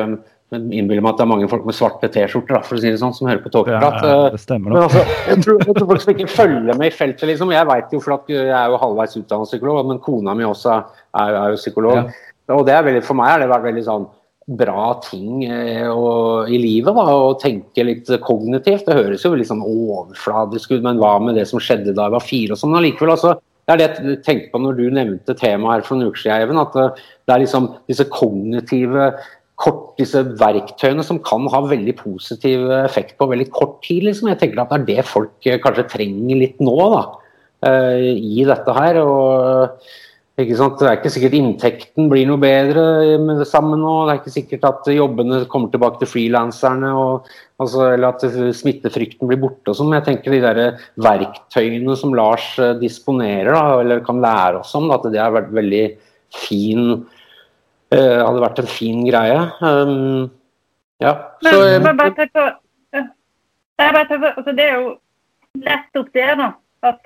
men 0.49 0.69
innbiller 0.73 1.03
meg 1.05 1.13
at 1.13 1.19
det 1.19 1.25
er 1.27 1.29
mange 1.29 1.49
folk 1.51 1.65
med 1.67 1.77
svarte 1.77 2.09
T-skjorter 2.09 2.63
for 2.65 2.77
å 2.77 2.81
si 2.81 2.89
det 2.89 3.01
sånn, 3.01 3.13
som 3.13 3.27
hører 3.29 3.43
på 3.43 3.51
tåkeprat. 3.53 3.99
Ja, 4.01 4.21
det 4.33 4.41
stemmer 4.41 4.73
nok. 4.73 4.87
Altså, 4.87 5.03
jeg, 5.27 5.43
tror, 5.45 5.59
jeg, 5.61 5.75
tror, 5.75 5.89
folk 5.91 6.05
som 6.05 6.13
ikke 6.15 6.31
følger 6.31 6.79
med 6.79 6.87
i 6.87 6.95
feltet, 6.95 7.25
liksom. 7.29 7.53
Jeg 7.53 7.69
vet 7.69 7.93
jo, 7.93 7.99
for 8.05 8.17
at 8.17 8.31
jeg 8.33 8.47
er 8.49 8.71
jo 8.71 8.79
halvveis 8.81 9.17
utdannet 9.19 9.51
psykolog, 9.51 9.83
men 9.91 10.01
kona 10.05 10.33
mi 10.37 10.47
også 10.47 10.71
er, 10.73 10.87
er 11.27 11.53
jo 11.53 11.59
psykolog. 11.61 11.99
Ja. 11.99 12.55
Og 12.55 12.63
det 12.65 12.73
er 12.73 12.87
veldig, 12.87 13.03
For 13.05 13.19
meg 13.19 13.29
har 13.29 13.43
det 13.43 13.51
vært 13.51 13.67
veldig 13.67 13.85
sånn 13.85 14.07
bra 14.49 14.95
ting 15.05 15.43
eh, 15.45 15.85
og, 15.85 16.49
i 16.49 16.57
livet. 16.57 16.95
da, 16.97 17.03
Å 17.13 17.35
tenke 17.41 17.85
litt 17.85 18.09
kognitivt. 18.25 18.87
Det 18.87 18.97
høres 18.97 19.25
jo 19.25 19.35
litt 19.37 19.51
sånn 19.51 19.61
overfladisk 19.61 20.73
ut, 20.73 20.81
men 20.85 20.97
hva 21.01 21.17
med 21.21 21.37
det 21.37 21.45
som 21.49 21.61
skjedde 21.61 21.93
da 21.93 22.07
jeg 22.07 22.15
var 22.15 22.25
fire? 22.25 22.55
og 22.55 22.61
sånn, 22.63 22.73
allikevel, 22.79 23.13
altså, 23.13 23.35
det 23.69 23.75
er 23.75 23.81
det 23.81 24.13
jeg 24.15 24.21
tenkte 24.25 24.49
på 24.53 24.61
når 24.63 24.79
du 24.79 24.85
nevnte 24.93 25.35
temaet 25.37 25.75
her 25.75 25.83
for 25.85 25.99
noen 25.99 26.09
uker 26.09 26.23
siden, 26.23 26.45
Even. 26.47 26.57
At 26.57 26.73
det 26.73 27.35
er 27.35 27.43
liksom 27.43 27.67
disse 27.91 28.07
kognitive 28.09 29.11
kort, 29.59 29.93
disse 29.99 30.23
verktøyene 30.39 31.03
som 31.05 31.19
kan 31.21 31.47
ha 31.53 31.61
veldig 31.67 31.95
positiv 31.99 32.65
effekt 32.79 33.17
på 33.19 33.29
veldig 33.29 33.49
kort 33.53 33.79
tid. 33.85 34.07
Liksom. 34.07 34.31
Jeg 34.31 34.41
tenker 34.41 34.63
at 34.63 34.73
det 34.73 34.79
er 34.79 34.87
det 34.89 35.07
folk 35.09 35.49
eh, 35.49 35.59
kanskje 35.61 35.89
trenger 35.91 36.39
litt 36.39 36.61
nå, 36.63 36.77
da, 36.95 37.03
eh, 37.69 38.09
i 38.15 38.45
dette 38.47 38.77
her. 38.79 39.01
og 39.03 39.89
ikke 40.43 40.57
sant? 40.59 40.79
Det 40.79 40.87
er 40.87 40.97
ikke 40.99 41.11
sikkert 41.13 41.35
inntekten 41.37 42.09
blir 42.11 42.27
noe 42.29 42.39
bedre 42.41 42.83
med 43.21 43.41
det 43.41 43.47
samme 43.49 43.77
nå. 43.79 43.93
Det 44.05 44.13
er 44.13 44.19
ikke 44.21 44.33
sikkert 44.33 44.67
at 44.69 44.89
jobbene 44.93 45.41
kommer 45.51 45.71
tilbake 45.73 46.01
til 46.01 46.09
frilanserne, 46.11 46.91
altså, 47.59 47.85
eller 47.95 48.13
at 48.13 48.25
smittefrykten 48.55 49.29
blir 49.29 49.41
borte. 49.41 49.75
Men 49.81 49.97
jeg 49.99 50.07
tenker 50.07 50.35
de 50.35 50.41
der 50.43 50.61
verktøyene 51.01 51.97
som 51.99 52.15
Lars 52.17 52.51
eh, 52.61 52.75
disponerer, 52.81 53.51
da, 53.51 53.81
eller 53.83 54.03
kan 54.05 54.21
lære 54.23 54.61
oss 54.61 54.73
om, 54.79 54.87
da, 54.89 54.99
at 54.99 55.09
det 55.11 55.21
har 55.21 55.35
vært 55.35 55.53
veldig 55.55 55.83
fin 56.39 56.83
uh, 56.93 58.19
Hadde 58.21 58.43
vært 58.43 58.59
en 58.61 58.69
fin 58.69 59.03
greie. 59.07 59.37
Um, 59.65 60.29
ja. 61.01 61.15
Så, 61.41 61.55
Men, 61.81 61.97
bare, 61.97 62.27
bare 63.79 63.93
bare 63.95 64.05
på 64.09 64.33
altså, 64.35 64.51
Det 64.51 64.65
er 64.65 64.75
jo 64.77 64.91
nettopp 65.65 66.11
det, 66.13 66.27
da. 66.39 66.51
At 66.85 67.01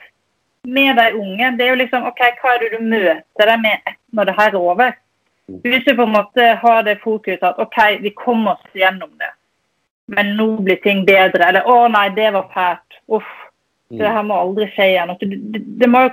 med 0.63 0.95
de 0.95 1.13
unge, 1.19 1.51
det 1.57 1.65
er 1.65 1.73
jo 1.73 1.79
liksom 1.81 2.05
OK, 2.07 2.21
hva 2.41 2.53
er 2.53 2.61
det 2.63 2.77
du 2.77 2.83
møter 2.87 3.49
dem 3.49 3.65
med 3.65 3.95
når 4.15 4.29
det 4.29 4.35
her 4.37 4.53
er 4.53 4.59
over? 4.59 4.93
Hvis 5.63 5.83
du 5.83 5.95
på 5.95 6.05
en 6.05 6.13
måte 6.15 6.45
har 6.61 6.83
det 6.87 7.01
fokuset 7.03 7.43
at 7.43 7.59
OK, 7.59 7.79
vi 8.01 8.13
kommer 8.15 8.55
oss 8.55 8.77
gjennom 8.77 9.11
det, 9.19 9.31
men 10.15 10.35
nå 10.37 10.47
blir 10.63 10.79
ting 10.83 11.03
bedre. 11.07 11.49
Eller 11.49 11.67
å 11.67 11.87
nei, 11.91 12.07
det 12.15 12.31
var 12.35 12.47
fælt. 12.53 12.99
Uff. 13.11 13.31
Det 13.93 14.09
her 14.09 14.23
må 14.25 14.39
aldri 14.39 14.69
skje 14.73 14.87
igjen. 14.93 15.11
Det, 15.19 15.61
det, 15.81 15.89
må 15.91 16.07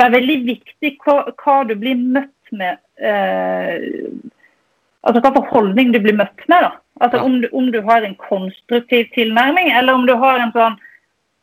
være 0.00 0.16
veldig 0.18 0.36
viktig 0.48 0.96
hva, 1.04 1.22
hva 1.40 1.60
du 1.68 1.76
blir 1.78 1.96
møtt 1.96 2.52
med. 2.52 2.80
Eh, 3.00 3.86
altså 5.06 5.22
hva 5.22 5.32
for 5.38 5.48
holdning 5.54 5.94
du 5.94 6.00
blir 6.02 6.18
møtt 6.18 6.44
med. 6.50 6.66
da. 6.66 6.74
Altså 7.00 7.22
om 7.24 7.38
du, 7.40 7.48
om 7.56 7.70
du 7.72 7.80
har 7.86 8.04
en 8.04 8.18
konstruktiv 8.20 9.08
tilnærming, 9.14 9.70
eller 9.72 9.96
om 9.96 10.04
du 10.08 10.12
har 10.20 10.42
en 10.42 10.52
sånn 10.56 10.76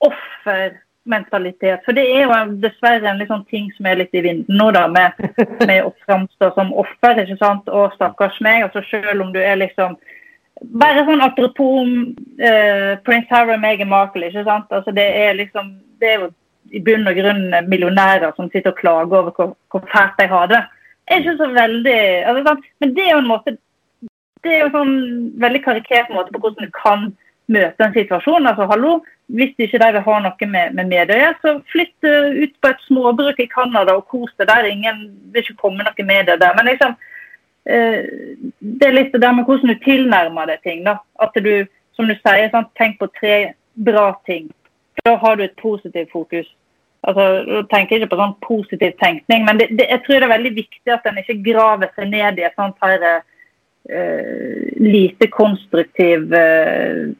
offer 0.05 0.75
mentalitet. 1.11 1.83
For 1.85 1.95
det 1.97 2.05
er 2.13 2.25
jo 2.25 2.37
dessverre 2.63 3.09
en 3.09 3.21
liksom 3.21 3.43
ting 3.51 3.69
som 3.75 3.87
er 3.89 4.01
litt 4.01 4.15
i 4.15 4.23
vinden 4.25 4.59
nå, 4.59 4.69
da, 4.75 4.85
med, 4.91 5.17
med 5.69 5.83
å 5.85 5.93
framstå 6.05 6.51
som 6.55 6.73
offer. 6.83 7.23
ikke 7.23 7.39
sant? 7.41 7.69
Og 7.69 7.95
stakkars 7.95 8.39
meg. 8.45 8.67
altså 8.67 8.83
Selv 8.91 9.25
om 9.25 9.33
du 9.35 9.41
er 9.43 9.59
liksom 9.63 9.97
Bare 10.81 11.03
sånn 11.05 11.21
apropos 11.21 11.85
uh, 11.85 12.93
Prince 13.05 13.29
Harry 13.29 13.53
og 13.53 13.61
Meghan 13.61 13.91
Markle. 13.91 14.31
ikke 14.31 14.45
sant? 14.47 14.71
Altså 14.73 14.91
Det 14.91 15.05
er 15.05 15.37
liksom, 15.37 15.75
det 16.01 16.09
er 16.09 16.23
jo 16.23 16.31
i 16.73 16.81
bunn 16.83 17.07
og 17.07 17.15
grunn 17.15 17.45
millionærer 17.69 18.33
som 18.35 18.49
sitter 18.49 18.73
og 18.73 18.79
klager 18.81 19.21
over 19.21 19.35
hvor, 19.37 19.53
hvor 19.71 19.85
fælt 19.93 20.17
de 20.19 20.25
har 20.31 20.49
det. 20.51 20.63
Er 21.07 21.21
ikke 21.21 21.37
så 21.39 21.47
veldig 21.53 21.99
altså, 22.25 22.41
sant? 22.49 22.65
Men 22.81 22.95
det 22.97 23.05
er 23.05 23.13
jo 23.13 23.21
en 23.21 23.29
måte 23.29 23.55
det 24.43 24.53
er 24.53 24.59
jo 24.61 24.67
en 24.67 24.75
sånn 24.75 24.97
veldig 25.41 25.61
karikert 25.65 26.11
måte 26.13 26.33
på 26.33 26.41
hvordan 26.43 26.67
du 26.67 26.75
kan 26.75 27.07
møte 27.47 27.83
en 27.83 27.93
situasjon. 27.95 28.47
altså 28.47 28.67
hallo, 28.67 28.97
hvis 29.27 29.53
ikke 29.57 29.79
de 29.79 29.91
vil 29.95 30.05
ha 30.05 30.19
noe 30.23 30.47
med, 30.47 30.73
med 30.75 30.89
Medøya, 30.91 31.33
så 31.41 31.57
flytt 31.71 32.07
ut 32.07 32.53
på 32.61 32.71
et 32.71 32.83
småbruk 32.87 33.39
i 33.43 33.49
Canada 33.51 33.97
og 33.97 34.07
kos 34.11 34.31
deg 34.39 34.47
der. 34.47 34.69
Ingen 34.71 35.07
vil 35.33 35.43
ikke 35.43 35.61
komme 35.63 35.83
noe 35.83 36.05
med 36.07 36.29
det 36.29 36.39
der. 36.43 36.55
Men 36.55 36.69
liksom, 36.71 36.95
eh, 37.67 38.07
det 38.59 38.87
er 38.87 38.95
litt 38.95 39.11
det 39.15 39.23
der 39.23 39.35
med 39.35 39.47
hvordan 39.47 39.73
du 39.73 39.83
tilnærmer 39.83 40.47
deg 40.47 40.63
ting. 40.63 40.85
da. 40.85 40.99
At 41.19 41.35
du, 41.35 41.67
som 41.95 42.07
du 42.07 42.15
sier, 42.15 42.51
sant, 42.51 42.71
tenk 42.79 42.99
på 42.99 43.11
tre 43.19 43.53
bra 43.75 44.13
ting. 44.25 44.47
Da 45.05 45.15
har 45.15 45.35
du 45.35 45.43
et 45.43 45.59
positivt 45.61 46.11
fokus. 46.11 46.47
Altså, 47.03 47.21
Jeg 47.47 47.67
tenker 47.71 47.95
ikke 47.97 48.15
på 48.15 48.19
sånn 48.19 48.39
positiv 48.43 48.95
tenkning, 48.99 49.45
men 49.45 49.59
det, 49.59 49.69
det, 49.77 49.85
jeg 49.91 50.03
tror 50.03 50.17
det 50.17 50.27
er 50.27 50.33
veldig 50.33 50.55
viktig 50.55 50.91
at 50.91 51.05
en 51.05 51.19
ikke 51.21 51.43
graver 51.45 51.91
seg 51.95 52.09
ned 52.09 52.39
i 52.39 52.43
et 52.47 52.57
sånt 52.57 52.75
her 52.83 53.05
uh, 53.05 53.21
lite 54.81 55.29
konstruktiv 55.31 56.33
uh, 56.33 57.13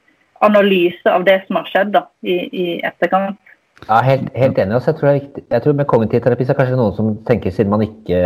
analyse 0.46 1.12
av 1.12 1.26
det 1.28 1.42
som 1.48 1.60
har 1.60 1.70
skjedd 1.72 1.94
da, 1.96 2.04
i, 2.26 2.38
i 2.52 2.66
etterkant. 2.86 3.40
Ja, 3.86 4.02
helt, 4.02 4.30
helt 4.34 4.58
enig. 4.58 4.74
Altså, 4.74 4.92
jeg, 4.92 5.00
tror 5.00 5.12
jeg, 5.14 5.62
tror 5.64 5.76
Med 5.78 5.88
kognitiv 5.90 6.24
terapi 6.26 6.46
så 6.46 6.54
er 6.54 6.60
kanskje 6.60 6.80
noen 6.80 6.96
som 6.98 7.12
tenker, 7.28 7.54
siden 7.54 7.74
man 7.74 7.86
ikke 7.86 8.22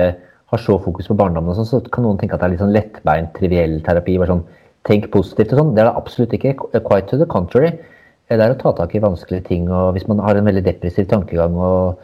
har 0.51 0.59
så 0.59 0.77
fokus 0.83 1.07
på 1.07 1.15
barndommen, 1.19 1.55
sånn, 1.55 1.67
så 1.67 1.79
kan 1.91 2.05
noen 2.05 2.19
tenke 2.19 2.35
at 2.35 2.43
det 2.43 2.47
er 2.47 2.53
litt 2.53 2.63
sånn 2.63 2.75
lettbeint, 2.75 3.31
triviell 3.35 3.77
terapi. 3.85 4.17
bare 4.19 4.35
sånn, 4.35 4.47
Tenk 4.87 5.11
positivt 5.13 5.51
og 5.53 5.59
sånn. 5.59 5.73
Det 5.75 5.83
er 5.83 5.91
det 5.91 5.99
absolutt 5.99 6.31
ikke. 6.33 6.55
Quite 6.73 7.11
to 7.11 7.19
the 7.21 7.27
contrary. 7.29 7.75
Det 8.31 8.39
er 8.39 8.53
å 8.53 8.57
ta 8.57 8.71
tak 8.79 8.95
i 8.95 9.01
vanskelige 9.03 9.45
ting. 9.49 9.67
og 9.69 9.93
Hvis 9.93 10.07
man 10.09 10.23
har 10.25 10.39
en 10.39 10.47
veldig 10.47 10.63
depressiv 10.65 11.05
tankegang, 11.11 11.53
og, 11.53 11.99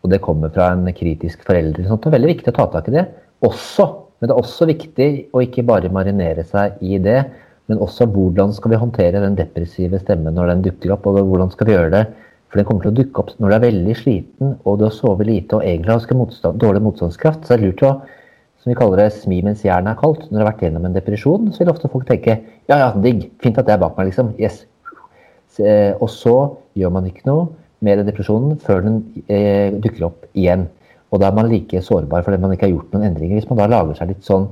og 0.00 0.12
det 0.12 0.22
kommer 0.24 0.52
fra 0.54 0.70
en 0.72 0.86
kritisk 0.96 1.42
forelder, 1.44 1.84
sånt, 1.88 2.04
det 2.04 2.08
er 2.08 2.16
veldig 2.16 2.30
viktig 2.30 2.54
å 2.54 2.56
ta 2.56 2.68
tak 2.72 2.88
i 2.88 2.94
det. 2.96 3.04
Også, 3.44 3.84
men 4.16 4.30
det 4.30 4.34
er 4.34 4.40
også 4.40 4.68
viktig 4.70 5.08
å 5.34 5.42
ikke 5.44 5.66
bare 5.68 5.92
marinere 5.92 6.46
seg 6.48 6.80
i 6.80 7.00
det, 7.02 7.18
men 7.70 7.80
også 7.82 8.08
hvordan 8.10 8.52
skal 8.56 8.72
vi 8.72 8.80
håndtere 8.80 9.22
den 9.22 9.38
depressive 9.38 10.00
stemmen 10.02 10.34
når 10.34 10.50
den 10.50 10.64
dukker 10.66 10.96
opp, 10.96 11.06
og 11.06 11.20
hvordan 11.20 11.52
skal 11.54 11.68
vi 11.68 11.76
gjøre 11.76 11.92
det? 11.94 12.02
For 12.50 12.60
den 12.60 12.66
kommer 12.68 12.84
til 12.84 12.92
å 12.92 12.98
dukke 12.98 13.22
opp 13.22 13.30
når 13.40 13.48
du 13.48 13.56
er 13.56 13.64
veldig 13.66 13.94
sliten 13.96 14.56
og 14.66 14.80
du 14.80 14.86
har 14.88 14.96
sovet 14.96 15.28
lite 15.30 15.56
og 15.56 15.64
egentlig 15.64 15.94
har 15.94 16.18
motstand, 16.18 16.58
dårlig 16.60 16.82
motstandskraft. 16.84 17.46
Så 17.46 17.54
det 17.54 17.60
er 17.60 17.64
lurt 17.68 17.86
å 17.88 17.92
som 18.62 18.70
vi 18.70 18.78
kaller 18.78 19.00
det, 19.00 19.08
smi 19.18 19.40
mens 19.42 19.64
jernet 19.66 19.90
er 19.90 19.98
kaldt. 19.98 20.28
Når 20.28 20.36
du 20.36 20.42
har 20.44 20.50
vært 20.52 20.60
gjennom 20.62 20.84
en 20.86 20.94
depresjon, 20.94 21.48
så 21.50 21.62
vil 21.62 21.72
ofte 21.72 21.88
folk 21.90 22.04
tenke 22.06 22.36
ja, 22.70 22.76
ja, 22.76 22.92
digg, 22.94 23.24
fint 23.42 23.56
at 23.58 23.66
det 23.66 23.74
er 23.74 23.80
bak 23.82 23.96
meg, 23.98 24.12
liksom. 24.12 24.30
Yes. 24.38 24.60
Eh, 25.58 25.90
og 25.98 26.06
så 26.12 26.36
gjør 26.78 26.92
man 26.94 27.08
ikke 27.10 27.26
noe 27.26 27.48
med 27.82 28.04
depresjonen 28.06 28.54
før 28.62 28.84
den 28.86 29.00
eh, 29.26 29.74
dukker 29.82 30.06
opp 30.06 30.28
igjen. 30.38 30.68
Og 31.10 31.20
da 31.20 31.28
er 31.28 31.36
man 31.36 31.50
like 31.50 31.82
sårbar 31.82 32.22
fordi 32.24 32.38
man 32.40 32.54
ikke 32.54 32.68
har 32.68 32.76
gjort 32.76 32.94
noen 32.94 33.08
endringer. 33.10 33.40
Hvis 33.40 33.50
man 33.50 33.58
da 33.58 33.66
lager 33.72 33.98
seg 33.98 34.12
litt 34.12 34.22
sånn 34.28 34.46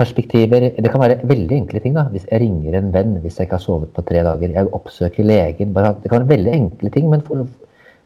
perspektiver 0.00 0.70
Det 0.76 0.90
kan 0.90 1.02
være 1.02 1.20
veldig 1.28 1.56
enkle 1.62 1.80
ting. 1.80 1.94
da, 1.94 2.06
Hvis 2.12 2.26
jeg 2.30 2.40
ringer 2.42 2.78
en 2.78 2.92
venn 2.94 3.18
hvis 3.22 3.38
jeg 3.38 3.48
ikke 3.48 3.58
har 3.58 3.66
sovet 3.66 3.92
på 3.94 4.04
tre 4.08 4.24
dager. 4.26 4.54
Jeg 4.54 4.72
oppsøker 4.72 5.24
legen. 5.24 5.74
Bare, 5.76 5.96
det 6.02 6.10
kan 6.10 6.22
være 6.22 6.36
veldig 6.36 6.54
enkle 6.56 6.90
ting, 6.90 7.10
men 7.10 7.22
for, 7.26 7.46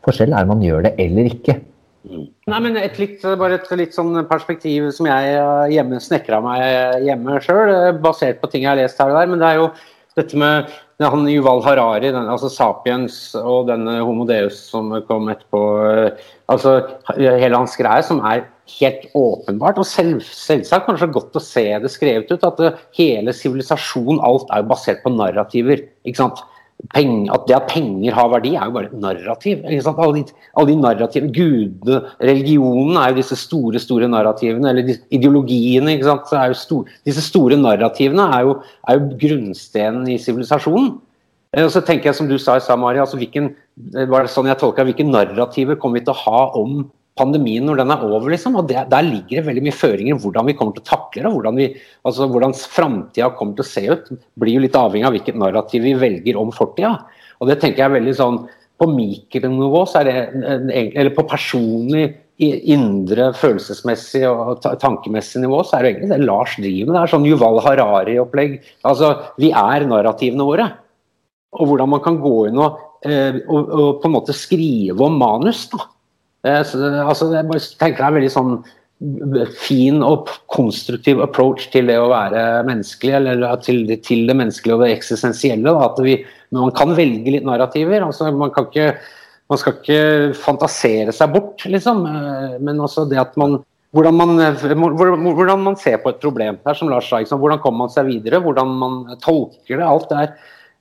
forskjellen 0.05 0.36
er 0.36 0.42
om 0.42 0.55
man 0.57 0.66
gjør 0.66 0.88
det 0.88 0.95
eller 0.99 1.30
ikke. 1.30 1.61
Nei, 2.05 2.59
men 2.61 2.76
et 2.76 2.99
litt, 3.01 3.22
bare 3.40 3.57
et 3.57 3.70
litt 3.80 3.95
sånn 3.97 4.12
perspektiv 4.28 4.90
som 4.92 5.07
jeg 5.09 5.38
hjemme 5.72 6.01
snekra 6.05 6.42
meg 6.45 7.05
hjemme 7.07 7.38
sjøl, 7.40 7.72
basert 8.05 8.42
på 8.42 8.51
ting 8.53 8.66
jeg 8.66 8.74
har 8.74 8.80
lest 8.82 9.01
her 9.01 9.12
og 9.12 9.16
der. 9.16 9.30
Men 9.30 9.40
det 9.40 9.49
er 9.49 9.62
jo 9.62 9.70
dette 10.19 10.39
med 10.39 10.71
han 11.03 11.27
Yuval 11.27 11.62
Harari, 11.65 12.12
den, 12.15 12.29
altså 12.31 12.51
Sapiens 12.53 13.17
og 13.41 13.67
denne 13.71 13.99
Homo 14.07 14.26
Deus 14.29 14.61
som 14.71 14.93
kom 15.09 15.29
etterpå. 15.33 15.61
altså 16.53 16.76
Hele 17.18 17.59
hans 17.59 17.75
greie, 17.76 18.05
som 18.07 18.22
er 18.22 18.47
helt 18.79 19.11
åpenbart, 19.18 19.79
og 19.80 19.87
selv, 19.88 20.22
selvsagt 20.25 20.87
kanskje 20.87 21.11
godt 21.13 21.37
å 21.37 21.43
se 21.43 21.67
det 21.83 21.91
skrevet 21.93 22.30
ut, 22.33 22.47
at 22.47 22.80
hele 22.97 23.34
sivilisasjon, 23.37 24.22
alt 24.25 24.49
er 24.55 24.67
basert 24.71 25.03
på 25.05 25.13
narrativer. 25.13 25.84
ikke 26.07 26.22
sant? 26.22 26.45
Peng, 26.92 27.30
at 27.33 27.46
det 27.49 27.55
at 27.57 27.68
penger 27.71 28.13
har 28.13 28.29
verdi, 28.29 28.51
er 28.59 28.68
jo 28.68 28.75
bare 28.75 28.99
narrativ. 29.01 29.63
Alle 29.64 30.18
de, 30.18 30.34
alle 30.59 30.68
de 30.68 30.75
narrativene, 30.76 31.33
gudene, 31.33 32.01
religionen 32.21 32.99
er 33.01 33.13
jo 33.13 33.18
disse 33.21 33.38
store 33.41 33.80
store 33.80 34.09
narrativene, 34.11 34.68
eller 34.68 34.99
ideologiene. 35.14 35.96
sant? 36.05 36.33
Er 36.37 36.53
stor, 36.59 36.91
disse 37.07 37.25
store 37.25 37.57
narrativene 37.57 38.26
er 38.37 38.45
jo, 38.49 38.59
er 38.88 38.99
jo 38.99 39.17
grunnstenen 39.22 40.11
i 40.13 40.18
sivilisasjonen. 40.21 40.92
Og 41.63 41.71
så 41.71 41.80
tenker 41.87 42.11
jeg 42.11 42.18
som 42.18 42.29
du 42.29 42.37
sa 42.42 42.59
i 42.59 42.63
stad, 42.64 42.80
Mari, 42.83 43.01
altså 43.01 43.17
hvilken, 43.21 43.53
var 44.11 44.26
det 44.26 44.34
sånn 44.34 44.51
jeg 44.51 44.59
tolka, 44.61 44.84
hvilke 44.84 45.07
narrativer 45.07 45.79
kommer 45.80 46.01
vi 46.01 46.07
til 46.09 46.14
å 46.14 46.22
ha 46.26 46.45
om 46.59 46.84
pandemien 47.18 47.66
når 47.66 47.80
den 47.80 47.92
er 47.95 48.03
over, 48.08 48.26
liksom. 48.32 48.58
Og 48.58 48.68
det, 48.70 48.86
der 48.91 49.07
ligger 49.07 49.41
det 49.41 49.46
veldig 49.49 49.64
mye 49.66 49.76
føringer 49.76 50.18
hvordan 50.22 50.49
vi 50.50 50.57
kommer 50.58 50.76
til 50.76 50.84
å 50.84 50.88
takle 50.88 51.22
det. 51.22 51.32
Hvordan, 51.36 51.61
vi, 51.61 51.68
altså, 52.03 52.28
hvordan 52.30 52.57
framtida 52.58 53.30
kommer 53.38 53.58
til 53.58 53.66
å 53.66 53.70
se 53.70 53.84
ut, 53.91 54.11
blir 54.41 54.58
jo 54.58 54.64
litt 54.64 54.78
avhengig 54.78 55.08
av 55.08 55.16
hvilket 55.16 55.38
narrativ 55.41 55.86
vi 55.86 55.95
velger 56.00 56.41
om 56.41 56.53
fortida. 56.54 56.96
Og 57.38 57.50
det 57.50 57.61
tenker 57.62 57.84
jeg 57.84 57.91
er 57.91 57.99
veldig 58.00 58.18
sånn 58.18 58.45
På 58.74 58.88
mikronivå, 58.91 59.84
så 59.86 60.00
er 60.00 60.08
det 60.08 60.14
eller 60.99 61.12
på 61.14 61.22
personlig 61.30 62.08
indre 62.42 63.28
følelsesmessig 63.38 64.24
og 64.26 64.64
tankemessig 64.82 65.45
nivå, 65.45 65.61
så 65.62 65.76
er 65.76 65.84
det 65.84 65.92
egentlig 65.92 66.11
det 66.11 66.26
Lars 66.26 66.57
driver 66.58 66.88
med. 66.88 66.96
Det 66.96 67.03
er 67.04 67.12
sånn 67.12 67.28
Yuval 67.28 67.61
Harari-opplegg. 67.62 68.57
Altså, 68.91 69.12
vi 69.38 69.53
er 69.54 69.86
narrativene 69.86 70.49
våre. 70.49 70.66
Og 71.54 71.70
hvordan 71.70 71.92
man 71.95 72.03
kan 72.03 72.18
gå 72.18 72.34
inn 72.49 72.58
og, 72.58 72.82
eh, 73.07 73.38
og, 73.46 73.70
og 73.70 74.03
på 74.03 74.11
en 74.11 74.16
måte 74.16 74.34
skrive 74.34 75.07
om 75.07 75.14
manus. 75.22 75.68
da. 75.70 75.86
Eh, 76.45 76.61
altså, 76.61 77.30
jeg 77.33 77.49
bare 77.49 77.66
tenker 77.80 78.03
det 78.03 78.08
er 78.08 78.16
veldig 78.18 78.33
sånn 78.33 78.57
fin 79.58 79.99
og 80.07 80.30
konstruktiv 80.49 81.18
approach 81.21 81.66
til 81.72 81.91
det 81.91 81.96
å 82.00 82.07
være 82.12 82.62
menneskelig, 82.68 83.16
eller 83.18 83.42
til, 83.64 83.83
til 84.07 84.22
det 84.30 84.37
menneskelige 84.38 84.76
og 84.76 84.84
det 84.84 84.95
eksistensielle. 84.95 85.66
Da, 85.66 85.91
at 85.91 86.00
vi, 86.04 86.18
man 86.54 86.72
kan 86.76 86.95
velge 86.96 87.34
litt 87.34 87.46
narrativer. 87.49 88.07
altså 88.07 88.30
Man, 88.33 88.54
kan 88.54 88.71
ikke, 88.71 88.95
man 89.50 89.61
skal 89.61 89.79
ikke 89.80 90.00
fantasere 90.41 91.14
seg 91.16 91.34
bort, 91.34 91.66
liksom. 91.68 92.04
Eh, 92.08 92.58
men 92.64 92.80
altså 92.80 93.08
det 93.11 93.21
at 93.22 93.38
man 93.41 93.61
hvordan 93.95 94.16
man, 94.18 94.41
hvordan 95.22 95.61
man 95.62 95.76
ser 95.79 96.00
på 96.03 96.11
et 96.11 96.18
problem. 96.18 96.57
Det 96.58 96.72
er 96.72 96.79
som 96.80 96.88
Lars 96.91 97.07
sa, 97.07 97.21
Hvordan 97.22 97.61
kommer 97.62 97.84
man 97.84 97.92
seg 97.95 98.08
videre? 98.08 98.41
Hvordan 98.42 98.72
man 98.80 98.96
tolker 99.22 99.79
det. 99.79 99.87
Alt 99.87 100.08
det 100.11 100.18
er 100.18 100.33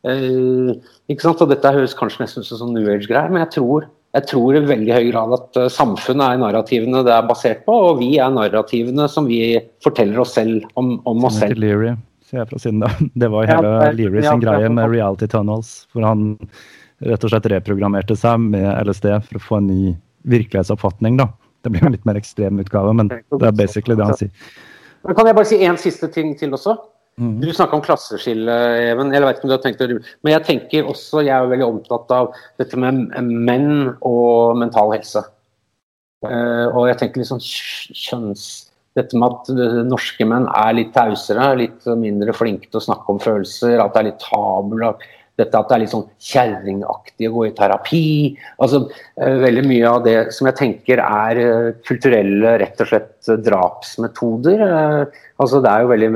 Eh, 0.03 0.73
ikke 1.11 1.23
sant? 1.23 1.41
Og 1.41 1.51
Dette 1.51 1.71
høres 1.71 1.95
kanskje 1.95 2.25
nesten 2.25 2.43
ut 2.43 2.49
som 2.49 2.59
sånn 2.59 2.73
New 2.75 2.89
Age-greier, 2.91 3.31
men 3.31 3.45
jeg 3.45 3.53
tror 3.57 3.87
jeg 4.13 4.27
tror 4.29 4.57
i 4.57 4.61
veldig 4.61 4.93
høy 4.93 5.07
grad 5.09 5.35
at 5.39 5.59
eh, 5.59 5.71
samfunnet 5.73 6.35
er 6.35 6.41
narrativene 6.41 7.01
det 7.05 7.13
er 7.15 7.25
basert 7.29 7.63
på, 7.65 7.75
og 7.89 8.01
vi 8.01 8.11
er 8.21 8.33
narrativene 8.33 9.07
som 9.09 9.25
vi 9.29 9.57
forteller 9.83 10.21
oss 10.21 10.35
selv 10.37 10.67
om, 10.79 10.95
om 11.09 11.25
oss 11.29 11.39
selv. 11.41 11.57
Leary, 11.61 11.95
sier 12.27 12.43
jeg 12.43 12.51
fra 12.51 12.61
siden 12.61 12.83
da. 12.85 12.91
Det 13.25 13.29
var 13.33 13.49
hele 13.49 13.71
ja, 13.73 13.91
Leary 13.97 14.21
sin 14.21 14.29
ja, 14.29 14.39
greie 14.45 14.69
med 14.73 14.93
reality 14.93 15.29
tunnels, 15.31 15.75
hvor 15.93 16.05
han 16.05 16.35
rett 17.03 17.25
og 17.25 17.33
slett 17.33 17.49
reprogrammerte 17.51 18.15
seg 18.19 18.45
med 18.53 18.69
LSD 18.85 19.09
for 19.25 19.39
å 19.39 19.45
få 19.47 19.59
en 19.59 19.71
ny 19.71 19.95
virkelighetsoppfatning. 20.29 21.17
da. 21.19 21.31
Det 21.65 21.71
blir 21.73 21.87
en 21.87 21.95
litt 21.95 22.05
mer 22.05 22.19
ekstrem 22.19 22.61
utgave, 22.61 22.93
men 22.95 23.09
det 23.09 23.49
er 23.49 23.57
basically 23.57 23.97
det 23.97 24.07
han 24.07 24.19
sier. 24.19 24.53
Men 25.03 25.17
kan 25.17 25.27
jeg 25.27 25.35
bare 25.35 25.49
si 25.49 25.59
én 25.65 25.79
siste 25.79 26.07
ting 26.13 26.31
til 26.39 26.53
også? 26.55 26.77
Mm. 27.21 27.37
Du 27.43 27.51
snakka 27.53 27.77
om 27.77 27.83
klasseskille, 27.85 28.53
Even. 28.89 29.13
Jeg 29.13 29.21
vet 29.21 29.37
ikke 29.37 29.45
om 29.45 29.51
du 29.51 29.55
har 29.55 29.63
tenkt 29.63 29.81
det, 29.83 30.01
Men 30.25 30.33
jeg 30.33 30.45
tenker 30.47 30.89
også, 30.89 31.21
jeg 31.21 31.35
er 31.35 31.49
veldig 31.51 31.67
opptatt 31.67 32.13
av 32.15 32.31
dette 32.57 32.79
med 32.79 33.13
menn 33.21 33.93
og 34.01 34.57
mental 34.57 34.93
helse. 34.95 35.21
Uh, 36.23 36.71
og 36.71 36.87
jeg 36.89 37.01
tenker 37.01 37.21
litt 37.21 37.31
sånn 37.33 37.43
kjønns... 37.43 38.69
Dette 38.93 39.17
med 39.17 39.25
at 39.25 39.47
eh, 39.49 39.79
norske 39.89 40.21
menn 40.29 40.43
er 40.53 40.75
litt 40.77 40.91
tausere, 40.93 41.47
litt 41.57 41.87
mindre 41.97 42.29
flinke 42.37 42.67
til 42.67 42.77
å 42.77 42.83
snakke 42.85 43.09
om 43.09 43.17
følelser, 43.23 43.79
at 43.81 43.95
det 43.95 44.03
er 44.03 44.05
litt 44.11 44.19
tabu 44.21 44.75
dette 45.39 45.57
at 45.57 45.69
det 45.69 45.75
er 45.75 45.81
litt 45.81 45.91
sånn 45.91 46.05
kjerringaktig 46.21 47.29
å 47.29 47.33
gå 47.33 47.45
i 47.47 47.53
terapi. 47.57 48.03
altså 48.61 48.83
uh, 48.85 49.37
Veldig 49.41 49.63
mye 49.65 49.89
av 49.89 50.03
det 50.05 50.17
som 50.35 50.49
jeg 50.49 50.59
tenker 50.59 51.01
er 51.01 51.41
uh, 51.41 51.69
kulturelle 51.87 52.53
rett 52.61 52.83
og 52.83 52.91
slett 52.91 53.31
drapsmetoder. 53.47 54.61
Uh, 54.61 55.23
altså 55.41 55.63
Det 55.63 55.71
er 55.71 55.81
jo 55.81 55.91
veldig 55.93 56.11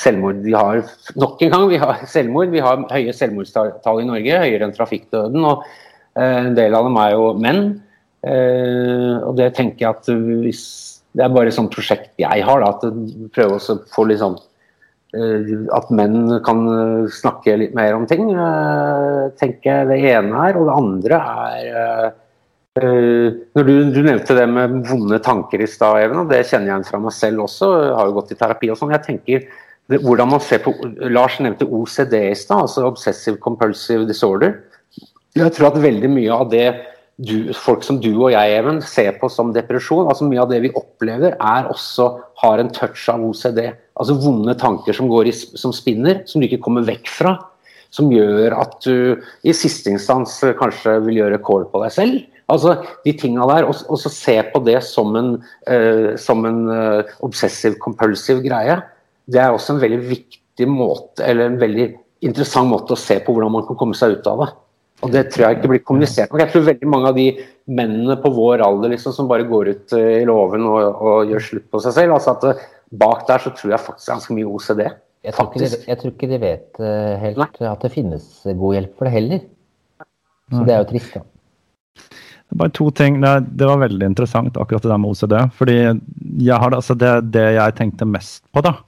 selvmord 0.00 0.40
vi 0.46 0.56
har 0.56 0.80
Nok 1.20 1.44
en 1.44 1.54
gang, 1.54 1.68
vi 1.74 1.82
har 1.82 2.00
selvmord. 2.08 2.54
Vi 2.54 2.64
har 2.64 2.88
høye 2.88 3.16
selvmordstall 3.16 4.02
i 4.02 4.08
Norge, 4.08 4.42
høyere 4.46 4.68
enn 4.68 4.76
trafikkdøden. 4.76 5.44
og 5.44 5.68
En 6.18 6.54
del 6.56 6.74
av 6.74 6.88
dem 6.88 6.96
er 6.98 7.14
jo 7.14 7.32
menn. 7.38 7.64
og 8.24 9.36
det 9.38 9.52
tenker 9.54 9.84
jeg 9.84 9.90
at 9.92 10.08
hvis 10.42 10.62
Det 11.14 11.22
er 11.24 11.30
bare 11.34 11.52
et 11.52 11.54
sånt 11.54 11.72
prosjekt 11.72 12.10
jeg 12.18 12.44
har, 12.44 12.60
da, 12.64 12.72
at 12.74 13.30
prøve 13.34 13.58
å 13.58 13.76
få 13.92 14.08
litt 14.08 14.20
sånn 14.24 14.38
Eh, 14.38 14.57
at 15.16 15.88
menn 15.94 16.40
kan 16.44 16.66
eh, 16.68 17.10
snakke 17.12 17.56
litt 17.56 17.76
mer 17.76 17.94
om 17.96 18.04
ting, 18.06 18.28
eh, 18.28 19.28
tenker 19.40 19.70
jeg 19.70 19.88
det 19.88 20.00
ene 20.10 20.42
er. 20.48 20.58
Og 20.58 20.68
det 20.68 20.74
andre 20.76 21.20
er 21.24 22.16
når 22.78 23.64
du, 23.66 23.72
du, 23.90 24.02
nevnte 24.06 24.36
det 24.38 24.44
med 24.46 24.76
vonde 24.86 25.18
tanker 25.24 25.64
i 25.64 25.66
stad, 25.66 25.96
Even, 26.04 26.28
det 26.30 26.44
kjenner 26.46 26.68
jeg 26.68 26.74
igjen 26.76 26.84
fra 26.86 27.00
meg 27.02 27.14
selv 27.16 27.46
også. 27.48 27.70
Jeg 27.88 27.96
har 27.96 28.06
jo 28.06 28.14
gått 28.20 28.30
i 28.30 28.38
terapi 28.38 28.70
og 28.70 28.78
sånn. 28.78 28.92
Jeg 28.94 29.06
tenker 29.06 29.48
det, 29.88 29.98
hvordan 30.04 30.30
man 30.30 30.44
ser 30.44 30.60
på 30.62 30.74
Lars 31.10 31.40
nevnte 31.42 31.66
OCD 31.66 32.14
i 32.28 32.36
stad, 32.38 32.68
altså 32.68 32.84
Obsessive 32.86 33.40
Compulsive 33.42 34.06
Disorder. 34.06 34.60
Jeg 35.34 35.56
tror 35.56 35.72
at 35.72 35.82
veldig 35.82 36.12
mye 36.12 36.36
av 36.36 36.52
det 36.52 36.68
du, 37.18 37.50
folk 37.56 37.82
som 37.82 37.98
du 37.98 38.12
og 38.12 38.30
jeg 38.30 38.54
Even, 38.60 38.78
ser 38.84 39.16
på 39.18 39.30
som 39.32 39.50
depresjon, 39.54 40.06
altså 40.06 40.28
mye 40.28 40.44
av 40.44 40.52
det 40.52 40.60
vi 40.68 40.74
opplever, 40.78 41.34
er 41.34 41.70
også 41.72 42.12
har 42.44 42.62
en 42.62 42.70
touch 42.70 43.08
av 43.10 43.24
OCD. 43.26 43.64
Altså 43.98 44.16
vonde 44.22 44.54
tanker 44.58 44.96
som, 44.96 45.10
går 45.10 45.30
i, 45.30 45.34
som 45.34 45.74
spinner, 45.74 46.22
som 46.28 46.40
du 46.40 46.48
ikke 46.48 46.62
kommer 46.64 46.86
vekk 46.86 47.10
fra. 47.10 47.36
Som 47.94 48.10
gjør 48.12 48.52
at 48.56 48.76
du 48.84 49.18
i 49.48 49.54
siste 49.56 49.90
instans 49.90 50.36
kanskje 50.58 50.98
vil 51.06 51.22
gjøre 51.22 51.40
kål 51.44 51.66
på 51.72 51.80
deg 51.82 51.94
selv. 51.94 52.18
Altså 52.48 52.78
de 53.04 53.12
tinga 53.16 53.44
der, 53.50 53.66
og, 53.68 53.76
og, 53.92 53.98
så 54.00 54.12
se 54.12 54.38
på 54.52 54.60
det 54.64 54.78
som 54.86 55.16
en, 55.20 55.34
uh, 55.68 56.14
som 56.20 56.46
en 56.48 56.62
uh, 56.72 57.16
obsessive 57.24 57.76
compulsive 57.82 58.40
greie. 58.44 58.78
Det 59.28 59.40
er 59.42 59.52
også 59.52 59.74
en 59.74 59.82
veldig 59.82 60.00
viktig 60.08 60.68
måte, 60.72 61.26
eller 61.26 61.50
en 61.50 61.60
veldig 61.60 61.90
interessant 62.24 62.70
måte 62.70 62.96
å 62.96 63.00
se 63.00 63.18
på 63.22 63.34
hvordan 63.34 63.52
man 63.52 63.66
kan 63.68 63.76
komme 63.78 63.96
seg 63.96 64.16
ut 64.16 64.30
av 64.32 64.40
det. 64.44 64.48
Og 65.04 65.12
det 65.14 65.28
tror 65.30 65.44
jeg 65.44 65.58
ikke 65.58 65.70
blir 65.70 65.84
kommunisert 65.86 66.32
nok. 66.32 66.40
Jeg 66.42 66.50
tror 66.54 66.64
veldig 66.66 66.88
mange 66.90 67.12
av 67.12 67.20
de 67.20 67.28
mennene 67.70 68.16
på 68.18 68.32
vår 68.34 68.64
alder 68.66 68.90
liksom, 68.94 69.14
som 69.14 69.28
bare 69.30 69.46
går 69.46 69.72
ut 69.74 69.94
uh, 69.98 70.08
i 70.16 70.24
låven 70.28 70.64
og, 70.70 70.80
og, 70.96 71.28
gjør 71.28 71.48
slutt 71.50 71.68
på 71.68 71.82
seg 71.84 71.98
selv, 72.00 72.16
altså 72.16 72.34
at 72.38 72.64
bak 72.90 73.26
der 73.28 73.42
så 73.42 73.52
tror 73.54 73.74
jeg 73.74 73.84
faktisk 73.84 74.12
ganske 74.12 74.36
mye 74.36 74.48
OCD. 74.48 74.84
Jeg 75.26 75.34
tror, 75.34 75.50
de, 75.58 75.68
jeg 75.88 75.98
tror 75.98 76.12
ikke 76.14 76.28
de, 76.30 76.38
vet 76.40 76.78
uh, 76.80 77.18
helt 77.20 77.40
Nei. 77.40 77.48
at 77.68 77.82
det 77.82 77.90
finnes 77.92 78.28
god 78.46 78.76
hjelp 78.76 78.94
for 78.96 79.08
det 79.08 79.14
heller. 79.16 79.42
Så 80.48 80.62
det 80.64 80.74
er 80.74 80.80
jo 80.80 80.88
trist, 80.92 81.18
da. 81.18 81.24
Bare 82.56 82.72
to 82.72 82.86
ting. 82.96 83.18
Det, 83.20 83.32
det, 83.60 83.66
var 83.68 83.82
veldig 83.82 84.06
interessant 84.08 84.56
akkurat 84.56 84.86
det 84.86 84.92
der 84.92 85.00
med 85.02 85.10
OCD. 85.12 85.34
fordi 85.58 85.76
jeg 86.46 86.56
har, 86.62 86.72
altså 86.72 86.96
det, 86.96 87.10
det 87.34 87.44
jeg 87.58 87.76
tenkte 87.76 88.08
mest 88.08 88.46
på, 88.54 88.62
da, 88.64 88.78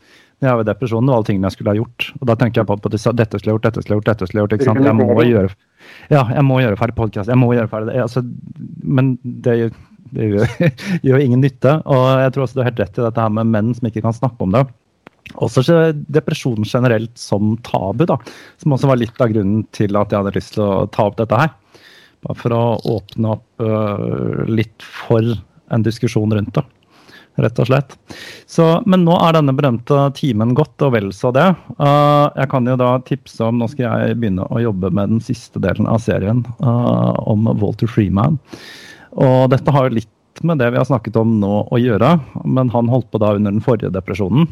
når 0.40 0.48
jeg 0.48 0.56
var 0.56 0.64
i 0.64 0.70
depresjonen, 0.70 1.10
var 1.10 1.20
alle 1.20 1.28
tingene 1.28 1.50
jeg 1.50 1.58
skulle 1.58 1.74
ha 1.74 1.80
gjort. 1.82 2.06
Og 2.20 2.30
da 2.30 2.38
tenker 2.40 2.62
jeg 2.62 2.70
på, 2.70 2.78
på 2.80 2.92
dette 2.94 3.02
skulle 3.02 3.18
jeg 3.20 3.58
gjort, 3.58 3.66
dette 3.66 3.82
skulle 3.82 3.98
jeg 3.98 4.00
gjort, 4.00 4.08
dette 4.08 4.28
skulle 4.30 4.40
jeg 4.40 4.46
gjort. 4.46 4.56
ikke 4.56 4.70
sant? 4.70 4.86
Jeg 4.88 4.96
må 4.96 5.26
gjøre 5.28 5.52
ja, 6.10 6.24
jeg 6.32 6.44
må 6.46 6.58
gjøre 6.62 6.78
ferdig 6.80 6.96
podkast. 6.96 7.30
Jeg 7.30 7.38
må 7.40 7.50
gjøre 7.52 7.70
ferdig 7.70 7.92
det. 7.92 8.00
Altså, 8.02 8.22
men 8.82 9.12
det, 9.44 9.56
det 10.14 10.28
gjør, 10.32 10.54
gjør, 11.06 11.24
ingen 11.24 11.42
nytte. 11.44 11.76
Og 11.84 12.04
jeg 12.24 12.34
tror 12.34 12.46
også 12.46 12.58
du 12.58 12.62
har 12.62 12.70
helt 12.70 12.82
rett 12.84 13.00
i 13.00 13.06
dette 13.06 13.26
her 13.26 13.34
med 13.38 13.50
menn 13.52 13.74
som 13.76 13.90
ikke 13.90 14.04
kan 14.06 14.16
snakke 14.16 14.46
om 14.46 14.56
det. 14.56 14.64
Også 15.38 15.62
depresjon 16.10 16.66
generelt 16.66 17.12
som 17.20 17.54
tabu, 17.66 18.06
da. 18.08 18.18
Som 18.58 18.74
også 18.74 18.90
var 18.90 18.98
litt 18.98 19.20
av 19.22 19.30
grunnen 19.30 19.62
til 19.76 19.98
at 19.98 20.10
jeg 20.10 20.22
hadde 20.22 20.34
lyst 20.38 20.56
til 20.56 20.66
å 20.66 20.88
ta 20.90 21.06
opp 21.10 21.20
dette 21.20 21.38
her. 21.38 21.54
Bare 22.26 22.36
for 22.36 22.56
å 22.56 22.64
åpne 22.96 23.36
opp 23.36 23.64
uh, 23.64 24.42
litt 24.50 24.84
for 24.84 25.24
en 25.70 25.86
diskusjon 25.86 26.34
rundt 26.34 26.56
det 26.58 26.66
rett 27.40 27.60
og 27.62 27.68
slett. 27.68 27.96
Så, 28.50 28.66
men 28.90 29.04
nå 29.06 29.14
er 29.22 29.36
denne 29.36 29.54
berømte 29.56 30.08
timen 30.18 30.54
gått, 30.58 30.76
og 30.84 30.94
vel 30.96 31.10
så 31.16 31.32
det. 31.34 31.46
Uh, 31.78 32.28
jeg 32.36 32.50
kan 32.52 32.68
jo 32.68 32.76
da 32.80 32.92
tipse 33.06 33.46
om 33.46 33.60
Nå 33.60 33.70
skal 33.72 33.86
jeg 33.86 34.18
begynne 34.20 34.46
å 34.50 34.62
jobbe 34.62 34.92
med 34.94 35.14
den 35.14 35.24
siste 35.24 35.62
delen 35.62 35.88
av 35.90 36.02
serien 36.04 36.44
uh, 36.62 37.16
om 37.30 37.48
Walter 37.60 37.90
Freeman. 37.90 38.38
Og 39.18 39.50
dette 39.50 39.74
har 39.74 39.88
jo 39.88 39.98
litt 39.98 40.08
med 40.46 40.60
det 40.60 40.70
vi 40.72 40.78
har 40.78 40.86
snakket 40.88 41.18
om 41.20 41.34
nå 41.42 41.54
å 41.68 41.78
gjøre, 41.80 42.14
men 42.48 42.70
han 42.72 42.88
holdt 42.88 43.10
på 43.12 43.20
da 43.20 43.34
under 43.36 43.52
den 43.52 43.64
forrige 43.64 43.92
depresjonen. 43.92 44.46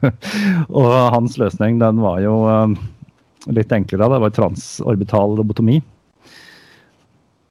og 0.80 0.92
hans 1.14 1.38
løsning 1.38 1.78
den 1.82 2.00
var 2.02 2.22
jo 2.24 2.38
uh, 2.48 2.72
litt 3.52 3.74
enklere. 3.74 4.10
Det 4.10 4.22
var 4.24 4.34
transorbital 4.34 5.36
robotomi. 5.38 5.82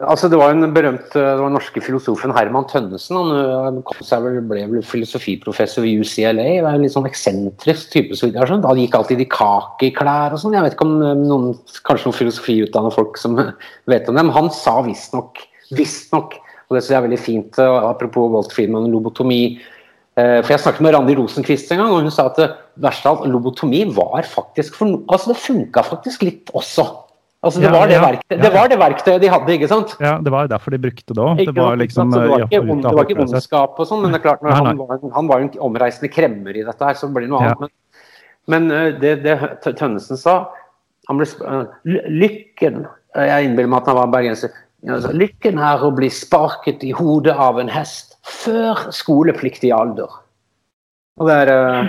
Altså, 0.03 0.27
det 0.27 0.35
var 0.35 0.51
en 0.51 0.73
berømt 0.75 1.13
eh, 1.15 1.29
den 1.39 1.53
norske 1.55 1.79
filosofen 1.79 2.33
Herman 2.35 2.65
Tønnesen. 2.67 3.15
Han 3.15 3.77
vel, 4.25 4.39
ble 4.49 4.65
vel 4.67 4.83
filosofiprofessor 4.83 5.85
ved 5.85 6.01
UCLA. 6.03 6.33
Det 6.33 6.57
er 6.59 6.67
en 6.73 6.83
litt 6.83 6.95
sånn 6.95 7.07
eksentrisk 7.07 7.93
type. 7.93 8.17
så 8.17 8.27
jeg 8.27 8.49
Han 8.49 8.81
gikk 8.81 8.97
alltid 8.99 9.23
i 9.23 9.29
kakeklær 9.31 10.35
og 10.35 10.41
sånn. 10.41 10.57
Jeg 10.57 10.65
vet 10.65 10.75
ikke 10.75 10.89
om 10.89 10.97
eh, 10.99 11.15
noen, 11.21 11.47
kanskje 11.87 12.09
noen 12.09 12.19
filosofiutdanna 12.19 12.91
folk 12.91 13.21
som 13.21 13.39
vet 13.91 14.09
om 14.09 14.19
det, 14.19 14.25
men 14.25 14.35
han 14.35 14.51
sa 14.51 14.81
visstnok 14.83 15.45
Visstnok, 15.77 16.35
og 16.67 16.75
det 16.75 16.81
syns 16.81 16.93
jeg 16.93 16.99
er 16.99 17.07
veldig 17.07 17.21
fint, 17.21 17.61
apropos 17.61 18.31
Walt 18.33 18.53
Friedman 18.55 18.87
og 18.87 18.97
lobotomi 18.97 19.41
eh, 20.17 20.39
for 20.41 20.53
Jeg 20.53 20.63
snakket 20.65 20.85
med 20.85 20.95
Randi 20.95 21.15
Rosenquist 21.19 21.71
en 21.73 21.83
gang, 21.83 21.93
og 21.93 22.05
hun 22.05 22.13
sa 22.13 22.27
at 22.31 22.41
verst 22.81 23.07
av 23.09 23.21
alt, 23.21 23.31
lobotomi 23.33 23.83
var 23.93 24.25
faktisk 24.27 24.79
for, 24.79 25.01
altså 25.07 25.33
det 25.33 25.39
funka 25.43 25.85
faktisk 25.87 26.25
litt 26.25 26.53
også. 26.57 26.87
Altså, 27.43 27.59
det, 27.59 27.73
var 27.73 27.89
det, 27.91 27.97
verktøy, 27.99 28.37
det, 28.39 28.49
var 28.53 28.69
det 28.71 28.75
verktøyet 28.79 29.19
de 29.19 29.29
hadde, 29.33 29.55
ikke 29.57 29.67
sant? 29.67 29.89
Ja, 29.99 30.13
det 30.23 30.31
var 30.31 30.47
derfor 30.47 30.71
de 30.71 30.77
brukte 30.79 31.11
det 31.11 31.19
òg. 31.19 31.41
Det 31.43 31.53
var 31.57 31.75
liksom, 31.75 32.13
det 32.15 32.21
var 32.31 32.45
ikke, 32.45 32.61
ond, 32.63 32.85
det 32.85 32.93
var 32.95 33.09
ikke 33.09 33.25
ondskap 33.25 33.81
og 33.83 33.89
sånn, 33.89 34.05
men 34.05 34.15
det 34.15 34.21
er 34.21 34.23
klart, 34.23 34.45
han, 34.47 34.79
var, 34.79 35.01
han 35.17 35.27
var 35.27 35.41
jo 35.41 35.49
en 35.49 35.57
omreisende 35.67 36.07
kremmer 36.13 36.55
i 36.55 36.63
dette 36.63 36.87
her, 36.87 36.95
så 36.95 37.09
blir 37.11 37.27
det 37.27 37.33
noe 37.33 37.43
annet. 37.43 37.65
Men, 37.65 37.73
men 38.53 38.77
eh, 38.77 38.87
det, 39.01 39.11
det 39.25 39.75
Tønnesen 39.75 40.21
sa 40.21 40.37
han 41.09 41.19
ble, 41.19 41.27
Lykken 42.07 42.85
Jeg 43.11 43.47
innbiller 43.49 43.73
meg 43.73 43.81
at 43.81 43.91
han 43.91 43.99
var 43.99 44.13
bergenser. 44.13 44.55
Altså, 44.83 45.13
lykken 45.15 45.55
er 45.63 45.79
å 45.83 45.91
bli 45.95 46.09
sparket 46.11 46.83
i 46.83 46.91
hodet 46.95 47.35
av 47.39 47.59
en 47.61 47.69
hest 47.71 48.17
før 48.27 48.91
skolepliktig 48.95 49.71
alder. 49.75 50.07
Og 51.21 51.27
det 51.29 51.35
er 51.43 51.49
uh, 51.53 51.85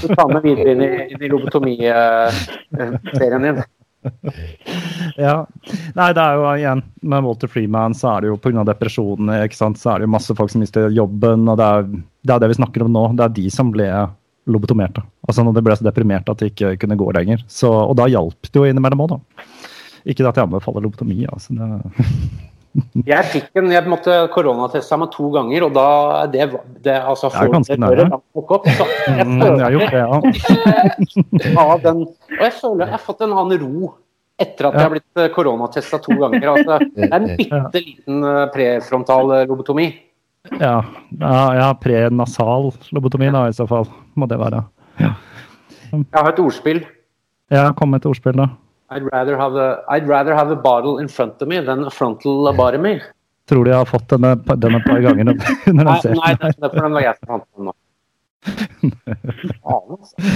Du 0.00 0.06
tar 0.14 0.28
med 0.32 0.42
videre 0.46 0.70
inn 0.72 0.82
i, 0.86 0.90
i 1.12 1.28
lobotomiserien 1.28 3.44
din. 3.44 3.58
ja. 5.20 5.44
Nei, 5.92 6.14
det 6.16 6.22
er 6.22 6.32
jo 6.38 6.44
igjen 6.54 6.80
Med 7.04 7.20
Walter 7.26 7.48
Freeman 7.52 7.92
så 7.92 8.14
er 8.14 8.18
det 8.24 8.30
jo 8.30 8.40
pga. 8.40 8.64
depresjonen 8.64 9.28
ikke 9.44 9.58
sant? 9.58 9.76
så 9.76 9.92
er 9.92 10.00
det 10.00 10.06
jo 10.08 10.14
masse 10.14 10.32
folk 10.38 10.50
som 10.52 10.62
mister 10.64 10.82
jobben. 10.96 11.40
og 11.44 11.56
det 11.60 11.66
er, 11.66 11.80
det 12.24 12.32
er 12.32 12.40
det 12.40 12.50
vi 12.54 12.60
snakker 12.62 12.80
om 12.86 12.92
nå. 12.94 13.02
Det 13.18 13.24
er 13.26 13.36
de 13.42 13.46
som 13.52 13.68
ble 13.74 13.88
lobotomerte. 14.50 15.02
Altså 15.28 15.44
når 15.44 15.58
de 15.58 15.64
ble 15.66 15.76
så 15.76 15.84
deprimerte 15.86 16.32
at 16.32 16.40
de 16.40 16.46
ikke 16.50 16.68
kunne 16.80 16.98
gå 17.00 17.08
lenger. 17.16 17.38
Så, 17.48 17.68
og 17.68 17.94
da 18.00 18.04
hjalp 18.10 18.40
det 18.48 18.56
jo 18.56 18.66
innimellom 18.68 19.04
òg, 19.04 19.08
da. 19.12 19.18
Ikke 20.06 20.26
at 20.28 20.36
jeg 20.38 20.46
anbefaler 20.46 20.86
lobotomi. 20.86 21.24
altså 21.32 21.54
det 21.56 21.68
jeg 23.02 23.26
fikk 23.32 23.48
en, 23.58 23.70
jeg 23.74 23.82
måtte 23.90 24.14
koronateste 24.30 24.94
meg 25.00 25.08
to 25.10 25.26
ganger, 25.34 25.64
og 25.66 25.72
da 25.74 25.86
det, 26.30 26.44
det 26.84 26.94
altså, 27.02 27.26
Det 27.34 27.40
er 27.42 27.54
ganske 27.56 27.76
nære. 27.82 28.04
Jeg 28.06 29.26
Mm, 29.26 29.40
har 29.58 29.74
gjort 29.74 29.90
det, 29.90 30.02
ja. 30.04 30.20
den, 31.88 32.04
og 32.06 32.44
jeg 32.44 32.52
føler 32.60 32.84
jeg 32.84 32.92
har 32.94 33.02
fått 33.02 33.24
en 33.26 33.34
annen 33.34 33.58
ro 33.64 33.90
etter 34.40 34.68
at 34.70 34.78
jeg 34.78 34.86
har 34.86 34.94
blitt 34.94 35.24
koronatesta 35.34 35.98
to 36.04 36.14
ganger. 36.20 36.46
Altså, 36.54 36.78
det 36.94 37.08
er 37.10 37.16
en 37.18 37.28
bitte 37.42 37.82
liten 37.82 38.22
eh, 38.30 38.46
prefrontal 38.54 39.34
eh, 39.40 39.44
lobotomi. 39.50 39.88
Ja, 40.54 40.76
ja, 41.20 41.34
ja 41.58 41.68
prenasal 41.76 42.70
lobotomi 42.94 43.28
da, 43.34 43.48
i 43.50 43.56
så 43.58 43.66
fall. 43.68 43.90
Må 44.14 44.30
det 44.30 44.38
være. 44.40 44.62
Jeg 45.02 46.06
har 46.14 46.30
et 46.30 46.40
ordspill. 46.40 46.84
Ja, 47.50 47.66
kom 47.74 47.90
med 47.92 48.04
et 48.04 48.08
ordspill, 48.14 48.38
da. 48.38 48.46
I'd 48.90 49.06
rather, 49.12 49.36
have 49.38 49.54
a, 49.54 49.84
I'd 49.88 50.08
rather 50.08 50.34
have 50.34 50.50
a 50.50 50.56
bottle 50.56 50.98
in 50.98 51.08
front 51.08 51.40
of 51.40 51.48
me 51.48 51.60
than 51.60 51.84
a 51.84 51.90
frontal 51.90 52.42
lobotomy. 52.44 53.00
Tror 53.50 53.64
du 53.64 53.70
jeg 53.70 53.78
har 53.78 53.86
fått 53.86 54.08
denne, 54.10 54.34
denne 54.62 54.80
et 54.80 54.88
par 54.88 55.04
ganger 55.04 55.30
under 55.70 55.92
ser 56.02 56.16
Nei, 56.18 56.32
er 56.34 56.56
for 56.58 56.80
den 56.80 56.96
var 56.98 57.06
jeg 57.06 57.20
den 57.22 57.68
nå. 57.68 57.76
Altså. 59.70 60.34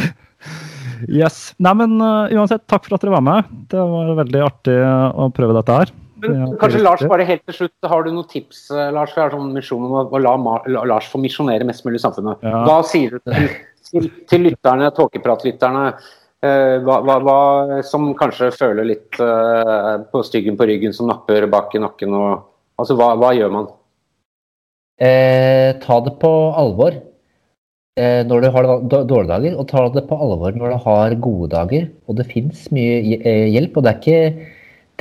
Yes. 1.08 1.38
Nei, 1.58 1.74
men 1.80 1.98
uh, 1.98 2.30
uansett, 2.30 2.66
takk 2.70 2.86
for 2.86 2.96
at 2.96 3.04
dere 3.04 3.16
var 3.16 3.26
med. 3.26 3.52
Det 3.72 3.84
var 3.90 4.14
veldig 4.22 4.42
artig 4.46 4.78
å 4.84 5.28
prøve 5.34 5.58
dette 5.58 5.78
her. 5.80 5.94
Men 6.24 6.56
kanskje 6.60 6.82
Lars, 6.82 7.02
bare 7.10 7.26
helt 7.28 7.42
til 7.48 7.56
slutt, 7.58 7.88
har 7.90 8.04
du 8.04 8.12
noen 8.14 8.28
tips 8.30 8.66
eh, 8.72 8.90
Lars, 8.94 9.12
for 9.12 9.20
jeg 9.20 9.28
har 9.28 9.34
sånn 9.36 9.54
misjon 9.54 9.82
om 9.84 9.96
å, 9.98 10.20
la, 10.22 10.34
Lars 10.88 11.08
få 11.10 11.20
misjonere 11.20 11.66
mest 11.68 11.84
mulig 11.84 12.00
i 12.00 12.04
samfunnet. 12.04 12.44
Ja. 12.46 12.62
Hva 12.64 12.78
sier 12.88 13.16
du 13.16 13.32
til, 13.90 14.08
til, 14.30 14.46
lytterne, 14.48 14.88
tåkepratlytterne, 14.96 15.88
eh, 15.90 16.12
hva, 16.84 16.98
hva, 17.06 17.16
hva, 17.24 17.38
som 17.86 18.10
kanskje 18.18 18.50
føler 18.54 18.86
litt 18.88 19.20
eh, 19.22 19.94
på 20.10 20.22
styggen 20.26 20.58
på 20.58 20.66
ryggen, 20.68 20.94
som 20.96 21.08
napper 21.08 21.46
bak 21.52 21.74
i 21.76 21.82
nakken? 21.82 22.14
Og, 22.18 22.44
altså, 22.80 22.96
hva, 22.98 23.14
hva 23.20 23.32
gjør 23.36 23.52
man? 23.54 23.72
Eh, 25.02 25.74
ta 25.82 25.98
det 26.06 26.14
på 26.22 26.30
alvor 26.54 26.94
eh, 27.98 28.22
når 28.26 28.44
du 28.44 28.48
har 28.54 28.68
dårlige 28.84 29.30
dager, 29.30 29.56
og 29.58 29.66
ta 29.70 29.86
det 29.94 30.04
på 30.10 30.18
alvor 30.26 30.54
når 30.54 30.74
du 30.74 30.82
har 30.86 31.16
gode 31.22 31.50
dager. 31.54 31.88
Og 32.06 32.18
det 32.20 32.28
fins 32.30 32.66
mye 32.74 33.18
eh, 33.18 33.48
hjelp, 33.54 33.78
og 33.78 33.86
det 33.86 33.92
er 33.92 34.02
ikke 34.02 34.50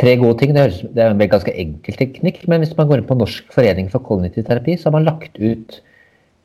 tre 0.02 0.16
gode 0.22 0.40
ting. 0.42 0.54
Det, 0.58 0.68
det 0.96 1.04
er 1.04 1.14
en 1.14 1.26
ganske 1.36 1.56
enkel 1.66 1.98
teknikk, 2.00 2.44
men 2.50 2.64
hvis 2.64 2.76
man 2.78 2.90
går 2.90 3.04
inn 3.04 3.10
på 3.10 3.20
Norsk 3.20 3.52
forening 3.54 3.92
for 3.94 4.06
kognitiv 4.06 4.48
terapi, 4.48 4.78
så 4.78 4.90
har 4.90 4.98
man 4.98 5.10
lagt 5.10 5.38
ut 5.38 5.82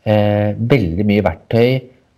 eh, 0.04 0.52
veldig 0.58 1.08
mye 1.08 1.24
verktøy, 1.24 1.70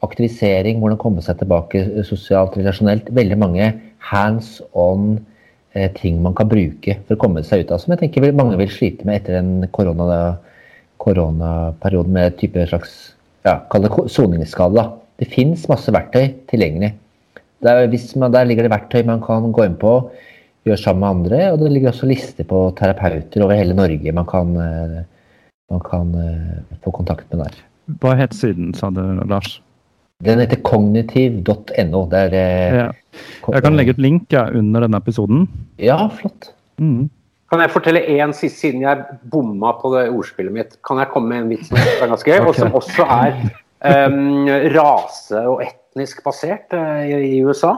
aktivisering, 0.06 0.80
hvordan 0.80 1.00
komme 1.00 1.24
seg 1.24 1.40
tilbake 1.40 1.84
sosialt, 2.08 2.56
relasjonelt. 2.58 3.10
Veldig 3.14 3.38
mange 3.40 3.72
hands 4.10 4.58
on 4.72 5.18
eh, 5.74 5.90
ting 5.96 6.22
man 6.24 6.36
kan 6.38 6.48
bruke 6.50 6.96
for 7.04 7.16
å 7.16 7.20
komme 7.20 7.44
seg 7.46 7.64
ut 7.64 7.74
av, 7.74 7.82
som 7.82 7.94
jeg 7.94 8.04
tenker 8.04 8.32
mange 8.36 8.58
vil 8.60 8.72
slite 8.72 9.08
med 9.08 9.20
etter 9.20 9.40
en 9.40 9.68
korona 9.74 10.38
koronaperioden 11.00 12.12
med 12.12 12.36
type 12.40 12.66
slags 12.68 12.96
ja, 13.46 13.56
kall 13.72 13.86
det 13.86 13.92
soningsskade. 14.12 14.84
Det 15.20 15.28
fins 15.32 15.66
masse 15.70 15.92
verktøy 15.92 16.26
tilgjengelig. 16.50 16.92
Er, 17.64 17.86
hvis 17.92 18.10
man, 18.20 18.32
der 18.32 18.48
ligger 18.48 18.64
det 18.66 18.72
verktøy 18.72 19.04
man 19.08 19.22
kan 19.24 19.48
gå 19.52 19.64
inn 19.68 19.78
på, 19.80 19.94
gjøre 20.68 20.80
sammen 20.80 21.00
med 21.04 21.10
andre. 21.14 21.40
Og 21.54 21.62
det 21.62 21.72
ligger 21.72 21.92
også 21.92 22.08
lister 22.10 22.48
på 22.48 22.66
terapeuter 22.78 23.44
over 23.44 23.56
hele 23.56 23.76
Norge 23.76 24.14
man 24.16 24.28
kan, 24.28 24.54
eh, 24.60 25.00
man 25.72 25.84
kan 25.86 26.14
eh, 26.20 26.78
få 26.84 26.92
kontakt 27.00 27.28
med 27.32 27.46
der. 27.46 27.58
Hva 28.00 28.14
het 28.20 28.36
siden, 28.36 28.74
sa 28.76 28.92
du, 28.94 29.02
Lars? 29.28 29.58
Den 30.24 30.42
heter 30.42 30.60
kognitiv.no. 30.66 32.02
Det 32.10 32.26
eh, 32.36 32.74
Ja. 32.76 32.90
Jeg 33.50 33.64
kan 33.64 33.76
legge 33.76 33.96
ut 33.96 34.02
link 34.02 34.34
under 34.36 34.84
denne 34.84 35.00
episoden. 35.00 35.48
Ja, 35.80 35.96
flott. 36.14 36.52
Mm. 36.78 37.08
Kan 37.50 37.62
jeg 37.64 37.72
fortelle 37.74 38.04
én 38.06 38.32
siste, 38.36 38.60
siden 38.62 38.84
jeg 38.84 39.18
bomma 39.32 39.72
på 39.80 39.90
det 39.96 40.04
ordspillet 40.12 40.54
mitt? 40.54 40.76
Kan 40.86 41.00
jeg 41.02 41.10
komme 41.10 41.32
med 41.32 41.42
en 41.42 41.48
vits 41.50 41.70
som 41.70 41.80
er 41.80 42.10
ganske 42.12 42.30
gøy, 42.30 42.44
og 42.46 42.54
som 42.54 42.76
også 42.78 43.06
er 43.10 43.32
um, 44.06 44.46
rase- 44.76 45.46
og 45.50 45.64
etnisk 45.64 46.22
basert 46.22 46.76
uh, 46.76 47.00
i, 47.02 47.40
i 47.40 47.40
USA? 47.42 47.74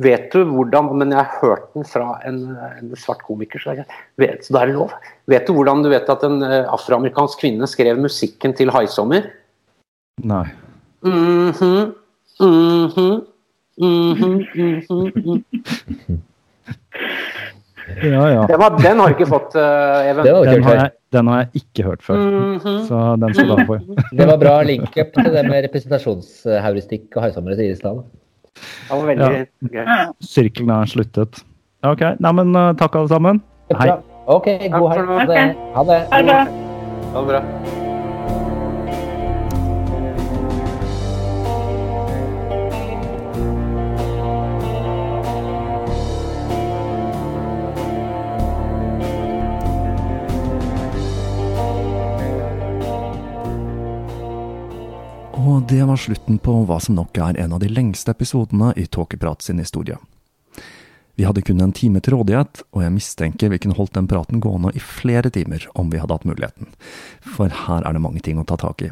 Vet 0.00 0.32
du 0.32 0.42
hvordan 0.48 0.90
Men 0.96 1.12
jeg 1.12 1.20
har 1.20 1.38
hørt 1.42 1.68
den 1.74 1.86
fra 1.86 2.16
en, 2.26 2.40
en 2.78 2.96
svart 2.98 3.22
komiker, 3.26 3.62
så, 3.62 3.76
jeg, 3.78 3.86
vet, 4.18 4.42
så 4.46 4.56
da 4.56 4.64
er 4.64 4.72
det 4.72 4.78
lov. 4.78 4.94
Vet 5.30 5.46
du 5.46 5.54
hvordan 5.54 5.84
du 5.84 5.90
vet 5.92 6.08
at 6.10 6.24
en 6.26 6.40
eh, 6.46 6.64
afroamerikansk 6.70 7.42
kvinne 7.42 7.68
skrev 7.68 8.00
musikken 8.00 8.54
til 8.56 8.72
'Haisommer'? 8.72 9.28
Nei. 10.24 10.46
Mhm, 11.02 11.94
mhm, 12.40 13.22
mhm, 13.80 14.44
mhm, 14.56 15.12
mhm. 15.16 15.44
Ja, 18.02 18.30
ja. 18.30 18.46
Den, 18.46 18.58
var, 18.60 18.82
den 18.82 19.00
har 19.00 19.08
du 19.08 19.14
ikke 19.16 19.26
fått, 19.26 19.54
uh, 19.56 20.06
Even. 20.06 20.24
Den 20.24 20.34
var, 20.34 20.44
Den 20.44 20.62
har, 20.62 20.74
jeg, 20.74 20.90
den 21.12 21.26
har 21.26 21.40
jeg 21.40 21.62
ikke 21.62 21.86
hørt 21.88 22.04
før, 22.06 22.20
så 22.86 23.00
den 23.18 23.34
skal 23.34 23.48
du 23.50 23.54
ha 23.56 23.66
for. 23.66 23.82
det 24.20 24.28
var 24.30 24.38
bra 24.40 24.54
link-up 24.62 25.10
til 25.16 25.32
det 25.34 25.44
med 25.48 25.66
representasjonsheuristikk 25.66 27.16
og 27.16 27.26
høysommere 27.26 27.58
i 27.58 27.72
Island. 27.74 28.04
Det 28.54 28.94
var 28.94 29.04
veldig 29.10 29.72
gøy. 29.74 29.90
Sirkelen 30.22 30.72
er 30.76 30.94
sluttet. 30.94 31.42
Ok, 31.86 32.06
Neimen, 32.22 32.54
uh, 32.54 32.70
takk 32.78 33.00
alle 33.00 33.10
sammen. 33.10 33.42
Hei. 33.74 33.90
OK, 34.30 34.48
god 34.70 34.90
helg. 34.94 35.12
Ha 35.18 35.28
det. 35.34 35.44
Ha 35.74 35.86
det. 35.90 36.00
Ha 37.10 37.20
det 37.20 37.28
bra. 37.34 37.78
Og 55.60 55.66
det 55.68 55.82
var 55.84 55.98
slutten 56.00 56.38
på 56.40 56.54
hva 56.64 56.78
som 56.80 56.94
nok 56.96 57.18
er 57.20 57.36
en 57.36 57.52
av 57.52 57.60
de 57.60 57.68
lengste 57.68 58.14
episodene 58.14 58.70
i 58.80 58.86
Tåkeprat 58.88 59.42
sin 59.44 59.58
historie. 59.60 59.98
Vi 61.20 61.26
hadde 61.28 61.42
kun 61.44 61.60
en 61.60 61.74
time 61.76 62.00
til 62.00 62.14
rådighet, 62.14 62.62
og 62.72 62.80
jeg 62.80 62.94
mistenker 62.94 63.52
vi 63.52 63.58
kunne 63.60 63.76
holdt 63.76 63.92
den 63.98 64.08
praten 64.08 64.40
gående 64.40 64.72
i 64.72 64.80
flere 64.80 65.28
timer 65.28 65.66
om 65.76 65.90
vi 65.92 66.00
hadde 66.00 66.16
hatt 66.16 66.24
muligheten, 66.24 66.70
for 67.34 67.52
her 67.66 67.84
er 67.84 67.92
det 67.92 68.00
mange 68.00 68.22
ting 68.24 68.40
å 68.40 68.46
ta 68.48 68.56
tak 68.56 68.86
i. 68.86 68.88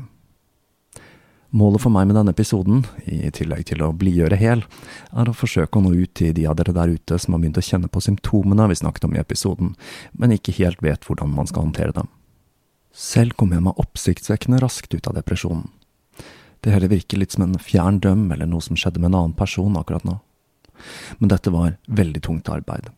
Målet 1.57 1.87
for 1.87 1.95
meg 1.95 2.11
med 2.11 2.21
denne 2.21 2.37
episoden, 2.37 2.85
i 3.09 3.33
tillegg 3.33 3.65
til 3.73 3.87
å 3.87 3.95
blidgjøre 3.97 4.37
hel, 4.37 4.67
er 5.17 5.33
å 5.33 5.37
forsøke 5.41 5.81
å 5.81 5.87
nå 5.87 5.95
ut 5.97 6.13
til 6.21 6.37
de 6.37 6.45
av 6.53 6.61
dere 6.61 6.77
der 6.77 6.93
ute 6.99 7.17
som 7.17 7.33
har 7.33 7.41
begynt 7.47 7.63
å 7.63 7.65
kjenne 7.65 7.89
på 7.89 8.05
symptomene 8.05 8.69
vi 8.69 8.81
snakket 8.83 9.09
om 9.09 9.17
i 9.17 9.25
episoden, 9.25 9.73
men 10.13 10.37
ikke 10.37 10.59
helt 10.61 10.85
vet 10.85 11.09
hvordan 11.09 11.33
man 11.33 11.49
skal 11.49 11.71
håndtere 11.71 11.97
dem. 11.97 12.13
Selv 12.93 13.41
kom 13.41 13.57
jeg 13.57 13.65
meg 13.65 13.81
oppsiktsvekkende 13.81 14.61
raskt 14.61 14.93
ut 14.93 15.09
av 15.09 15.17
depresjonen. 15.17 15.71
Det 16.65 16.75
hele 16.75 16.91
virker 16.91 17.21
litt 17.21 17.35
som 17.35 17.45
en 17.47 17.59
fjern 17.63 18.01
drøm 18.03 18.29
eller 18.35 18.49
noe 18.51 18.65
som 18.65 18.79
skjedde 18.79 19.01
med 19.03 19.13
en 19.13 19.21
annen 19.21 19.37
person 19.39 19.77
akkurat 19.79 20.07
nå. 20.09 20.19
Men 21.19 21.31
dette 21.33 21.53
var 21.55 21.77
veldig 21.87 22.23
tungt 22.25 22.51
arbeid. 22.53 22.91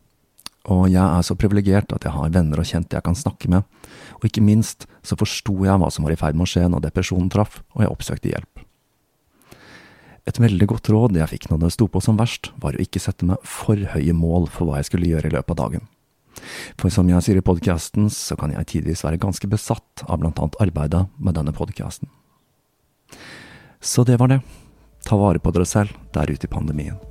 Og 0.69 0.87
jeg 0.93 1.01
er 1.01 1.23
så 1.25 1.37
privilegert 1.37 1.93
at 1.95 2.03
jeg 2.05 2.13
har 2.13 2.33
venner 2.33 2.61
og 2.61 2.67
kjente 2.69 2.97
jeg 2.97 3.05
kan 3.05 3.17
snakke 3.17 3.49
med, 3.49 3.65
og 4.19 4.27
ikke 4.27 4.43
minst 4.45 4.85
så 5.01 5.17
forsto 5.17 5.55
jeg 5.65 5.81
hva 5.81 5.89
som 5.93 6.05
var 6.05 6.13
i 6.13 6.19
ferd 6.19 6.37
med 6.37 6.45
å 6.45 6.51
skje 6.51 6.67
når 6.69 6.85
depresjonen 6.85 7.31
traff, 7.33 7.63
og 7.73 7.81
jeg 7.81 7.93
oppsøkte 7.93 8.29
hjelp. 8.33 8.67
Et 10.29 10.37
veldig 10.37 10.67
godt 10.69 10.91
råd 10.93 11.17
jeg 11.17 11.31
fikk 11.31 11.49
når 11.49 11.63
det 11.63 11.71
sto 11.73 11.87
på 11.89 12.01
som 12.05 12.19
verst, 12.19 12.51
var 12.61 12.77
å 12.77 12.83
ikke 12.83 13.01
sette 13.01 13.25
meg 13.25 13.41
for 13.41 13.79
høye 13.95 14.13
mål 14.13 14.45
for 14.53 14.69
hva 14.69 14.77
jeg 14.77 14.91
skulle 14.91 15.09
gjøre 15.09 15.31
i 15.31 15.35
løpet 15.35 15.55
av 15.55 15.61
dagen. 15.63 15.89
For 16.77 16.93
som 16.93 17.09
jeg 17.09 17.25
sier 17.25 17.41
i 17.41 17.45
podkasten, 17.45 18.07
så 18.13 18.37
kan 18.39 18.53
jeg 18.53 18.69
tidvis 18.69 19.01
være 19.05 19.19
ganske 19.21 19.49
besatt 19.49 20.05
av 20.05 20.21
blant 20.21 20.39
annet 20.39 20.61
arbeidet 20.61 21.07
med 21.17 21.37
denne 21.37 21.53
podkasten. 21.57 22.09
Så 23.81 24.03
det 24.03 24.17
var 24.17 24.27
det. 24.27 24.41
Ta 25.03 25.17
vare 25.17 25.39
på 25.39 25.51
dere 25.51 25.65
selv 25.65 25.97
der 26.13 26.29
ute 26.31 26.45
i 26.45 26.51
pandemien. 26.51 27.10